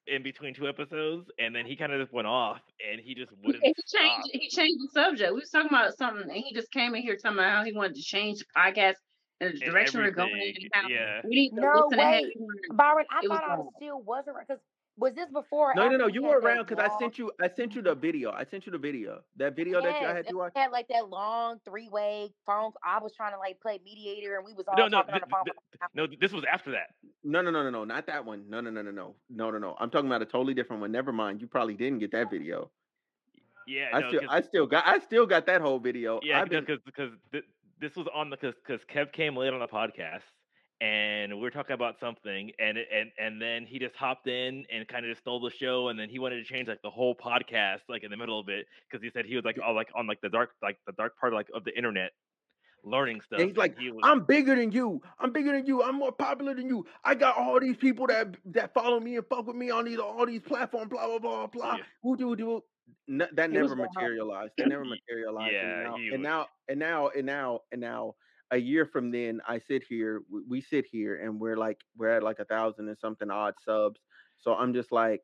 in 0.07 0.21
between 0.23 0.53
two 0.53 0.67
episodes, 0.67 1.29
and 1.39 1.55
then 1.55 1.65
he 1.65 1.75
kind 1.75 1.93
of 1.93 2.01
just 2.01 2.13
went 2.13 2.27
off, 2.27 2.59
and 2.91 2.99
he 2.99 3.15
just 3.15 3.31
wouldn't 3.43 3.63
he 3.63 3.73
stop. 3.85 4.01
changed. 4.01 4.29
He 4.33 4.49
changed 4.49 4.79
the 4.83 4.89
subject. 4.93 5.31
We 5.33 5.39
was 5.39 5.49
talking 5.49 5.69
about 5.69 5.95
something, 5.97 6.23
and 6.23 6.31
he 6.43 6.53
just 6.53 6.71
came 6.71 6.93
in 6.95 7.01
here 7.01 7.15
talking 7.15 7.37
about 7.39 7.51
how 7.51 7.63
he 7.63 7.71
wanted 7.73 7.95
to 7.95 8.01
change 8.01 8.39
the 8.39 8.45
podcast 8.55 8.95
and 9.41 9.57
the 9.57 9.63
And 9.63 9.71
direction 9.71 10.01
we're 10.01 10.11
going 10.11 10.31
in, 10.31 10.53
and 10.61 10.69
how 10.73 10.87
yeah. 10.89 11.21
we 11.23 11.29
need 11.35 11.49
to 11.51 11.61
No, 11.61 11.85
listen 11.87 11.99
ahead. 11.99 12.23
wait. 12.23 12.33
Wanna- 12.37 12.73
Byron, 12.73 13.05
I 13.11 13.19
It 13.23 13.29
was 13.29 13.39
thought 13.39 13.49
I 13.49 13.55
wrong. 13.55 13.69
still 13.77 14.01
wasn't 14.01 14.37
because 14.39 14.61
was 14.97 15.13
this 15.15 15.29
before? 15.31 15.73
No, 15.75 15.89
no, 15.89 15.97
no. 15.97 16.07
You 16.07 16.23
were 16.23 16.39
around 16.39 16.67
because 16.67 16.83
I 16.83 16.97
sent 16.99 17.17
you. 17.17 17.31
I 17.41 17.49
sent 17.49 17.73
you 17.75 17.81
the 17.81 17.95
video. 17.95 18.31
I 18.31 18.43
sent 18.45 18.65
you 18.65 18.71
the 18.71 18.77
video. 18.77 19.21
That 19.37 19.55
video 19.55 19.81
that 19.81 19.99
you 20.01 20.05
I 20.07 20.09
had 20.09 20.17
and 20.17 20.25
you 20.29 20.35
we 20.35 20.39
watch. 20.41 20.53
had 20.55 20.71
like 20.71 20.87
that 20.89 21.09
long 21.09 21.59
three 21.65 21.89
way 21.89 22.31
phone. 22.45 22.71
I 22.83 22.99
was 23.01 23.13
trying 23.15 23.33
to 23.33 23.39
like 23.39 23.59
play 23.59 23.79
mediator, 23.83 24.35
and 24.37 24.45
we 24.45 24.53
was 24.53 24.65
all 24.67 24.75
No, 24.77 24.87
no, 24.87 25.01
talking 25.01 25.15
on 25.15 25.19
the 25.21 25.25
th- 25.25 25.31
phone. 25.31 25.45
th- 25.45 25.55
for 25.79 25.89
no. 25.95 26.07
This 26.19 26.31
was 26.31 26.43
after 26.51 26.71
that. 26.71 26.87
No, 27.23 27.41
no, 27.41 27.49
no, 27.51 27.63
no, 27.63 27.69
no. 27.71 27.83
Not 27.85 28.05
that 28.07 28.23
one. 28.23 28.45
No, 28.49 28.61
no, 28.61 28.69
no, 28.69 28.81
no, 28.83 28.91
no, 28.91 29.15
no, 29.29 29.49
no, 29.51 29.57
no. 29.57 29.75
I'm 29.79 29.89
talking 29.89 30.07
about 30.07 30.21
a 30.21 30.25
totally 30.25 30.53
different 30.53 30.81
one. 30.81 30.91
Never 30.91 31.11
mind. 31.11 31.41
You 31.41 31.47
probably 31.47 31.73
didn't 31.75 31.99
get 31.99 32.11
that 32.11 32.29
video. 32.29 32.69
Yeah, 33.65 33.89
I 33.93 33.99
no, 34.01 34.07
still, 34.09 34.19
'cause- 34.21 34.29
I 34.29 34.41
still 34.41 34.67
got, 34.67 34.85
I 34.87 34.99
still 34.99 35.25
got 35.25 35.45
that 35.47 35.61
whole 35.61 35.79
video. 35.79 36.19
Yeah, 36.21 36.41
I've 36.41 36.49
been, 36.49 36.65
because 36.65 36.81
because 36.85 37.11
th- 37.31 37.45
this 37.79 37.95
was 37.95 38.07
on 38.13 38.29
the 38.29 38.37
because 38.37 38.55
because 38.65 38.81
Kev 38.85 39.11
came 39.13 39.35
late 39.37 39.53
on 39.53 39.59
the 39.61 39.67
podcast 39.67 40.21
and 40.83 41.33
we 41.33 41.39
were 41.39 41.49
talking 41.49 41.73
about 41.73 41.97
something 41.99 42.51
and 42.59 42.77
and 42.77 43.09
and 43.17 43.41
then 43.41 43.65
he 43.65 43.79
just 43.79 43.95
hopped 43.95 44.27
in 44.27 44.65
and 44.69 44.85
kind 44.87 45.05
of 45.05 45.11
just 45.11 45.21
stole 45.21 45.39
the 45.39 45.49
show 45.49 45.87
and 45.87 45.97
then 45.97 46.09
he 46.09 46.19
wanted 46.19 46.35
to 46.35 46.43
change 46.43 46.67
like 46.67 46.81
the 46.81 46.89
whole 46.89 47.15
podcast 47.15 47.79
like 47.87 48.03
in 48.03 48.11
the 48.11 48.17
middle 48.17 48.37
of 48.37 48.49
it 48.49 48.65
because 48.89 49.01
he 49.01 49.09
said 49.13 49.25
he 49.25 49.35
was 49.35 49.45
like 49.45 49.57
all 49.65 49.73
like 49.73 49.87
on 49.95 50.05
like 50.07 50.19
the 50.21 50.29
dark 50.29 50.49
like 50.61 50.77
the 50.85 50.91
dark 50.93 51.17
part 51.17 51.33
like 51.33 51.47
of 51.55 51.63
the 51.63 51.75
internet 51.77 52.11
learning 52.83 53.21
stuff. 53.21 53.39
and 53.39 53.47
he's 53.47 53.57
like, 53.57 53.79
he 53.79 53.91
was, 53.91 54.01
I'm 54.03 54.25
bigger 54.25 54.55
than 54.55 54.73
you. 54.73 55.01
I'm 55.17 55.31
bigger 55.31 55.53
than 55.53 55.65
you. 55.65 55.81
I'm 55.81 55.95
more 55.95 56.11
popular 56.11 56.53
than 56.53 56.67
you. 56.67 56.85
I 57.01 57.15
got 57.15 57.37
all 57.37 57.57
these 57.57 57.77
people 57.77 58.07
that 58.07 58.35
that 58.47 58.73
follow 58.73 58.99
me 58.99 59.15
and 59.15 59.25
fuck 59.27 59.47
with 59.47 59.55
me 59.55 59.69
on 59.71 59.85
these 59.85 59.99
all 59.99 60.25
these 60.25 60.41
platforms. 60.41 60.89
Blah 60.89 61.07
blah 61.07 61.19
blah 61.19 61.47
blah. 61.47 61.77
Yeah. 61.77 62.15
Doo 62.17 62.35
doo. 62.35 62.61
N- 63.09 63.29
that 63.33 63.51
He 63.51 63.57
was 63.57 63.71
never 63.71 63.87
materialized. 63.93 64.51
That 64.57 64.67
never 64.67 64.83
materialized. 65.09 65.53
Yeah, 65.53 65.95
and, 66.13 66.23
now, 66.23 66.47
and 66.67 66.79
now 66.79 67.09
and 67.15 67.25
now 67.25 67.25
and 67.25 67.25
now 67.25 67.59
and 67.71 67.81
now 67.81 68.15
a 68.51 68.57
year 68.57 68.85
from 68.85 69.11
then, 69.11 69.41
I 69.47 69.59
sit 69.59 69.83
here. 69.87 70.21
We, 70.31 70.41
we 70.47 70.61
sit 70.61 70.85
here 70.91 71.23
and 71.23 71.39
we're 71.39 71.57
like 71.57 71.79
we're 71.97 72.09
at 72.09 72.23
like 72.23 72.39
a 72.39 72.45
thousand 72.45 72.87
and 72.89 72.97
something 72.99 73.29
odd 73.31 73.53
subs. 73.65 73.99
So 74.39 74.53
I'm 74.53 74.73
just 74.73 74.91
like, 74.91 75.21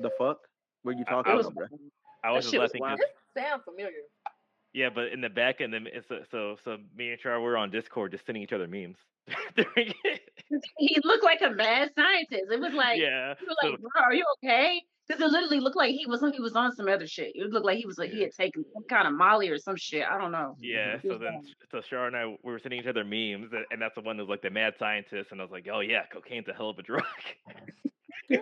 the 0.00 0.10
fuck? 0.18 0.38
What 0.82 0.94
are 0.94 0.98
you 0.98 1.04
talking 1.04 1.32
I 1.32 1.36
was- 1.36 1.46
about, 1.46 1.68
bro? 1.70 1.78
I 2.24 2.32
was 2.32 2.44
that 2.46 2.50
just 2.50 2.52
shit 2.52 2.60
was 2.60 2.70
laughing 2.70 2.80
wild. 2.80 2.98
'cause- 3.00 3.08
This 3.36 3.44
sounds 3.44 3.62
familiar. 3.64 3.92
yeah, 4.72 4.88
but 4.92 5.08
in 5.12 5.20
the 5.20 5.28
back 5.28 5.60
and 5.60 5.72
then 5.72 5.86
so 6.08 6.20
so 6.30 6.56
so 6.64 6.78
me 6.96 7.10
and 7.12 7.20
Shar 7.20 7.40
were 7.40 7.56
on 7.56 7.70
Discord 7.70 8.10
just 8.12 8.26
sending 8.26 8.42
each 8.42 8.52
other 8.52 8.66
memes. 8.66 8.96
He 10.78 10.96
looked 11.04 11.24
like 11.24 11.42
a 11.42 11.50
mad 11.50 11.90
scientist. 11.94 12.50
It 12.50 12.60
was 12.60 12.72
like, 12.72 12.98
yeah, 12.98 13.34
we 13.40 13.46
were 13.46 13.54
so- 13.62 13.68
like, 13.68 13.80
bro, 13.80 14.02
are 14.02 14.14
you 14.14 14.24
okay? 14.42 14.82
Because 15.08 15.22
it 15.22 15.30
literally 15.32 15.60
looked 15.60 15.76
like 15.76 15.94
he 15.94 16.06
was 16.06 16.20
he 16.34 16.40
was 16.40 16.54
on 16.54 16.74
some 16.76 16.86
other 16.88 17.06
shit. 17.06 17.32
It 17.34 17.50
looked 17.50 17.64
like 17.64 17.78
he 17.78 17.86
was 17.86 17.96
like 17.98 18.10
he 18.10 18.20
had 18.20 18.32
taken 18.32 18.64
some 18.74 18.84
kind 18.84 19.08
of 19.08 19.14
Molly 19.14 19.48
or 19.48 19.56
some 19.58 19.76
shit. 19.76 20.04
I 20.04 20.18
don't 20.18 20.32
know. 20.32 20.56
Yeah, 20.60 21.00
so 21.00 21.08
was 21.10 21.20
then 21.20 21.42
so 21.70 21.80
Shar 21.88 22.06
and 22.08 22.16
I 22.16 22.26
we 22.26 22.52
were 22.52 22.58
sending 22.58 22.80
each 22.80 22.86
other 22.86 23.04
memes, 23.04 23.50
and 23.70 23.80
that's 23.80 23.94
the 23.94 24.02
one 24.02 24.18
that 24.18 24.24
was 24.24 24.28
like 24.30 24.42
the 24.42 24.50
mad 24.50 24.74
scientist, 24.78 25.28
and 25.32 25.40
I 25.40 25.44
was 25.44 25.50
like, 25.50 25.66
oh 25.72 25.80
yeah, 25.80 26.02
cocaine's 26.12 26.46
a 26.48 26.52
hell 26.52 26.68
of 26.70 26.78
a 26.78 26.82
drug. 26.82 27.04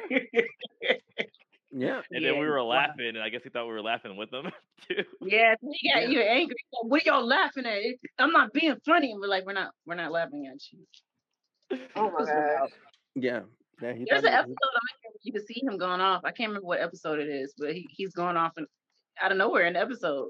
Yeah. 1.73 2.01
and 2.11 2.23
Yeah, 2.23 2.31
then 2.31 2.41
we 2.41 2.47
were 2.47 2.63
laughing, 2.63 3.07
and 3.09 3.19
I 3.19 3.29
guess 3.29 3.43
he 3.45 3.51
thought 3.51 3.67
we 3.67 3.73
were 3.73 3.83
laughing 3.83 4.17
with 4.17 4.33
him 4.33 4.47
too. 4.89 5.03
Yeah, 5.21 5.55
so 5.61 5.69
he 5.73 5.91
got 5.93 6.03
Yeah. 6.05 6.09
you 6.09 6.21
angry. 6.21 6.57
So, 6.73 6.87
what 6.87 7.05
y'all 7.05 7.27
laughing 7.27 7.67
at? 7.67 7.83
I'm 8.19 8.33
not 8.33 8.53
being 8.55 8.77
funny. 8.87 9.13
And 9.13 9.21
we're 9.21 9.27
like, 9.29 9.45
we're 9.45 9.53
not, 9.53 9.73
we're 9.85 9.97
not 9.97 10.11
laughing 10.11 10.51
at 10.51 10.61
you. 10.73 10.87
Oh 11.97 12.05
my 12.05 12.11
This 12.11 12.13
was 12.21 12.29
wild. 12.29 12.71
gosh. 12.71 12.79
Yeah. 13.15 13.41
Yeah. 13.83 13.93
He 13.93 14.07
There's 14.09 14.23
an 14.25 14.31
he- 14.31 14.35
episode 14.35 14.49
on 14.49 14.81
here 15.03 15.11
where 15.11 15.21
you 15.23 15.33
can 15.33 15.47
see 15.47 15.61
him 15.63 15.77
going 15.79 16.01
off. 16.01 16.23
I 16.25 16.31
can't 16.33 16.49
remember 16.49 16.67
what 16.67 16.81
episode 16.81 17.19
it 17.19 17.29
is, 17.29 17.55
but 17.59 17.75
he, 17.75 17.87
he's 17.91 18.13
going 18.15 18.37
off 18.37 18.53
and 18.57 18.67
out 19.23 19.33
of 19.33 19.39
nowhere 19.39 19.67
in 19.67 19.75
the 19.75 19.81
episode. 19.81 20.29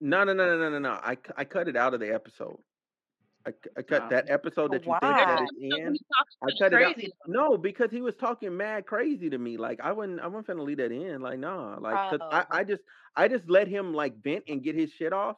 No, 0.00 0.24
no, 0.24 0.32
no, 0.32 0.46
no, 0.46 0.58
no, 0.58 0.70
no, 0.70 0.78
no. 0.78 0.90
I, 0.92 1.16
I 1.36 1.44
cut 1.44 1.68
it 1.68 1.76
out 1.76 1.94
of 1.94 2.00
the 2.00 2.12
episode. 2.12 2.58
I, 3.46 3.52
I 3.76 3.82
cut 3.82 4.02
Oh. 4.04 4.08
that 4.10 4.28
episode 4.28 4.64
oh, 4.66 4.68
that 4.74 4.84
you 4.84 4.92
think 4.92 5.02
Why? 5.02 5.24
that 5.24 5.38
There's 5.38 5.50
is 5.50 5.56
an 5.60 5.72
episode 5.72 5.86
in. 5.88 5.94
he 5.94 6.00
I 6.42 6.46
kinda 6.70 6.84
cut 6.84 6.98
it 6.98 7.04
out. 7.06 7.28
No, 7.28 7.56
because 7.56 7.90
he 7.90 8.00
was 8.02 8.14
talking 8.16 8.54
mad 8.56 8.86
crazy 8.86 9.30
to 9.30 9.38
me. 9.38 9.56
Like 9.56 9.80
I 9.82 9.92
wouldn't, 9.92 10.20
I 10.20 10.26
wasn't 10.26 10.58
finna 10.58 10.64
leave 10.64 10.76
that 10.78 10.92
in. 10.92 11.22
Like 11.22 11.38
nah, 11.38 11.76
like 11.80 12.10
'cause 12.10 12.20
I, 12.30 12.40
Oh. 12.42 12.44
I 12.50 12.64
just, 12.64 12.82
I 13.16 13.28
just 13.28 13.48
let 13.48 13.66
him 13.68 13.94
like 13.94 14.22
vent 14.22 14.44
and 14.48 14.62
get 14.62 14.74
his 14.74 14.90
shit 14.92 15.12
off, 15.14 15.36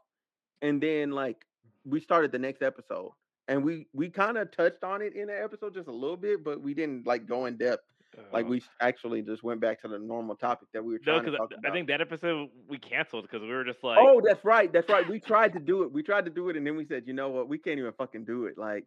and 0.62 0.82
then 0.82 1.10
like 1.12 1.44
we 1.84 2.00
started 2.00 2.32
the 2.32 2.38
next 2.40 2.62
episode, 2.62 3.12
and 3.48 3.64
we 3.64 3.86
we 3.92 4.10
kind 4.10 4.36
of 4.38 4.50
touched 4.50 4.82
on 4.84 5.02
it 5.02 5.14
in 5.14 5.28
the 5.28 5.42
episode 5.42 5.74
just 5.74 5.88
a 5.88 5.92
little 5.92 6.16
bit, 6.16 6.44
but 6.44 6.60
we 6.62 6.74
didn't 6.74 7.06
like 7.06 7.26
go 7.26 7.46
in 7.46 7.56
depth. 7.56 7.84
Like 8.32 8.46
Uh, 8.46 8.48
we 8.48 8.62
actually 8.80 9.22
just 9.22 9.42
went 9.42 9.60
back 9.60 9.80
to 9.82 9.88
the 9.88 9.98
normal 9.98 10.36
topic 10.36 10.68
that 10.72 10.84
we 10.84 10.92
were 10.92 10.98
no, 11.06 11.18
trying 11.18 11.24
to 11.26 11.30
because 11.30 11.38
talk 11.38 11.50
I 11.66 11.70
about. 11.70 11.72
think 11.72 11.88
that 11.88 12.00
episode 12.00 12.50
we 12.68 12.78
canceled 12.78 13.24
because 13.24 13.42
we 13.42 13.48
were 13.48 13.64
just 13.64 13.82
like, 13.82 14.08
oh, 14.08 14.20
that's 14.24 14.44
right, 14.44 14.72
that's 14.72 14.88
right. 14.88 15.06
We 15.06 15.20
tried 15.20 15.52
to 15.54 15.60
do 15.60 15.82
it. 15.82 15.92
We 15.92 16.02
tried 16.02 16.24
to 16.26 16.30
do 16.30 16.48
it, 16.48 16.56
and 16.56 16.66
then 16.66 16.76
we 16.76 16.84
said, 16.84 17.04
you 17.06 17.12
know 17.14 17.28
what? 17.30 17.48
We 17.48 17.58
can't 17.58 17.78
even 17.78 17.92
fucking 17.92 18.24
do 18.24 18.46
it. 18.46 18.58
Like 18.58 18.86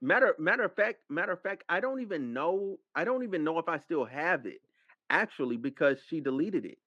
matter 0.00 0.34
matter 0.38 0.64
of 0.64 0.74
fact, 0.74 0.98
matter 1.08 1.32
of 1.32 1.42
fact, 1.42 1.64
I 1.68 1.80
don't 1.80 2.00
even 2.00 2.32
know. 2.32 2.78
I 2.94 3.04
don't 3.04 3.22
even 3.22 3.44
know 3.44 3.58
if 3.58 3.68
I 3.68 3.78
still 3.78 4.04
have 4.04 4.46
it. 4.46 4.60
Actually, 5.10 5.56
because 5.56 6.02
she 6.08 6.20
deleted 6.20 6.64
it. 6.64 6.78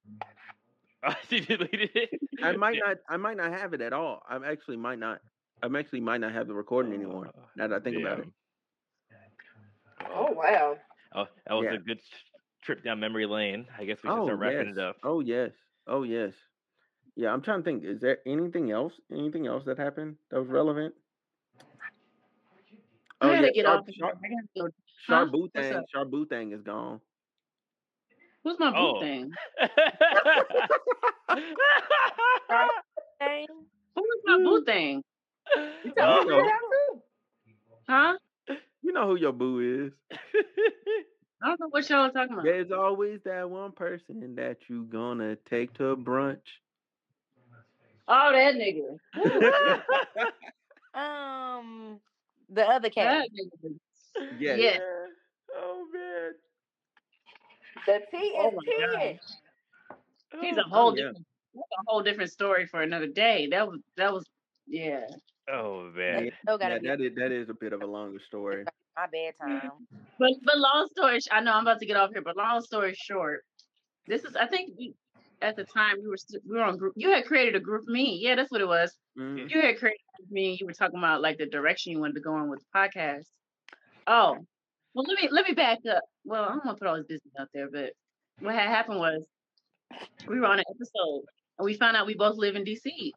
she 1.30 1.40
deleted 1.40 1.90
it. 1.96 2.10
I 2.42 2.54
might 2.54 2.78
Yeah. 2.78 2.82
not. 2.86 2.98
I 3.10 3.18
might 3.18 3.38
not 3.38 3.52
have 3.52 3.74
it 3.74 3.82
at 3.82 3.94
all. 3.94 4.24
I 4.28 4.36
actually 4.50 4.78
might 4.78 5.00
not. 5.00 5.22
I'm 5.62 5.76
actually 5.76 6.02
might 6.02 6.20
not 6.20 6.34
have 6.34 6.48
the 6.48 6.54
recording 6.54 6.94
anymore. 6.94 7.28
Uh, 7.28 7.42
Now 7.56 7.68
that 7.68 7.76
I 7.76 7.80
think 7.84 7.98
about 7.98 8.20
it. 8.20 8.28
Oh 10.14 10.32
wow. 10.32 10.78
Oh, 11.16 11.26
that 11.48 11.54
was 11.54 11.66
Yeah. 11.66 11.76
a 11.76 11.78
good 11.78 12.00
trip 12.64 12.84
down 12.84 13.00
memory 13.00 13.26
lane. 13.26 13.68
I 13.78 13.86
guess 13.86 13.98
we 14.04 14.10
should 14.10 14.18
Oh 14.20 14.26
start 14.26 14.40
wrapping 14.40 14.68
yes. 14.70 14.78
it 14.78 14.84
up. 14.84 14.98
Oh 15.04 15.20
yes. 15.22 15.52
Oh 15.88 16.04
yes. 16.04 16.34
Yeah, 17.16 17.32
I'm 17.32 17.42
trying 17.42 17.60
to 17.60 17.64
think. 17.64 17.84
Is 17.84 18.02
there 18.02 18.18
anything 18.26 18.72
else? 18.72 18.94
Anything 19.12 19.46
else 19.48 19.64
that 19.66 19.78
happened 19.78 20.16
that 20.32 20.40
was 20.40 20.50
relevant? 20.50 20.94
I 23.22 23.36
gotta 23.36 23.52
get 23.54 23.66
Shar- 23.66 23.76
off. 23.78 23.88
of 23.88 23.94
here. 23.94 23.96
Shar- 24.00 24.10
I 24.10 24.28
gotta 24.30 24.48
go. 24.58 24.68
Shar 25.08 25.26
Huh? 25.26 25.32
Boo 25.32 25.42
What's 25.54 25.54
thing. 25.54 25.74
up? 25.76 25.86
Shar 25.94 26.06
Boo 26.06 26.26
thing 26.26 26.52
is 26.52 26.62
gone. 26.62 27.00
Who's 28.44 28.60
my 28.60 28.72
boo 28.72 28.76
Oh. 28.78 29.00
thing? 29.00 29.32
Who 33.96 34.02
is 34.02 34.22
my 34.26 34.38
boo 34.38 34.64
thing? 34.66 35.04
You 35.84 35.94
Oh. 36.00 36.00
told 36.00 36.28
me 36.28 36.42
that 36.44 36.62
too. 36.70 37.02
Huh? 37.88 38.18
You 38.82 38.92
know 38.94 39.08
who 39.08 39.16
your 39.16 39.34
boo 39.34 39.60
is. 39.88 39.94
I 41.42 41.48
don't 41.48 41.60
know 41.60 41.68
what 41.70 41.90
y'all 41.90 42.06
are 42.06 42.12
talking 42.12 42.34
about. 42.34 42.46
There's 42.46 42.72
always 42.72 43.22
that 43.24 43.50
one 43.50 43.72
person 43.72 44.36
that 44.36 44.70
you 44.70 44.86
gonna 44.86 45.36
take 45.36 45.74
to 45.76 45.88
a 45.88 45.98
brunch. 45.98 46.60
Oh, 48.08 48.32
that 48.34 48.56
nigga. 48.56 49.00
um, 50.94 52.00
the 52.50 52.64
other 52.68 52.90
cat. 52.90 53.20
That 53.20 53.30
nigga. 53.34 53.78
Yes. 54.30 54.60
Yes. 54.60 54.82
Oh 55.56 55.88
man. 55.94 56.34
The 57.86 58.02
tea 58.12 58.18
Oh 58.36 58.52
is 58.52 58.54
my 58.56 58.64
tea. 58.66 59.20
He's 60.40 60.58
a 60.58 60.64
Oh, 60.74 60.84
whole 60.84 60.92
yeah. 60.92 61.12
different, 61.12 61.26
that's 61.54 61.68
a 61.80 61.84
whole 61.88 62.02
different 62.04 62.32
story 62.32 62.66
for 62.66 62.82
another 62.82 63.08
day. 63.08 63.48
That 63.48 63.68
was 63.68 63.80
that 63.98 64.14
was 64.14 64.26
yeah. 64.68 65.06
Oh 65.52 65.90
man. 65.96 66.32
still 66.42 66.58
Yeah, 66.60 66.80
be 66.80 66.88
that 66.88 67.02
is 67.02 67.16
that 67.16 67.32
is 67.32 67.50
a 67.50 67.54
bit 67.54 67.74
of 67.74 67.82
a 67.82 67.86
longer 67.86 68.20
story. 68.28 68.64
my 68.96 69.06
bedtime. 69.12 69.72
But 70.20 70.32
but 70.44 70.58
long 70.58 70.88
story, 70.96 71.20
I 71.32 71.42
know 71.42 71.54
I'm 71.54 71.64
about 71.64 71.80
to 71.80 71.86
get 71.86 71.98
off 71.98 72.12
here. 72.12 72.22
But 72.22 72.38
long 72.38 72.62
story 72.62 72.94
short, 72.96 73.44
this 74.08 74.24
is 74.24 74.36
I 74.36 74.48
think 74.48 74.74
we, 74.78 74.94
at 75.42 75.56
the 75.56 75.66
time 75.66 75.98
we 76.02 76.08
were 76.08 76.18
we 76.48 76.56
were 76.58 76.64
on 76.64 76.78
group. 76.78 76.94
You 76.96 77.10
had 77.12 77.26
created 77.26 77.56
a 77.56 77.60
GroupMe. 77.60 78.18
Yeah, 78.22 78.36
that's 78.36 78.52
what 78.52 78.62
it 78.62 78.68
was. 78.68 78.96
Mhm. 79.18 79.50
You 79.50 79.62
had 79.62 79.78
created 79.78 80.00
a 80.20 80.34
GroupMe. 80.34 80.60
You 80.60 80.66
were 80.66 80.74
talking 80.74 81.00
about 81.00 81.22
like 81.22 81.38
the 81.38 81.46
direction 81.48 81.92
you 81.92 82.00
wanted 82.00 82.16
to 82.16 82.22
go 82.22 82.34
on 82.34 82.50
with 82.50 82.60
the 82.62 82.66
podcast. 82.80 83.26
Oh, 84.08 84.38
well 84.94 85.06
let 85.08 85.22
me 85.22 85.28
let 85.32 85.48
me 85.48 85.54
back 85.54 85.80
up. 85.90 86.04
Well, 86.24 86.44
I 86.44 86.50
don't 86.50 86.66
want 86.66 86.78
to 86.78 86.80
put 86.82 86.88
all 86.88 86.96
this 86.98 87.06
business 87.08 87.34
out 87.40 87.50
there, 87.54 87.70
but 87.70 87.92
what 88.40 88.56
had 88.56 88.70
happened 88.70 89.00
was 89.00 89.26
we 90.28 90.40
were 90.40 90.48
on 90.48 90.60
an 90.60 90.66
episode 90.70 91.24
and 91.60 91.66
we 91.66 91.74
found 91.76 91.96
out 91.98 92.08
we 92.08 92.16
both 92.16 92.38
live 92.38 92.56
in 92.56 92.64
DC. 92.64 93.12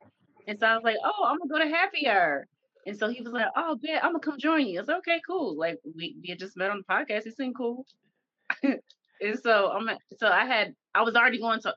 And 0.46 0.58
so 0.58 0.66
I 0.66 0.74
was 0.74 0.84
like, 0.84 0.96
oh, 1.04 1.24
I'm 1.26 1.38
gonna 1.38 1.50
go 1.50 1.58
to 1.58 1.76
Happy 1.76 2.08
Hour. 2.08 2.46
And 2.86 2.96
so 2.96 3.08
he 3.08 3.20
was 3.20 3.32
like, 3.32 3.46
oh, 3.56 3.76
bet 3.82 4.04
I'm 4.04 4.12
gonna 4.12 4.20
come 4.20 4.38
join 4.38 4.66
you. 4.66 4.78
I 4.78 4.82
was 4.82 4.88
like, 4.88 4.98
okay, 4.98 5.20
cool. 5.26 5.56
Like 5.58 5.78
we, 5.84 6.16
we 6.22 6.28
had 6.28 6.38
just 6.38 6.56
met 6.56 6.70
on 6.70 6.82
the 6.86 6.94
podcast. 6.94 7.24
He 7.24 7.30
seemed 7.32 7.56
cool. 7.56 7.84
and 8.62 9.38
so 9.42 9.70
I'm 9.70 9.88
so 10.18 10.28
I 10.28 10.44
had 10.44 10.74
I 10.94 11.02
was 11.02 11.16
already 11.16 11.40
going 11.40 11.60
to 11.62 11.74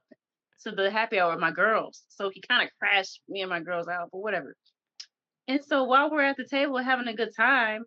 to 0.63 0.71
the 0.71 0.91
happy 0.91 1.19
hour 1.19 1.31
with 1.31 1.39
my 1.39 1.51
girls. 1.51 2.03
So 2.09 2.29
he 2.29 2.41
kind 2.41 2.63
of 2.63 2.69
crashed 2.79 3.21
me 3.27 3.41
and 3.41 3.49
my 3.49 3.61
girls 3.61 3.87
out, 3.87 4.09
but 4.11 4.19
whatever. 4.19 4.55
And 5.47 5.63
so 5.65 5.85
while 5.85 6.11
we're 6.11 6.21
at 6.21 6.37
the 6.37 6.45
table 6.45 6.77
having 6.77 7.07
a 7.07 7.15
good 7.15 7.35
time, 7.35 7.83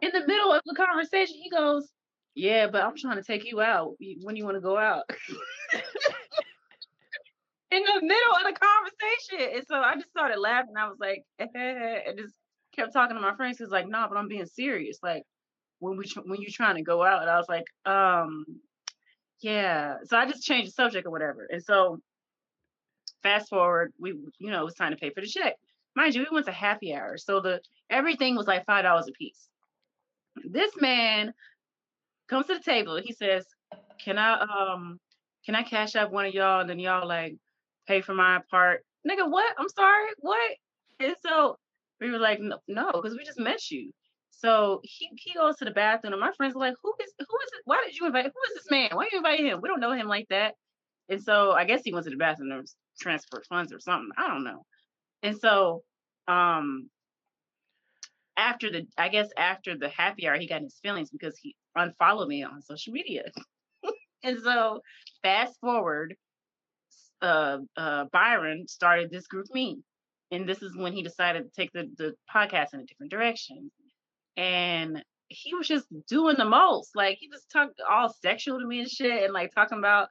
in 0.00 0.10
the 0.12 0.26
middle 0.26 0.52
of 0.52 0.62
the 0.64 0.74
conversation, 0.74 1.36
he 1.42 1.50
goes, 1.50 1.88
Yeah, 2.34 2.68
but 2.68 2.82
I'm 2.82 2.96
trying 2.96 3.16
to 3.16 3.22
take 3.22 3.44
you 3.44 3.60
out 3.60 3.94
when 4.22 4.36
you 4.36 4.44
want 4.44 4.56
to 4.56 4.60
go 4.60 4.76
out. 4.76 5.04
in 7.74 7.82
the 7.82 8.06
middle 8.06 8.34
of 8.36 8.44
the 8.44 8.58
conversation. 8.58 9.56
And 9.56 9.66
so 9.68 9.76
I 9.76 9.94
just 9.94 10.10
started 10.10 10.38
laughing. 10.38 10.76
I 10.78 10.88
was 10.88 10.98
like, 11.00 11.24
and 11.38 12.18
just 12.18 12.34
kept 12.74 12.92
talking 12.92 13.16
to 13.16 13.22
my 13.22 13.34
friends. 13.34 13.58
He's 13.58 13.68
like, 13.68 13.88
no, 13.88 14.06
but 14.08 14.16
I'm 14.16 14.28
being 14.28 14.46
serious. 14.46 14.98
Like 15.02 15.24
when 15.80 15.96
we 15.96 16.04
when 16.24 16.40
you're 16.40 16.50
trying 16.50 16.76
to 16.76 16.82
go 16.82 17.02
out, 17.02 17.22
and 17.22 17.30
I 17.30 17.36
was 17.38 17.48
like, 17.48 17.66
um, 17.84 18.44
yeah. 19.40 19.96
So 20.04 20.16
I 20.16 20.26
just 20.26 20.44
changed 20.44 20.68
the 20.68 20.72
subject 20.72 21.06
or 21.06 21.10
whatever. 21.10 21.46
And 21.50 21.62
so 21.62 22.00
fast 23.22 23.48
forward, 23.48 23.92
we 23.98 24.10
you 24.38 24.50
know 24.50 24.60
it 24.60 24.64
was 24.64 24.74
time 24.74 24.92
to 24.92 24.98
pay 24.98 25.10
for 25.10 25.20
the 25.20 25.26
check. 25.26 25.54
Mind 25.96 26.14
you, 26.14 26.22
we 26.22 26.34
went 26.34 26.46
to 26.46 26.52
happy 26.52 26.94
hour, 26.94 27.18
so 27.18 27.40
the 27.40 27.60
everything 27.90 28.36
was 28.36 28.46
like 28.46 28.64
five 28.66 28.84
dollars 28.84 29.08
a 29.08 29.12
piece. 29.12 29.48
This 30.44 30.72
man 30.80 31.32
comes 32.28 32.46
to 32.46 32.54
the 32.54 32.62
table. 32.62 33.00
He 33.02 33.12
says, 33.12 33.46
"Can 34.04 34.18
I 34.18 34.40
um 34.40 34.98
can 35.44 35.54
I 35.54 35.62
cash 35.62 35.96
up 35.96 36.10
one 36.12 36.26
of 36.26 36.34
y'all?" 36.34 36.60
And 36.60 36.70
then 36.70 36.78
y'all 36.78 37.06
like 37.06 37.36
pay 37.86 38.00
for 38.00 38.14
my 38.14 38.40
part. 38.50 38.84
Nigga, 39.08 39.30
what? 39.30 39.54
I'm 39.58 39.68
sorry, 39.68 40.08
what? 40.18 40.50
And 41.00 41.14
so 41.24 41.56
we 42.00 42.10
were 42.10 42.18
like, 42.18 42.40
no, 42.40 42.90
because 42.92 43.16
we 43.16 43.24
just 43.24 43.38
met 43.38 43.70
you. 43.70 43.92
So 44.30 44.80
he 44.82 45.08
he 45.16 45.34
goes 45.34 45.56
to 45.56 45.64
the 45.64 45.70
bathroom, 45.70 46.12
and 46.12 46.20
my 46.20 46.32
friends 46.36 46.54
are 46.54 46.60
like, 46.60 46.74
who 46.82 46.92
is 47.02 47.12
who 47.18 47.24
is 47.24 47.50
it? 47.52 47.62
Why 47.64 47.82
did 47.86 47.96
you 47.96 48.06
invite? 48.06 48.24
Who 48.24 48.50
is 48.50 48.54
this 48.54 48.70
man? 48.70 48.90
Why 48.92 49.08
you 49.10 49.18
invite 49.18 49.40
him? 49.40 49.60
We 49.62 49.68
don't 49.68 49.80
know 49.80 49.92
him 49.92 50.08
like 50.08 50.26
that. 50.30 50.54
And 51.08 51.22
so 51.22 51.52
I 51.52 51.64
guess 51.64 51.82
he 51.84 51.92
went 51.92 52.04
to 52.04 52.10
the 52.10 52.16
bathroom 52.16 52.50
to 52.50 52.72
transfer 53.00 53.42
funds 53.48 53.72
or 53.72 53.80
something. 53.80 54.10
I 54.16 54.28
don't 54.28 54.44
know. 54.44 54.64
And 55.22 55.38
so 55.38 55.82
um 56.28 56.90
after 58.36 58.70
the 58.70 58.86
I 58.98 59.08
guess 59.08 59.28
after 59.36 59.76
the 59.76 59.88
happy 59.88 60.26
hour, 60.26 60.38
he 60.38 60.48
got 60.48 60.62
his 60.62 60.78
feelings 60.82 61.10
because 61.10 61.38
he 61.38 61.54
unfollowed 61.76 62.28
me 62.28 62.42
on 62.42 62.62
social 62.62 62.92
media. 62.92 63.24
and 64.22 64.38
so 64.42 64.80
fast 65.22 65.58
forward, 65.60 66.16
uh, 67.24 67.58
uh, 67.76 68.04
Byron 68.12 68.66
started 68.68 69.10
this 69.10 69.26
GroupMe, 69.32 69.76
and 70.30 70.48
this 70.48 70.62
is 70.62 70.76
when 70.76 70.92
he 70.92 71.02
decided 71.02 71.44
to 71.44 71.50
take 71.50 71.72
the 71.72 71.88
the 71.96 72.14
podcast 72.34 72.74
in 72.74 72.80
a 72.80 72.84
different 72.84 73.10
direction. 73.12 73.70
And 74.36 75.02
he 75.28 75.54
was 75.54 75.66
just 75.68 75.86
doing 76.08 76.36
the 76.36 76.44
most. 76.44 76.90
Like 76.94 77.18
he 77.20 77.28
was 77.28 77.44
talking 77.52 77.74
all 77.88 78.12
sexual 78.22 78.58
to 78.60 78.66
me 78.66 78.80
and 78.80 78.90
shit, 78.90 79.24
and 79.24 79.32
like 79.32 79.52
talking 79.54 79.78
about. 79.78 80.08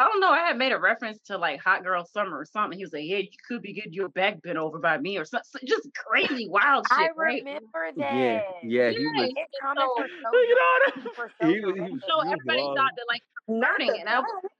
I 0.00 0.04
don't 0.06 0.20
know. 0.20 0.30
I 0.30 0.46
had 0.46 0.56
made 0.56 0.70
a 0.70 0.78
reference 0.78 1.18
to 1.26 1.38
like 1.38 1.60
Hot 1.60 1.82
Girl 1.82 2.04
Summer 2.04 2.38
or 2.38 2.44
something. 2.44 2.78
He 2.78 2.84
was 2.84 2.92
like, 2.92 3.02
"Yeah, 3.04 3.16
you 3.16 3.30
could 3.48 3.62
be 3.62 3.72
getting 3.72 3.92
your 3.92 4.08
back 4.08 4.40
bent 4.42 4.56
over 4.56 4.78
by 4.78 4.96
me 4.96 5.18
or 5.18 5.24
something." 5.24 5.60
Just 5.66 5.88
crazy, 5.96 6.46
wild 6.48 6.86
shit. 6.88 6.98
I 7.00 7.08
right? 7.16 7.42
remember 7.44 7.90
that. 7.96 8.14
Yeah, 8.14 8.42
yeah, 8.62 8.90
he 8.90 8.98
Yeah, 9.02 9.10
was. 9.10 9.10
yeah. 9.16 9.22
His 9.42 9.50
comments 9.60 9.90
So- 9.96 10.02
were 10.02 10.08
so 10.22 10.28
Look 10.38 10.50
at 10.54 10.62
all 10.62 10.78
that. 11.02 11.18
were 11.18 11.30
so 11.40 11.48
He 11.48 11.60
was- 11.64 11.74
he 11.74 11.80
was- 11.80 12.02
So 12.08 12.14
he 12.22 12.28
was 12.28 12.32
everybody 12.32 12.62
wild. 12.62 12.76
thought 12.78 12.92
that 12.94 13.06
like 13.08 13.22
Not 13.48 13.66
flirting, 13.66 13.86
the 13.88 13.98
and 13.98 14.08
I 14.08 14.18
was, 14.20 14.30
best. 14.40 14.54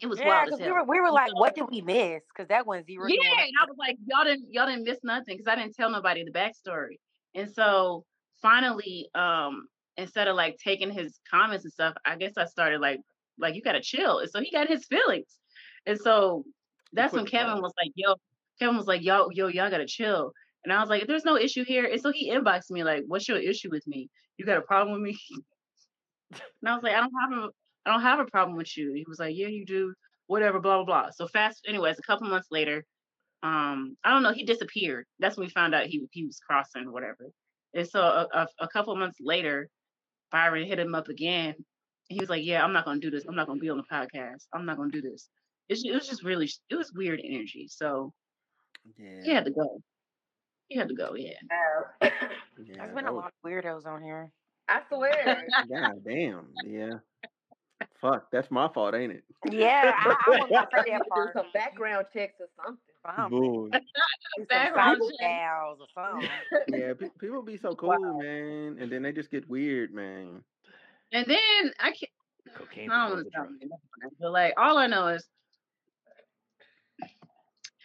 It 0.00 0.06
was 0.06 0.18
Yeah, 0.18 0.44
wild 0.44 0.60
we 0.60 0.70
were 0.70 0.84
we 0.84 1.00
were 1.00 1.10
like, 1.10 1.34
what 1.34 1.54
did 1.54 1.66
we 1.70 1.80
miss? 1.80 2.22
Because 2.28 2.48
that 2.48 2.66
one's 2.66 2.86
zero. 2.86 3.06
Yeah, 3.08 3.44
and 3.44 3.52
I 3.60 3.64
was 3.66 3.76
like, 3.78 3.96
y'all 4.06 4.24
didn't 4.24 4.52
y'all 4.52 4.66
didn't 4.66 4.84
miss 4.84 4.98
nothing 5.02 5.36
because 5.36 5.46
I 5.46 5.54
didn't 5.56 5.74
tell 5.74 5.90
nobody 5.90 6.24
the 6.24 6.32
backstory. 6.32 6.98
And 7.34 7.50
so 7.50 8.04
finally, 8.42 9.08
um, 9.14 9.68
instead 9.96 10.28
of 10.28 10.36
like 10.36 10.56
taking 10.58 10.90
his 10.90 11.20
comments 11.30 11.64
and 11.64 11.72
stuff, 11.72 11.94
I 12.04 12.16
guess 12.16 12.32
I 12.36 12.46
started 12.46 12.80
like 12.80 13.00
like 13.38 13.54
you 13.54 13.62
gotta 13.62 13.80
chill. 13.80 14.18
And 14.18 14.30
so 14.30 14.40
he 14.40 14.50
got 14.50 14.68
his 14.68 14.84
feelings. 14.86 15.38
And 15.86 15.98
so 15.98 16.44
that's 16.92 17.14
when 17.14 17.26
Kevin 17.26 17.60
was 17.60 17.72
like, 17.82 17.92
yo, 17.94 18.14
Kevin 18.58 18.76
was 18.76 18.86
like, 18.86 19.02
yo, 19.02 19.28
yo, 19.32 19.48
y'all 19.48 19.70
gotta 19.70 19.86
chill. 19.86 20.32
And 20.64 20.72
I 20.72 20.80
was 20.80 20.88
like, 20.88 21.06
there's 21.06 21.24
no 21.24 21.36
issue 21.36 21.64
here. 21.64 21.84
And 21.84 22.00
so 22.00 22.10
he 22.12 22.30
inboxed 22.30 22.70
me 22.70 22.82
like, 22.84 23.04
what's 23.06 23.28
your 23.28 23.38
issue 23.38 23.70
with 23.70 23.86
me? 23.86 24.08
You 24.36 24.44
got 24.46 24.58
a 24.58 24.62
problem 24.62 25.00
with 25.00 25.02
me? 25.02 25.18
And 26.60 26.68
I 26.68 26.74
was 26.74 26.82
like, 26.82 26.94
I 26.94 27.00
don't 27.00 27.12
have 27.20 27.44
a 27.44 27.48
I 27.86 27.92
don't 27.92 28.02
have 28.02 28.18
a 28.18 28.24
problem 28.26 28.56
with 28.56 28.76
you. 28.76 28.92
He 28.92 29.04
was 29.08 29.18
like, 29.20 29.36
Yeah, 29.36 29.46
you 29.48 29.64
do. 29.64 29.94
Whatever, 30.26 30.58
blah 30.60 30.82
blah 30.82 30.84
blah. 31.04 31.10
So 31.12 31.28
fast, 31.28 31.64
anyways, 31.68 31.98
a 31.98 32.02
couple 32.02 32.28
months 32.28 32.48
later, 32.50 32.84
um, 33.44 33.96
I 34.04 34.10
don't 34.10 34.22
know, 34.24 34.32
he 34.32 34.44
disappeared. 34.44 35.06
That's 35.20 35.36
when 35.36 35.46
we 35.46 35.50
found 35.52 35.74
out 35.74 35.86
he 35.86 36.04
he 36.10 36.26
was 36.26 36.40
crossing 36.40 36.86
or 36.86 36.92
whatever. 36.92 37.30
And 37.74 37.88
so 37.88 38.00
a, 38.00 38.26
a, 38.34 38.46
a 38.60 38.68
couple 38.68 38.94
months 38.96 39.18
later, 39.20 39.68
Byron 40.32 40.66
hit 40.66 40.78
him 40.80 40.94
up 40.94 41.08
again. 41.08 41.54
He 42.08 42.18
was 42.18 42.28
like, 42.28 42.44
Yeah, 42.44 42.64
I'm 42.64 42.72
not 42.72 42.84
gonna 42.84 42.98
do 43.00 43.10
this. 43.10 43.24
I'm 43.28 43.36
not 43.36 43.46
gonna 43.46 43.60
be 43.60 43.70
on 43.70 43.76
the 43.78 43.84
podcast. 43.84 44.46
I'm 44.52 44.66
not 44.66 44.76
gonna 44.78 44.90
do 44.90 45.02
this. 45.02 45.28
It's, 45.68 45.84
it 45.84 45.92
was 45.92 46.08
just 46.08 46.24
really 46.24 46.50
it 46.70 46.74
was 46.76 46.92
weird 46.92 47.20
energy. 47.24 47.68
So 47.70 48.12
Yeah. 48.98 49.22
he 49.22 49.30
had 49.30 49.44
to 49.44 49.50
go. 49.52 49.80
He 50.68 50.76
had 50.76 50.88
to 50.88 50.94
go, 50.94 51.14
yeah. 51.14 51.34
Uh, 52.02 52.08
yeah, 52.10 52.10
There's 52.78 52.94
been 52.94 53.06
a 53.06 53.12
was- 53.12 53.22
lot 53.22 53.32
of 53.44 53.48
weirdos 53.48 53.86
on 53.86 54.02
here. 54.02 54.30
I 54.68 54.80
swear. 54.88 55.44
God 55.68 56.04
damn. 56.04 56.48
Yeah. 56.64 56.94
Fuck, 58.00 58.30
that's 58.30 58.50
my 58.50 58.68
fault, 58.68 58.94
ain't 58.94 59.12
it? 59.12 59.24
Yeah, 59.50 59.92
I, 59.96 60.10
I 60.10 60.30
was 60.30 60.50
I 60.50 60.54
gonna 60.54 60.66
thought 60.70 60.84
say 60.84 60.90
that 60.92 61.02
would 61.10 61.26
do 61.26 61.32
some 61.32 61.46
background 61.54 62.06
checks 62.12 62.34
or 62.40 62.46
something. 62.56 62.80
Something. 63.04 63.30
Bull. 63.30 63.70
Some 64.36 64.46
Background 64.50 65.00
cyber 65.00 65.10
check. 65.10 65.20
gals 65.20 65.78
or 65.80 65.86
something. 65.94 66.28
Yeah, 66.68 66.92
pe- 66.94 67.08
people 67.20 67.42
be 67.42 67.56
so 67.56 67.74
cool, 67.74 68.18
man, 68.20 68.76
and 68.80 68.90
then 68.90 69.02
they 69.02 69.12
just 69.12 69.30
get 69.30 69.48
weird, 69.48 69.94
man. 69.94 70.42
And 71.12 71.26
then 71.26 71.72
I 71.80 71.92
can't 71.92 72.10
Cocaine. 72.54 72.90
I 72.90 73.08
don't 73.08 73.16
want 73.16 73.32
to 73.32 73.68
but 74.20 74.30
like 74.30 74.54
all 74.56 74.76
I 74.78 74.86
know 74.86 75.08
is 75.08 75.26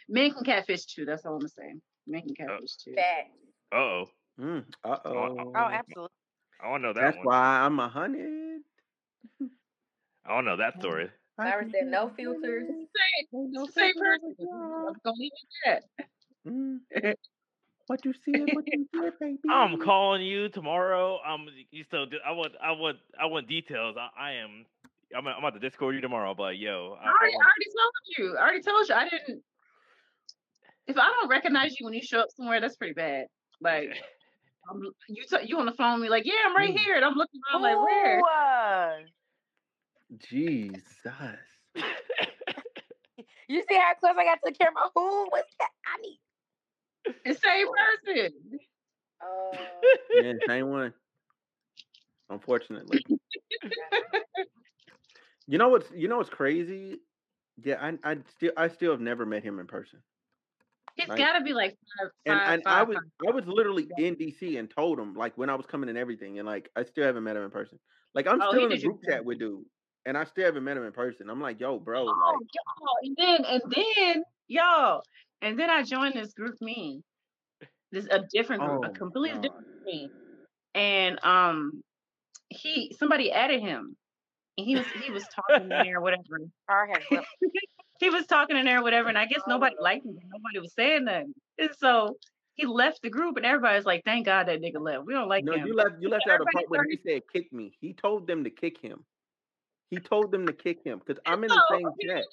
men 0.08 0.32
can 0.32 0.44
catfish 0.44 0.84
too. 0.86 1.04
That's 1.04 1.24
all 1.24 1.36
I'm 1.36 1.48
saying. 1.48 1.80
Men 2.06 2.22
can 2.22 2.34
catfish 2.34 2.76
too. 2.76 2.94
Facts. 2.94 3.30
Uh 3.72 3.76
oh. 3.76 4.04
Mm, 4.40 4.64
uh 4.84 4.96
oh. 5.04 5.52
Oh, 5.54 5.68
absolutely. 5.70 6.10
I 6.62 6.70
want 6.70 6.82
to 6.82 6.88
know 6.88 6.92
that 6.94 7.00
That's 7.00 7.16
one. 7.18 7.26
why 7.26 7.60
I'm 7.60 7.78
a 7.78 7.88
hundred. 7.88 8.62
I 10.26 10.34
don't 10.34 10.44
know 10.44 10.56
that 10.56 10.78
story. 10.78 11.10
Cyrus 11.36 11.72
said 11.72 11.88
no 11.88 12.10
filters. 12.16 12.64
It's 12.68 13.30
the 13.32 13.72
same 13.72 13.94
person. 13.94 14.34
I'm 14.52 14.94
gonna 15.04 15.16
leave 15.16 15.32
it 15.64 15.68
at 15.68 15.84
that. 15.98 16.06
Mm. 16.46 17.14
What 17.88 18.04
you 18.04 18.12
see 18.24 18.32
what 18.52 18.64
you 18.66 18.86
get, 18.94 19.18
baby. 19.18 19.38
I'm 19.50 19.78
calling 19.80 20.22
you 20.22 20.48
tomorrow. 20.48 21.18
Um, 21.26 21.46
you 21.70 21.84
still. 21.84 22.06
I 22.24 22.30
want. 22.32 22.52
I 22.62 22.72
want. 22.72 22.98
I 23.20 23.26
want 23.26 23.48
details. 23.48 23.96
I, 23.98 24.08
I 24.18 24.32
am. 24.34 24.64
I'm. 25.16 25.26
I'm 25.26 25.38
about 25.38 25.54
to 25.54 25.60
Discord 25.60 25.94
you 25.94 26.00
tomorrow. 26.00 26.34
But 26.34 26.58
yo, 26.58 26.96
I, 27.00 27.06
I 27.06 27.08
already, 27.10 27.34
I 27.34 27.36
want- 27.36 27.46
already 27.46 27.70
told 27.76 28.18
you. 28.18 28.36
I 28.36 28.42
already 28.42 28.62
told 28.62 28.88
you. 28.88 28.94
I 28.94 29.08
didn't. 29.08 29.42
If 30.86 30.96
I 30.96 31.06
don't 31.20 31.28
recognize 31.28 31.78
you 31.78 31.84
when 31.84 31.94
you 31.94 32.02
show 32.02 32.20
up 32.20 32.28
somewhere, 32.36 32.60
that's 32.60 32.76
pretty 32.76 32.94
bad. 32.94 33.26
Like 33.60 33.88
I'm, 34.70 34.80
you, 35.08 35.24
t- 35.28 35.46
you 35.46 35.58
on 35.58 35.66
the 35.66 35.72
phone 35.72 35.94
with 35.94 36.02
me 36.04 36.08
like, 36.08 36.24
yeah, 36.24 36.34
I'm 36.46 36.54
right 36.56 36.76
here, 36.76 36.94
and 36.94 37.04
I'm 37.04 37.14
looking 37.14 37.40
around 37.52 37.62
like, 37.62 37.76
where? 37.84 38.20
Uh, 38.20 38.92
Jesus. 40.18 40.82
you 43.48 43.62
see 43.68 43.74
how 43.76 43.94
close 44.00 44.14
I 44.18 44.24
got 44.24 44.34
to 44.44 44.52
the 44.52 44.52
camera? 44.52 44.82
Who 44.94 45.24
was 45.30 45.44
that? 45.58 45.70
I 45.86 46.00
need. 46.00 46.20
The 47.24 47.34
same 47.34 47.66
person. 48.06 48.32
Uh, 49.20 49.56
yeah, 50.14 50.32
same 50.46 50.68
one. 50.70 50.92
Unfortunately. 52.30 53.04
You 55.46 55.58
know 55.58 55.68
what's 55.68 55.90
you 55.94 56.08
know 56.08 56.18
what's 56.18 56.30
crazy? 56.30 57.00
Yeah, 57.62 57.76
I 57.80 57.98
I 58.10 58.18
still 58.36 58.52
I 58.56 58.68
still 58.68 58.92
have 58.92 59.00
never 59.00 59.26
met 59.26 59.42
him 59.42 59.58
in 59.58 59.66
person. 59.66 60.02
He's 60.94 61.08
Like- 61.08 61.18
got 61.18 61.38
to 61.38 61.44
be 61.44 61.52
like 61.52 61.76
five, 61.98 62.10
And 62.26 62.38
five, 62.38 62.52
and 62.52 62.62
I 62.66 62.82
was 62.82 62.96
five. 62.96 63.28
I 63.28 63.34
was 63.34 63.46
literally 63.46 63.88
in 63.98 64.14
DC 64.16 64.58
and 64.58 64.70
told 64.70 64.98
him 64.98 65.14
like 65.14 65.36
when 65.36 65.50
I 65.50 65.54
was 65.54 65.66
coming 65.66 65.88
and 65.88 65.98
everything, 65.98 66.38
and 66.38 66.46
like 66.46 66.70
I 66.76 66.84
still 66.84 67.04
haven't 67.04 67.24
met 67.24 67.36
him 67.36 67.42
in 67.42 67.50
person. 67.50 67.78
Like 68.14 68.26
I'm 68.26 68.40
Oh, 68.40 68.50
still 68.50 68.66
in 68.66 68.72
a 68.72 68.78
group 68.80 69.00
chat 69.08 69.24
with 69.24 69.38
dude, 69.40 69.64
and 70.06 70.16
I 70.16 70.24
still 70.24 70.44
haven't 70.44 70.64
met 70.64 70.76
him 70.76 70.84
in 70.84 70.92
person. 70.92 71.30
I'm 71.30 71.40
like, 71.40 71.60
yo, 71.60 71.78
bro, 71.78 72.04
Oh, 72.06 72.38
like 72.38 72.48
y'all, 72.54 72.96
and 73.02 73.16
then 73.16 73.44
and 73.44 73.62
then 73.70 74.24
y'all, 74.48 75.02
and 75.40 75.58
then 75.58 75.70
I 75.70 75.82
joined 75.82 76.14
this 76.14 76.32
GroupMe, 76.34 77.02
this 77.90 78.06
a 78.10 78.24
different 78.32 78.62
group, 78.64 78.82
Oh 78.82 78.84
a 78.84 78.90
completely 78.90 79.40
God. 79.40 79.42
different 79.42 79.66
GroupMe, 79.86 80.08
and 80.74 81.24
um, 81.24 81.82
he 82.50 82.94
somebody 82.98 83.32
added 83.32 83.60
him, 83.60 83.96
and 84.58 84.66
he 84.66 84.76
was 84.76 84.86
he 84.86 85.10
was 85.10 85.26
talking 85.28 85.70
in 85.70 85.82
there, 85.82 86.00
whatever. 86.00 86.22
Car 86.68 86.88
has 86.88 87.02
he 88.00 88.10
was 88.10 88.26
talking 88.26 88.56
in 88.56 88.64
there, 88.64 88.82
whatever, 88.82 89.08
and 89.08 89.18
I 89.18 89.26
guess 89.26 89.42
nobody 89.46 89.76
Oh. 89.78 89.82
liked 89.82 90.04
him. 90.04 90.18
Nobody 90.30 90.58
was 90.60 90.74
saying 90.74 91.04
nothing, 91.04 91.34
and 91.58 91.70
so 91.78 92.16
he 92.54 92.66
left 92.66 93.00
the 93.02 93.10
group, 93.10 93.36
and 93.36 93.46
everybody's 93.46 93.86
like, 93.86 94.02
"Thank 94.04 94.26
God 94.26 94.48
that 94.48 94.60
nigga 94.60 94.80
left. 94.80 95.06
We 95.06 95.14
don't 95.14 95.28
like 95.28 95.44
no, 95.44 95.54
him." 95.54 95.66
you 95.66 95.74
left 95.74 95.94
you 96.00 96.08
left 96.08 96.26
out 96.28 96.34
a 96.40 96.44
Everybody 96.44 96.54
part 96.56 96.70
where 96.70 96.84
he 96.90 96.98
said 97.06 97.22
kick 97.32 97.52
me. 97.52 97.72
He 97.80 97.94
told 97.94 98.26
them 98.26 98.44
to 98.44 98.50
kick 98.50 98.78
him. 98.78 99.04
He 99.92 99.98
told 99.98 100.32
them 100.32 100.46
to 100.46 100.54
kick 100.54 100.82
him 100.82 101.00
because 101.04 101.20
I'm 101.26 101.44
in 101.44 101.50
So, 101.50 101.56
the 101.56 101.66
same 101.70 101.92
chat. 102.00 102.24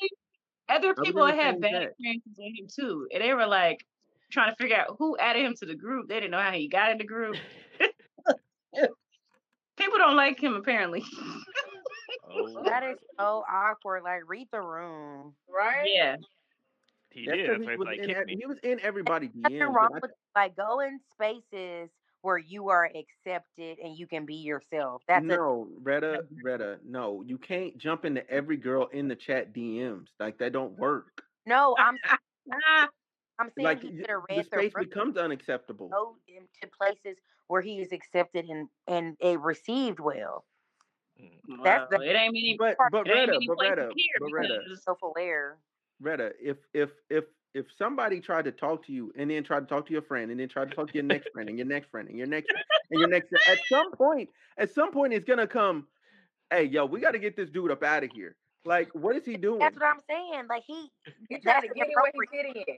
Other 0.70 0.96
people 0.96 1.26
had 1.26 1.56
same 1.56 1.60
bad 1.60 1.72
chat. 1.74 1.90
experiences 1.90 2.34
with 2.38 2.58
him 2.58 2.68
too, 2.74 3.08
and 3.14 3.22
they 3.22 3.34
were 3.34 3.46
like 3.48 3.86
trying 4.32 4.52
to 4.52 4.56
figure 4.56 4.78
out 4.78 4.96
who 4.98 5.18
added 5.18 5.46
him 5.46 5.56
to 5.56 5.66
the 5.66 5.76
group. 5.76 6.08
They 6.08 6.16
didn't 6.22 6.32
know 6.32 6.40
how 6.40 6.52
he 6.54 6.70
got 6.70 6.92
in 6.94 7.00
the 7.00 7.04
group. 7.04 7.36
people 9.76 9.98
don't 9.98 10.16
like 10.16 10.42
him 10.42 10.54
apparently. 10.56 11.04
Oh, 12.32 12.64
That 12.64 12.84
is 12.84 12.98
so 13.20 13.44
awkward. 13.52 14.04
Like, 14.04 14.22
read 14.26 14.48
the 14.54 14.62
room. 14.62 15.36
Right? 15.54 15.90
yeah, 15.94 16.16
he 17.12 17.26
That's 17.26 17.38
did. 17.40 17.50
'cause 17.50 17.62
he 17.66 17.76
was 17.78 17.86
like 17.88 18.00
in 18.00 18.06
kick 18.06 18.18
ev- 18.18 18.30
he 18.30 18.46
was 18.46 18.58
in 18.64 18.80
everybody 18.80 19.30
Nothing 19.36 19.60
DMs. 19.60 19.74
wrong 19.74 19.90
with 20.02 20.12
like 20.34 20.56
go 20.56 20.80
in 20.80 20.98
spaces 21.14 21.90
where 22.22 22.38
you 22.38 22.70
are 22.70 22.86
accepted 22.86 23.80
and 23.80 23.98
you 23.98 24.08
can 24.08 24.26
be 24.26 24.36
yourself. 24.38 25.04
That's 25.08 25.30
a 25.30 25.38
no, 25.38 25.70
Retta, 25.82 26.28
Retta, 26.42 26.80
no, 26.86 27.24
you 27.24 27.38
can't 27.38 27.78
jump 27.78 28.06
into 28.06 28.30
every 28.30 28.58
girl 28.58 28.88
in 28.88 29.08
the 29.08 29.16
chat 29.16 29.54
DMs. 29.54 30.08
Like 30.20 30.40
that 30.40 30.54
don't 30.54 30.78
work. 30.78 31.24
no. 31.48 31.76
I'm 31.80 31.98
I'm 33.40 33.52
saying 33.58 33.66
Like 33.66 33.82
he 33.82 33.92
y- 33.92 33.92
could 33.94 34.10
have 34.10 34.24
the 34.30 34.44
read 34.44 34.46
space 34.46 34.74
the 34.76 34.80
room, 34.80 34.86
becomes 34.90 35.18
unacceptable. 35.18 35.92
go 35.92 36.18
into 36.28 36.72
places 36.78 37.18
where 37.48 37.62
he 37.62 37.82
is 37.82 37.92
accepted 37.92 38.46
and 38.46 38.70
and 38.88 39.18
it 39.20 39.40
received 39.42 40.00
well. 40.00 40.46
Mm. 41.22 41.42
That's 41.64 41.86
well, 41.90 41.90
the 41.90 42.02
it 42.02 42.16
ain't 42.16 42.34
many. 42.34 42.58
But 42.58 42.78
but 42.92 43.06
It 43.06 43.12
ain't 43.12 43.30
Retta, 43.30 43.32
many 43.32 43.48
but 43.48 43.58
places 43.58 43.78
Retta, 43.78 43.96
but 44.18 44.30
Retta, 44.30 44.62
because 44.62 45.58
Retta, 46.02 46.34
if 46.42 46.58
if 46.74 46.92
if 47.10 47.26
if 47.54 47.66
somebody 47.78 48.20
tried 48.22 48.46
to 48.46 48.52
talk 48.52 48.86
to 48.86 48.92
you 48.94 49.12
and 49.18 49.30
then 49.30 49.44
tried 49.44 49.62
to 49.62 49.66
talk 49.66 49.86
to 49.88 49.94
your 49.94 50.02
friend 50.04 50.32
and 50.32 50.40
then 50.40 50.48
tried 50.50 50.70
to 50.70 50.76
talk 50.76 50.88
to 50.90 50.94
your 50.96 51.04
next 51.04 51.30
friend 51.32 51.50
and 51.50 51.58
your 51.58 51.68
next 51.68 51.90
friend 51.90 52.08
and 52.08 52.18
your 52.18 52.28
next 52.28 52.52
and 52.92 53.00
your 53.00 53.10
next 53.10 53.34
at 53.34 53.60
some 53.72 53.92
point, 53.94 54.30
at 54.58 54.74
some 54.74 54.92
point 54.92 55.14
it's 55.14 55.26
gonna 55.26 55.48
come, 55.48 55.88
hey 56.52 56.64
yo, 56.66 56.86
we 56.86 57.00
gotta 57.00 57.20
get 57.20 57.36
this 57.36 57.50
dude 57.50 57.72
up 57.72 57.84
out 57.84 58.04
of 58.04 58.12
here. 58.12 58.36
Like, 58.66 58.90
what 58.94 59.16
is 59.16 59.26
he 59.26 59.36
doing? 59.38 59.60
That's 59.60 59.76
what 59.76 59.86
I'm 59.86 60.00
saying. 60.10 60.44
Like 60.50 60.64
he 60.68 60.92
He 61.30 61.40
that's 61.44 61.44
trying 61.44 61.62
to 61.64 61.68
get 61.70 61.88
in 61.88 61.94
where 61.94 62.12
inappropriate. 62.12 62.30
he 62.54 62.60
fit 62.66 62.68
in. 62.68 62.78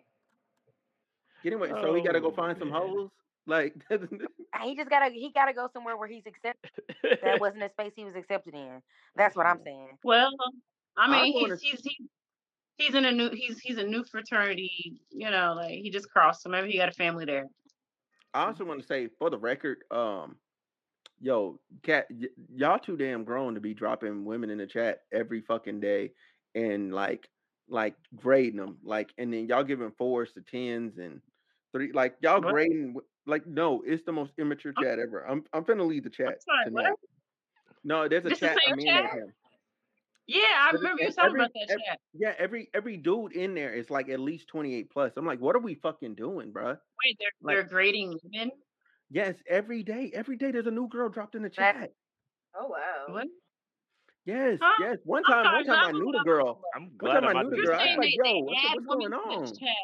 Anyway, 1.43 1.69
so 1.81 1.93
he 1.95 2.01
gotta 2.01 2.21
go 2.21 2.27
Oh, 2.27 2.31
find 2.31 2.57
some 2.57 2.69
man. 2.69 2.81
hoes. 2.81 3.09
Like 3.47 3.75
uh, 3.91 3.97
He 4.63 4.75
just 4.75 4.89
gotta 4.89 5.09
he 5.11 5.31
gotta 5.33 5.53
go 5.53 5.67
somewhere 5.73 5.97
where 5.97 6.07
he's 6.07 6.25
accepted. 6.25 6.71
That 7.23 7.39
wasn't 7.41 7.63
a 7.63 7.69
space 7.71 7.93
he 7.95 8.05
was 8.05 8.15
accepted 8.15 8.53
in. 8.53 8.81
That's 9.15 9.35
what 9.35 9.47
I'm 9.47 9.59
saying. 9.63 9.97
Well, 10.03 10.31
I 10.97 11.05
I 11.07 11.23
mean, 11.23 11.33
wanna- 11.33 11.55
he's 11.55 11.61
he's 11.61 11.81
he's 11.83 12.07
he's 12.81 12.95
in 12.95 13.05
a 13.05 13.11
new 13.11 13.29
he's 13.31 13.59
he's 13.59 13.77
a 13.77 13.83
new 13.83 14.03
fraternity. 14.03 14.99
You 15.09 15.31
know, 15.31 15.53
like 15.55 15.71
he 15.71 15.89
just 15.89 16.09
crossed, 16.09 16.43
so 16.43 16.49
maybe 16.49 16.71
he 16.71 16.77
got 16.77 16.89
a 16.89 16.93
family 16.93 17.25
there. 17.25 17.45
I 18.33 18.45
also 18.45 18.63
want 18.65 18.81
to 18.81 18.87
say 18.87 19.09
for 19.19 19.29
the 19.29 19.37
record, 19.37 19.83
um, 19.91 20.37
yo, 21.19 21.59
cat, 21.83 22.07
y- 22.09 22.27
y'all 22.55 22.79
too 22.79 22.97
damn 22.97 23.23
grown 23.23 23.55
to 23.55 23.59
be 23.61 23.73
dropping 23.73 24.25
women 24.25 24.49
in 24.49 24.57
the 24.57 24.67
chat 24.67 25.01
every 25.11 25.41
fucking 25.41 25.79
day 25.79 26.11
and 26.55 26.93
like, 26.93 27.29
like 27.67 27.95
grading 28.15 28.57
them, 28.57 28.77
like, 28.83 29.13
and 29.17 29.33
then 29.33 29.47
y'all 29.47 29.63
giving 29.63 29.91
fours 29.97 30.31
to 30.33 30.41
tens 30.41 30.97
and 30.97 31.21
three, 31.73 31.91
like 31.91 32.15
y'all 32.21 32.39
What? 32.39 32.51
grading, 32.51 32.95
like, 33.25 33.45
no, 33.45 33.83
it's 33.85 34.03
the 34.05 34.11
most 34.11 34.31
immature 34.37 34.73
chat 34.73 34.97
ever. 34.99 35.27
I'm, 35.27 35.43
I'm 35.53 35.63
finna 35.65 35.85
leave 35.85 36.03
the 36.03 36.09
chat 36.09 36.39
sorry, 36.41 36.65
tonight. 36.65 36.85
what? 36.87 36.95
No, 37.83 38.07
there's 38.07 38.25
a 38.25 38.29
This 38.29 38.39
chat. 38.39 38.57
Amanda 38.67 39.09
chat? 39.09 39.19
Has. 40.33 40.41
Yeah, 40.41 40.57
I 40.57 40.67
Every- 40.69 40.79
remember 40.79 41.03
you 41.03 41.11
talking 41.11 41.35
about 41.35 41.51
that 41.53 41.71
ev- 41.71 41.79
chat. 41.87 41.99
Yeah, 42.13 42.33
every 42.37 42.69
every 42.73 42.97
dude 42.97 43.33
in 43.33 43.53
there 43.55 43.73
is 43.73 43.89
like 43.89 44.09
at 44.09 44.19
least 44.19 44.47
28 44.49 44.89
plus. 44.91 45.11
I'm 45.17 45.25
like, 45.25 45.39
what 45.39 45.55
are 45.55 45.59
we 45.59 45.75
fucking 45.75 46.15
doing, 46.15 46.51
bruh? 46.51 46.77
Wait, 47.05 47.17
they're 47.19 47.29
like- 47.41 47.55
they're 47.55 47.63
grading 47.63 48.17
women. 48.23 48.51
Yes, 49.09 49.35
every 49.49 49.83
day, 49.83 50.11
every 50.13 50.37
day 50.37 50.51
there's 50.51 50.67
a 50.67 50.71
new 50.71 50.87
girl 50.87 51.09
dropped 51.09 51.35
in 51.35 51.41
the 51.43 51.49
That- 51.49 51.75
chat. 51.75 51.91
Oh 52.55 52.67
wow. 52.67 53.13
What? 53.13 53.27
Yes, 54.25 54.59
Huh? 54.61 54.71
yes. 54.79 54.97
One 55.03 55.23
time, 55.23 55.43
sorry, 55.45 55.55
one 55.55 55.65
time 55.65 55.85
I 55.87 55.91
knew 55.91 56.11
the 56.11 56.23
girl. 56.23 56.61
I'm 56.75 56.83
One 56.83 56.91
glad 56.97 57.19
time 57.21 57.35
I 57.37 57.39
I'm 57.39 57.49
knew 57.49 57.57
not 57.57 57.61
the 57.61 57.65
girl. 57.65 57.79
I 57.79 57.87
was 57.87 57.97
like, 57.97 58.09
they, 58.23 58.29
yo, 58.29 58.33
they 58.35 58.41
what's, 58.43 58.65
add 58.65 58.75
what's 58.75 58.85
going 58.85 59.11
to 59.11 59.17
on? 59.17 59.45
the 59.45 59.51
chat. 59.51 59.75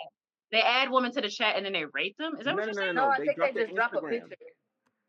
They 0.52 0.62
add 0.62 0.92
women 0.92 1.12
to 1.14 1.22
the 1.22 1.30
chat 1.30 1.56
and 1.58 1.66
then 1.66 1.74
they 1.74 1.86
rate 1.94 2.16
them. 2.20 2.36
Is 2.38 2.46
that 2.46 2.52
No, 2.52 2.56
what 2.56 2.60
no, 2.60 2.66
you're 2.66 2.74
no, 2.74 2.82
saying? 2.82 2.96
no, 2.96 3.02
No, 3.02 3.08
no. 3.08 3.12
I 3.14 3.18
They 3.18 3.26
think 3.26 3.38
dropped 3.38 3.54
they 3.56 3.60
the 3.62 3.66
just 3.66 3.76
drop 3.76 3.94
a 3.94 3.98
Instagram. 3.98 4.10
picture. 4.30 4.36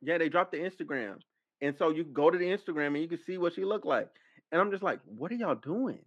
Yeah, 0.01 0.19
they 0.19 0.29
dropped 0.29 0.53
the 0.53 0.59
Instagram, 0.59 1.19
and 1.61 1.77
so 1.77 1.91
you 1.91 2.05
go 2.05 2.31
to 2.31 2.39
the 2.39 2.45
Instagram 2.47 2.87
and 2.89 2.99
you 3.03 3.09
can 3.09 3.19
see 3.27 3.37
what 3.37 3.53
she 3.55 3.65
looked 3.65 3.85
like. 3.87 4.09
And 4.53 4.61
I'm 4.61 4.71
just 4.71 4.83
like, 4.83 5.01
what 5.05 5.31
are 5.33 5.35
y'all 5.37 5.55
doing? 5.55 6.05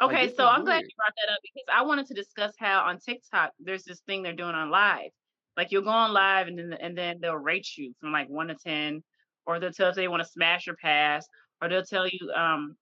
Okay, 0.00 0.28
this 0.28 0.36
so 0.36 0.46
I'm 0.46 0.64
glad 0.64 0.82
you 0.82 0.88
brought 0.96 1.12
that 1.16 1.32
up 1.32 1.38
because 1.42 1.64
I 1.72 1.82
wanted 1.82 2.06
to 2.06 2.14
discuss 2.14 2.54
how 2.58 2.84
on 2.86 2.98
TikTok 2.98 3.52
there's 3.58 3.84
this 3.84 4.00
thing 4.00 4.22
they're 4.22 4.32
doing 4.34 4.54
on 4.54 4.70
live. 4.70 5.10
Like 5.56 5.70
you'll 5.70 5.82
go 5.82 5.90
on 5.90 6.12
live 6.12 6.48
and 6.48 6.58
then 6.58 6.72
and 6.72 6.96
then 6.96 7.18
they'll 7.20 7.36
rate 7.36 7.66
you 7.76 7.92
from 8.00 8.12
like 8.12 8.28
one 8.28 8.48
to 8.48 8.54
ten, 8.54 9.02
or 9.46 9.60
they'll 9.60 9.72
tell 9.72 9.90
if 9.90 9.96
they 9.96 10.08
want 10.08 10.22
to 10.22 10.28
smash 10.28 10.68
or 10.68 10.76
pass, 10.76 11.26
or 11.60 11.68
they'll 11.68 11.84
tell 11.84 12.06
you 12.08 12.30
um 12.34 12.76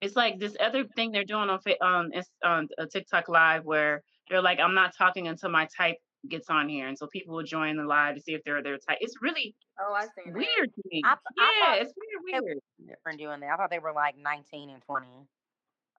it's 0.00 0.16
like 0.16 0.38
this 0.38 0.56
other 0.60 0.84
thing 0.96 1.12
they're 1.12 1.24
doing 1.24 1.50
on 1.50 1.60
Fa- 1.60 1.84
on 1.84 2.12
on 2.44 2.68
a 2.78 2.86
TikTok 2.86 3.28
live 3.28 3.64
where 3.64 4.02
they're 4.28 4.42
like 4.42 4.60
I'm 4.60 4.74
not 4.74 4.92
talking 4.96 5.28
until 5.28 5.50
my 5.50 5.68
type 5.76 5.96
gets 6.28 6.50
on 6.50 6.68
here, 6.68 6.86
and 6.88 6.98
so 6.98 7.06
people 7.08 7.34
will 7.36 7.44
join 7.44 7.76
the 7.76 7.84
live 7.84 8.16
to 8.16 8.20
see 8.22 8.34
if 8.34 8.42
they're 8.44 8.62
their 8.62 8.78
type. 8.78 8.98
It's 9.00 9.16
really 9.22 9.56
Oh, 9.80 9.94
I 9.94 10.06
seen 10.06 10.32
that. 10.32 10.34
weird 10.34 10.74
to 10.74 10.82
me. 10.90 11.02
I- 11.04 11.12
I 11.14 11.16
yeah, 11.36 11.66
thought 11.66 11.78
it's 11.82 11.94
weird, 11.96 12.44
weird. 12.44 12.58
Different 12.86 13.18
doing 13.18 13.40
that. 13.40 13.50
I 13.50 13.56
thought 13.56 13.70
they 13.70 13.78
were 13.78 13.92
like 13.92 14.16
19 14.16 14.70
and 14.70 14.82
20. 14.82 15.06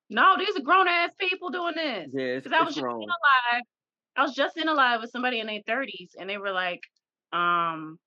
No, 0.10 0.36
these 0.38 0.56
are 0.56 0.62
grown 0.64 0.88
ass 0.88 1.12
people 1.20 1.50
doing 1.50 1.76
this. 1.76 2.10
Yeah, 2.14 2.36
Because 2.36 2.54
I 2.54 2.64
was 2.64 2.76
just 2.76 2.86
in 2.86 3.10
a 3.10 3.56
live. 3.56 3.64
I 4.16 4.22
was 4.24 4.34
just 4.34 4.58
in 4.58 4.68
a 4.68 4.74
live 4.74 5.02
with 5.02 5.12
somebody 5.12 5.40
in 5.40 5.48
their 5.48 5.62
thirties, 5.68 6.12
and 6.20 6.30
they 6.30 6.38
were 6.38 6.52
like, 6.52 6.80
um, 7.34 8.00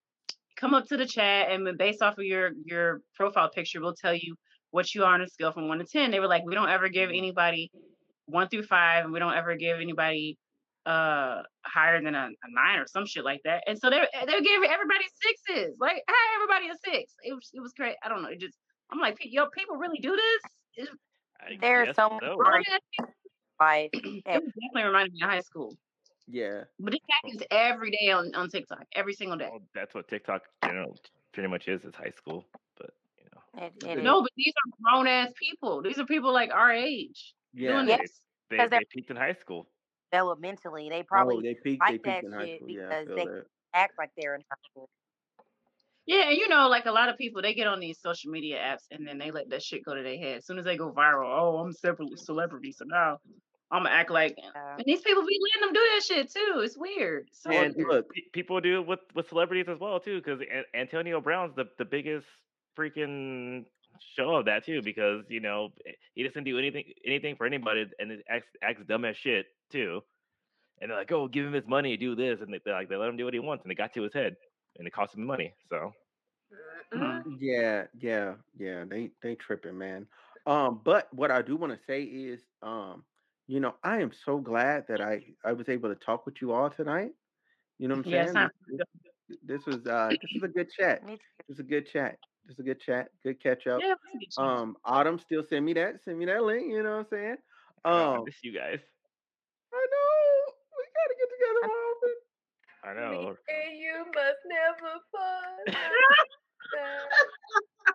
"Come 0.57 0.75
up 0.75 0.87
to 0.87 0.97
the 0.97 1.07
chat, 1.07 1.51
and 1.51 1.77
based 1.79 2.03
off 2.03 2.19
of 2.19 2.25
your 2.25 2.51
your 2.65 3.01
profile 3.15 3.51
picture, 3.51 3.81
we'll 3.81 3.95
tell 3.95 4.15
you 4.15 4.35
what 4.71 4.95
you 4.95 5.05
are 5.05 5.15
on 5.15 5.21
a 5.21 5.29
scale 5.29 5.53
from 5.53 5.69
one 5.69 5.79
to 5.79 5.85
ten. 5.85 6.11
They 6.11 6.21
were 6.21 6.27
like, 6.27 6.45
"We 6.45 6.55
don't 6.55 6.71
ever 6.71 6.89
give 6.89 7.11
anybody 7.11 7.71
one 8.27 8.49
through 8.49 8.65
five, 8.65 9.05
and 9.05 9.13
we 9.13 9.19
don't 9.19 9.35
ever 9.35 9.55
give 9.57 9.79
anybody 9.79 10.37
uh 10.87 11.43
higher 11.67 12.03
than 12.03 12.15
a, 12.15 12.29
a 12.29 12.49
nine 12.51 12.79
or 12.79 12.87
some 12.87 13.07
shit 13.07 13.25
like 13.25 13.43
that." 13.45 13.63
And 13.67 13.79
so 13.79 13.91
they 13.91 14.01
they 14.27 14.41
gave 14.41 14.63
everybody 14.63 15.05
sixes. 15.23 15.77
Like, 15.79 15.97
hey, 15.97 16.27
everybody 16.35 16.69
a 16.71 16.77
six. 16.91 17.13
It 17.23 17.35
was 17.35 17.51
it 17.53 17.61
was 17.61 17.73
great. 17.75 17.97
I 18.03 18.09
don't 18.09 18.23
know. 18.23 18.31
It 18.31 18.41
just 18.41 18.57
I'm 18.93 18.99
like, 19.01 19.19
yo, 19.23 19.47
people 19.47 19.77
really 19.77 19.99
do 19.99 20.17
this. 20.17 20.87
It, 20.87 20.89
I 21.41 21.57
There's 21.61 21.97
so 21.97 22.11
much 22.11 22.23
so. 22.23 22.37
grown 22.37 22.63
Right. 22.63 22.65
Like, 23.61 23.91
it 23.95 24.25
definitely 24.25 24.85
reminded 24.85 25.13
me 25.13 25.23
of 25.23 25.31
high 25.31 25.41
school. 25.41 25.77
Yeah, 26.33 26.63
But 26.79 26.95
it 26.95 27.01
happens 27.11 27.43
every 27.51 27.91
day 27.91 28.11
on, 28.13 28.33
on 28.37 28.49
TikTok, 28.49 28.85
every 28.95 29.15
single 29.15 29.37
day. 29.37 29.49
Well, 29.51 29.63
that's 29.75 29.95
what 29.95 30.07
TikTok 30.07 30.43
general 30.65 30.97
pretty 31.33 31.49
much 31.49 31.67
is. 31.67 31.83
Is 31.85 31.95
high 31.95 32.13
school, 32.17 32.45
but 32.79 32.91
you 33.19 33.25
know. 33.35 33.67
it, 33.67 33.73
it 33.85 33.99
is. 33.99 34.05
No, 34.05 34.23
but 34.23 34.31
these 34.37 34.53
are 34.55 34.71
grown 34.81 35.09
ass 35.09 35.33
people. 35.37 35.83
These 35.83 35.99
are 35.99 36.07
people 36.07 36.33
like 36.33 36.53
our 36.53 36.73
age 36.73 37.35
yeah. 37.53 37.73
doing 37.73 37.89
Yeah. 37.89 37.97
this. 37.99 38.21
They're- 38.49 38.69
they 38.69 38.79
peaked 38.91 39.11
in 39.11 39.17
high 39.17 39.35
school. 39.35 39.69
developmentally, 40.13 40.89
they 40.89 41.01
oh, 41.01 41.05
probably 41.09 41.43
they 41.43 41.55
peaked. 41.55 41.83
They 41.87 41.93
peaked 41.95 42.05
that 42.05 42.25
in 42.25 42.33
high 42.33 42.47
shit 42.47 42.59
school. 42.59 42.71
Yeah, 42.71 42.89
because 42.89 43.09
they 43.09 43.25
that. 43.25 43.45
act 43.75 43.93
like 43.99 44.11
they're 44.17 44.35
in 44.37 44.43
high 44.43 44.57
school. 44.71 44.89
Yeah, 46.07 46.29
and 46.29 46.37
you 46.37 46.49
know, 46.49 46.69
like 46.69 46.87
a 46.87 46.93
lot 46.93 47.09
of 47.09 47.17
people, 47.19 47.43
they 47.43 47.55
get 47.55 47.67
on 47.67 47.79
these 47.81 48.01
social 48.01 48.31
media 48.31 48.59
apps 48.59 48.85
and 48.91 49.07
then 49.07 49.19
they 49.19 49.31
let 49.31 49.51
that 49.51 49.63
shit 49.63 49.85
go 49.85 49.95
to 49.95 50.03
their 50.03 50.19
head. 50.19 50.39
As 50.39 50.47
soon 50.47 50.59
as 50.59 50.65
they 50.65 50.77
go 50.77 50.91
viral, 50.93 51.29
oh, 51.29 51.59
I'm 51.59 51.73
separate 51.73 52.19
celebrity, 52.19 52.73
so 52.73 52.85
now 52.87 53.19
I'm 53.71 53.85
gonna 53.85 53.95
act 53.95 54.11
like. 54.11 54.35
Uh, 54.39 54.77
And 54.79 54.85
these 54.87 55.01
people 55.03 55.23
be 55.25 55.39
letting 55.41 55.69
them 55.69 55.75
do 55.75 55.89
that 55.95 56.03
shit 56.05 56.33
too. 56.33 56.61
It's 56.65 56.77
weird. 56.77 57.29
So 57.33 57.51
And 57.51 57.75
weird. 57.77 57.89
look, 57.89 58.07
People 58.33 58.61
do 58.61 58.81
it 58.81 58.87
with 58.87 59.01
with 59.15 59.29
celebrities 59.29 59.67
as 59.69 59.79
well 59.79 60.01
too, 60.01 60.21
because 60.21 60.41
Antonio 60.75 61.21
Brown's 61.21 61.55
the 61.55 61.67
the 61.79 61.85
biggest 61.85 62.27
freaking 62.77 63.65
show 64.17 64.37
of 64.37 64.47
that 64.47 64.65
too, 64.65 64.83
because 64.83 65.25
you 65.29 65.41
know 65.41 65.69
eh, 65.87 65.93
he 66.15 66.23
doesn't 66.23 66.45
do 66.45 66.59
anything 66.59 66.85
anything 67.05 67.37
for 67.37 67.47
anybody, 67.47 67.87
and 67.99 68.11
it 68.11 68.25
acts 68.29 68.49
acts 68.63 68.83
dumb 68.89 69.05
as 69.05 69.17
shit 69.17 69.47
too. 69.71 70.01
And 70.81 70.91
they're 70.91 70.99
like, 70.99 71.13
"Oh, 71.13 71.29
give 71.29 71.45
him 71.45 71.53
his 71.53 71.67
money, 71.69 71.97
do 71.99 72.15
this," 72.17 72.41
and 72.41 72.53
they, 72.55 72.73
like, 72.73 72.89
they 72.89 72.97
let 72.97 73.11
him 73.11 73.19
do 73.19 73.27
what 73.27 73.35
he 73.35 73.41
wants, 73.41 73.63
and 73.65 73.71
it 73.71 73.75
got 73.75 73.93
to 73.95 74.03
his 74.03 74.15
head, 74.15 74.37
and 74.79 74.87
it 74.87 74.93
cost 74.93 75.15
him 75.15 75.25
money. 75.27 75.55
So 75.69 75.93
Mhm. 76.93 77.37
Yeah, 77.39 77.87
yeah, 77.99 78.35
yeah. 78.59 78.85
They 78.85 79.13
they 79.23 79.37
tripping, 79.37 79.79
man. 79.79 80.09
Um, 80.47 80.81
but 80.85 81.13
what 81.15 81.31
I 81.31 81.43
do 81.43 81.57
want 81.57 81.73
to 81.73 81.85
say 81.85 82.03
is, 82.03 82.41
um, 82.63 83.05
you 83.47 83.61
know, 83.61 83.75
I 83.85 84.01
am 84.01 84.13
so 84.13 84.39
glad 84.39 84.87
that 84.89 85.01
I 85.01 85.35
I 85.45 85.53
was 85.53 85.69
able 85.69 85.89
to 85.91 85.95
talk 85.95 86.27
with 86.27 86.41
you 86.43 86.53
all 86.53 86.69
tonight. 86.71 87.13
You 87.79 87.89
know 87.89 87.95
what 87.97 88.07
I'm 88.07 88.13
Yeah, 88.13 88.25
saying? 88.25 88.35
time 88.35 88.51
This, 88.69 88.81
this, 89.29 89.39
this 89.45 89.67
was 89.67 89.87
uh 89.87 90.11
this 90.21 90.31
was 90.35 90.43
a 90.51 90.53
good 90.53 90.71
chat. 90.71 91.05
Me 91.05 91.17
too. 91.17 91.23
This 91.49 91.55
is 91.57 91.61
a 91.61 91.65
good 91.65 91.87
chat. 91.87 92.19
This 92.47 92.55
is 92.55 92.61
a 92.61 92.63
good 92.65 92.81
chat. 92.81 93.11
Good 93.23 93.41
catch 93.41 93.67
up. 93.67 93.81
Yeah, 93.81 93.95
we 94.15 94.27
can. 94.27 94.45
Um, 94.45 94.77
Autumn 94.85 95.19
still 95.19 95.45
send 95.49 95.65
me 95.65 95.73
that. 95.75 96.03
Send 96.05 96.19
me 96.19 96.25
that 96.27 96.43
link. 96.43 96.67
You 96.71 96.83
know 96.83 96.91
what 96.91 96.99
I'm 96.99 97.07
saying? 97.11 97.37
I 97.85 97.91
know, 97.91 98.13
I 98.15 98.17
Um, 98.19 98.25
miss 98.25 98.43
you 98.43 98.53
guys. 98.53 98.81
I 99.73 99.87
know 99.93 100.53
we 100.77 100.85
gotta 100.99 101.15
get 101.19 101.31
together 101.31 101.61
I'm- 101.63 101.69
more 101.69 101.77
often. 101.95 102.15
I 102.83 102.95
Me 102.95 103.01
know. 103.01 103.29
and 103.49 103.79
you 103.79 104.05
must 104.15 104.41
never 104.47 105.01
fall. 105.13 105.57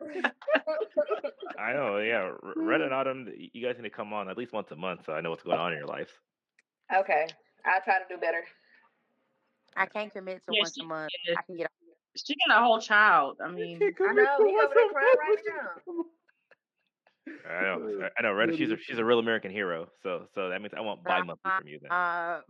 I 1.60 1.74
know. 1.74 1.98
Yeah, 1.98 2.32
R- 2.44 2.54
Red 2.56 2.82
and 2.82 2.94
Autumn, 2.94 3.28
you 3.54 3.66
guys 3.66 3.76
need 3.78 3.84
to 3.84 3.96
come 3.96 4.14
on 4.14 4.30
at 4.30 4.38
least 4.38 4.54
once 4.54 4.70
a 4.72 4.76
month 4.76 5.02
so 5.06 5.14
I 5.14 5.22
know 5.22 5.30
what's 5.32 5.44
going 5.44 5.58
on 5.60 5.72
in 5.74 5.80
your 5.80 5.88
life. 5.88 6.20
okay, 6.96 7.28
I'll 7.66 7.82
try 7.82 8.00
to 8.00 8.06
do 8.10 8.18
better. 8.20 8.44
I 9.76 9.86
can't 9.88 10.12
commit 10.12 10.44
to 10.46 10.52
Yeah, 10.54 10.60
once 10.62 10.76
she- 10.76 10.82
a 10.82 10.86
month. 10.86 11.12
yeah. 11.28 11.36
I 11.38 11.42
can 11.44 11.56
get 11.58 11.72
She 12.16 12.36
got 12.48 12.62
a 12.62 12.64
whole 12.64 12.80
child. 12.80 13.38
I 13.44 13.50
mean, 13.50 13.78
I 13.82 14.14
know, 14.14 14.38
to 14.38 14.46
he 14.46 14.54
once 14.54 14.66
over 14.66 14.74
there 14.76 14.86
a 14.86 14.90
crying 14.94 15.16
right 15.20 15.38
month. 15.88 16.08
I 17.28 17.62
know. 17.64 18.00
Uh, 18.04 18.10
I 18.18 18.22
know. 18.24 18.34
Red, 18.34 18.56
she's 18.56 18.72
a 18.72 18.78
she's 18.78 18.98
a 19.00 19.06
real 19.06 19.20
American 19.20 19.52
hero. 19.52 19.88
So 20.04 20.28
so 20.36 20.50
that 20.50 20.62
means 20.62 20.74
I 20.76 20.82
want 20.82 21.04
bi-monthly 21.04 21.52
from 21.58 21.68
you 21.68 21.80
then. 21.82 21.92
uh 21.92 22.42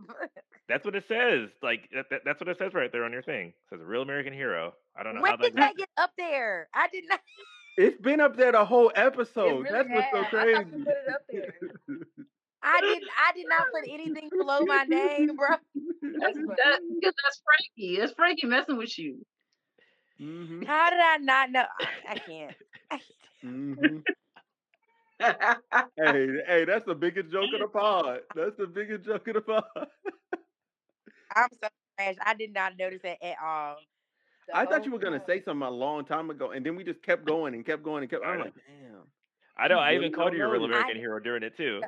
That's 0.67 0.85
what 0.85 0.95
it 0.95 1.05
says. 1.07 1.49
Like 1.61 1.89
that, 1.93 2.05
that- 2.09 2.21
that's 2.25 2.39
what 2.39 2.49
it 2.49 2.57
says 2.57 2.73
right 2.73 2.91
there 2.91 3.03
on 3.05 3.11
your 3.11 3.23
thing. 3.23 3.49
It 3.49 3.55
says 3.69 3.79
real 3.81 4.01
American 4.01 4.33
hero. 4.33 4.73
I 4.95 5.03
don't 5.03 5.15
know 5.15 5.21
when 5.21 5.31
how 5.31 5.37
did 5.37 5.53
that. 5.55 5.59
that 5.59 5.77
get 5.77 5.89
up 5.97 6.11
there? 6.17 6.69
I 6.73 6.87
did 6.89 7.03
not 7.07 7.19
It's 7.77 7.99
been 8.01 8.19
up 8.21 8.35
there 8.37 8.51
the 8.51 8.65
whole 8.65 8.91
episode. 8.95 9.63
really 9.63 9.71
That's 9.71 9.89
what's 9.89 10.11
so 10.11 10.23
has. 10.23 10.33
I 10.33 10.63
crazy. 10.63 10.71
put 10.71 10.87
it 10.87 11.09
up 11.13 11.21
there. 11.31 11.53
I 12.63 12.81
did 12.81 13.03
I 13.17 13.31
did 13.33 13.47
not 13.47 13.67
put 13.71 13.83
anything 13.89 14.29
below 14.39 14.65
my 14.65 14.83
name, 14.83 15.35
bro. 15.35 15.49
that's, 16.19 16.37
that, 16.37 16.79
because 16.89 17.13
that's 17.23 17.41
Frankie. 17.45 17.97
That's 17.99 18.13
Frankie 18.13 18.47
messing 18.47 18.77
with 18.77 18.97
you. 18.97 19.25
hmm 20.17 20.63
How 20.63 20.89
did 20.89 20.99
I 20.99 21.17
not 21.17 21.51
know? 21.51 21.65
I, 21.79 22.13
I 22.13 22.15
can't. 22.15 22.55
hmm 23.43 23.97
Hey, 25.19 25.35
hey, 26.47 26.65
that's 26.65 26.85
the 26.85 26.95
biggest 26.95 27.31
joke 27.31 27.49
of 27.53 27.59
the 27.61 27.67
pod. 27.67 28.19
That's 28.35 28.55
the 28.57 28.67
biggest 28.67 29.05
joke 29.05 29.27
of 29.27 29.35
the 29.35 29.41
pod. 29.41 29.63
I'm 31.35 31.47
so 31.61 31.67
trash. 31.97 32.15
I 32.25 32.33
did 32.33 32.53
not 32.53 32.77
notice 32.77 33.01
that 33.03 33.23
at 33.23 33.37
all. 33.43 33.77
The 34.47 34.57
I 34.57 34.65
thought 34.65 34.85
you 34.85 34.91
were 34.91 34.99
gonna 34.99 35.19
time. 35.19 35.27
say 35.27 35.43
something 35.43 35.65
a 35.67 35.71
long 35.71 36.05
time 36.05 36.29
ago, 36.29 36.51
and 36.51 36.65
then 36.65 36.75
we 36.75 36.83
just 36.83 37.01
kept 37.01 37.25
going 37.25 37.53
and 37.53 37.65
kept 37.65 37.83
going 37.83 38.03
and 38.03 38.09
kept. 38.09 38.23
I 38.23 38.29
I'm 38.33 38.39
like, 38.39 38.53
damn. 38.53 39.01
I 39.57 39.67
know. 39.67 39.75
You 39.75 39.81
I 39.81 39.91
really 39.91 40.05
even 40.07 40.11
called 40.13 40.33
you 40.33 40.43
a 40.43 40.47
real 40.49 40.61
know. 40.61 40.65
American 40.67 40.97
I- 40.97 40.99
hero 40.99 41.19
during 41.19 41.43
it 41.43 41.55
too. 41.57 41.81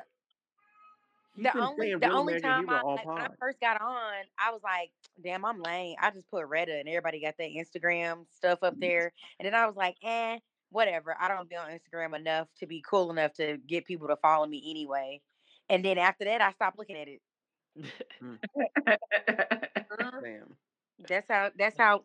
He's 1.36 1.44
the 1.44 1.52
been 1.52 1.62
only 1.62 1.86
saying 1.86 1.98
the 2.00 2.08
real 2.08 2.16
only 2.18 2.36
American 2.38 2.50
time 2.50 2.66
hero 2.66 2.78
I 2.78 2.80
all 2.82 2.94
like, 2.96 3.06
when 3.06 3.18
I 3.18 3.28
first 3.38 3.60
got 3.60 3.80
on, 3.80 4.12
I 4.38 4.50
was 4.50 4.60
like, 4.64 4.90
damn, 5.22 5.44
I'm 5.44 5.62
lame. 5.62 5.94
I 6.00 6.10
just 6.10 6.28
put 6.30 6.44
Reddit 6.48 6.80
and 6.80 6.88
everybody 6.88 7.20
got 7.20 7.36
their 7.38 7.48
Instagram 7.48 8.26
stuff 8.34 8.58
up 8.64 8.74
there. 8.80 9.12
And 9.38 9.46
then 9.46 9.54
I 9.54 9.66
was 9.66 9.76
like, 9.76 9.96
eh, 10.02 10.38
whatever. 10.70 11.16
I 11.18 11.28
don't 11.28 11.48
be 11.48 11.56
on 11.56 11.70
Instagram 11.70 12.16
enough 12.16 12.48
to 12.60 12.66
be 12.66 12.82
cool 12.88 13.10
enough 13.10 13.32
to 13.34 13.58
get 13.66 13.84
people 13.86 14.08
to 14.08 14.16
follow 14.16 14.46
me 14.46 14.62
anyway. 14.70 15.20
And 15.68 15.84
then 15.84 15.98
after 15.98 16.24
that 16.24 16.40
I 16.40 16.52
stopped 16.52 16.78
looking 16.78 16.96
at 16.96 17.08
it. 17.08 17.20
Uh, 19.90 20.16
Damn. 20.22 20.56
That's 21.08 21.28
how 21.30 21.50
that's 21.56 21.76
how 21.78 22.02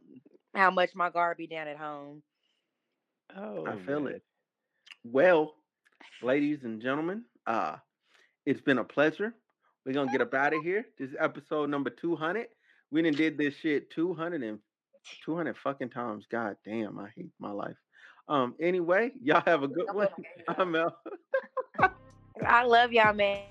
how 0.53 0.69
much 0.71 0.95
my 0.95 1.09
guard 1.09 1.37
be 1.37 1.47
down 1.47 1.67
at 1.67 1.77
home. 1.77 2.21
oh, 3.35 3.65
I 3.65 3.75
feel 3.85 4.01
man. 4.01 4.15
it. 4.15 4.23
Well, 5.03 5.55
ladies 6.21 6.59
and 6.63 6.81
gentlemen, 6.81 7.23
uh, 7.47 7.77
it's 8.45 8.61
been 8.61 8.77
a 8.77 8.83
pleasure. 8.83 9.33
We're 9.85 9.93
gonna 9.93 10.11
get 10.11 10.21
up 10.21 10.33
out 10.33 10.53
of 10.53 10.61
here. 10.63 10.85
This 10.97 11.09
is 11.09 11.15
episode 11.19 11.69
number 11.69 11.89
200. 11.89 12.47
We 12.91 13.01
done 13.01 13.13
did 13.13 13.37
this 13.37 13.55
shit 13.55 13.89
200 13.91 14.43
and 14.43 14.59
200 15.25 15.57
fucking 15.63 15.89
times. 15.89 16.25
God 16.29 16.55
damn, 16.63 16.99
I 16.99 17.09
hate 17.15 17.31
my 17.39 17.51
life. 17.51 17.75
Um, 18.27 18.55
anyway, 18.59 19.11
y'all 19.21 19.43
have 19.45 19.63
a 19.63 19.67
good 19.67 19.87
one. 19.93 20.07
I'm 20.47 20.75
out. 20.75 20.97
I 22.45 22.63
love 22.63 22.91
y'all, 22.91 23.13
man. 23.13 23.43